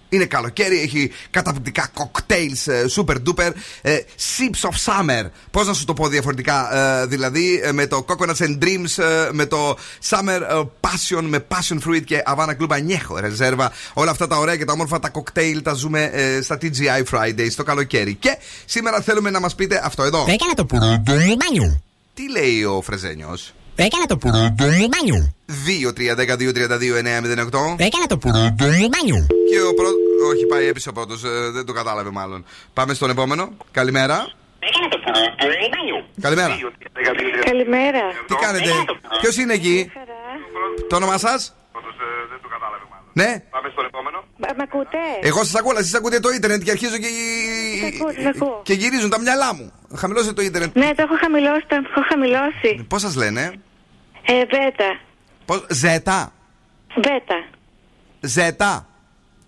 Είναι 0.10 0.26
καλοκαίρι, 0.26 0.80
έχει 0.80 1.12
καταπληκτικά 1.30 1.92
cocktails 1.94 2.72
ε, 2.72 2.86
super 2.96 3.16
duper. 3.16 3.52
Ε, 3.82 3.98
Sips 4.38 4.70
of 4.70 4.74
Summer. 4.86 5.30
Πώς 5.52 5.68
να 5.68 5.74
σου 5.74 5.86
το 5.86 5.94
πω 5.94 6.08
διαφορετικά, 6.08 6.78
ε, 7.02 7.06
δηλαδή 7.06 7.62
ε, 7.64 7.72
με 7.72 7.88
το 7.88 8.06
Coconuts 8.08 8.38
and 8.38 8.58
Dreams, 8.64 9.04
ε, 9.04 9.30
με 9.32 9.46
το 9.46 9.78
Summer 10.10 10.42
ε, 10.42 10.62
Passion, 10.80 11.22
με 11.22 11.46
Passion 11.48 11.78
Fruit 11.88 12.04
και 12.04 12.24
Havana 12.28 12.54
Club 12.60 12.70
Añejo 12.70 13.24
Reserva. 13.24 13.68
Όλα 13.94 14.12
αυτά 14.12 14.28
τα 14.28 14.38
ωραία 14.38 14.56
και 14.56 14.66
τα 14.66 14.74
όμορφα 14.74 15.00
τα 15.00 15.12
cocktail 15.12 15.60
τα 15.64 15.74
ζούμε 15.74 16.04
ε, 16.14 16.42
στα 16.42 16.58
TGI 16.62 17.04
Fridays 17.12 17.52
το 17.56 17.64
καλοκαίρι. 17.64 18.16
Και 18.16 18.38
σήμερα 18.66 19.02
θέλουμε 19.02 19.30
να 19.30 19.40
μας 19.40 19.56
πείτε 19.56 19.82
αυτό 19.84 20.04
εδώ. 20.04 20.26
Έκανα 20.28 20.54
το 20.54 20.66
πουρουντούνι 20.66 21.36
μπάνιου. 21.36 21.82
Τι 22.14 22.32
λέει 22.32 22.64
ο 22.64 22.82
Φρεζένιος; 22.82 23.54
Έκανα 23.76 24.06
το 24.06 24.18
πουρουντούνι 24.18 24.88
μπάνιου. 24.88 25.36
2-3-10-2-32-9-08. 25.48 27.76
Έκανα 27.78 28.06
το 28.08 28.18
πουρουντούνι 28.18 28.88
μπάνιου. 28.88 29.28
Και 29.50 29.62
ο 29.70 29.74
πρώτο. 29.74 29.94
Όχι, 30.32 30.46
πάει 30.46 30.68
έπεισε 30.68 30.90
ο 30.90 30.92
πρώτος. 30.92 31.22
δεν 31.54 31.66
το 31.66 31.74
κατάλαβε 31.74 32.10
μάλλον. 32.10 32.46
Πάμε 32.74 32.94
στον 32.94 33.10
επόμενο. 33.10 33.50
Καλημέρα. 33.72 34.28
Καλημέρα. 36.22 36.58
Καλημέρα. 37.46 38.02
Τι 38.28 38.36
κάνετε, 38.36 38.70
Ποιος 39.22 39.38
είναι 39.38 39.54
εκεί, 39.54 39.92
Το 40.90 40.96
όνομά 40.96 41.18
σας, 41.18 41.56
Ναι. 43.20 43.40
Πάμε 43.50 43.70
στον 43.72 43.86
επόμενο. 43.86 44.24
Μ' 44.58 44.62
ακούτε; 44.62 44.98
Εγώ 45.22 45.38
σας 45.44 45.56
ακούω, 45.56 45.72
αλλά 45.72 45.80
εσείς 45.80 45.94
ακούτε 45.94 46.20
το 46.20 46.30
ίντερνετ 46.30 46.64
και 46.64 46.72
αρχίζω 46.72 46.98
και, 46.98 47.08
Σ' 47.82 47.96
ακούω, 47.96 48.12
σ' 48.12 48.26
ακούω. 48.36 48.62
και 48.64 48.74
γυρίζουν 48.74 49.10
τα 49.10 49.20
μυαλά 49.20 49.54
μου. 49.56 49.72
Χαμηλώστε 49.96 50.34
το 50.34 50.42
ίντερνετ. 50.42 50.76
Ναι, 50.76 50.94
το 50.96 51.02
έχω 51.02 51.16
χαμηλώσει, 51.20 51.66
το 51.68 51.76
έχω 51.76 52.02
χαμηλώσει. 52.10 52.86
Πώς 52.90 53.02
σας 53.02 53.16
λένε, 53.16 53.42
Ε, 54.26 54.34
βέτα. 54.40 55.00
Πώς... 55.46 55.66
Ζέτα. 55.70 56.32
Βέτα. 56.96 57.44
Ζέτα. 58.22 58.88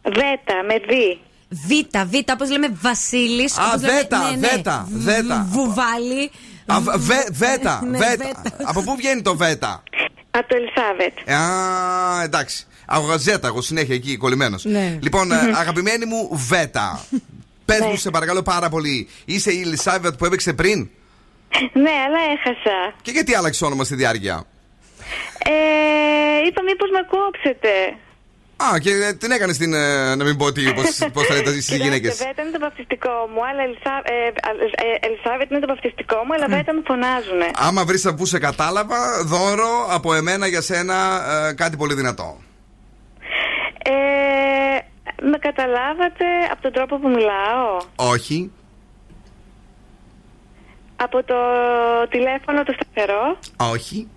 Βέτα, 0.04 0.56
με 0.68 0.76
δι. 0.88 1.20
Β, 1.50 1.70
Β, 2.06 2.32
όπως 2.34 2.50
λέμε 2.52 2.70
Βασίλης. 2.82 3.58
Α, 3.58 3.78
Βέτα, 3.78 4.20
Βέτα, 4.38 4.88
Βέτα. 4.92 5.46
Βουβάλι. 5.50 6.32
Α, 6.66 6.80
βε- 6.98 7.32
Βέτα, 7.32 7.82
Ναι, 7.86 7.98
Βέτα. 7.98 8.16
Βέτα. 8.18 8.42
Από 8.64 8.82
πού 8.84 8.96
βγαίνει 8.96 9.22
το 9.22 9.36
Βέτα; 9.36 9.84
Από 10.32 10.48
το 10.48 10.56
Ελισάβετ. 10.56 11.30
Α, 11.30 12.24
εντάξει. 12.24 12.68
Αγωγαζέτα, 12.90 13.48
εγώ 13.48 13.62
συνέχεια 13.62 13.96
εκεί 13.96 14.18
κολλημένος. 14.18 14.66
Ναι. 14.66 15.00
Λοιπόν, 15.02 15.32
ε, 15.32 15.36
αγαπημένη 15.62 16.06
μου 16.06 16.30
Βέτα. 16.32 17.06
Πες 17.66 17.80
μου, 17.80 17.96
σε 17.96 18.10
παρακαλώ 18.10 18.42
πάρα 18.42 18.70
πολύ, 18.70 19.08
είσαι 19.26 19.52
η 19.52 19.62
Ελισάβετ 19.62 20.16
που 20.16 20.26
έπαιξε 20.26 20.54
πριν; 20.54 20.90
Ναι, 21.74 21.92
αλλά 22.06 22.20
έχασα. 22.36 22.94
Και 23.02 23.12
γιατί 23.12 23.36
άλλαξε 23.36 23.66
όνομα 23.66 23.84
στη 23.84 23.96
διάρκεια; 23.96 24.44
Ε, 25.38 26.48
είπα 26.48 26.62
μήπως 26.64 26.90
με 26.92 27.00
κόψετε. 27.10 27.70
Α, 28.74 28.80
και 28.80 28.90
ε, 28.92 29.14
την 29.14 29.32
έκανε 29.32 29.54
την. 29.54 29.74
ε, 29.74 30.16
να 30.16 30.24
μην 30.24 30.38
πω 30.38 30.52
τι, 30.52 30.74
πώς 31.14 31.26
θα 31.28 31.34
λέτε 31.36 31.50
εσείς 31.50 31.70
οι 31.70 31.76
γυναίκες. 31.76 32.00
Κοιτάξτε, 32.12 32.26
Βέτα 32.26 32.42
είναι 32.42 32.52
το 32.52 32.60
βαφτιστικό 32.60 33.10
μου, 33.34 33.42
αλλά 33.50 33.62
Ελισά, 33.64 34.02
ε, 34.04 34.28
ε, 34.28 35.04
ε, 35.04 35.08
Ελισάβετ 35.08 35.50
είναι 35.52 35.60
το 35.60 35.68
βαφτιστικό 35.68 36.16
μου, 36.26 36.34
αλλά 36.34 36.48
Βέτα 36.48 36.74
με 36.74 36.82
φωνάζουνε. 36.86 37.48
Άμα 37.56 37.86
βρεις 37.86 38.08
που 38.18 38.26
σε 38.26 38.40
κατάλαβα, 38.40 39.24
δώρο 39.24 39.88
από 39.90 40.14
εμένα 40.14 40.48
για 40.48 40.62
σένα 40.62 40.96
ε, 41.50 41.54
κάτι 41.54 41.78
πολύ 41.78 41.94
δυνατό. 41.94 42.42
Ε, 43.84 43.92
με 45.22 45.38
καταλάβατε 45.38 46.26
από 46.52 46.62
τον 46.62 46.72
τρόπο 46.72 47.00
που 47.00 47.10
μιλάω; 47.10 47.78
Όχι. 47.96 48.52
Από 50.96 51.24
το 51.24 51.36
τηλέφωνο 52.10 52.64
το 52.64 52.74
σταθερό; 52.80 53.38
Όχι. 53.58 54.08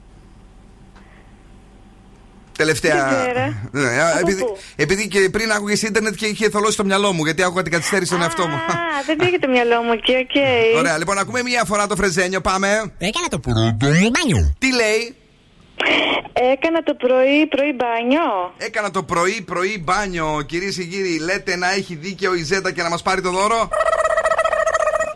Τελευταία. 2.56 3.08
Δεν 3.08 3.20
ξέρω. 3.20 3.54
Ναι, 3.70 4.02
Από 4.02 4.18
επειδή, 4.18 4.40
πού; 4.44 4.56
επειδή 4.76 5.08
και 5.08 5.28
πριν 5.30 5.52
άκουγες 5.52 5.82
ίντερνετ 5.82 6.14
και 6.14 6.26
είχε 6.26 6.50
θολώσει 6.50 6.76
το 6.76 6.84
μυαλό 6.84 7.12
μου, 7.12 7.24
γιατί 7.24 7.42
άκουγα 7.42 7.62
την 7.62 7.72
καθυστέρηση 7.72 8.06
στον 8.06 8.22
εαυτό 8.22 8.46
μου. 8.46 8.54
Α, 8.54 8.60
δεν 9.06 9.16
πήγε 9.16 9.38
το 9.38 9.48
μυαλό 9.48 9.82
μου 9.82 9.92
εκεί, 9.92 10.12
οκ. 10.14 10.36
Ωραία, 10.78 10.98
λοιπόν, 10.98 11.18
ακούμε 11.18 11.42
μία 11.42 11.64
φορά 11.64 11.86
το 11.86 11.96
φρεζένιο. 11.96 12.40
Πάμε. 12.40 12.68
Έκανα 12.98 13.28
το 13.30 13.38
πουρουντούνι 13.38 14.10
μπάνιου. 14.10 14.54
Τι 14.58 14.74
λέει; 14.74 15.16
Έκανα 16.32 16.82
το 16.82 16.94
πρωί, 16.94 17.46
πρωί 17.46 17.72
μπάνιο. 17.76 18.54
Έκανα 18.56 18.90
το 18.90 19.02
πρωί, 19.02 19.42
πρωί 19.46 19.82
μπάνιο. 19.84 20.42
Κυρίες 20.46 20.76
και 20.76 20.84
κύριοι, 20.84 21.18
λέτε 21.18 21.56
να 21.56 21.72
έχει 21.72 21.94
δίκαιο 21.94 22.34
η 22.34 22.42
Ζέτα 22.42 22.72
και 22.72 22.82
να 22.82 22.88
μας 22.88 23.02
πάρει 23.02 23.20
το 23.20 23.30
δώρο; 23.30 23.68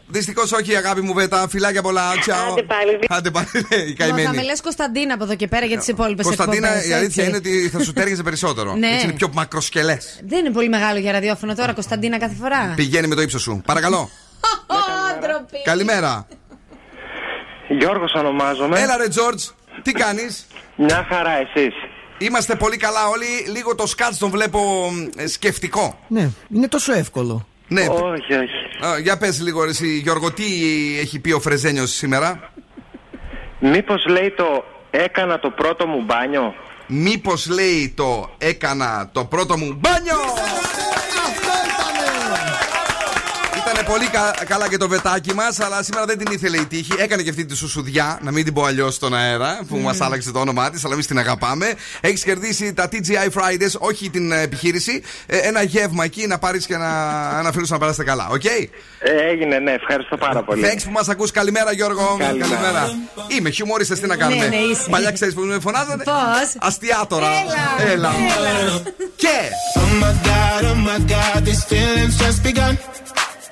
Δυστυχώς 0.07 0.53
όχι, 0.53 0.77
αγάπη 0.77 1.01
μου, 1.01 1.13
Βέτα. 1.15 1.49
Φιλάκια 1.49 1.83
πολλά. 1.83 2.03
Τσαο. 2.21 2.53
Άντε 2.53 2.63
πάλι. 2.63 2.99
Άντε 3.09 3.31
πάλι, 3.31 3.47
ναι, 3.53 3.77
η 3.77 3.95
Θα 3.99 4.07
με 4.07 4.23
καημένη. 4.23 4.45
λες 4.45 4.61
Κωνσταντίνα 4.61 5.15
από 5.15 5.25
εδώ 5.25 5.35
και 5.35 5.47
πέρα 5.47 5.67
για 5.67 5.79
τις 5.79 5.89
υπόλοιπες 5.89 6.25
Κωνσταντίνα, 6.25 6.85
η 6.85 6.93
αλήθεια 6.93 7.25
είναι 7.25 7.37
ότι 7.37 7.69
θα 7.69 7.83
σου 7.83 7.93
τέριαζε 7.93 8.23
περισσότερο. 8.23 8.75
Ναι. 8.75 8.87
Έτσι 8.87 9.05
είναι 9.05 9.13
πιο 9.13 9.31
μακροσκελές. 9.33 10.21
Δεν 10.25 10.39
είναι 10.39 10.51
πολύ 10.51 10.69
μεγάλο 10.69 10.99
για 10.99 11.13
ραδιόφωνο 11.13 11.55
τώρα, 11.55 11.73
Κωνσταντίνα, 11.73 12.19
κάθε 12.19 12.35
φορά. 12.35 12.73
Πηγαίνει 12.77 13.07
με 13.07 13.15
το 13.15 13.21
ύψος 13.21 13.43
σου. 13.43 13.63
Παρακαλώ. 13.67 14.11
Ντροπή. 15.21 15.63
Καλημέρα. 15.65 16.27
Γιώργος 17.69 18.13
ονομάζομαι. 18.15 18.81
Έλα 18.81 18.97
ρε 18.97 19.09
Τζόρτζ, 19.09 19.45
τι 19.83 19.93
κάνεις; 19.93 20.47
Μια 20.77 21.07
χαρά, 21.09 21.31
εσείς. 21.31 21.75
Είμαστε 22.19 22.55
πολύ 22.55 22.77
καλά 22.77 23.07
όλοι. 23.09 23.27
Λίγο 23.57 23.75
το 23.75 23.87
σκάτς 23.87 24.19
τον 24.19 24.31
βλέπω 24.31 24.91
ε, 25.17 25.27
σκεφτικό. 25.27 25.99
Ναι, 26.09 26.29
είναι 26.55 26.69
τόσο 26.69 26.93
εύκολο. 26.93 27.47
Ναι. 27.69 27.81
Όχι, 27.81 28.35
όχι. 28.35 28.87
Α, 28.87 28.99
για 28.99 29.19
πες 29.19 29.41
λίγο 29.41 29.65
εσύ 29.65 29.99
Γιώργο, 29.99 30.33
τι 30.33 30.45
έχει 31.01 31.19
πει 31.19 31.33
ο 31.33 31.41
Φρεζένιος 31.41 31.91
σήμερα; 31.91 32.53
Μήπως 33.59 34.07
λέει 34.07 34.31
το 34.31 34.65
έκανα 34.91 35.39
το 35.39 35.51
πρώτο 35.51 35.87
μου 35.87 36.03
μπάνιο. 36.05 36.55
Μήπως 36.87 37.47
λέει 37.47 37.93
το 37.97 38.31
έκανα 38.39 39.09
το 39.13 39.25
πρώτο 39.25 39.59
μου 39.59 39.79
μπάνιο. 39.81 40.17
Ήταν 43.85 43.97
πολύ 43.97 44.11
κα- 44.11 44.45
καλά 44.47 44.69
και 44.69 44.77
το 44.77 44.89
βετάκι 44.89 45.35
μας, 45.35 45.61
αλλά 45.61 45.83
σήμερα 45.83 46.05
δεν 46.05 46.19
την 46.19 46.33
ήθελε 46.33 46.57
η 46.57 46.67
τύχη. 46.67 46.93
Έκανε 46.99 47.23
και 47.23 47.31
αυτή 47.31 47.45
τη 47.45 47.57
σουσουδιά, 47.57 48.19
να 48.23 48.33
μην 48.33 48.45
την 48.45 48.55
πω 48.55 48.65
αλλιώς 48.65 48.95
στον 48.95 49.15
αέρα, 49.15 49.59
που 49.69 49.77
μας 49.77 50.01
άλλαξε 50.01 50.33
το 50.33 50.39
όνομά 50.41 50.71
της, 50.71 50.85
αλλά 50.85 50.95
εμείς 50.95 51.07
την 51.07 51.19
αγαπάμε. 51.19 51.75
Έχεις 52.01 52.25
κερδίσει 52.25 52.73
τα 52.75 52.89
TGI 52.93 53.41
Fridays, 53.41 53.79
όχι 53.79 54.11
την 54.11 54.33
ε, 54.33 54.41
επιχείρηση. 54.41 55.03
Ε, 55.27 55.37
ένα 55.37 55.63
γεύμα 55.63 56.05
εκεί 56.05 56.27
να 56.27 56.39
πάρεις 56.39 56.67
και 56.67 56.77
να, 56.77 56.89
ένα 57.39 57.53
φίλο 57.53 57.67
να 57.69 57.79
περάσετε 57.79 58.05
καλά, 58.05 58.29
οκ; 58.31 58.45
Ε, 58.45 58.71
έγινε, 59.31 59.59
ναι, 59.59 59.71
ευχαριστώ 59.73 60.17
πάρα 60.17 60.43
πολύ. 60.43 60.63
Thanks 60.67 60.83
που 60.85 60.91
μας 60.91 61.09
ακούς. 61.09 61.31
Καλημέρα, 61.31 61.73
Γιώργο. 61.73 62.17
Καλημέρα. 62.19 62.89
Είμαι 63.29 63.51
χιουμορίστας, 63.51 64.01
τι 64.01 64.07
να 64.07 64.17
κάνουμε; 64.17 64.43
Ναι, 64.43 64.57
ναι, 64.57 64.57
είσαι. 64.57 64.87
Παλιά 64.91 65.11
ξέρεις 65.11 65.35
που 65.35 65.41
με 65.41 65.59
φωνάζανε. 65.61 66.03
Πώς; 66.05 66.15
Αστιάτορα. 66.59 67.27
Έλα, 67.93 67.93
Έλα. 67.93 68.13
Και. 69.17 69.29
Oh 69.77 70.03
my 70.03 70.13
god, 70.29 70.63
oh 70.71 70.89
my 70.89 70.99
god, 71.13 71.45
these 71.45 71.65
feelings 71.71 72.15
just 72.25 72.43
begun. 72.49 72.79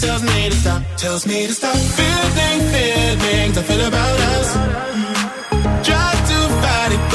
Tells 0.00 0.22
me 0.22 0.48
to 0.48 0.54
stop, 0.54 0.82
tells 0.96 1.26
me 1.26 1.46
to 1.46 1.52
stop. 1.52 1.76
Feeling 1.76 2.60
feelings 2.72 3.58
I 3.58 3.62
feel 3.62 3.86
about 3.86 4.20
us. 4.20 5.27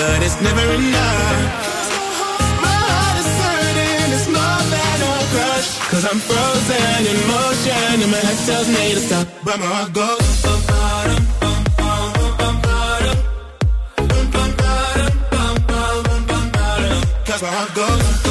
But 0.06 0.22
it's 0.22 0.40
never 0.42 0.66
enough. 0.80 1.40
My 2.66 2.78
heart 2.90 3.18
is 3.22 3.30
hurting, 3.44 4.10
it's 4.16 4.28
more 4.38 4.62
than 4.74 4.98
a 5.10 5.16
crush. 5.34 5.70
Cause 5.92 6.06
I'm 6.10 6.20
frozen 6.30 7.00
in 7.12 7.20
motion, 7.32 7.96
and 8.04 8.12
my 8.16 8.22
head 8.28 8.40
tells 8.48 8.68
me 8.76 8.84
to 8.98 9.02
stop, 9.08 9.28
but 9.46 9.58
my 9.60 9.70
heart 9.76 9.94
goes. 10.02 10.28
Cause 17.28 17.42
my 17.42 17.52
heart 17.58 17.74
goes. 17.76 18.23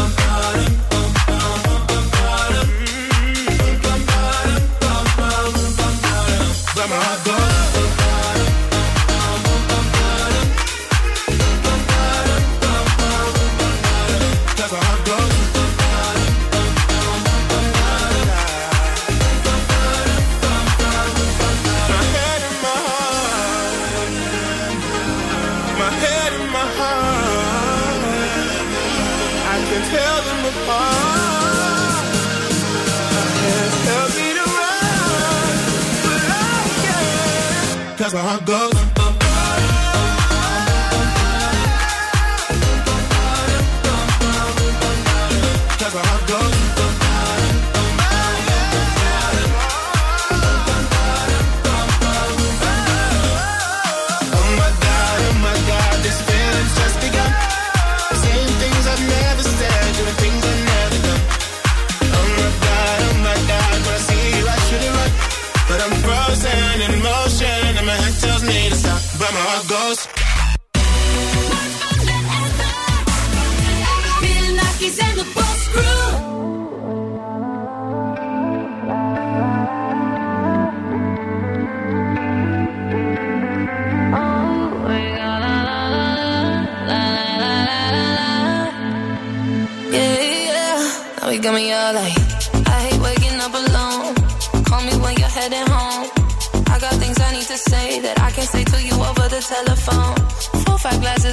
my 38.33 38.41
God. 38.47 38.72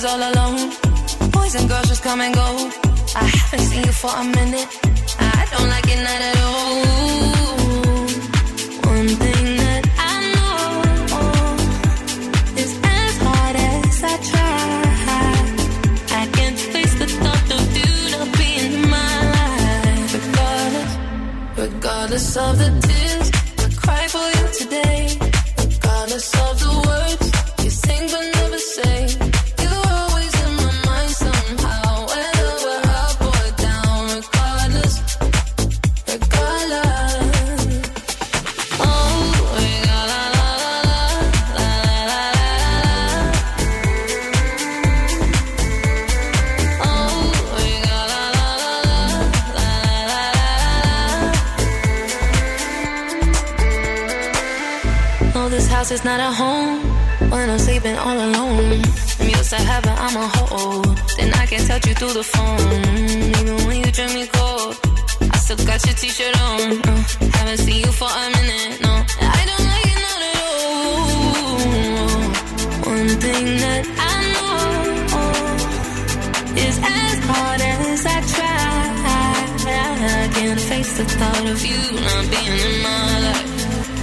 All 0.10 0.23
alone. 0.31 0.72
Boys 1.31 1.53
and 1.56 1.69
girls 1.69 1.88
just 1.88 2.03
come 2.03 2.22
and 2.22 2.34
go. 2.34 2.48
I 3.15 3.26
haven't 3.38 3.65
seen 3.69 3.84
you 3.84 3.91
for 3.91 4.11
a 4.23 4.23
minute. 4.23 4.69
I 5.19 5.45
don't 5.52 5.69
like 5.76 5.88
it 5.94 6.02
not 6.07 6.22
at 6.30 6.38
all. 6.48 6.76
One 8.95 9.10
thing 9.23 9.45
that 9.64 9.84
I 10.11 10.15
know 10.36 10.61
is 12.64 12.72
as 12.99 13.14
hard 13.26 13.56
as 13.72 14.03
I 14.14 14.15
try. 14.31 14.77
I 16.22 16.23
can't 16.38 16.60
face 16.73 16.90
through 62.00 62.14
the 62.14 62.24
phone. 62.24 62.60
Even 63.40 63.58
when 63.68 63.78
you 63.84 63.92
drink 63.92 64.14
me 64.14 64.26
cold, 64.32 64.74
I 65.34 65.38
still 65.38 65.58
got 65.68 65.86
your 65.86 65.96
t-shirt 65.96 66.36
on. 66.48 66.80
Uh, 66.88 67.04
haven't 67.36 67.58
seen 67.58 67.82
you 67.86 67.92
for 67.92 68.08
a 68.08 68.28
minute, 68.38 68.80
no. 68.86 68.94
I 69.38 69.42
don't 69.50 69.66
like 69.72 69.88
it 69.92 70.00
not 70.08 70.22
at 70.30 70.36
all. 70.48 70.80
One 72.96 73.12
thing 73.26 73.46
that 73.66 73.84
I 74.12 74.16
know 74.36 74.58
is 76.66 76.76
as 77.04 77.18
hard 77.30 77.62
as 77.62 78.02
I 78.16 78.18
try. 78.34 78.70
I 80.02 80.28
can't 80.36 80.62
face 80.72 80.92
the 80.98 81.04
thought 81.04 81.46
of 81.54 81.60
you 81.70 81.82
not 82.08 82.24
being 82.32 82.60
in 82.68 82.76
my 82.88 83.20
life. 83.28 83.52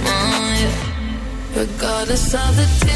Oh, 0.05 0.49
yeah. 0.61 1.61
Regardless 1.61 2.25
of 2.35 2.51
the 2.61 2.86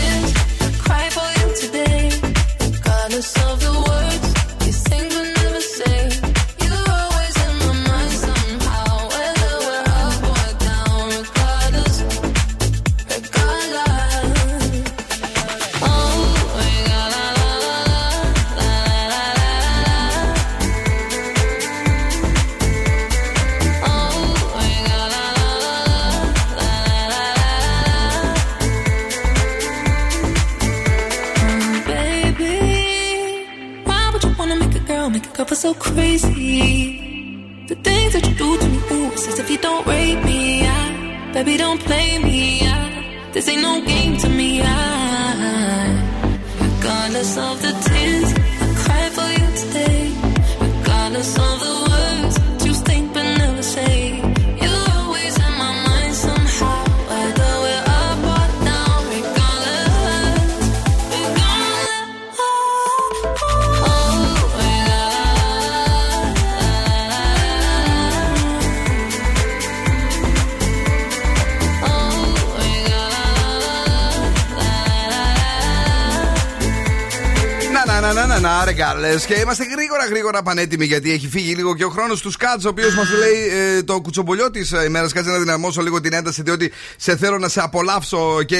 να, 78.42 78.50
να, 78.50 78.54
να, 78.54 78.58
να, 78.58 78.60
να, 78.60 78.66
ρεγκάλε. 78.66 79.16
Και 79.28 79.34
είμαστε 79.34 79.64
γρήγορα, 79.64 80.06
γρήγορα 80.06 80.42
πανέτοιμοι 80.42 80.86
γιατί 80.86 81.12
έχει 81.12 81.28
φύγει 81.28 81.54
λίγο 81.56 81.76
και 81.76 81.86
ο 81.86 81.90
χρόνος 81.90 82.22
του 82.22 82.32
Σκάτζ, 82.32 82.66
ο 82.66 82.70
οποίος 82.70 82.96
μας 82.96 83.10
λέει 83.10 83.60
ε, 83.78 83.84
το 83.84 84.02
κουτσομπολιό 84.02 84.52
της 84.52 84.74
ημέρας. 84.86 85.14
Κάτσε 85.14 85.32
να 85.32 85.38
δυναμώσω 85.38 85.82
λίγο 85.82 86.02
την 86.02 86.14
ένταση, 86.14 86.42
διότι 86.42 86.72
σε 86.98 87.18
θέλω 87.18 87.38
να 87.38 87.48
σε 87.48 87.62
απολαύσω 87.62 88.44
και 88.44 88.58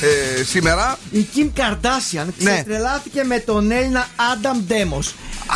ε, 0.00 0.42
σήμερα. 0.44 0.98
Η 1.10 1.26
Kim 1.36 1.60
Kardashian 1.60 2.24
Ναι. 2.38 2.52
ξετρελάθηκε 2.54 3.22
με 3.24 3.38
τον 3.38 3.70
Έλληνα 3.70 4.06
Adam 4.16 4.72
Demos. 4.72 5.04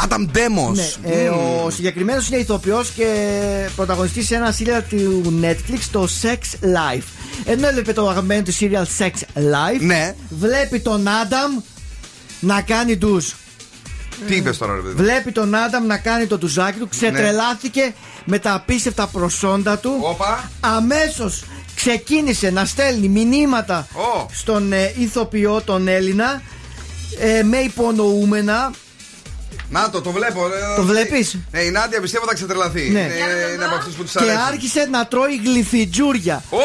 Adam 0.07 0.21
Demos. 0.21 0.75
Ναι, 0.75 1.13
ε, 1.15 1.29
ο 1.29 1.71
συγκεκριμένος 1.71 2.29
είναι 2.29 2.37
ηθοποιός 2.41 2.91
και 2.91 3.07
πρωταγωνιστής 3.77 4.27
σε 4.27 4.35
ένα 4.35 4.53
σύριαλ 4.53 4.83
του 4.89 5.39
Netflix, 5.43 5.79
το 5.91 6.09
Sex 6.23 6.65
Life. 6.65 7.03
Ενώ 7.45 7.69
έβλεπε 7.69 7.93
το 7.93 8.09
αγαπημένο 8.09 8.43
του 8.43 8.53
σύριαλ 8.53 8.87
Sex 8.99 9.11
Life, 9.35 9.81
Ναι. 9.81 10.15
βλέπει 10.29 10.81
τον 10.81 11.05
Adam 11.07 11.63
να 12.41 12.61
κάνει 12.61 12.97
ντουζ. 12.97 13.27
Τι 14.27 14.37
είπες 14.37 14.59
τώρα, 14.59 14.75
ρε 14.75 14.81
παιδί. 14.81 14.95
Βλέπει 14.95 15.33
τον 15.33 15.55
Άνταμ 15.55 15.87
να 15.87 15.99
κάνει 15.99 16.27
το 16.27 16.39
τουζάκι 16.39 16.79
του, 16.79 16.89
ξετρελάθηκε 16.89 17.95
με 18.25 18.39
τα 18.39 18.55
απίστευτα 18.55 19.07
προσόντα 19.07 19.79
του. 19.79 19.99
Όπα. 20.03 20.51
Αμέσως 20.61 21.45
ξεκίνησε 21.75 22.51
να 22.51 22.65
στέλνει 22.65 23.09
μηνύματα 23.09 23.89
στον 24.33 24.73
ε, 24.73 24.95
ηθοποιό, 24.99 25.63
τον 25.65 25.89
Έλληνα, 25.89 26.43
ε, 27.19 27.43
με 27.43 27.57
υπονοούμενα 27.57 28.71
Να 29.71 29.91
το, 29.91 30.01
το 30.01 30.11
βλέπω. 30.11 30.47
ε, 30.47 30.77
Το 30.77 30.83
βλέπεις; 30.83 31.37
Ναι, 31.53 31.61
η 31.61 31.71
Νάντια 31.71 32.01
πιστεύω 32.01 32.25
θα 32.29 32.35
ξετρελαθεί. 32.35 32.91
Ναι. 32.91 32.99
Είναι, 33.01 33.53
είναι 33.55 33.65
από 33.65 33.75
αυτούς 33.75 33.95
που 33.95 34.03
τους 34.03 34.13
Και 34.13 34.19
αρέσει. 34.23 34.37
άρχισε 34.49 34.89
να 34.91 35.07
τρώει 35.07 35.41
γλυφιτζούρια. 35.45 36.43
Ω! 36.51 36.59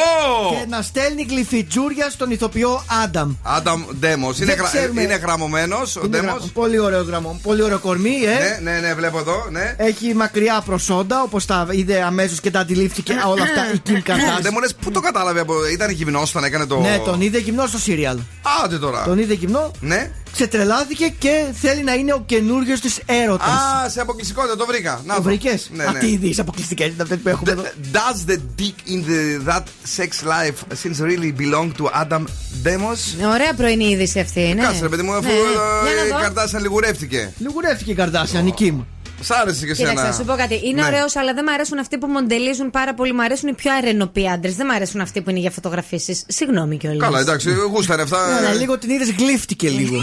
Και 0.50 0.66
να 0.70 0.82
στέλνει 0.82 1.26
γλυφιτζούρια 1.30 2.10
στον 2.10 2.32
ηθοποιό 2.32 2.84
Άνταμ. 3.04 3.34
Άνταμ 3.44 3.84
Ντέμος. 4.00 4.38
Είναι, 4.38 4.46
Δεν 4.46 4.56
γρα... 4.56 4.68
ξέρουμε. 4.68 5.02
είναι 5.02 5.16
γραμμωμένος 5.16 5.96
ο 5.96 6.02
Είναι 6.06 6.18
Ντέμος. 6.18 6.38
γρα- 6.40 6.50
Πολύ 6.54 6.80
ωραίο 6.80 7.04
γραμμό. 7.04 7.40
Πολύ 7.44 7.62
ωραίο 7.64 7.80
κορμί, 7.80 8.16
ε. 8.26 8.60
Ναι, 8.62 8.72
ναι, 8.72 8.80
ναι, 8.80 8.94
βλέπω 8.94 9.20
εδώ. 9.20 9.48
Ναι. 9.52 9.76
Έχει 9.78 10.14
μακριά 10.16 10.62
προσόντα, 10.66 11.22
όπως 11.22 11.46
τα 11.46 11.68
είδε 11.72 12.02
αμέσως 12.04 12.40
και 12.40 12.52
τα 12.52 12.60
αντιλήφθηκε 12.60 13.14
όλα 13.32 13.44
αυτά 13.44 13.74
η 13.74 13.82
Kim 13.88 13.92
Δεν 13.92 14.04
Kardashian. 14.08 14.50
μου 14.52 14.60
λες, 14.60 14.76
πού 14.82 14.92
το 14.92 15.00
κατάλαβε 15.00 15.40
από. 15.40 15.68
Ήταν 15.68 15.90
γυμνός 15.90 16.30
όταν 16.30 16.44
έκανε 16.44 16.66
το. 16.66 16.80
Ναι, 16.80 16.98
τον 17.06 17.22
είδε 17.22 17.38
γυμνό 17.38 17.66
στο 17.68 17.78
σύριαλ. 17.78 18.18
Άντε 18.64 18.78
τώρα. 18.80 19.04
Τον 19.04 19.18
είδε 19.20 19.34
γυμνό, 19.34 19.72
Ναι. 19.80 20.12
Ξετρελάθηκε 20.34 21.14
και 21.20 21.46
θέλει 21.62 21.84
να 21.84 21.94
είναι 21.94 22.14
ο 22.14 22.24
καινούριο 22.26 22.80
της 22.80 23.00
έρωτας. 23.06 23.48
Α, 23.48 23.90
σε 23.90 24.02
αποκλειστικότητα 24.02 24.56
το 24.56 24.66
βρήκα. 24.66 25.02
Να 25.06 25.16
Το 25.16 25.22
βρήκες; 25.22 25.70
Ναι, 25.74 25.84
Αυτή 25.84 26.06
ναι. 26.06 26.12
η 26.12 26.14
είδη 26.14 26.40
αποκλειστικές 26.40 26.88
είναι 26.88 27.02
αυτέ 27.04 27.16
που 27.18 27.30
έχουμε 27.30 27.52
εδώ. 27.52 27.62
Does 27.94 28.30
the 28.32 28.36
dick 28.60 28.90
in 28.92 29.00
the, 29.10 29.50
that 29.52 29.64
sex 29.98 30.10
life 30.28 30.76
since 30.84 31.00
really 31.02 31.32
belong 31.42 31.72
to 31.82 32.02
Adam 32.02 32.24
Demos? 32.64 33.26
Ωραία 33.34 33.54
πρωινή 33.58 33.86
είδηση 33.90 34.20
αυτή, 34.20 34.54
ναι. 34.56 34.62
Κάτσε 34.62 34.82
ρε 34.82 34.90
παιδί 34.90 35.02
μου, 35.02 35.14
αφού 35.14 35.22
Ναι, 35.28 35.34
ναι. 35.34 35.90
ε, 35.90 35.94
Για 35.96 36.06
η 36.06 36.10
να 36.10 36.16
δω. 36.16 36.22
Καρτάσια 36.22 36.60
λιγουρεύτηκε. 36.60 37.34
Λιγουρεύτηκε 37.38 37.92
η 37.92 37.96
Καρδάσια, 37.96 38.44
η 38.46 38.54
Kim. 38.60 38.76
Σ' 39.24 39.32
άρεσε 39.32 39.66
και 39.66 39.72
Κοίταξε, 39.74 39.94
εσένα. 39.94 40.08
να 40.08 40.14
σου 40.14 40.24
πω 40.26 40.34
κάτι. 40.36 40.62
Είναι 40.68 40.82
Ναι. 40.82 40.88
ωραίος, 40.88 41.16
αλλά 41.16 41.34
δεν 41.34 41.44
μου 41.48 41.54
αρέσουν 41.54 41.80
αυτοί 41.80 41.98
που 41.98 42.08
μοντελίζουν 42.08 42.70
πάρα 42.70 42.94
πολύ. 42.94 43.14
Μου 43.14 43.24
αρέσουν 43.24 43.50
οι 43.50 43.54
πιο 43.54 43.74
αρενοποί 43.76 44.30
άντρες. 44.30 44.56
Δεν 44.56 44.66
μου 44.70 44.76
αρέσουν 44.76 45.02
αυτοί 45.02 45.22
που 45.22 45.30
είναι 45.30 45.40
για 45.40 45.52
φωτογραφίσεις. 45.52 46.24
Συγγνώμη 46.28 46.78
κιόλας. 46.78 47.00
Καλά, 47.04 47.20
εντάξει, 47.20 47.50
γούστανε 47.72 48.02
αυτά. 48.02 48.40
Ναι, 48.42 48.54
λίγο 48.54 48.78
την 48.78 48.90
είδες, 48.90 49.12
γλύφτηκε 49.12 49.70
λίγο. 49.70 49.96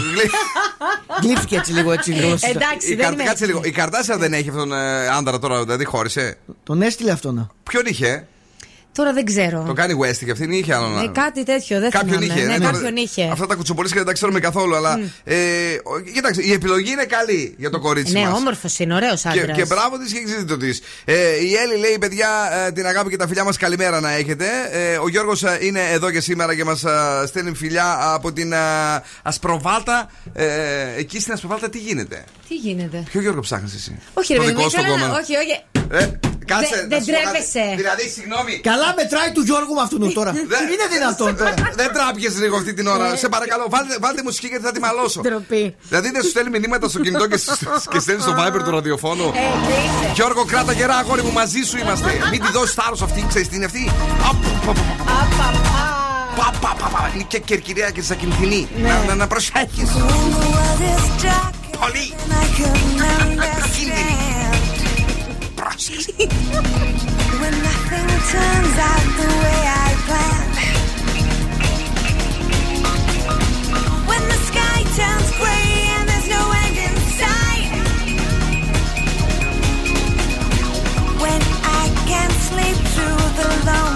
Γλύφτηκε 1.23 1.55
έτσι 1.55 1.71
λίγο 1.73 1.91
έτσι. 1.91 2.11
λίγο. 2.11 2.27
Εντάξει, 2.41 2.91
Η 2.91 2.95
δεν 2.95 2.97
Καρ- 2.97 3.13
είμαι 3.13 3.23
Κάτσε 3.23 3.31
έτσι. 3.31 3.45
λίγο. 3.45 3.61
Η 3.63 3.71
Καρτάσια 3.71 4.17
δεν 4.17 4.33
έχει 4.33 4.49
αυτόν 4.49 4.73
ε, 4.73 5.07
άντρα 5.07 5.39
τώρα, 5.39 5.63
δηλαδή 5.63 5.83
χώρισε. 5.85 6.37
Τον 6.63 6.81
έστειλε 6.81 7.11
αυτόν. 7.11 7.51
Ποιον 7.63 7.83
είχε, 7.85 8.27
Τώρα 8.93 9.13
δεν 9.13 9.25
ξέρω. 9.25 9.63
τον 9.65 9.75
κάνει 9.75 9.93
West 10.01 10.15
και 10.25 10.31
αυτήν 10.31 10.51
ή 10.51 10.57
είχε 10.61 10.73
άλλον. 10.75 11.03
Ε, 11.03 11.07
κάτι 11.13 11.43
τέτοιο, 11.43 11.79
δεν 11.79 11.89
Κάποιον 11.91 12.21
θυμάμαι. 12.21 12.39
είχε. 12.39 12.47
Ναι, 12.49 12.57
τώρα- 12.57 12.71
κάποιον 12.71 12.95
είχε. 12.95 13.29
Αυτά 13.31 13.45
τα 13.47 13.55
κουτσομπολίσια 13.55 13.97
δεν 13.97 14.05
τα 14.05 14.13
ξέρουμε 14.13 14.39
καθόλου, 14.39 14.75
αλλά. 14.75 14.99
Ε, 15.23 15.35
ο- 15.83 15.99
κοίταξε, 16.13 16.41
η 16.41 16.51
επιλογή 16.51 16.91
είναι 16.91 17.05
καλή 17.05 17.55
για 17.57 17.69
το 17.69 17.79
κορίτσι 17.79 18.13
Ναι, 18.13 18.19
μας. 18.25 18.37
όμορφος 18.37 18.79
είναι, 18.79 18.93
ωραίος 18.93 19.21
Και, 19.21 19.27
άντρας. 19.39 19.57
και 19.57 19.65
μπράβο 19.65 19.97
της 19.97 20.11
και 20.13 20.19
εξήτητο 20.19 20.57
της. 20.57 20.81
Ε, 21.05 21.13
η 21.43 21.53
Έλλη 21.55 21.77
λέει: 21.79 21.97
Παιδιά, 21.99 22.29
ε, 22.67 22.71
την 22.71 22.85
αγάπη 22.85 23.09
και 23.09 23.17
τα 23.17 23.27
φιλιά 23.27 23.43
μας 23.43 23.57
καλημέρα 23.57 23.99
να 23.99 24.11
έχετε. 24.11 24.45
Ε, 24.71 24.97
ο 24.97 25.07
Γιώργος 25.09 25.43
είναι 25.61 25.81
εδώ 25.91 26.11
και 26.11 26.19
σήμερα 26.21 26.55
και 26.55 26.63
μας 26.63 26.83
στέλνει 27.27 27.53
φιλιά 27.55 27.97
από 28.13 28.31
την 28.31 28.51
ε, 28.51 28.57
Ασπροβάλτα. 29.23 30.09
Ε, 30.33 30.45
εκεί 30.97 31.19
στην 31.19 31.33
Ασπροβάλτα 31.33 31.69
τι 31.69 31.77
γίνεται; 31.77 32.23
Τι 32.47 32.55
γίνεται; 32.55 33.03
Ποιο 33.11 33.21
Γιώργο 33.21 33.39
ψάχνεις 33.41 33.73
εσύ; 33.73 33.99
Όχι, 34.13 34.33
ρε 34.33 34.39
το 34.39 34.45
παιδί 34.45 34.55
μου, 34.55 34.63
δικό 34.63 34.69
σου 34.69 34.79
ήθελα 34.79 34.95
να- 34.97 35.01
κόμμα; 35.05 35.19
Όχι, 35.19 35.35
όχι. 35.35 35.63
Ε, 35.99 36.03
κάτσε. 36.51 36.75
Δεν- 36.75 36.81
να 36.81 36.87
δεν 36.93 36.99
σου 37.03 37.11
πω 37.11 37.17
κάτι. 37.17 37.23
τρέπεσαι. 37.29 37.63
Δηλαδή, 37.81 38.03
συγγνώμη. 38.15 38.53
Καλά 38.71 38.89
μετράει 38.99 39.29
του 39.35 39.41
Γιώργου 39.49 39.73
με 39.79 39.81
αυτόν 39.87 40.13
τώρα. 40.19 40.31
Δεν- 40.51 40.65
Είναι 40.73 40.87
δυνατόν 40.95 41.31
τώρα. 41.39 41.53
Δεν 41.79 41.89
τράπιες 41.95 42.33
λίγο 42.43 42.55
αυτή 42.61 42.73
την 42.77 42.85
ώρα. 42.95 43.15
Σε 43.23 43.27
παρακαλώ, 43.35 43.65
βάλτε, 43.75 43.93
βάλτε 44.03 44.21
μουσική 44.27 44.47
γιατί 44.47 44.63
θα 44.69 44.71
τη 44.75 44.79
μαλώσω. 44.79 45.19
Ντροπή. 45.21 45.63
Δηλαδή 45.89 46.07
δεν 46.15 46.21
σου 46.23 46.29
στέλνει 46.29 46.49
μηνύματα 46.59 46.85
στο 46.89 46.99
κινητό 47.05 47.25
και, 47.31 47.37
σου- 47.37 47.57
και 47.91 47.99
στέλνει 47.99 48.21
στο 48.21 48.33
Viber 48.39 48.61
του 48.65 48.71
ραδιοφώνου. 48.77 49.27
Ε, 49.43 49.43
κλείσε. 49.65 50.11
Γιώργο, 50.17 50.41
κράτα 50.51 50.71
γερά, 50.79 50.95
αγόρι 51.03 51.21
μου, 51.27 51.31
μαζί 51.41 51.61
σου 51.69 51.77
είμαστε. 51.77 52.11
Μην 52.31 52.39
τη 52.43 52.49
δώσεις 52.51 52.73
θάρρος 52.79 53.01
αυτή, 53.01 53.25
ξέρεις 53.31 53.47
τι 53.49 53.55
είναι 53.55 53.65
αυτή; 53.71 53.91
Απ, 54.29 54.35
πα, 54.65 54.71
πα, 54.73 55.27
πα, 55.37 55.49
πα, 56.37 56.47
πα, 56.61 56.75
πα, 56.81 56.87
πα. 56.93 57.11
Είναι 57.13 57.25
και 57.27 57.39
κερκυρία 57.39 57.89
και 57.89 58.01
σακινθινή. 58.01 58.67
Να, 58.83 59.03
να, 59.07 59.15
να 59.15 59.27
προσέχεις. 59.27 59.89
Πολύ. 61.81 62.13
When 65.71 67.53
nothing 67.63 68.07
turns 68.33 68.75
out 68.89 69.05
the 69.19 69.27
way 69.41 69.59
I 69.65 69.95
planned. 70.05 70.55
When 74.05 74.23
the 74.27 74.39
sky 74.49 74.83
turns 74.99 75.31
gray 75.39 75.71
and 75.95 76.09
there's 76.09 76.27
no 76.27 76.43
end 76.63 76.77
in 76.87 76.95
sight. 77.21 77.69
When 81.21 81.41
I 81.63 81.83
can't 82.05 82.37
sleep 82.49 82.77
through 82.93 83.23
the 83.39 83.47
lonely 83.65 83.90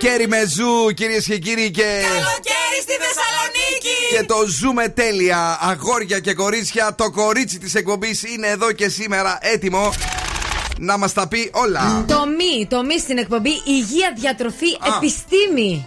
Καλοκαίρι 0.00 0.28
με 0.28 0.42
ζου, 0.46 0.94
κυρίες 0.94 1.24
και 1.24 1.38
κύριοι. 1.38 1.70
Και... 1.70 1.82
Καλοκαίρι 1.82 2.78
στη 2.82 2.92
Θεσσαλονίκη! 3.02 4.16
Και 4.16 4.24
το 4.26 4.46
ζούμε 4.46 4.88
τέλεια. 4.88 5.58
Αγόρια 5.60 6.18
και 6.18 6.34
κορίτσια, 6.34 6.94
το 6.94 7.10
κορίτσι 7.10 7.58
της 7.58 7.74
εκπομπής 7.74 8.22
είναι 8.22 8.46
εδώ 8.46 8.72
και 8.72 8.88
σήμερα 8.88 9.38
έτοιμο 9.40 9.92
να 10.78 10.98
μας 10.98 11.12
τα 11.12 11.28
πει 11.28 11.50
όλα. 11.52 12.04
Το 12.06 12.24
μη, 12.26 12.66
το 12.66 12.84
μη 12.84 12.98
στην 12.98 13.18
εκπομπή 13.18 13.50
Υγεία, 13.64 14.12
διατροφή, 14.16 14.76
επιστήμη. 14.96 15.86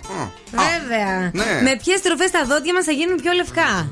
Βέβαια. 0.52 1.32
ναι. 1.34 1.62
Με 1.64 1.80
ποιες 1.84 2.02
τροφές 2.02 2.32
τα 2.32 2.46
δόντια 2.46 2.74
μας 2.74 2.86
θα 2.86 2.92
γίνουν 2.92 3.16
πιο 3.22 3.32
λευκά; 3.32 3.92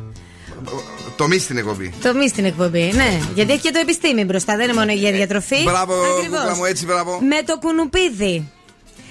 Το 1.15 1.27
μη 1.27 1.39
στην 1.39 1.57
εκπομπή. 1.57 1.93
Το 2.01 2.13
μη 2.13 2.27
στην 2.27 2.45
εκπομπή, 2.45 2.91
ναι. 2.95 3.19
Γιατί 3.33 3.51
έχει 3.51 3.61
και 3.61 3.71
το 3.71 3.79
επιστήμη 3.79 4.23
μπροστά, 4.23 4.55
δεν 4.55 4.63
είναι 4.63 4.73
μόνο 4.73 4.91
υγεία, 4.91 5.11
διατροφή. 5.11 5.63
Μπράβο, 5.63 5.93
Ακριβώς. 5.93 6.39
κούκλα 6.39 6.55
μου, 6.55 6.65
έτσι, 6.65 6.85
μπράβο. 6.85 7.19
Με 7.21 7.43
το 7.45 7.57
κουνουπίδι. 7.57 8.51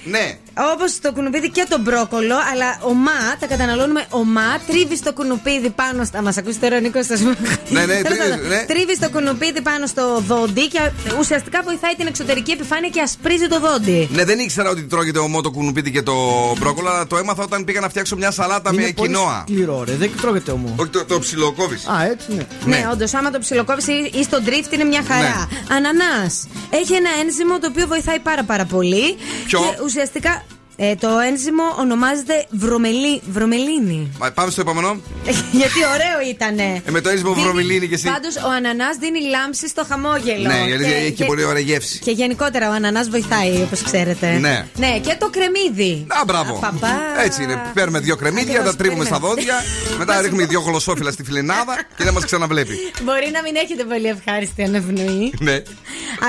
Ναι. 0.03 0.37
Όπως 0.73 0.99
το 1.01 1.11
κουνουπίδι 1.13 1.49
και 1.49 1.65
το 1.69 1.77
μπρόκολο, 1.79 2.35
αλλά 2.51 2.77
ομά, 2.81 3.21
τα 3.39 3.45
καταναλώνουμε 3.47 4.05
ομά. 4.09 4.59
Τρίβει 4.67 4.99
το 4.99 5.13
κουνουπίδι 5.13 5.69
πάνω 5.69 6.03
στα. 6.03 6.21
Μας 6.21 6.37
ακούσει 6.37 6.59
τώρα 6.59 6.77
ο 6.77 6.79
Νίκος, 6.79 7.05
θα 7.05 7.17
σου 7.17 7.23
Ναι, 7.69 7.85
ναι, 7.85 8.01
Τέλος 8.01 8.17
τρίβεις, 8.17 8.29
πάντων, 8.29 8.47
ναι. 8.47 8.65
Τρίβεις 8.67 8.99
το 8.99 9.09
κουνουπίδι 9.09 9.61
πάνω 9.61 9.85
στο 9.87 10.23
δόντι 10.27 10.67
και 10.67 10.79
ουσιαστικά 11.19 11.61
βοηθάει 11.63 11.95
την 11.95 12.07
εξωτερική 12.07 12.51
επιφάνεια 12.51 12.89
και 12.89 13.01
ασπρίζει 13.01 13.47
το 13.47 13.59
δόντι. 13.59 14.09
Ναι, 14.11 14.23
δεν 14.25 14.39
ήξερα 14.39 14.69
ότι 14.69 14.83
τρώγεται 14.83 15.19
ομό 15.19 15.41
το 15.41 15.51
κουνουπίδι 15.51 15.91
και 15.91 16.01
το 16.01 16.15
μπρόκολο, 16.59 16.89
αλλά 16.89 17.07
το 17.07 17.17
έμαθα 17.17 17.43
όταν 17.43 17.63
πήγα 17.63 17.79
να 17.79 17.89
φτιάξω 17.89 18.15
μια 18.15 18.31
σαλάτα 18.31 18.73
με 18.73 18.81
Είναι 18.81 18.91
πολύ 18.93 19.07
κοινόα. 19.07 19.43
σκληρό, 19.47 19.83
ρε. 19.83 19.93
Δεν 19.93 20.11
τρώγεται 20.21 20.51
όμω. 20.51 20.75
Όχι, 20.79 20.89
το, 20.89 21.05
το 21.05 21.19
ψιλοκόβεις. 21.19 21.85
Α, 21.87 22.05
έτσι 22.11 22.25
ναι. 22.35 22.45
Ναι, 22.65 22.87
όντως, 22.91 23.13
άμα 23.13 23.29
το 23.31 23.39
ψιλοκόβεις 23.39 23.87
ή 23.87 24.23
στο 24.23 24.37
drift 24.45 24.73
είναι 24.73 24.83
μια 24.83 25.03
χαρά. 25.07 25.47
Ανανάς. 25.71 26.47
Έχει 26.69 26.93
ένα 26.93 27.09
ένζυμο 27.21 27.59
το 27.59 27.67
οποίο 27.67 27.87
βοηθάει 27.87 28.19
πάρα 28.19 28.43
πάρα 28.43 28.65
πολύ. 28.65 29.17
Ποιο; 29.45 29.59
Και 29.59 29.83
ουσιαστικά 29.83 30.43
ε, 30.81 30.95
το 30.95 31.07
ένζυμο 31.29 31.63
ονομάζεται 31.79 32.45
βρωμελί, 32.49 33.21
βρωμελίνη. 33.31 34.11
Μα, 34.19 34.31
Πάμε 34.31 34.51
στο 34.51 34.61
επόμενο. 34.61 34.89
Γιατί 35.61 35.79
ωραίο 35.93 36.29
ήτανε. 36.29 36.81
Ε, 36.85 36.91
με 36.91 37.01
το 37.01 37.09
ένζυμο 37.09 37.33
βρωμελίνη 37.33 37.87
και 37.87 37.93
εσύ. 37.93 38.07
Πάντως 38.07 38.35
ο 38.35 38.49
ανανάς 38.57 38.97
δίνει 38.97 39.19
λάμψη 39.29 39.67
στο 39.67 39.85
χαμόγελο. 39.89 40.47
Ναι, 40.47 40.53
η 40.69 40.73
αλήθεια 40.73 40.87
Και- 40.91 40.95
έχει 40.95 41.05
και 41.05 41.11
και- 41.11 41.25
πολύ 41.25 41.43
ωραία 41.43 41.61
γεύση. 41.61 41.99
Και 41.99 42.11
γενικότερα 42.11 42.69
ο 42.69 42.73
ανανάς 42.73 43.09
βοηθάει, 43.09 43.61
όπως 43.61 43.81
ξέρετε. 43.81 44.27
Ναι. 44.31 44.65
Ναι, 44.75 44.99
και 44.99 45.15
το 45.19 45.29
κρεμμύδι. 45.29 46.05
Α, 46.07 46.23
μπράβο. 46.25 46.53
Παπά. 46.59 46.95
Έτσι 47.25 47.43
είναι. 47.43 47.61
Παίρνουμε 47.73 47.99
δύο 47.99 48.15
κρεμμύδια, 48.15 48.51
Ακριβώς, 48.51 48.71
τα 48.71 48.75
τρίβουμε 48.77 49.03
στα 49.05 49.13
παίρνουμε. 49.19 49.33
δόντια, 49.35 49.55
μετά 49.97 50.21
ρίχνουμε 50.21 50.45
δύο 50.45 50.61
γλωσσόφυλλα 50.61 51.11
στη 51.11 51.23
φιλενάδα 51.23 51.75
και 51.97 52.03
δεν 52.03 52.13
μας 52.13 52.25
ξαναβλέπει. 52.25 52.73
Μπορεί 53.03 53.29
να 53.33 53.41
μην 53.41 53.55
έχετε 53.55 53.83
πολύ 53.83 54.05
ευχάριστη 54.07 54.63
αναπνοή. 54.63 55.33
Ναι. 55.39 55.61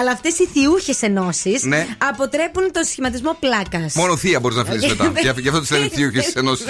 Αλλά 0.01 0.11
αυτές 0.12 0.39
οι 0.39 0.47
θιούχες 0.53 1.03
ενώσεις 1.03 1.62
Ναι. 1.62 1.87
αποτρέπουν 2.11 2.73
το 2.73 2.81
σχηματισμό 2.85 3.37
πλάκας. 3.41 3.95
Μόνο 3.95 4.17
θεία 4.17 4.40
μπορείς 4.41 4.57
να 4.57 4.65
φέρει 4.65 4.86
μετά. 4.89 5.12
Γι' 5.20 5.41
γι' 5.43 5.49
αυτό 5.49 5.60
τι 5.60 5.73
λένε 5.73 5.89
θείουχε 5.89 6.25
ενώσει. 6.35 6.62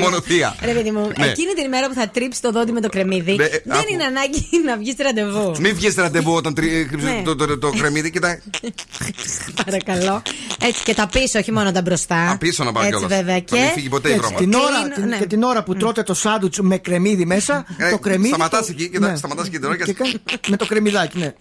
Μόνο 0.00 0.20
θεία. 0.20 0.56
Ρε 0.62 0.72
παιδί 0.72 0.90
μου, 0.90 1.10
Ναι. 1.18 1.26
εκείνη 1.26 1.52
την 1.52 1.64
ημέρα 1.64 1.88
που 1.88 1.94
θα 1.94 2.08
τρίψεις 2.08 2.40
το 2.40 2.50
δόντι 2.52 2.72
με 2.72 2.80
το 2.80 2.88
κρεμμύδι, 2.88 3.32
Ναι, 3.36 3.44
ε, 3.44 3.62
δεν 3.64 3.76
άκου. 3.76 3.92
είναι 3.92 4.04
ανάγκη 4.04 4.48
να 4.68 4.76
βγεις 4.76 4.94
ραντεβού. 4.98 5.52
Μην 5.60 5.74
βγεις 5.74 5.94
ραντεβού 5.94 6.32
όταν 6.32 6.54
τρι- 6.54 6.88
κρύψεις 6.88 7.08
Ναι. 7.10 7.22
το, 7.24 7.36
το, 7.36 7.58
το 7.58 7.70
κρεμμύδι 7.70 8.10
και 8.10 8.20
τα. 8.20 8.38
Παρακαλώ. 9.64 10.22
Έτσι 10.62 10.82
και 10.82 10.94
τα 10.94 11.06
πίσω, 11.06 11.38
όχι 11.38 11.52
μόνο 11.52 11.72
τα 11.72 11.82
μπροστά. 11.82 12.16
Α, 12.30 12.38
πίσω 12.38 12.64
να 12.64 12.72
πάω 12.72 12.82
Έτσι 12.84 12.98
κιόλας. 12.98 13.16
βέβαια. 13.16 13.34
Να 13.34 13.40
Και 13.40 13.56
μην 13.56 13.68
φύγει 13.70 13.88
ποτέ 13.88 14.08
η 14.08 14.12
Έτσι, 14.12 14.24
βρώμα. 14.26 14.38
την 14.38 14.54
ώρα, 14.54 14.78
Κλείνω, 14.80 14.94
την, 14.94 15.08
ναι. 15.08 15.16
και 15.16 15.26
την 15.26 15.42
ώρα 15.42 15.62
που 15.62 15.74
τρώτε 15.74 16.02
το 16.02 16.14
σάντουιτς 16.14 16.58
με 16.60 16.78
κρεμμύδι 16.78 17.24
μέσα, 17.24 17.66
Ε, 17.78 17.90
το 17.90 17.98
κρεμμύδι. 17.98 18.28
σταματάς 18.28 18.60
το- 18.66 18.72
εκεί 18.72 18.88
και 18.90 18.98
τα- 18.98 19.16
σταματάς 19.16 19.48
και 19.48 19.58
την 19.58 19.66
ώρα 19.66 19.76
και- 19.76 19.92
κάνει- 19.92 20.14
με 20.48 20.56
το 20.56 20.66
κρεμμυδάκι, 20.66 21.18
ναι. 21.18 21.34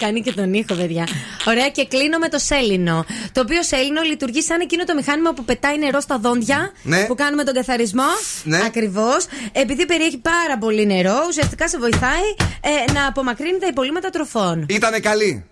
Κάνει 0.00 0.20
και 0.20 0.32
τον 0.32 0.54
ήχο, 0.54 0.74
παιδιά. 0.74 1.08
Ωραία, 1.46 1.68
και 1.68 1.86
κλείνω 1.86 2.18
με 2.18 2.28
το 2.28 2.38
σέλινο. 2.38 3.04
Το 3.32 3.40
οποίο 3.40 3.62
σέλινο 3.62 4.02
λειτουργεί 4.02 4.42
σαν 4.42 4.60
εκείνο 4.60 4.84
το 4.84 4.93
μηχάνημα 4.94 5.32
που 5.32 5.44
πετάει 5.44 5.78
νερό 5.78 6.00
στα 6.00 6.18
δόντια. 6.18 6.72
Ναι. 6.82 7.04
Που 7.04 7.14
κάνουμε 7.14 7.44
τον 7.44 7.54
καθαρισμό. 7.54 8.08
Ναι. 8.44 8.60
Ακριβώς. 8.66 9.26
Επειδή 9.52 9.86
περιέχει 9.86 10.18
πάρα 10.18 10.58
πολύ 10.60 10.86
νερό, 10.86 11.16
ουσιαστικά 11.28 11.68
σε 11.68 11.78
βοηθάει 11.78 12.26
ε, 12.60 12.92
να 12.92 13.06
απομακρύνει 13.06 13.58
τα 13.58 13.66
υπολείμματα 13.66 14.10
τροφών. 14.10 14.66
Ήτανε 14.68 14.98
καλή. 15.00 15.44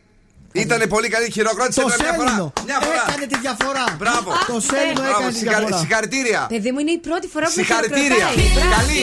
Ήτανε 0.53 0.87
πολύ 0.87 1.09
καλή 1.09 1.31
χειροκρότηση. 1.31 1.81
Το 1.81 1.87
έκανε 1.93 2.03
μια 2.03 2.13
φορά. 2.19 2.29
Σέλινο 2.29 2.53
Μια 2.67 2.79
φορά. 2.81 3.05
έκανε 3.09 3.27
τη 3.27 3.39
διαφορά. 3.39 3.85
Μπράβο. 3.99 4.31
Το 4.47 4.61
Σέλινο 4.61 4.93
Μπράβο, 5.01 5.11
έκανε 5.11 5.31
τη 5.33 5.39
συγχαρη- 5.39 5.59
διαφορά. 5.59 5.79
Συγχαρητήρια. 5.79 6.47
Παιδί 6.49 6.71
μου, 6.73 6.79
είναι 6.79 6.91
η 6.91 6.99
πρώτη 6.99 7.27
φορά 7.35 7.47
που 7.47 7.53
με 7.57 7.63
Συγχαρητήρια. 7.63 8.27
χειροκροτάει. 8.27 8.47
Μπράβο. 8.55 8.75
Καλή. 8.77 9.03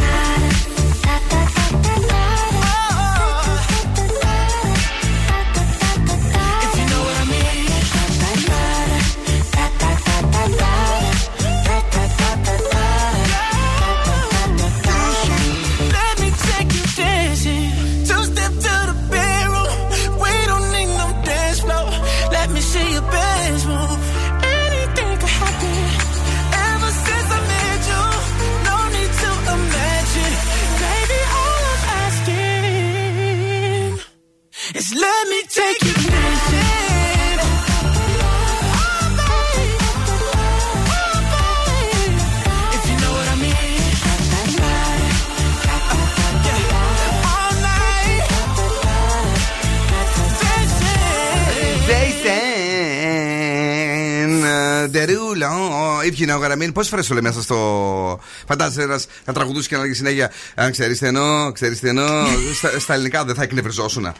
Jason 54.91 55.07
Derulo. 55.07 56.03
If 56.05 56.19
you 56.19 56.27
know 56.27 56.39
what 56.39 56.51
I 56.51 56.55
mean. 56.55 56.73
Πόσες 56.73 56.89
φορές 56.89 57.07
το 57.07 57.13
λέμε 57.13 57.27
μέσα 57.27 57.41
στο. 57.41 58.19
Φαντάζεσαι 58.47 58.81
ένας 58.81 59.07
να 59.25 59.33
τραγουδούσε 59.33 59.67
και 59.67 59.75
να 59.75 59.81
λέγει 59.81 59.93
συνέχεια. 59.93 60.31
Αν 60.55 60.71
ξέρεις 60.71 60.97
στενό, 60.97 61.51
ξέρεις 61.51 61.77
στενό. 61.77 62.25
στα, 62.57 62.79
στα 62.79 62.93
ελληνικά 62.93 63.25
δεν 63.25 63.35
θα 63.35 63.43
εκνευριζόσουν. 63.43 64.13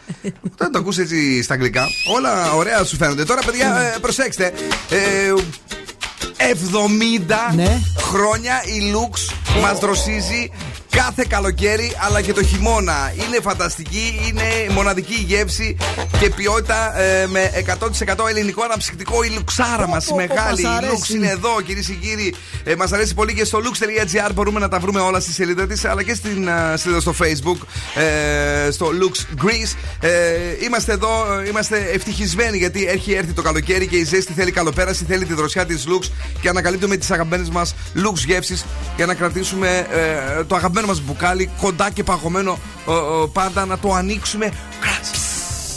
Όταν 0.52 0.72
το 0.72 0.78
ακούσει 0.78 1.00
έτσι 1.00 1.42
στα 1.42 1.54
αγγλικά, 1.54 1.86
όλα 2.14 2.52
ωραία 2.52 2.84
σου 2.84 2.96
φαίνονται. 2.96 3.24
Τώρα, 3.24 3.40
παιδιά, 3.44 3.76
ε, 3.94 3.98
προσέξτε. 4.00 4.52
Ε, 4.90 5.32
70 6.36 7.58
χρόνια 7.98 8.62
η 8.64 8.92
Lux 8.94 9.34
μας 9.60 9.78
δροσίζει 9.78 10.50
κάθε 10.96 11.24
καλοκαίρι 11.28 11.92
αλλά 11.98 12.20
και 12.20 12.32
το 12.32 12.42
χειμώνα. 12.42 13.12
Είναι 13.14 13.40
φανταστική, 13.40 14.20
είναι 14.28 14.74
μοναδική 14.74 15.14
η 15.14 15.24
γεύση 15.26 15.76
και 16.20 16.30
ποιότητα 16.30 17.00
ε, 17.00 17.26
με 17.26 17.50
100% 18.06 18.28
ελληνικό 18.28 18.62
αναψυκτικό. 18.62 19.22
Η 19.22 19.28
λουξάρα 19.28 19.88
μας, 19.88 20.06
η 20.06 20.08
πω, 20.08 20.16
μεγάλη. 20.16 20.62
μας 20.62 20.72
Η 20.72 20.76
αρέσει. 20.76 20.92
Lux 20.92 21.14
είναι 21.14 21.28
εδώ, 21.28 21.60
κυρίες 21.60 21.86
και 21.86 21.92
κύριοι. 21.92 22.34
Ε, 22.64 22.74
μας 22.74 22.92
αρέσει 22.92 23.14
πολύ 23.14 23.34
και 23.34 23.44
στο 23.44 23.58
lux.gr 23.58 24.30
μπορούμε 24.34 24.60
να 24.60 24.68
τα 24.68 24.78
βρούμε 24.78 25.00
όλα 25.00 25.20
στη 25.20 25.32
σελίδα 25.32 25.66
της 25.66 25.84
αλλά 25.84 26.02
και 26.02 26.14
στην 26.14 26.48
ε, 26.48 26.76
σελίδα 26.76 27.00
στο 27.00 27.14
Facebook, 27.18 27.58
ε, 27.94 28.70
στο 28.70 28.90
Lux 29.00 29.44
Greece. 29.44 29.76
Ε, 30.00 30.10
είμαστε 30.64 30.92
εδώ, 30.92 31.40
ε, 31.44 31.48
είμαστε 31.48 31.76
ευτυχισμένοι 31.92 32.56
γιατί 32.56 32.86
έχει 32.86 33.12
έρθει 33.12 33.32
το 33.32 33.42
καλοκαίρι 33.42 33.86
και 33.86 33.96
η 33.96 34.04
ζέστη 34.04 34.32
θέλει 34.32 34.50
καλοπέραση, 34.50 35.04
θέλει 35.04 35.24
τη 35.24 35.34
δροσιά 35.34 35.66
της 35.66 35.84
Lux 35.88 36.10
και 36.40 36.48
ανακαλύπτουμε 36.48 36.96
τις 36.96 37.10
αγαπημένες 37.10 37.50
μας 37.50 37.74
Lux 37.94 38.14
γεύσεις 38.14 38.64
για 38.96 39.06
να 39.06 39.14
κρατήσουμε 39.14 39.86
ε, 39.90 40.44
το 40.44 40.54
αγαπημένο 40.54 40.81
μας 40.86 41.00
μπουκάλι 41.00 41.50
κοντά 41.60 41.90
και 41.90 42.02
παγωμένο 42.02 42.58
ε, 42.88 42.92
ε, 42.92 43.26
πάντα 43.32 43.64
να 43.64 43.78
το 43.78 43.92
ανοίξουμε 43.92 44.52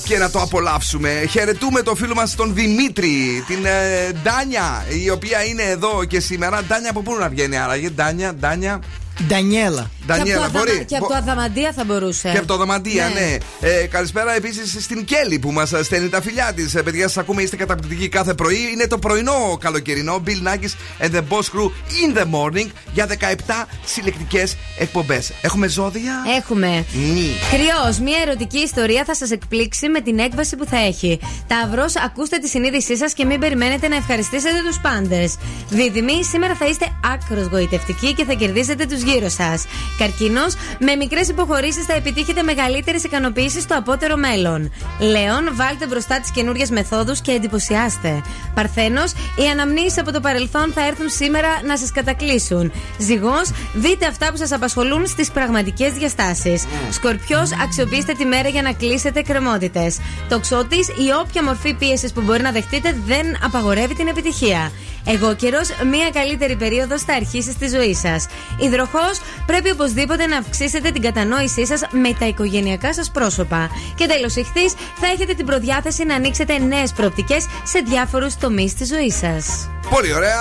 και 0.06 0.17
να 0.17 0.30
το 0.30 0.42
απολαύσουμε. 0.42 1.25
Χαιρετούμε 1.30 1.82
το 1.82 1.95
φίλο 1.95 2.14
μας 2.14 2.35
τον 2.35 2.53
Δημήτρη, 2.53 3.43
την 3.48 3.66
ε, 3.66 4.11
Ντάνια, 4.24 4.85
η 5.03 5.09
οποία 5.09 5.43
είναι 5.43 5.64
εδώ 5.64 6.06
και 6.06 6.19
σήμερα. 6.19 6.64
Ντάνια 6.64 6.90
από 6.90 7.01
πού 7.01 7.16
να 7.19 7.30
βγαίνει 7.30 7.58
άραγε, 7.58 7.90
Ντάνια, 7.90 8.34
Ντάνια. 8.34 8.80
Ντανιέλα. 9.27 9.90
Ντανιέλα, 10.06 10.40
και 10.40 10.44
από, 10.45 10.53
το 10.53 10.60
μπορεί. 10.60 10.72
Αδα- 10.72 10.84
και 10.84 10.95
από 10.95 11.08
το 11.08 11.14
Αδαμαντία 11.16 11.72
θα 11.76 11.84
μπορούσε. 11.84 12.30
Και 12.32 12.38
από 12.38 12.48
το 12.48 12.58
Δαμαντία, 12.58 13.10
ναι. 13.14 13.38
Ε, 13.69 13.85
καλησπέρα 13.88 14.35
επίσης 14.35 14.84
στην 14.84 15.06
Κέλλη 15.06 15.40
που 15.40 15.52
μας 15.52 15.72
στέλνει 15.82 16.10
τα 16.10 16.22
φιλιά 16.22 16.53
της. 16.56 16.76
Ε, 16.76 16.82
παιδιά, 16.82 17.08
σας 17.08 17.18
ακούμε, 17.18 17.42
είστε 17.42 17.56
καταπληκτικοί 17.56 18.10
κάθε 18.10 18.34
πρωί. 18.34 18.58
Είναι 18.74 18.88
το 18.88 18.98
πρωινό 18.98 19.58
καλοκαιρινό. 19.60 20.24
Bill 20.26 20.48
Nackis 20.48 21.06
and 21.06 21.10
the 21.16 21.22
Boss 21.30 21.40
Crew 21.40 21.69
in 22.03 22.18
the 22.18 22.24
morning 22.24 22.68
για 22.94 23.06
17 23.06 23.68
συλλεκτικές 23.85 24.56
εκπομπές. 24.80 25.32
Έχουμε 25.42 25.68
ζώδια; 25.68 26.14
Έχουμε. 26.38 26.85
Νι. 26.94 27.30
Κρυός, 27.52 28.00
μια 28.00 28.18
ερωτική 28.26 28.58
ιστορία 28.60 29.03
θα 29.06 29.16
σας 29.16 29.32
εκπλήξει 29.32 29.90
με 29.90 30.02
την 30.02 30.19
έκβαση 30.19 30.56
που 30.56 30.66
θα 30.66 30.77
έχει. 30.77 31.19
Ταύρος, 31.48 31.94
ακούστε 32.06 32.38
τη 32.38 32.48
συνείδησή 32.48 32.98
σας 32.98 33.14
και 33.14 33.26
μην 33.26 33.40
περιμένετε 33.40 33.88
να 33.88 33.95
ευχαριστήσετε 33.95 34.61
τους 34.68 34.80
πάντες. 34.80 35.35
Δίδυμοι, 35.69 36.24
σήμερα 36.24 36.56
θα 36.56 36.66
είστε 36.66 36.85
άκρος 37.14 37.48
γοητευτικοί 37.48 38.14
και 38.14 38.24
θα 38.26 38.34
κερδίσετε 38.34 38.85
τους 38.85 39.03
γύρω 39.06 39.30
σας. 39.30 39.66
Καρκίνος, 39.98 40.53
με 40.80 40.95
μικρές 40.95 41.27
υποχωρήσεις 41.27 41.85
θα 41.85 41.93
επιτύχετε 41.93 42.43
μεγαλύτερες 42.43 43.03
ικανοποιήσεις 43.03 43.64
στο 43.64 43.77
απότερο 43.77 44.16
μέλλον. 44.17 44.72
Λέων, 45.00 45.50
βάλτε 45.51 45.88
μπροστά 45.88 46.19
τις 46.19 46.32
καινούριες 46.32 46.69
μεθόδους 46.69 47.22
και 47.22 47.32
εντυπωσιάστε. 47.32 48.22
Παρθένος, 48.53 49.11
οι 49.11 49.48
αναμνήσεις 49.51 49.98
από 49.98 50.11
το 50.11 50.19
παρελθόν 50.19 50.72
θα 50.75 50.88
έρθουν 50.88 51.09
σήμερα 51.09 51.48
να 51.66 51.77
σας 51.77 51.92
κατακλείσουν. 51.92 52.72
Ζυγός, 52.98 53.51
δείτε 53.74 54.06
αυτά 54.06 54.32
που 54.32 54.38
σας 54.38 54.51
απασχολούν 54.51 55.08
στις 55.08 55.32
πραγματικές 55.32 55.93
διαστάσεις. 55.93 56.66
Σκορπιός, 56.92 57.50
αξιοποιήστε 57.64 58.14
τη 58.14 58.25
μέρα 58.25 58.50
για 58.50 58.61
να 58.61 58.74
κλείσετε 58.74 59.22
κρεμότητες. 59.22 59.98
Τοξότης, 60.30 60.88
η 60.88 61.11
όποια 61.22 61.43
μορφή 61.43 61.74
πίεσης 61.74 62.11
που 62.14 62.22
μπορεί 62.22 62.42
να 62.42 62.51
δεχτείτε 62.51 62.98
δεν 63.06 63.25
απαγορεύει 63.43 63.95
την 63.95 64.08
επιτυχία. 64.08 64.72
Εγώ 65.08 65.35
καιρός, 65.35 65.69
μία 65.92 66.09
καλύτερη 66.14 66.56
περίοδος 66.56 67.01
θα 67.01 67.14
αρχίσει 67.14 67.51
στη 67.51 67.67
ζωή 67.67 67.93
σας. 67.95 68.25
Υδροχός, 68.58 69.22
πρέπει 69.45 69.72
οπωσδήποτε 69.72 70.25
να 70.27 70.38
αυξήσετε 70.38 70.92
την 70.92 71.01
κατανόησή 71.01 71.66
σας 71.66 71.82
με 71.92 72.14
τα 72.19 72.25
οικογενειακά 72.27 72.93
σας 72.93 73.11
πρόσωπα. 73.11 73.69
Και 73.95 74.06
τέλος, 74.06 74.35
ηχθείς, 74.35 74.74
θα 75.00 75.08
έχετε 75.08 75.34
την 75.34 75.45
προδιάθεση 75.45 76.06
να 76.06 76.16
ανοίξετε 76.16 76.58
νέες 76.58 76.92
προοπτικές 76.92 77.45
σε 77.64 77.80
διάφορους 77.85 78.38
τομείς 78.38 78.74
της 78.74 78.88
ζωής 78.88 79.16
σας. 79.17 79.69
Πολύ 79.90 80.14
ωραία. 80.14 80.40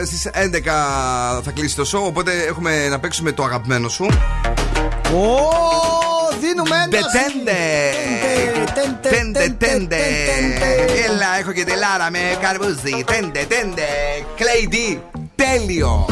Ε, 0.00 0.04
Στις 0.04 0.26
11 0.32 1.40
θα 1.44 1.50
κλείσει 1.50 1.76
το 1.76 1.84
show, 1.92 2.02
οπότε 2.06 2.32
έχουμε 2.48 2.88
να 2.88 2.98
παίξουμε 3.00 3.32
το 3.32 3.42
αγαπημένο 3.44 3.88
σου. 3.88 4.04
Ω, 5.14 5.38
δίνουμε 6.40 6.76
ένταση. 6.84 7.04
Τέντε. 7.18 7.58
Τέντε, 9.02 9.54
τέντε. 9.58 9.96
Έλα, 11.06 11.38
έχω 11.40 11.52
και 11.52 11.64
τελάρα 11.64 12.10
με 12.10 12.18
καρπούζι. 12.40 13.04
Τέντε, 13.06 13.44
τέντε. 13.48 13.86
Clay 14.36 14.66
D. 14.66 15.00
Telio. 15.36 16.06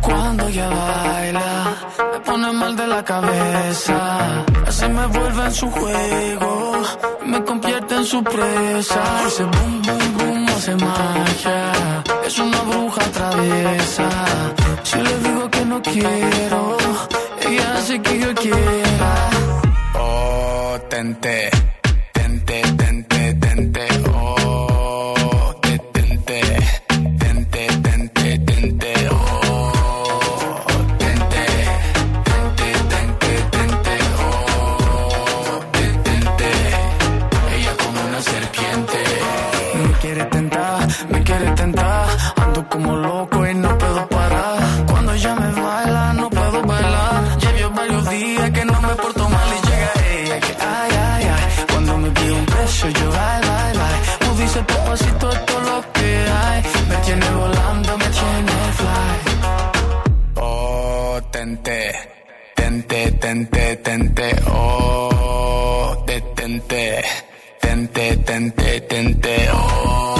Cuando 0.00 0.46
ella 0.48 0.68
baila, 0.68 1.76
me 2.12 2.20
pone 2.20 2.52
mal 2.52 2.76
de 2.76 2.86
la 2.86 3.04
cabeza. 3.04 4.44
Así 4.66 4.86
me 4.88 5.06
vuelve 5.06 5.44
en 5.44 5.52
su 5.52 5.70
juego, 5.70 6.72
me 7.26 7.44
convierte 7.44 7.94
en 7.96 8.04
su 8.04 8.22
presa. 8.22 9.26
Hace 9.26 9.44
boom, 9.44 9.82
boom, 9.82 10.16
boom, 10.16 10.48
hace 10.48 10.74
magia. 10.76 11.72
Es 12.26 12.38
una 12.38 12.60
bruja 12.62 13.02
traviesa. 13.12 14.08
Si 14.82 14.98
le 14.98 15.18
digo 15.18 15.50
que 15.50 15.64
no 15.64 15.82
quiero, 15.82 16.76
ella 17.48 17.74
hace 17.76 18.00
que 18.02 18.18
yo 18.20 18.34
quiera. 18.34 19.30
Potente 19.92 21.50
Dice 54.60 54.74
papacito 54.74 55.30
esto 55.32 55.58
es 55.58 55.68
lo 55.68 55.92
que 55.92 56.26
hay. 56.28 56.62
Me 56.88 56.96
tiene 56.96 57.30
volando, 57.30 57.98
me 57.98 58.04
tiene 58.04 58.52
fly. 58.78 59.16
Oh, 60.36 61.20
tente, 61.30 61.92
tente, 62.54 63.12
tente, 63.12 63.76
tente. 63.76 64.36
Oh, 64.48 66.04
detente, 66.06 67.02
tente, 67.60 68.16
tente, 68.18 68.80
tente. 68.82 69.48
Oh, 69.52 70.19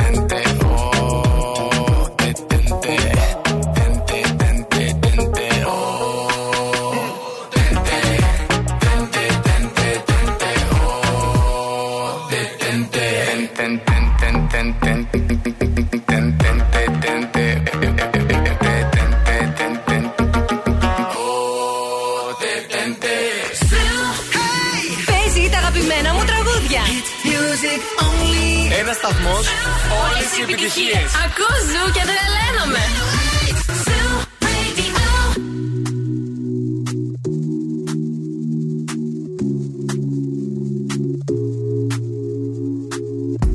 The 30.47 32.17
Leno 32.35 32.65
Man. 32.73 32.91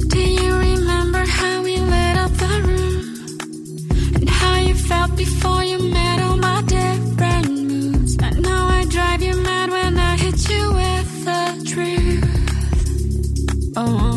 Do 0.08 0.20
you 0.20 0.56
remember 0.56 1.24
how 1.24 1.62
we 1.62 1.76
lit 1.76 2.16
up 2.16 2.32
the 2.32 2.62
room? 2.66 2.96
And 4.14 4.28
how 4.28 4.58
you 4.60 4.74
felt 4.74 5.16
before 5.16 5.64
you 5.64 5.78
met 5.92 6.20
all 6.22 6.36
my 6.36 6.62
different 6.62 7.48
moods? 7.48 8.16
And 8.22 8.42
now 8.42 8.68
I 8.68 8.84
drive 8.84 9.22
you 9.22 9.36
mad 9.42 9.70
when 9.70 9.98
I 9.98 10.16
hit 10.16 10.48
you 10.48 10.72
with 10.72 11.24
the 11.24 11.64
truth. 11.66 12.24
Oh, 13.76 14.15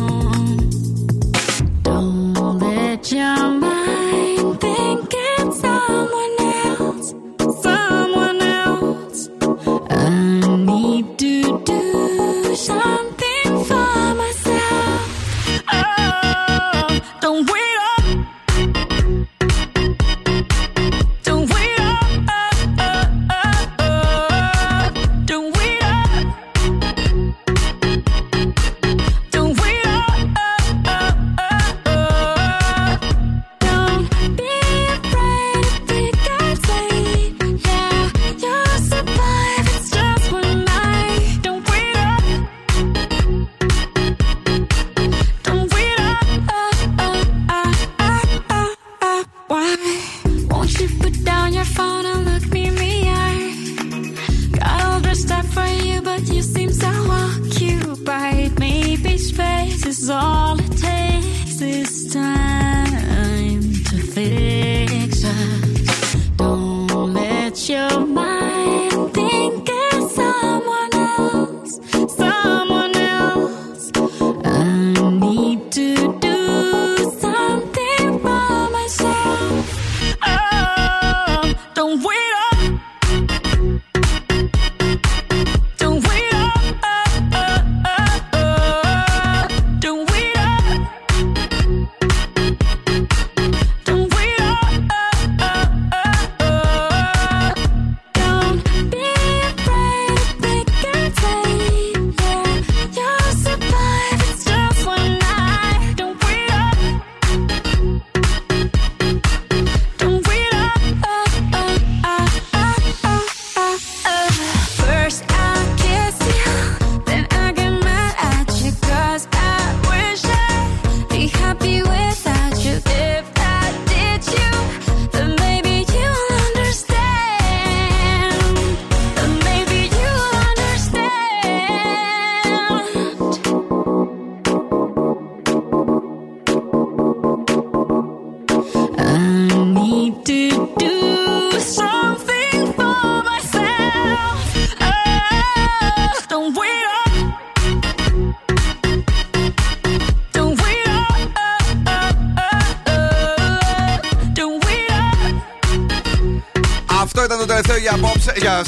do 11.20 11.62
do 11.66 12.56
something. 12.56 12.99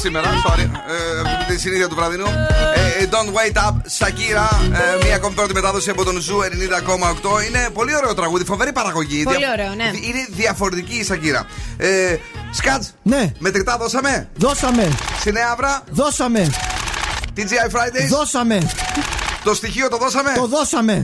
Σήμερα, 0.02 0.28
sorry, 0.46 0.60
ε, 0.60 1.52
τη 1.52 1.58
συνήθεια 1.60 1.88
του 1.88 1.94
βραδινού. 1.94 2.26
Ε, 3.00 3.06
Don't 3.10 3.28
Wait 3.36 3.68
Up, 3.68 3.74
Shakira, 3.84 4.48
ε, 5.00 5.04
μία 5.04 5.14
ακόμη 5.14 5.34
πρώτη 5.34 5.52
μετάδοση 5.54 5.90
από 5.90 6.04
τον 6.04 6.20
Zoo 6.20 6.38
90,8. 6.42 7.40
Είναι 7.46 7.68
πολύ 7.72 7.96
ωραίο 7.96 8.14
τραγούδι, 8.14 8.44
φοβερή 8.44 8.72
παραγωγή. 8.72 9.22
Πολύ 9.22 9.36
Δια- 9.36 9.50
ωραίο, 9.52 9.74
ναι. 9.74 9.84
Είναι 9.84 10.26
διαφορετική 10.30 10.94
η 10.94 11.04
Σακύρα. 11.04 11.46
Ε, 11.76 12.16
Scratch, 12.50 12.90
Ναι. 13.02 13.32
μετρητά 13.38 13.76
δώσαμε. 13.76 14.28
Δώσαμε. 14.36 14.88
Στη 15.20 15.32
Νέα 15.32 15.48
Αύρα, 15.50 15.82
Δώσαμε. 15.90 16.50
TGI 17.36 17.70
Fridays. 17.76 18.08
Δώσαμε. 18.08 18.70
Το 19.44 19.54
στοιχείο 19.54 19.88
το 19.88 19.96
δώσαμε. 19.96 20.32
Το 20.36 20.46
δώσαμε. 20.46 21.02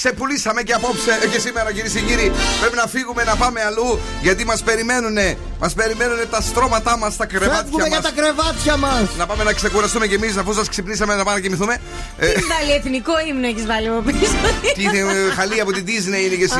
Ξεπουλήσαμε 0.00 0.62
και 0.62 0.72
απόψε 0.72 1.18
ε, 1.22 1.26
και 1.26 1.38
σήμερα 1.38 1.72
κυρίες 1.72 1.92
και 1.92 2.00
κύριοι. 2.00 2.32
Πρέπει 2.60 2.76
να 2.76 2.86
φύγουμε 2.86 3.24
να 3.24 3.36
πάμε 3.36 3.60
αλλού 3.64 3.98
γιατί 4.22 4.44
μας 4.44 4.62
περιμένουνε. 4.62 5.38
Μας 5.60 5.72
περιμένουνε 5.74 6.24
τα 6.24 6.40
στρώματά 6.40 6.96
μας, 6.96 7.16
τα 7.16 7.26
κρεβάτια 7.26 7.56
Φεύγουμε 7.62 7.86
για 7.88 8.00
μας. 8.00 8.04
τα 8.12 8.20
κρεβάτια 8.20 8.76
μας. 8.76 9.06
Να 9.18 9.26
πάμε 9.26 9.44
να 9.44 9.52
ξεκουραστούμε 9.52 10.06
κι 10.06 10.14
εμείς 10.14 10.36
αφού 10.36 10.52
σας 10.54 10.68
ξυπνήσαμε 10.68 11.14
να 11.14 11.24
πάμε 11.24 11.36
να 11.36 11.42
κοιμηθούμε. 11.42 11.76
Ε, 12.18 12.26
Τι 12.32 12.42
βάλει 12.42 12.72
εθνικό 12.78 13.12
ύμνο 13.28 13.46
έχεις 13.46 13.66
βάλει 13.66 13.88
από 13.88 14.00
πίσω. 14.00 14.36
Τι 14.74 14.82
είναι, 14.82 14.98
ε, 14.98 15.34
χαλή 15.34 15.60
από 15.60 15.72
την 15.72 15.84
Disney 15.86 16.20
είναι 16.24 16.34
και 16.40 16.44
εσύ, 16.44 16.58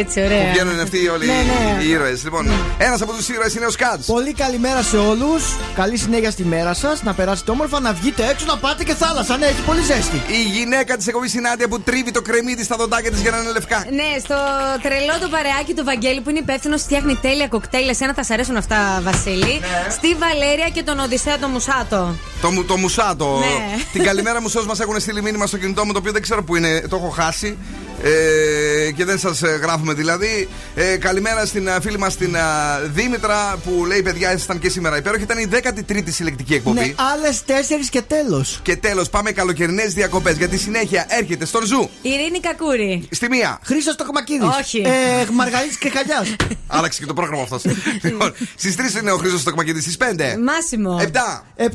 Έτσι, 0.00 0.20
ωραία. 0.24 0.42
Που 0.44 0.48
βγαίνουν 0.52 0.80
αυτοί 0.80 1.08
όλοι 1.08 1.26
Ναι, 1.26 1.32
ναι. 1.32 1.82
οι 1.82 1.88
ήρωες. 1.90 2.24
Λοιπόν, 2.24 2.50
ένας 2.78 3.00
από 3.02 3.12
τους 3.12 3.28
ήρωες 3.28 3.54
είναι 3.54 3.66
ο 3.66 3.70
Σκάτς. 3.70 4.06
Πολύ 4.06 4.32
καλημέρα 4.32 4.82
σε 4.82 4.96
όλους. 4.96 5.42
Καλή 5.74 5.96
συνέχεια 5.96 6.30
στη 6.30 6.44
μέρα 6.44 6.74
σας. 6.74 7.02
Να 7.02 7.12
περάσετε 7.14 7.50
όμορφα, 7.50 7.80
να 7.80 7.92
βγείτε 7.92 8.26
έξω, 8.30 8.44
να 8.46 8.56
πάτε 8.56 8.84
και 8.84 8.94
θάλασσα. 8.94 9.36
Ναι, 9.36 9.46
έχει 9.46 9.60
πολύ 9.66 9.82
ζέστη. 9.82 10.22
Η 10.28 10.42
γυναίκα 10.58 10.96
της 10.96 11.06
εκπομπής 11.06 11.30
Συνάντια 11.30 11.68
που 11.68 11.80
τρίβει 11.80 12.10
το 12.10 12.22
κρεμμύδι 12.22 12.62
στα 12.64 12.76
δοντάκια 12.76 13.10
της 13.10 13.20
για 13.20 13.30
να 13.30 13.36
είναι 13.38 13.50
λευκά. 13.50 13.84
Ναι, 13.90 14.18
στο 14.24 14.36
τρελό 14.82 15.14
το 15.20 15.28
παρεάκι 15.28 15.74
του 15.74 15.84
Βαγγέλη 15.84 16.20
που 16.20 16.30
είναι 16.30 16.38
υπεύθυνο 16.38 16.76
φτιάχνει 16.78 17.14
τέλεια 17.22 17.48
κοκτέιλ. 17.48 17.88
Εσένα 17.88 18.14
θα 18.14 18.22
σ' 18.22 18.30
αρέσουν 18.30 18.56
αυτά, 18.56 19.00
Βασίλη. 19.02 19.58
Ναι. 19.60 19.90
Στη 19.90 20.14
Βαλέρια 20.14 20.68
και 20.72 20.82
τον 20.82 20.98
Οδυσσέα 20.98 21.38
το 21.38 21.48
Μουσάτο. 21.48 22.14
Το, 22.40 22.50
μου- 22.50 22.64
το 22.64 22.76
μουσάτο. 22.76 23.38
Ναι. 23.38 23.82
Την 23.92 24.02
καλημέρα 24.02 24.40
μου, 24.40 24.50
μας 24.66 24.80
έχουν 24.80 25.00
στείλει 25.00 25.22
μήνυμα 25.22 25.46
στο 25.46 25.56
κινητό 25.58 25.84
μου 25.84 25.92
το 25.92 25.98
οποίο 25.98 26.12
δεν 26.12 26.22
ξέρω 26.22 26.42
που 26.44 26.56
είναι. 26.56 26.80
Το 26.88 26.96
έχω 26.96 27.08
χάσει. 27.08 27.58
Ε, 28.02 28.90
και 28.90 29.04
δεν 29.04 29.18
σας 29.18 29.40
γράφουμε 29.40 29.92
δηλαδή. 29.92 30.48
Ε, 30.74 30.96
καλημέρα 30.96 31.46
στην 31.46 31.70
α, 31.70 31.80
φίλη 31.80 31.98
μας 31.98 32.16
την 32.16 32.36
α, 32.36 32.80
Δήμητρα 32.84 33.58
που 33.64 33.84
λέει: 33.86 34.02
Παιδιά, 34.02 34.32
ήσασταν 34.32 34.58
και 34.58 34.68
σήμερα 34.68 34.96
υπέροχοι. 34.96 35.22
Ήταν 35.22 35.38
η 35.38 35.48
13η 35.52 36.02
συλλεκτική 36.06 36.54
εκπομπή. 36.54 36.78
Ναι, 36.78 36.94
άλλες 37.14 37.44
τέσσερις 37.44 37.88
και 37.88 38.02
τέλος. 38.02 38.60
Και 38.62 38.76
τέλος, 38.76 39.08
πάμε 39.08 39.30
καλοκαιρινές 39.32 39.94
διακοπές. 39.94 40.36
Γιατί 40.36 40.58
συνέχεια 40.58 41.06
έρχεται 41.08 41.44
στον 41.44 41.64
Zoo. 41.64 41.88
Ειρήνη 42.02 42.40
Κακούρη. 42.40 43.08
Στη 43.10 43.28
μία. 43.28 43.58
Χρήστο 43.64 43.96
Τοκμακίδη. 43.96 44.44
Όχι. 44.60 44.78
Ε, 44.78 45.26
Μαργαρίτης 45.32 45.76
και 45.78 45.90
Χαλιά. 45.90 46.26
Άλλαξε 46.66 47.00
και 47.00 47.06
το 47.06 47.14
πρόγραμμα 47.14 47.42
αυτός. 47.42 47.62
λοιπόν, 48.02 48.34
στις 48.56 48.74
3 48.96 49.00
είναι 49.00 49.12
ο 49.12 49.16
Χρήστος 49.16 49.38
Τοκμακίδης. 49.38 49.80
Στις 49.80 49.96
5. 49.98 50.04
Μάσιμο. 50.44 51.00
7. 51.00 51.64
7. 51.64 51.70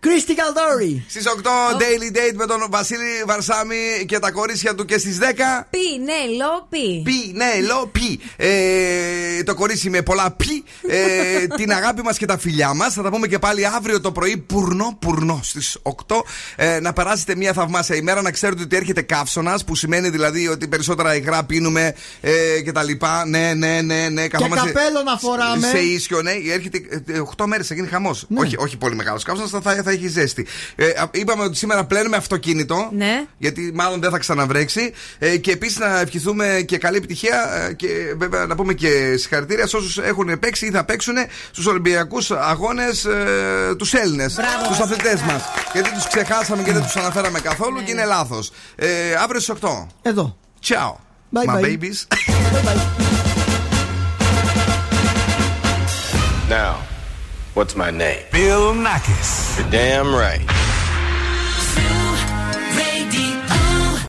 Κρίστη 0.00 0.34
Καλδόρη. 0.34 1.04
Στις 1.08 1.24
8 1.26 1.76
Daily 1.80 2.16
Date 2.16 2.34
με 2.34 2.46
τον 2.46 2.66
Βασίλη 2.70 3.22
Βαρσάμι 3.26 4.04
και 4.06 4.18
τα 4.18 4.30
κορίτσια 4.30 4.74
του 4.74 4.84
και 4.84 4.98
στις 4.98 5.18
10. 5.20 5.24
Πι, 5.70 5.98
ναι, 6.04 6.36
λόπι. 6.44 7.02
Πι, 7.04 7.32
ναι, 7.34 7.66
λό, 7.66 7.86
πι. 7.92 8.20
Ε, 8.36 9.42
το 9.44 9.54
κορίτσι 9.54 9.90
με 9.90 10.02
πολλά 10.02 10.30
πι. 10.30 10.64
Ε, 10.88 11.46
την 11.58 11.72
αγάπη 11.72 12.02
μας 12.02 12.18
και 12.18 12.26
τα 12.26 12.38
φιλιά 12.38 12.74
μας. 12.74 12.94
Θα 12.94 13.02
τα 13.02 13.10
πούμε 13.10 13.26
και 13.26 13.38
πάλι 13.38 13.66
αύριο 13.66 14.00
το 14.00 14.12
πρωί, 14.12 14.36
πουρνό, 14.36 14.96
πουρνό 14.98 15.40
στις 15.42 15.78
8. 15.82 15.92
Ε, 16.56 16.80
να 16.80 16.92
περάσετε 16.92 17.36
μια 17.36 17.52
θαυμάσια 17.52 17.96
ημέρα, 17.96 18.22
να 18.22 18.30
ξέρετε 18.30 18.62
ότι 18.62 18.76
έρχεται 18.76 19.02
καύσωνας, 19.02 19.64
που 19.64 19.74
σημαίνει 19.74 20.08
δηλαδή 20.08 20.48
ότι 20.48 20.68
περισσότερα 20.68 21.14
υγρά 21.16 21.44
πίνουμε 21.44 21.94
ε, 22.20 22.60
και 22.60 22.72
τα 22.72 22.82
λοιπά. 22.82 23.26
Ναι, 23.26 23.52
ναι, 23.54 23.80
ναι, 23.82 24.08
ναι. 24.08 24.26
Και 24.26 24.36
καπέλο 24.54 25.02
να 25.04 25.18
φοράμε. 25.18 25.66
Σε 25.66 25.78
ίσιο, 25.78 26.22
ναι. 26.22 26.32
Έρχεται 26.52 26.80
8 27.36 27.44
μέρες, 27.46 27.66
θα 27.66 27.74
γίνει 27.74 27.86
χαμός. 27.86 28.26
Όχι, 28.34 28.56
όχι 28.58 28.76
πολύ 28.76 28.94
μεγάλος 28.94 29.22
καύσωνας, 29.22 29.50
θα, 29.50 29.60
θα, 29.60 29.82
θα 29.82 29.90
έχει 29.90 30.08
ζέστη. 30.08 30.46
Ε, 30.76 30.86
α- 30.86 31.10
είπαμε 31.12 31.42
ότι 31.42 31.56
σήμερα 31.56 31.84
πλένουμε 31.84 32.16
αυτοκίνητο. 32.16 32.90
Ναι. 32.92 33.24
Γιατί 33.38 33.70
μάλλον 33.74 34.00
δεν 34.00 34.10
θα 34.10 34.18
ξαναβρέξει. 34.18 34.92
Ε, 35.18 35.36
και 35.46 35.52
επίσης 35.52 35.78
να 35.78 36.00
ευχηθούμε 36.00 36.62
και 36.66 36.78
καλή 36.78 36.96
επιτυχία 36.96 37.66
ε, 37.68 37.72
και 37.72 37.86
βέβαια 38.16 38.46
να 38.46 38.54
πούμε 38.54 38.72
και 38.74 39.16
συγχαρητήρια 39.16 39.66
σε 39.66 39.76
όσους 39.76 39.98
έχουν 39.98 40.38
παίξει 40.38 40.66
ή 40.66 40.70
θα 40.70 40.84
παίξουν 40.84 41.14
στους 41.50 41.66
Ολυμπιακούς 41.66 42.30
Αγώνες 42.30 43.04
ε, 43.04 43.74
τους 43.78 43.92
Έλληνες. 43.94 44.34
Μπράβο. 44.34 44.68
Τους 44.68 44.78
αθλητές 44.78 45.22
μας. 45.22 45.42
Γιατί 45.72 45.92
τους 45.92 46.06
ξεχάσαμε 46.08 46.62
και 46.62 46.72
δεν 46.72 46.82
τους 46.82 46.96
αναφέραμε 46.96 47.40
καθόλου 47.40 47.76
Ναι, 47.76 47.82
και 47.82 47.90
είναι 47.90 48.04
λάθος. 48.04 48.50
Ε, 48.76 48.88
αύριο 49.22 49.40
στις 49.40 49.54
8. 49.60 49.86
Εδώ. 50.02 50.36
Ciao. 50.68 50.92
Bye 51.32 51.44
My 51.46 51.54
bye. 51.54 51.62
babies. 51.62 52.06
Now, 56.58 56.72
what's 57.56 57.74
my 57.84 57.90
name? 58.04 58.22
Bill 58.32 58.66
Nackis. 58.86 59.30
You're 59.56 59.70
damn 59.70 60.08
right. 60.24 60.44